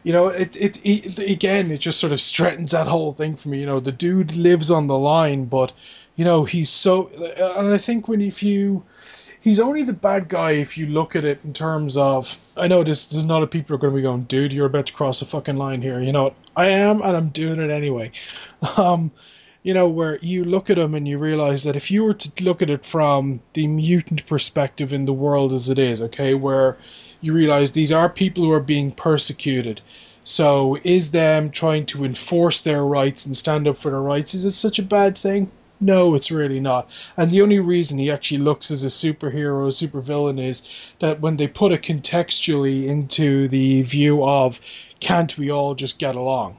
You 0.04 0.14
know, 0.14 0.28
it, 0.30 0.56
it 0.56 0.80
it 0.86 1.20
again, 1.20 1.72
it 1.72 1.80
just 1.80 2.00
sort 2.00 2.12
of 2.12 2.20
strengthens 2.20 2.72
that 2.72 2.88
whole 2.88 3.12
thing 3.12 3.36
for 3.36 3.50
me. 3.50 3.60
You 3.60 3.68
know, 3.68 3.80
the 3.80 3.92
dude 3.92 4.36
lives 4.36 4.72
on 4.72 4.88
the 4.88 4.98
line, 4.98 5.46
but 5.46 5.72
you 6.16 6.26
know 6.26 6.44
he's 6.44 6.70
so, 6.70 7.08
and 7.38 7.68
I 7.68 7.78
think 7.78 8.08
when 8.08 8.22
if 8.22 8.44
you 8.44 8.84
he's 9.42 9.60
only 9.60 9.84
the 9.84 9.94
bad 9.94 10.30
guy 10.30 10.52
if 10.52 10.78
you 10.78 10.86
look 10.86 11.16
at 11.16 11.26
it 11.26 11.40
in 11.44 11.52
terms 11.52 11.98
of. 11.98 12.54
I 12.56 12.68
know 12.68 12.84
this. 12.84 13.08
There's 13.08 13.24
a 13.24 13.28
lot 13.28 13.44
of 13.44 13.52
people 13.52 13.76
are 13.76 13.80
going 13.80 13.92
to 13.92 13.98
be 13.98 14.04
going, 14.04 14.24
dude, 14.24 14.54
you're 14.54 14.68
about 14.68 14.86
to 14.86 14.94
cross 14.94 15.22
a 15.22 15.26
fucking 15.26 15.58
line 15.58 15.82
here. 15.82 16.00
You 16.00 16.14
know 16.14 16.24
what? 16.24 16.36
I 16.56 16.68
am, 16.68 17.02
and 17.02 17.18
I'm 17.18 17.30
doing 17.30 17.60
it 17.60 17.70
anyway. 17.70 18.12
Um, 18.78 19.12
you 19.64 19.74
know, 19.74 19.88
where 19.88 20.18
you 20.22 20.44
look 20.44 20.70
at 20.70 20.78
him 20.78 20.96
and 20.96 21.08
you 21.08 21.18
realize 21.18 21.64
that 21.64 21.76
if 21.76 21.90
you 21.92 22.04
were 22.04 22.14
to 22.14 22.44
look 22.44 22.62
at 22.62 22.70
it 22.70 22.86
from 22.86 23.40
the 23.54 23.68
mutant 23.68 24.26
perspective 24.26 24.94
in 24.94 25.06
the 25.06 25.14
world 25.14 25.52
as 25.54 25.70
it 25.70 25.78
is, 25.80 26.02
okay, 26.02 26.34
where 26.34 26.78
you 27.22 27.34
realize 27.34 27.72
these 27.72 27.92
are 27.92 28.10
people 28.10 28.44
who 28.44 28.52
are 28.52 28.60
being 28.60 28.92
persecuted. 28.92 29.82
So, 30.24 30.78
is 30.84 31.12
them 31.12 31.50
trying 31.50 31.86
to 31.88 32.06
enforce 32.06 32.62
their 32.62 32.84
rights 32.84 33.26
and 33.26 33.36
stand 33.36 33.68
up 33.68 33.78
for 33.78 33.90
their 33.90 34.02
rights, 34.02 34.36
is 34.36 34.46
it 34.46 34.52
such 34.52 34.78
a 34.78 34.84
bad 34.84 35.18
thing? 35.18 35.52
No, 35.84 36.14
it's 36.14 36.30
really 36.30 36.60
not. 36.60 36.88
And 37.18 37.32
the 37.32 37.42
only 37.42 37.60
reason 37.60 37.98
he 37.98 38.12
actually 38.12 38.38
looks 38.38 38.70
as 38.70 38.84
a 38.84 38.88
superhero, 38.88 39.66
a 39.66 39.72
supervillain, 39.72 40.40
is 40.40 40.70
that 41.00 41.20
when 41.22 41.38
they 41.38 41.48
put 41.48 41.72
it 41.72 41.82
contextually 41.82 42.86
into 42.86 43.48
the 43.48 43.82
view 43.82 44.24
of 44.24 44.62
can't 45.00 45.36
we 45.40 45.50
all 45.50 45.74
just 45.74 45.98
get 45.98 46.16
along? 46.16 46.58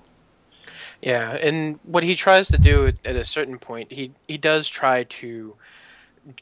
Yeah, 1.02 1.32
and 1.34 1.78
what 1.84 2.02
he 2.02 2.16
tries 2.16 2.48
to 2.48 2.58
do 2.58 2.86
at 2.86 3.16
a 3.16 3.24
certain 3.24 3.58
point, 3.58 3.92
he 3.92 4.12
he 4.26 4.38
does 4.38 4.68
try 4.68 5.04
to 5.04 5.54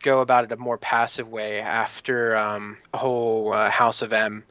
go 0.02 0.20
about 0.20 0.44
it 0.44 0.52
a 0.52 0.57
more 0.57 0.78
passive 0.78 1.28
way 1.28 1.61
after 1.61 2.36
um, 2.36 2.78
a 2.94 2.98
whole 2.98 3.52
uh, 3.52 3.70
House 3.70 4.01
of 4.01 4.12
M, 4.12 4.44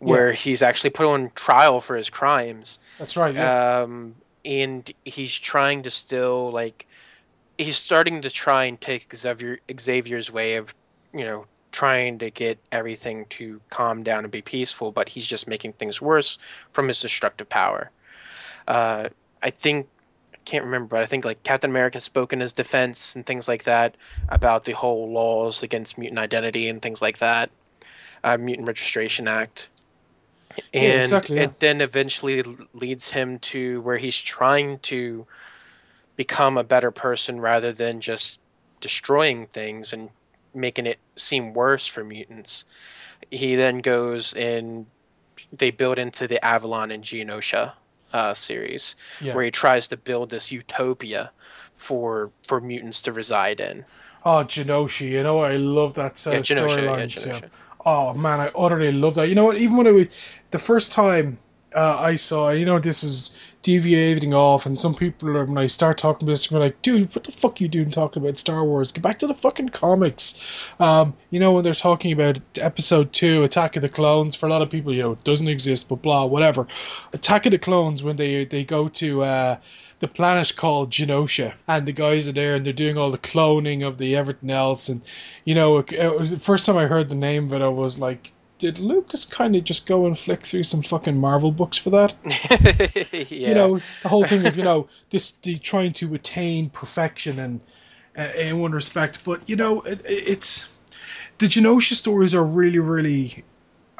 where 0.00 0.32
he's 0.32 0.62
actually 0.62 0.90
put 0.90 1.06
on 1.06 1.30
trial 1.36 1.80
for 1.80 1.96
his 1.96 2.10
crimes. 2.10 2.80
That's 2.98 3.16
right. 3.16 3.34
Yeah. 3.34 3.82
Um, 3.82 4.16
and 4.44 4.92
he's 5.04 5.36
trying 5.36 5.82
to 5.82 5.90
still 5.90 6.50
like 6.50 6.86
he's 7.58 7.76
starting 7.76 8.22
to 8.22 8.30
try 8.30 8.64
and 8.64 8.80
take 8.80 9.14
Xavier 9.14 9.58
Xavier's 9.78 10.30
way 10.30 10.56
of, 10.56 10.74
you 11.12 11.24
know, 11.24 11.46
trying 11.72 12.18
to 12.18 12.30
get 12.30 12.58
everything 12.72 13.26
to 13.26 13.60
calm 13.70 14.02
down 14.02 14.24
and 14.24 14.30
be 14.32 14.42
peaceful, 14.42 14.92
but 14.92 15.08
he's 15.08 15.26
just 15.26 15.46
making 15.48 15.72
things 15.74 16.00
worse 16.00 16.38
from 16.72 16.88
his 16.88 17.00
destructive 17.00 17.48
power. 17.48 17.90
Uh, 18.66 19.08
I 19.42 19.50
think 19.50 19.88
I 20.34 20.38
can't 20.44 20.64
remember, 20.64 20.88
but 20.96 21.02
I 21.02 21.06
think 21.06 21.24
like 21.24 21.42
Captain 21.42 21.70
America 21.70 22.00
spoke 22.00 22.32
in 22.32 22.40
his 22.40 22.52
defense 22.52 23.16
and 23.16 23.26
things 23.26 23.48
like 23.48 23.64
that 23.64 23.96
about 24.30 24.64
the 24.64 24.72
whole 24.72 25.12
laws 25.12 25.62
against 25.62 25.98
mutant 25.98 26.18
identity 26.18 26.68
and 26.68 26.80
things 26.80 27.02
like 27.02 27.18
that, 27.18 27.50
uh, 28.24 28.38
Mutant 28.38 28.68
Registration 28.68 29.28
Act. 29.28 29.68
And 30.72 30.82
Yeah, 30.82 31.00
exactly, 31.00 31.36
yeah. 31.36 31.44
it 31.44 31.60
then 31.60 31.80
eventually 31.80 32.42
leads 32.72 33.10
him 33.10 33.38
to 33.40 33.80
where 33.82 33.96
he's 33.98 34.18
trying 34.18 34.78
to 34.80 35.26
become 36.18 36.58
a 36.58 36.64
better 36.64 36.90
person 36.90 37.40
rather 37.40 37.72
than 37.72 38.00
just 38.00 38.40
destroying 38.80 39.46
things 39.46 39.92
and 39.92 40.10
making 40.52 40.84
it 40.84 40.98
seem 41.16 41.54
worse 41.54 41.86
for 41.86 42.02
mutants. 42.02 42.64
He 43.30 43.54
then 43.54 43.78
goes 43.78 44.34
and 44.34 44.84
they 45.52 45.70
build 45.70 45.98
into 45.98 46.26
the 46.26 46.44
Avalon 46.44 46.90
and 46.90 47.04
Genosha 47.04 47.72
uh, 48.12 48.34
series, 48.34 48.96
Yeah. 49.22 49.34
where 49.34 49.44
he 49.44 49.50
tries 49.52 49.86
to 49.88 49.96
build 49.96 50.30
this 50.30 50.50
utopia 50.50 51.30
for 51.76 52.32
for 52.48 52.60
mutants 52.60 53.00
to 53.02 53.12
reside 53.12 53.60
in. 53.60 53.84
Oh, 54.24 54.42
Genosha, 54.44 55.08
you 55.08 55.22
know 55.22 55.38
I 55.40 55.56
love 55.56 55.94
that 55.94 56.18
set 56.18 56.32
Yeah, 56.32 56.40
of 56.40 56.46
storylines. 56.46 57.26
Yeah, 57.26 57.48
Oh 57.86 58.12
man, 58.12 58.40
I 58.40 58.50
utterly 58.56 58.90
love 58.90 59.14
that. 59.14 59.28
You 59.28 59.36
know 59.36 59.44
what? 59.44 59.56
Even 59.58 59.76
when 59.76 59.86
I 59.86 59.92
was 59.92 60.08
the 60.50 60.58
first 60.58 60.90
time 60.92 61.38
uh, 61.74 61.98
I 61.98 62.16
saw, 62.16 62.50
you 62.50 62.64
know, 62.64 62.78
this 62.78 63.04
is 63.04 63.38
deviating 63.62 64.32
off, 64.32 64.64
and 64.66 64.78
some 64.78 64.94
people 64.94 65.28
are 65.36 65.44
when 65.44 65.58
I 65.58 65.66
start 65.66 65.98
talking 65.98 66.26
about 66.26 66.32
this, 66.32 66.46
they're 66.46 66.60
like, 66.60 66.80
"Dude, 66.82 67.14
what 67.14 67.24
the 67.24 67.32
fuck 67.32 67.60
you 67.60 67.68
doing 67.68 67.90
talking 67.90 68.22
about 68.22 68.38
Star 68.38 68.64
Wars? 68.64 68.92
Get 68.92 69.02
back 69.02 69.18
to 69.18 69.26
the 69.26 69.34
fucking 69.34 69.70
comics." 69.70 70.70
Um, 70.80 71.14
you 71.30 71.40
know, 71.40 71.52
when 71.52 71.64
they're 71.64 71.74
talking 71.74 72.12
about 72.12 72.40
Episode 72.58 73.12
Two, 73.12 73.44
Attack 73.44 73.76
of 73.76 73.82
the 73.82 73.88
Clones, 73.88 74.34
for 74.36 74.46
a 74.46 74.50
lot 74.50 74.62
of 74.62 74.70
people, 74.70 74.94
you 74.94 75.02
know, 75.02 75.12
it 75.12 75.24
doesn't 75.24 75.48
exist, 75.48 75.88
but 75.88 76.02
blah, 76.02 76.24
whatever. 76.24 76.66
Attack 77.12 77.46
of 77.46 77.52
the 77.52 77.58
Clones 77.58 78.02
when 78.02 78.16
they 78.16 78.44
they 78.44 78.64
go 78.64 78.88
to. 78.88 79.22
Uh, 79.22 79.56
the 80.00 80.06
planet 80.06 80.54
called 80.56 80.90
Genosha, 80.90 81.54
and 81.66 81.84
the 81.84 81.92
guys 81.92 82.28
are 82.28 82.32
there, 82.32 82.54
and 82.54 82.64
they're 82.64 82.72
doing 82.72 82.96
all 82.96 83.10
the 83.10 83.18
cloning 83.18 83.84
of 83.84 83.98
the 83.98 84.14
everything 84.14 84.50
else. 84.50 84.88
And 84.88 85.02
you 85.44 85.56
know, 85.56 85.78
it, 85.78 85.92
it 85.92 86.30
the 86.30 86.38
first 86.38 86.66
time 86.66 86.76
I 86.76 86.86
heard 86.86 87.08
the 87.08 87.16
name 87.16 87.46
of 87.46 87.54
it, 87.54 87.62
I 87.62 87.68
was 87.68 87.98
like, 87.98 88.32
did 88.58 88.78
Lucas 88.78 89.24
kind 89.24 89.56
of 89.56 89.64
just 89.64 89.86
go 89.86 90.06
and 90.06 90.18
flick 90.18 90.44
through 90.44 90.64
some 90.64 90.82
fucking 90.82 91.16
Marvel 91.16 91.52
books 91.52 91.78
for 91.78 91.90
that? 91.90 92.14
yeah. 93.30 93.48
You 93.48 93.54
know, 93.54 93.80
the 94.02 94.08
whole 94.08 94.26
thing 94.26 94.46
of 94.46 94.56
you 94.56 94.64
know 94.64 94.88
this 95.10 95.32
the 95.32 95.58
trying 95.58 95.92
to 95.94 96.14
attain 96.14 96.70
perfection 96.70 97.38
and 97.38 97.60
uh, 98.18 98.32
in 98.36 98.58
one 98.58 98.72
respect, 98.72 99.24
but 99.24 99.40
you 99.48 99.56
know, 99.56 99.80
it, 99.82 100.00
it's 100.04 100.74
the 101.38 101.46
Genosha 101.46 101.94
stories 101.94 102.34
are 102.34 102.44
really, 102.44 102.80
really 102.80 103.44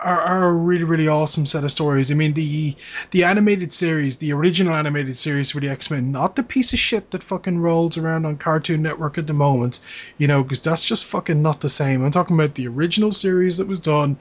are, 0.02 0.20
are 0.20 0.48
a 0.48 0.52
really 0.52 0.84
really 0.84 1.08
awesome 1.08 1.46
set 1.46 1.64
of 1.64 1.70
stories. 1.70 2.10
I 2.10 2.14
mean 2.14 2.34
the 2.34 2.76
the 3.10 3.24
animated 3.24 3.72
series, 3.72 4.16
the 4.16 4.32
original 4.32 4.74
animated 4.74 5.16
series 5.16 5.50
for 5.50 5.60
the 5.60 5.68
X 5.68 5.90
Men, 5.90 6.12
not 6.12 6.36
the 6.36 6.42
piece 6.42 6.72
of 6.72 6.78
shit 6.78 7.10
that 7.10 7.22
fucking 7.22 7.58
rolls 7.58 7.98
around 7.98 8.26
on 8.26 8.36
Cartoon 8.36 8.82
Network 8.82 9.18
at 9.18 9.26
the 9.26 9.32
moment, 9.32 9.80
you 10.18 10.28
know, 10.28 10.42
because 10.42 10.60
that's 10.60 10.84
just 10.84 11.06
fucking 11.06 11.42
not 11.42 11.60
the 11.60 11.68
same. 11.68 12.04
I'm 12.04 12.10
talking 12.10 12.36
about 12.36 12.54
the 12.54 12.68
original 12.68 13.10
series 13.10 13.58
that 13.58 13.68
was 13.68 13.80
done 13.80 14.16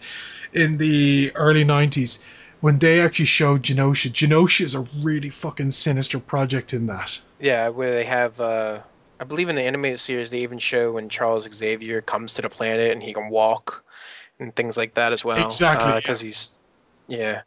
in 0.53 0.77
the 0.77 1.31
early 1.35 1.63
'90s 1.63 2.23
when 2.61 2.79
they 2.79 3.01
actually 3.01 3.25
showed 3.25 3.63
Genosha. 3.63 4.09
Genosha 4.09 4.61
is 4.61 4.75
a 4.75 4.87
really 5.01 5.29
fucking 5.29 5.71
sinister 5.71 6.19
project 6.19 6.73
in 6.73 6.87
that. 6.87 7.19
Yeah, 7.39 7.69
where 7.69 7.93
they 7.93 8.03
have, 8.05 8.41
uh, 8.41 8.79
I 9.19 9.23
believe 9.23 9.49
in 9.49 9.55
the 9.55 9.61
animated 9.61 9.99
series, 9.99 10.31
they 10.31 10.39
even 10.39 10.57
show 10.57 10.93
when 10.93 11.09
Charles 11.09 11.47
Xavier 11.53 12.01
comes 12.01 12.33
to 12.33 12.41
the 12.41 12.49
planet 12.49 12.91
and 12.91 13.03
he 13.03 13.13
can 13.13 13.29
walk 13.29 13.83
and 14.39 14.55
things 14.55 14.77
like 14.77 14.93
that 14.95 15.13
as 15.13 15.23
well. 15.25 15.45
Exactly, 15.45 15.89
yeah. 15.91 15.99
Because 15.99 16.21
he's, 16.21 16.57
yeah, 17.07 17.41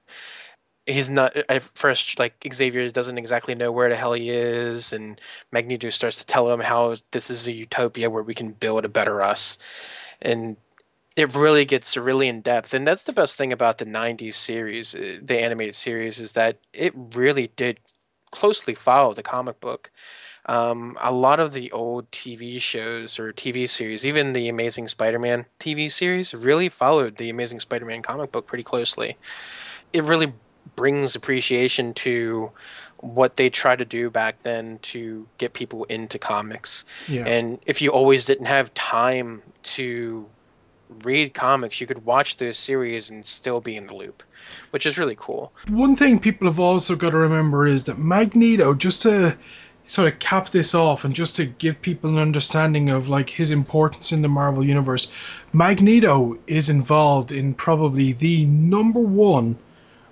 he's 0.87 1.11
not 1.11 1.37
at 1.37 1.62
first 1.62 2.19
like 2.19 2.35
Xavier 2.53 2.91
doesn't 2.91 3.19
exactly 3.19 3.55
know 3.55 3.73
where 3.73 3.89
the 3.89 3.97
hell 3.97 4.12
he 4.12 4.31
is, 4.31 4.93
and 4.93 5.21
Magneto 5.53 5.91
starts 5.91 6.19
to 6.19 6.27
tell 6.27 6.51
him 6.51 6.61
how 6.61 6.97
this 7.12 7.31
is 7.31 7.47
a 7.49 7.53
utopia 7.53 8.11
where 8.11 8.23
we 8.23 8.35
can 8.35 8.53
build 8.53 8.85
a 8.85 8.89
better 8.89 9.23
us, 9.23 9.59
and 10.23 10.57
it 11.17 11.35
really 11.35 11.65
gets 11.65 11.97
really 11.97 12.29
in 12.29 12.41
depth 12.41 12.73
and 12.73 12.87
that's 12.87 13.03
the 13.05 13.12
best 13.12 13.37
thing 13.37 13.53
about 13.53 13.79
the 13.79 13.85
90s 13.85 14.37
series 14.37 14.95
uh, 14.95 15.19
the 15.23 15.41
animated 15.41 15.75
series 15.75 16.21
is 16.21 16.33
that 16.33 16.59
it 16.73 16.93
really 17.15 17.49
did 17.57 17.79
closely 18.31 18.75
follow 18.75 19.12
the 19.12 19.23
comic 19.23 19.61
book 19.61 19.91
um, 20.51 20.99
a 21.01 21.13
lot 21.13 21.39
of 21.39 21.53
the 21.53 21.71
old 21.71 22.11
tv 22.11 22.61
shows 22.61 23.19
or 23.21 23.33
tv 23.33 23.69
series 23.69 24.05
even 24.05 24.33
the 24.33 24.49
amazing 24.49 24.89
spider-man 24.89 25.47
tv 25.61 25.91
series 25.91 26.35
really 26.35 26.69
followed 26.69 27.17
the 27.17 27.31
amazing 27.31 27.61
spider-man 27.61 28.03
comic 28.03 28.33
book 28.33 28.47
pretty 28.47 28.65
closely 28.65 29.17
it 29.93 30.03
really 30.05 30.33
brings 30.75 31.15
appreciation 31.15 31.95
to 31.95 32.51
what 32.99 33.37
they 33.37 33.49
tried 33.49 33.79
to 33.79 33.85
do 33.85 34.11
back 34.11 34.43
then 34.43 34.79
to 34.83 35.27
get 35.39 35.53
people 35.53 35.85
into 35.85 36.19
comics 36.19 36.85
Yeah. 37.09 37.27
and 37.27 37.61
if 37.65 37.81
you 37.81 37.91
always 37.91 38.25
didn't 38.27 38.47
have 38.47 38.75
time 38.75 39.43
to 39.63 40.27
read 41.05 41.33
comics, 41.35 41.81
you 41.81 41.87
could 41.87 42.05
watch 42.05 42.37
those 42.39 42.59
series 42.59 43.11
and 43.11 43.25
still 43.25 43.61
be 43.61 43.77
in 43.77 43.87
the 43.87 43.95
loop, 43.95 44.25
which 44.71 44.87
is 44.87 44.99
really 44.99 45.15
cool. 45.17 45.53
One 45.69 45.95
thing 45.95 46.19
people 46.19 46.49
have 46.49 46.59
also 46.59 46.97
got 46.97 47.11
to 47.11 47.17
remember 47.17 47.65
is 47.65 47.85
that 47.85 47.99
Magneto, 47.99 48.75
just 48.75 49.03
to 49.03 49.37
sort 49.91 50.12
of 50.12 50.19
cap 50.21 50.51
this 50.51 50.73
off 50.73 51.05
and 51.05 51.15
just 51.15 51.35
to 51.35 51.47
give 51.47 51.83
people 51.83 52.11
an 52.11 52.19
understanding 52.19 52.91
of 52.91 53.09
like 53.09 53.29
his 53.29 53.51
importance 53.51 54.12
in 54.12 54.23
the 54.23 54.29
Marvel 54.29 54.65
universe, 54.65 55.12
Magneto 55.53 56.39
is 56.47 56.71
involved 56.71 57.33
in 57.33 57.55
probably 57.55 58.12
the 58.12 58.45
number 58.47 59.01
one 59.01 59.59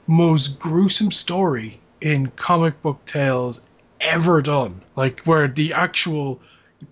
most 0.08 0.58
gruesome 0.58 1.12
story 1.12 1.78
in 2.00 2.26
comic 2.34 2.80
book 2.82 3.04
tales 3.04 3.66
ever 4.00 4.42
done. 4.42 4.80
Like 4.96 5.20
where 5.20 5.46
the 5.46 5.72
actual 5.72 6.40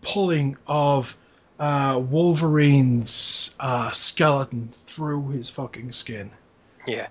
pulling 0.03 0.57
of 0.69 1.19
uh, 1.59 2.01
Wolverine's 2.09 3.57
uh, 3.59 3.91
skeleton 3.91 4.69
through 4.73 5.31
his 5.31 5.51
fucking 5.51 5.91
skin. 5.91 6.31
Yeah, 6.87 7.09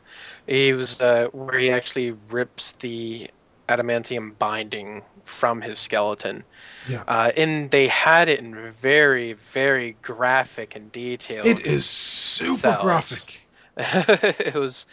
he 0.48 0.72
was 0.72 1.02
uh, 1.02 1.28
where 1.34 1.60
he 1.60 1.70
actually 1.70 2.16
rips 2.30 2.74
the 2.74 3.30
adamantium 3.68 4.38
binding 4.38 5.04
from 5.24 5.62
his 5.62 5.80
skeleton. 5.80 6.44
Yeah. 6.88 7.04
Uh, 7.08 7.32
and 7.36 7.72
they 7.72 7.88
had 7.88 8.30
it 8.30 8.40
in 8.40 8.72
very, 8.72 9.34
very 9.34 9.98
graphic 10.02 10.76
and 10.76 10.92
detailed. 10.92 11.48
It 11.48 11.66
is 11.66 11.86
super 11.86 12.58
cells. 12.58 12.84
graphic. 12.84 13.48
it 14.46 14.56
was, 14.56 14.86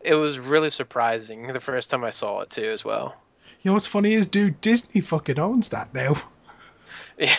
it 0.00 0.14
was 0.14 0.38
really 0.38 0.70
surprising 0.70 1.48
the 1.48 1.60
first 1.60 1.90
time 1.90 2.04
I 2.04 2.10
saw 2.10 2.40
it 2.40 2.50
too, 2.50 2.62
as 2.62 2.84
well. 2.84 3.16
You 3.62 3.70
know 3.70 3.72
what's 3.74 3.86
funny 3.86 4.14
is, 4.14 4.26
dude, 4.26 4.60
Disney 4.60 5.00
fucking 5.00 5.38
owns 5.38 5.68
that 5.70 5.92
now. 5.94 6.16
Yeah. 7.18 7.36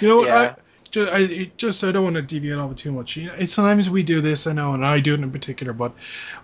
You 0.00 0.08
know 0.08 0.16
what? 0.16 0.26
Yeah. 0.26 0.54
I, 0.56 0.60
just, 0.92 1.12
I 1.12 1.50
just 1.56 1.82
I 1.82 1.90
don't 1.90 2.04
want 2.04 2.16
to 2.16 2.22
deviate 2.22 2.58
off 2.58 2.76
too 2.76 2.92
much. 2.92 3.16
You 3.16 3.26
know, 3.26 3.44
sometimes 3.46 3.90
we 3.90 4.02
do 4.02 4.20
this, 4.20 4.46
I 4.46 4.52
know, 4.52 4.74
and 4.74 4.86
I 4.86 5.00
do 5.00 5.14
it 5.14 5.20
in 5.20 5.30
particular. 5.32 5.72
But 5.72 5.92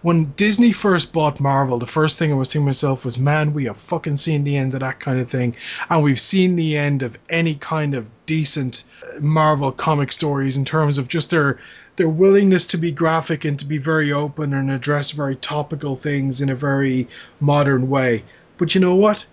when 0.03 0.33
Disney 0.37 0.73
first 0.73 1.13
bought 1.13 1.39
Marvel, 1.39 1.79
the 1.79 1.87
first 1.87 2.19
thing 2.19 2.33
I 2.33 2.35
was 2.35 2.53
thinking 2.53 2.67
myself 2.67 3.05
was, 3.05 3.19
"Man, 3.19 3.55
we 3.55 3.67
have 3.67 3.77
fucking 3.77 4.17
seen 4.17 4.45
the 4.45 4.57
end 4.57 4.75
of 4.75 4.81
that 4.81 5.01
kind 5.01 5.21
of 5.21 5.31
thing, 5.31 5.55
and 5.91 6.03
we've 6.03 6.19
seen 6.19 6.57
the 6.57 6.77
end 6.77 7.03
of 7.03 7.19
any 7.29 7.55
kind 7.55 7.95
of 7.95 8.07
decent 8.27 8.85
uh, 9.03 9.21
Marvel 9.21 9.71
comic 9.71 10.11
stories 10.13 10.57
in 10.57 10.65
terms 10.65 10.99
of 10.99 11.09
just 11.09 11.31
their." 11.31 11.59
Their 11.97 12.09
willingness 12.09 12.65
to 12.69 12.79
be 12.79 12.93
graphic 12.93 13.45
and 13.45 13.59
to 13.59 13.65
be 13.65 13.77
very 13.77 14.13
open 14.13 14.55
and 14.55 14.71
address 14.71 15.11
very 15.11 15.35
topical 15.35 15.97
things 15.97 16.41
in 16.41 16.49
a 16.49 16.55
very 16.55 17.09
modern 17.41 17.91
way. 17.91 18.23
But 18.57 18.73
you 18.73 18.81
know 18.81 18.95
what? 18.95 19.27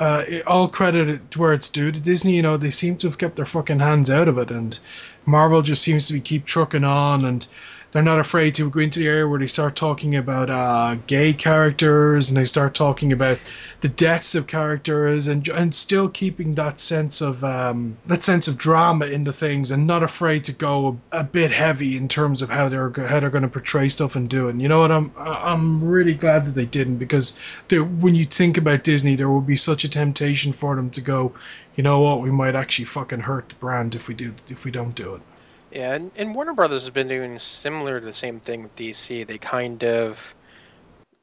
Uh, 0.00 0.24
all 0.46 0.68
credit 0.68 1.30
to 1.30 1.38
where 1.38 1.52
it's 1.52 1.68
due 1.68 1.92
to 1.92 2.00
Disney. 2.00 2.36
You 2.36 2.42
know, 2.42 2.56
they 2.56 2.70
seem 2.70 2.96
to 2.98 3.06
have 3.06 3.18
kept 3.18 3.36
their 3.36 3.44
fucking 3.44 3.80
hands 3.80 4.10
out 4.10 4.28
of 4.28 4.38
it, 4.38 4.50
and 4.50 4.78
Marvel 5.26 5.62
just 5.62 5.82
seems 5.82 6.06
to 6.08 6.14
be 6.14 6.20
keep 6.20 6.44
trucking 6.44 6.84
on, 6.84 7.24
and 7.24 7.46
they're 7.92 8.02
not 8.02 8.20
afraid 8.20 8.54
to 8.54 8.68
go 8.68 8.80
into 8.80 8.98
the 8.98 9.08
area 9.08 9.26
where 9.26 9.38
they 9.38 9.46
start 9.46 9.74
talking 9.74 10.14
about 10.14 10.50
uh, 10.50 10.96
gay 11.06 11.32
characters 11.32 12.28
and 12.28 12.36
they 12.36 12.44
start 12.44 12.74
talking 12.74 13.12
about 13.12 13.38
the 13.80 13.88
deaths 13.88 14.34
of 14.34 14.46
characters, 14.46 15.26
and 15.26 15.48
and 15.48 15.74
still 15.74 16.08
keeping 16.08 16.54
that 16.54 16.80
sense 16.80 17.20
of 17.20 17.44
um, 17.44 17.96
that 18.06 18.22
sense 18.22 18.48
of 18.48 18.58
drama 18.58 19.06
into 19.06 19.32
things, 19.32 19.70
and 19.70 19.86
not 19.86 20.02
afraid 20.02 20.44
to 20.44 20.52
go 20.52 20.98
a, 21.12 21.20
a 21.20 21.24
bit 21.24 21.50
heavy 21.50 21.96
in 21.96 22.08
terms 22.08 22.42
of 22.42 22.50
how 22.50 22.68
they're 22.68 22.90
how 23.06 23.20
they're 23.20 23.30
going 23.30 23.42
to 23.42 23.48
portray 23.48 23.88
stuff 23.88 24.16
and 24.16 24.28
do 24.28 24.48
it. 24.48 24.50
And 24.50 24.62
you 24.62 24.68
know 24.68 24.80
what? 24.80 24.92
I'm 24.92 25.12
I'm 25.16 25.82
really 25.82 26.14
glad 26.14 26.44
that 26.44 26.54
they 26.54 26.66
didn't 26.66 26.98
because 26.98 27.40
when 27.70 28.14
you 28.14 28.24
think 28.24 28.58
about 28.58 28.84
Disney, 28.84 29.14
there 29.14 29.30
will 29.30 29.40
be 29.40 29.56
such 29.56 29.84
a 29.84 29.88
temptation 29.88 30.52
for 30.52 30.76
them 30.76 30.90
to 30.90 31.00
go, 31.00 31.32
you 31.76 31.82
know 31.82 32.00
what? 32.00 32.20
We 32.20 32.30
might 32.30 32.56
actually 32.56 32.86
fucking 32.86 33.20
hurt 33.20 33.48
the 33.48 33.54
brand 33.54 33.94
if 33.94 34.08
we 34.08 34.14
do 34.14 34.34
if 34.48 34.64
we 34.64 34.70
don't 34.70 34.94
do 34.94 35.14
it. 35.14 35.22
Yeah, 35.70 35.94
and, 35.94 36.12
and 36.16 36.34
Warner 36.34 36.54
Brothers 36.54 36.82
has 36.82 36.90
been 36.90 37.08
doing 37.08 37.38
similar 37.38 38.00
to 38.00 38.06
the 38.06 38.12
same 38.12 38.40
thing 38.40 38.62
with 38.62 38.74
DC. 38.74 39.24
They 39.24 39.38
kind 39.38 39.82
of 39.84 40.34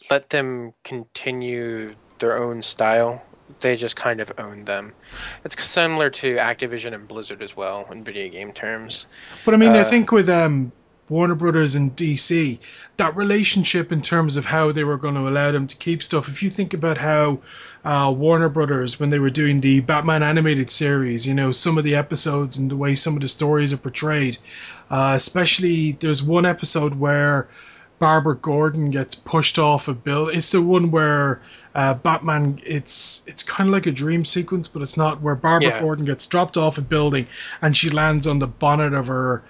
let 0.09 0.29
them 0.29 0.73
continue 0.83 1.95
their 2.19 2.37
own 2.37 2.61
style. 2.61 3.23
They 3.61 3.75
just 3.75 3.95
kind 3.95 4.21
of 4.21 4.31
own 4.37 4.65
them. 4.65 4.95
It's 5.43 5.61
similar 5.63 6.09
to 6.11 6.35
Activision 6.37 6.93
and 6.93 7.07
Blizzard 7.07 7.41
as 7.43 7.55
well 7.55 7.87
in 7.91 8.03
video 8.03 8.29
game 8.29 8.53
terms. 8.53 9.07
But 9.43 9.53
I 9.53 9.57
mean, 9.57 9.75
I 9.75 9.83
Uh, 9.83 9.83
think 9.83 10.11
with 10.11 10.29
um, 10.29 10.73
Warner 11.07 11.35
Brothers 11.35 11.75
and 11.75 11.95
DC, 11.95 12.57
that 12.97 13.15
relationship 13.15 13.91
in 13.91 14.01
terms 14.01 14.37
of 14.37 14.45
how 14.45 14.71
they 14.71 14.83
were 14.83 14.97
going 14.97 15.13
to 15.15 15.27
allow 15.27 15.51
them 15.51 15.67
to 15.67 15.75
keep 15.75 16.01
stuff. 16.01 16.27
If 16.27 16.41
you 16.41 16.49
think 16.49 16.73
about 16.73 16.97
how 16.97 17.39
uh, 17.83 18.11
Warner 18.15 18.49
Brothers, 18.49 18.99
when 18.99 19.11
they 19.11 19.19
were 19.19 19.29
doing 19.29 19.61
the 19.61 19.81
Batman 19.81 20.23
animated 20.23 20.69
series, 20.71 21.27
you 21.27 21.33
know, 21.35 21.51
some 21.51 21.77
of 21.77 21.83
the 21.83 21.95
episodes 21.95 22.57
and 22.57 22.71
the 22.71 22.75
way 22.75 22.95
some 22.95 23.13
of 23.15 23.21
the 23.21 23.27
stories 23.27 23.71
are 23.71 23.77
portrayed, 23.77 24.37
uh, 24.89 25.13
especially 25.15 25.91
there's 25.93 26.23
one 26.23 26.45
episode 26.45 26.95
where 26.95 27.47
Barbara 27.99 28.35
Gordon 28.35 28.89
gets 28.89 29.15
pushed 29.15 29.57
off 29.59 29.87
a 29.87 29.93
building. 29.93 30.37
It's 30.37 30.51
the 30.51 30.61
one 30.61 30.91
where 30.91 31.41
uh, 31.75 31.93
Batman. 31.93 32.59
It's 32.65 33.23
it's 33.27 33.43
kind 33.43 33.69
of 33.69 33.73
like 33.73 33.85
a 33.85 33.91
dream 33.91 34.25
sequence, 34.25 34.67
but 34.67 34.81
it's 34.81 34.97
not. 34.97 35.21
Where 35.21 35.35
Barbara 35.35 35.69
Yeah. 35.69 35.81
Gordon 35.81 36.05
gets 36.05 36.25
dropped 36.27 36.57
off 36.57 36.77
a 36.77 36.81
building 36.81 37.27
and 37.61 37.75
she 37.77 37.89
lands 37.89 38.27
on 38.27 38.39
the 38.39 38.47
bonnet 38.47 38.93
of 38.93 39.07
her. 39.07 39.43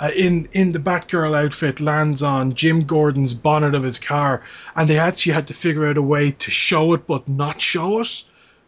Uh, 0.00 0.10
in 0.16 0.48
in 0.52 0.72
the 0.72 0.78
Batgirl 0.78 1.36
outfit, 1.36 1.78
lands 1.78 2.22
on 2.22 2.54
Jim 2.54 2.80
Gordon's 2.80 3.34
bonnet 3.34 3.74
of 3.74 3.82
his 3.82 3.98
car, 3.98 4.42
and 4.74 4.88
they 4.88 4.98
actually 4.98 5.34
had 5.34 5.46
to 5.48 5.54
figure 5.54 5.86
out 5.86 5.98
a 5.98 6.02
way 6.02 6.30
to 6.30 6.50
show 6.50 6.94
it 6.94 7.06
but 7.06 7.28
not 7.28 7.60
show 7.60 8.00
it 8.00 8.24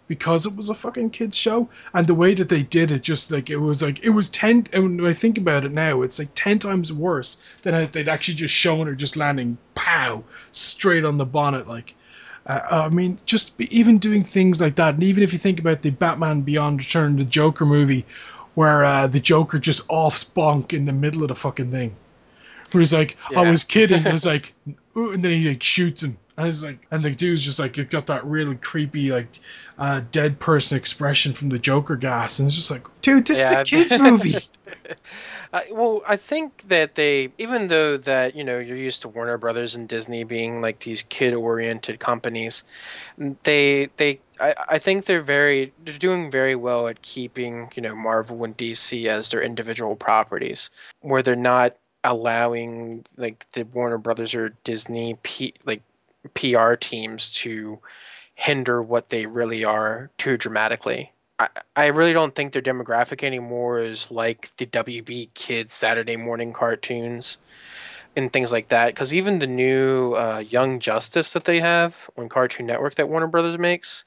because 0.08 0.44
it 0.44 0.54
was 0.54 0.68
a 0.68 0.74
fucking 0.74 1.08
kids 1.08 1.34
show. 1.34 1.70
And 1.94 2.06
the 2.06 2.14
way 2.14 2.34
that 2.34 2.50
they 2.50 2.62
did 2.62 2.90
it 2.90 3.00
just 3.00 3.30
like 3.30 3.48
it 3.48 3.56
was 3.56 3.82
like 3.82 4.04
it 4.04 4.10
was 4.10 4.28
10 4.28 4.66
and 4.74 5.00
when 5.00 5.10
i 5.10 5.14
think 5.14 5.38
about 5.38 5.64
it 5.64 5.72
now 5.72 6.02
it's 6.02 6.18
like 6.18 6.28
10 6.34 6.58
times 6.58 6.92
worse 6.92 7.42
than 7.62 7.74
if 7.74 7.92
they'd 7.92 8.10
actually 8.10 8.34
just 8.34 8.54
shown 8.54 8.86
her 8.86 8.94
just 8.94 9.16
landing 9.16 9.56
pow 9.74 10.22
straight 10.50 11.04
on 11.04 11.16
the 11.16 11.24
bonnet 11.24 11.66
like. 11.66 11.94
Uh, 12.44 12.60
i 12.70 12.88
mean 12.88 13.16
just 13.24 13.56
be, 13.56 13.74
even 13.76 13.98
doing 13.98 14.22
things 14.22 14.60
like 14.60 14.74
that 14.74 14.94
and 14.94 15.02
even 15.04 15.22
if 15.22 15.32
you 15.32 15.38
think 15.38 15.60
about 15.60 15.80
the 15.80 15.90
batman 15.90 16.40
beyond 16.40 16.80
return 16.80 17.16
the 17.16 17.24
joker 17.24 17.64
movie 17.64 18.04
where 18.54 18.84
uh, 18.84 19.06
the 19.06 19.20
joker 19.20 19.58
just 19.58 19.82
off 19.88 20.32
bonk 20.34 20.72
in 20.72 20.84
the 20.84 20.92
middle 20.92 21.22
of 21.22 21.28
the 21.28 21.34
fucking 21.34 21.70
thing 21.70 21.94
where 22.72 22.80
he's 22.80 22.92
like 22.92 23.16
i 23.36 23.42
was 23.42 23.64
kidding 23.64 23.98
and 24.04 24.14
it's 24.14 24.26
like 24.26 24.54
ooh, 24.96 25.12
and 25.12 25.22
then 25.22 25.32
he 25.32 25.48
like 25.48 25.62
shoots 25.62 26.02
him 26.02 26.16
and 26.36 26.48
it's 26.48 26.64
like 26.64 26.86
and 26.90 27.02
the 27.02 27.10
dude's 27.10 27.44
just 27.44 27.58
like 27.58 27.76
it 27.78 27.90
got 27.90 28.06
that 28.06 28.24
really 28.24 28.56
creepy 28.56 29.10
like 29.12 29.28
uh, 29.78 30.00
dead 30.10 30.38
person 30.38 30.78
expression 30.78 31.32
from 31.32 31.48
the 31.48 31.58
Joker 31.58 31.96
gas, 31.96 32.38
and 32.38 32.46
it's 32.46 32.54
just 32.54 32.70
like, 32.70 32.86
dude, 33.00 33.26
this 33.26 33.38
Yeah. 33.40 33.60
is 33.60 33.60
a 33.60 33.64
kids 33.64 33.98
movie. 33.98 34.36
Well, 35.70 36.02
I 36.08 36.16
think 36.16 36.62
that 36.68 36.94
they, 36.94 37.30
even 37.36 37.66
though 37.66 37.98
that 37.98 38.34
you 38.34 38.42
know 38.42 38.58
you're 38.58 38.76
used 38.76 39.02
to 39.02 39.08
Warner 39.08 39.36
Brothers 39.36 39.74
and 39.74 39.86
Disney 39.86 40.24
being 40.24 40.62
like 40.62 40.80
these 40.80 41.02
kid-oriented 41.02 42.00
companies, 42.00 42.64
they 43.42 43.90
they 43.98 44.20
I, 44.40 44.54
I 44.70 44.78
think 44.78 45.04
they're 45.04 45.22
very 45.22 45.72
they're 45.84 45.98
doing 45.98 46.30
very 46.30 46.54
well 46.54 46.88
at 46.88 47.02
keeping 47.02 47.70
you 47.74 47.82
know 47.82 47.94
Marvel 47.94 48.44
and 48.44 48.56
DC 48.56 49.06
as 49.06 49.30
their 49.30 49.42
individual 49.42 49.94
properties, 49.94 50.70
where 51.00 51.22
they're 51.22 51.36
not 51.36 51.76
allowing 52.04 53.04
like 53.18 53.46
the 53.52 53.64
Warner 53.64 53.98
Brothers 53.98 54.34
or 54.34 54.54
Disney 54.64 55.18
P, 55.22 55.52
like 55.66 55.82
PR 56.34 56.74
teams 56.74 57.30
to 57.30 57.78
hinder 58.34 58.82
what 58.82 59.10
they 59.10 59.26
really 59.26 59.64
are 59.64 60.10
too 60.16 60.38
dramatically. 60.38 61.12
I, 61.42 61.48
I 61.76 61.86
really 61.86 62.12
don't 62.12 62.34
think 62.34 62.52
their 62.52 62.62
demographic 62.62 63.22
anymore 63.22 63.80
is 63.80 64.10
like 64.10 64.50
the 64.58 64.66
WB 64.66 65.34
Kids 65.34 65.72
Saturday 65.72 66.16
morning 66.16 66.52
cartoons 66.52 67.38
and 68.16 68.32
things 68.32 68.52
like 68.52 68.68
that. 68.68 68.94
Because 68.94 69.12
even 69.12 69.38
the 69.38 69.46
new 69.46 70.12
uh, 70.12 70.38
Young 70.38 70.78
Justice 70.78 71.32
that 71.32 71.44
they 71.44 71.60
have 71.60 72.08
on 72.16 72.28
Cartoon 72.28 72.66
Network 72.66 72.94
that 72.94 73.08
Warner 73.08 73.26
Brothers 73.26 73.58
makes 73.58 74.04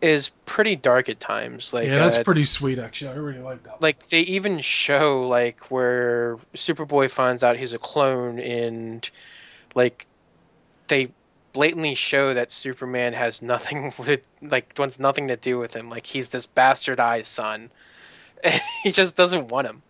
is 0.00 0.30
pretty 0.46 0.74
dark 0.76 1.08
at 1.08 1.20
times. 1.20 1.72
Like 1.72 1.88
yeah, 1.88 1.98
that's 1.98 2.18
uh, 2.18 2.24
pretty 2.24 2.44
sweet, 2.44 2.78
actually. 2.78 3.10
I 3.10 3.14
really 3.14 3.40
like 3.40 3.62
that. 3.64 3.80
like 3.80 4.08
they 4.08 4.20
even 4.20 4.60
show 4.60 5.26
like 5.28 5.70
where 5.70 6.38
Superboy 6.54 7.10
finds 7.10 7.44
out 7.44 7.56
he's 7.56 7.74
a 7.74 7.78
clone 7.78 8.38
and 8.38 9.08
like 9.74 10.06
they 10.88 11.12
blatantly 11.52 11.94
show 11.94 12.34
that 12.34 12.50
Superman 12.52 13.12
has 13.12 13.42
nothing 13.42 13.92
with 13.98 14.26
like 14.40 14.72
wants 14.78 14.98
nothing 14.98 15.28
to 15.28 15.36
do 15.36 15.58
with 15.58 15.74
him. 15.74 15.90
Like 15.90 16.06
he's 16.06 16.28
this 16.28 16.46
bastardized 16.46 17.26
son. 17.26 17.70
And 18.44 18.60
he 18.82 18.92
just 18.92 19.16
doesn't 19.16 19.48
want 19.48 19.66
him. 19.68 19.82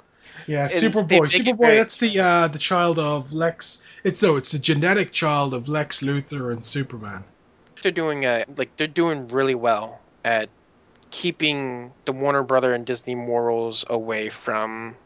yeah, 0.47 0.69
they 0.69 0.75
Superboy. 0.75 1.21
Superboy. 1.21 1.59
very- 1.59 1.79
That's 1.79 1.99
the 1.99 2.19
uh, 2.19 2.49
the 2.49 2.59
child 2.59 2.99
of 2.99 3.33
Lex. 3.33 3.85
It's 4.05 4.23
no, 4.23 4.37
it's 4.37 4.53
the 4.53 4.59
genetic 4.59 5.13
child 5.13 5.55
of 5.55 5.69
Lex 5.69 6.03
Luthor 6.03 6.53
and 6.53 6.65
Superman. 6.65 7.25
They're 7.83 7.93
doing 7.93 8.25
a 8.25 8.45
like 8.57 8.77
they're 8.77 8.87
doing 8.87 9.29
really 9.29 9.55
well 9.55 10.01
at 10.25 10.49
keeping 11.11 11.93
the 12.05 12.13
Warner 12.13 12.43
Brother 12.43 12.75
and 12.75 12.87
Disney 12.87 13.15
morals 13.15 13.85
away 13.91 14.29
from 14.31 14.97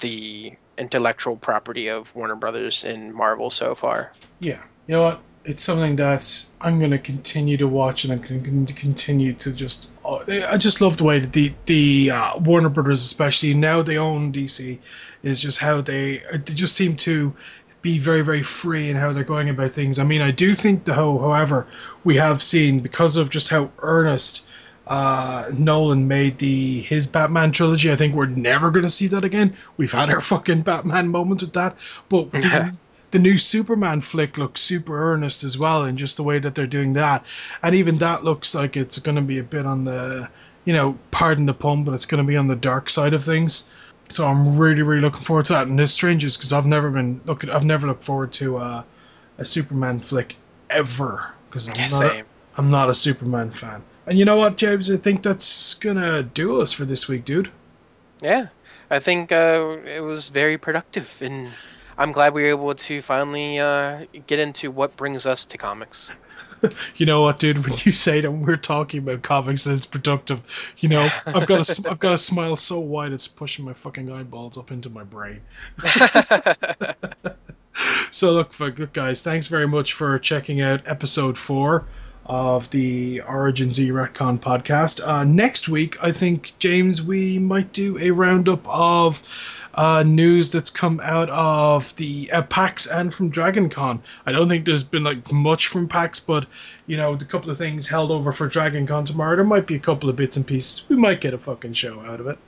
the 0.00 0.52
intellectual 0.78 1.36
property 1.36 1.88
of 1.88 2.14
Warner 2.14 2.34
Brothers 2.36 2.84
and 2.84 3.14
Marvel 3.14 3.50
so 3.50 3.74
far. 3.74 4.12
Yeah, 4.40 4.60
you 4.86 4.94
know 4.94 5.02
what? 5.04 5.20
It's 5.46 5.62
something 5.62 5.96
that 5.96 6.46
I'm 6.60 6.78
going 6.78 6.90
to 6.90 6.98
continue 6.98 7.56
to 7.56 7.68
watch, 7.68 8.04
and 8.04 8.12
I'm 8.12 8.42
going 8.42 8.66
to 8.66 8.74
continue 8.74 9.32
to 9.34 9.52
just. 9.52 9.92
oh, 10.04 10.22
I 10.28 10.56
just 10.56 10.80
love 10.80 10.96
the 10.96 11.04
way 11.04 11.20
that 11.20 11.32
the 11.32 11.54
the 11.66 12.10
uh, 12.10 12.38
Warner 12.38 12.68
Brothers, 12.68 13.02
especially 13.02 13.54
now 13.54 13.80
they 13.80 13.96
own 13.96 14.32
DC, 14.32 14.78
is 15.22 15.40
just 15.40 15.58
how 15.58 15.80
they 15.80 16.22
they 16.32 16.54
just 16.54 16.74
seem 16.76 16.96
to 16.96 17.34
be 17.80 17.98
very 17.98 18.22
very 18.22 18.42
free 18.42 18.90
in 18.90 18.96
how 18.96 19.12
they're 19.12 19.24
going 19.24 19.48
about 19.48 19.72
things. 19.72 19.98
I 19.98 20.04
mean, 20.04 20.20
I 20.20 20.32
do 20.32 20.54
think 20.54 20.84
the 20.84 20.94
whole, 20.94 21.20
however, 21.20 21.66
we 22.04 22.16
have 22.16 22.42
seen 22.42 22.80
because 22.80 23.16
of 23.16 23.30
just 23.30 23.48
how 23.48 23.70
earnest 23.78 24.46
uh, 24.86 25.50
Nolan 25.56 26.06
made 26.08 26.38
the 26.38 26.82
his 26.82 27.06
Batman 27.06 27.52
trilogy. 27.52 27.90
I 27.90 27.96
think 27.96 28.14
we're 28.14 28.26
never 28.26 28.70
going 28.70 28.84
to 28.84 28.88
see 28.90 29.06
that 29.08 29.24
again. 29.24 29.54
We've 29.76 29.92
had 29.92 30.10
our 30.10 30.20
fucking 30.20 30.62
Batman 30.62 31.08
moment 31.08 31.42
with 31.42 31.52
that, 31.54 31.76
but 32.08 32.32
the, 32.32 32.74
the 33.10 33.18
new 33.18 33.38
Superman 33.38 34.00
flick 34.00 34.38
looks 34.38 34.60
super 34.60 35.12
earnest 35.12 35.44
as 35.44 35.58
well, 35.58 35.84
in 35.84 35.96
just 35.96 36.16
the 36.16 36.22
way 36.22 36.38
that 36.38 36.54
they're 36.54 36.66
doing 36.66 36.92
that, 36.94 37.24
and 37.62 37.74
even 37.74 37.98
that 37.98 38.24
looks 38.24 38.54
like 38.54 38.76
it's 38.76 38.98
going 38.98 39.16
to 39.16 39.22
be 39.22 39.38
a 39.38 39.42
bit 39.42 39.66
on 39.66 39.84
the, 39.84 40.28
you 40.64 40.72
know, 40.72 40.98
pardon 41.10 41.46
the 41.46 41.54
pun, 41.54 41.84
but 41.84 41.94
it's 41.94 42.06
going 42.06 42.22
to 42.22 42.26
be 42.26 42.36
on 42.36 42.48
the 42.48 42.56
dark 42.56 42.90
side 42.90 43.14
of 43.14 43.24
things. 43.24 43.70
So 44.08 44.26
I'm 44.26 44.58
really, 44.58 44.82
really 44.82 45.00
looking 45.00 45.22
forward 45.22 45.46
to 45.46 45.54
that. 45.54 45.66
And 45.66 45.80
it's 45.80 45.92
strange 45.92 46.24
is 46.24 46.36
because 46.36 46.52
I've 46.52 46.66
never 46.66 46.90
been 46.90 47.20
looking, 47.24 47.50
I've 47.50 47.64
never 47.64 47.86
looked 47.88 48.04
forward 48.04 48.32
to 48.34 48.58
uh, 48.58 48.82
a 49.38 49.44
Superman 49.44 49.98
flick 49.98 50.36
ever 50.70 51.32
because 51.48 51.68
I'm 51.68 51.76
Yeah, 51.76 51.88
not. 51.88 52.16
A. 52.16 52.24
I'm 52.58 52.70
not 52.70 52.88
a 52.88 52.94
Superman 52.94 53.50
fan. 53.50 53.82
And 54.06 54.18
you 54.18 54.24
know 54.24 54.36
what, 54.36 54.56
James? 54.56 54.90
I 54.90 54.96
think 54.96 55.22
that's 55.22 55.74
gonna 55.74 56.22
do 56.22 56.62
us 56.62 56.72
for 56.72 56.84
this 56.84 57.08
week, 57.08 57.24
dude. 57.24 57.50
Yeah, 58.22 58.46
I 58.90 58.98
think 58.98 59.30
uh, 59.30 59.76
it 59.84 60.00
was 60.00 60.30
very 60.30 60.56
productive, 60.56 61.18
and 61.20 61.48
I'm 61.98 62.12
glad 62.12 62.34
we 62.34 62.42
were 62.42 62.48
able 62.48 62.74
to 62.74 63.00
finally 63.00 63.58
uh, 63.58 64.04
get 64.26 64.38
into 64.38 64.70
what 64.70 64.96
brings 64.96 65.26
us 65.26 65.44
to 65.46 65.58
comics. 65.58 66.10
You 66.96 67.04
know 67.04 67.20
what, 67.20 67.38
dude? 67.38 67.58
When 67.64 67.74
you 67.84 67.92
say 67.92 68.22
that 68.22 68.30
we're 68.30 68.56
talking 68.56 69.00
about 69.00 69.22
comics 69.22 69.66
and 69.66 69.76
it's 69.76 69.84
productive, 69.84 70.42
you 70.78 70.88
know, 70.88 71.08
I've 71.26 71.46
got 71.46 71.68
a, 71.68 71.90
I've 71.90 71.98
got 71.98 72.14
a 72.14 72.18
smile 72.18 72.56
so 72.56 72.80
wide 72.80 73.12
it's 73.12 73.28
pushing 73.28 73.66
my 73.66 73.74
fucking 73.74 74.10
eyeballs 74.10 74.56
up 74.56 74.72
into 74.72 74.88
my 74.88 75.04
brain. 75.04 75.42
So 78.10 78.32
look, 78.32 78.58
look, 78.58 78.92
guys, 78.92 79.22
thanks 79.22 79.46
very 79.46 79.68
much 79.68 79.92
for 79.92 80.18
checking 80.18 80.62
out 80.62 80.80
episode 80.86 81.36
four 81.36 81.84
of 82.24 82.70
the 82.70 83.20
Origin 83.20 83.72
Z 83.72 83.90
Retcon 83.90 84.38
podcast. 84.38 85.06
Uh, 85.06 85.24
next 85.24 85.68
week, 85.68 86.02
I 86.02 86.12
think 86.12 86.54
James, 86.58 87.02
we 87.02 87.38
might 87.38 87.72
do 87.72 87.98
a 87.98 88.10
roundup 88.10 88.66
of 88.66 89.22
uh, 89.76 90.02
news 90.02 90.50
that's 90.50 90.70
come 90.70 91.00
out 91.00 91.28
of 91.30 91.94
the 91.96 92.30
uh, 92.32 92.42
PAX 92.42 92.86
and 92.86 93.12
from 93.12 93.28
Dragon 93.28 93.68
Con. 93.68 94.02
I 94.24 94.32
don't 94.32 94.48
think 94.48 94.64
there's 94.64 94.82
been 94.82 95.04
like 95.04 95.30
much 95.30 95.68
from 95.68 95.86
PAX, 95.86 96.18
but 96.18 96.46
you 96.86 96.96
know, 96.96 97.14
the 97.14 97.24
couple 97.24 97.50
of 97.50 97.58
things 97.58 97.86
held 97.86 98.10
over 98.10 98.32
for 98.32 98.48
Dragon 98.48 98.86
Con 98.86 99.04
tomorrow. 99.04 99.36
There 99.36 99.44
might 99.44 99.66
be 99.66 99.74
a 99.74 99.80
couple 99.80 100.08
of 100.08 100.16
bits 100.16 100.36
and 100.36 100.46
pieces. 100.46 100.88
We 100.88 100.96
might 100.96 101.20
get 101.20 101.34
a 101.34 101.38
fucking 101.38 101.74
show 101.74 102.00
out 102.00 102.20
of 102.20 102.26
it. 102.26 102.38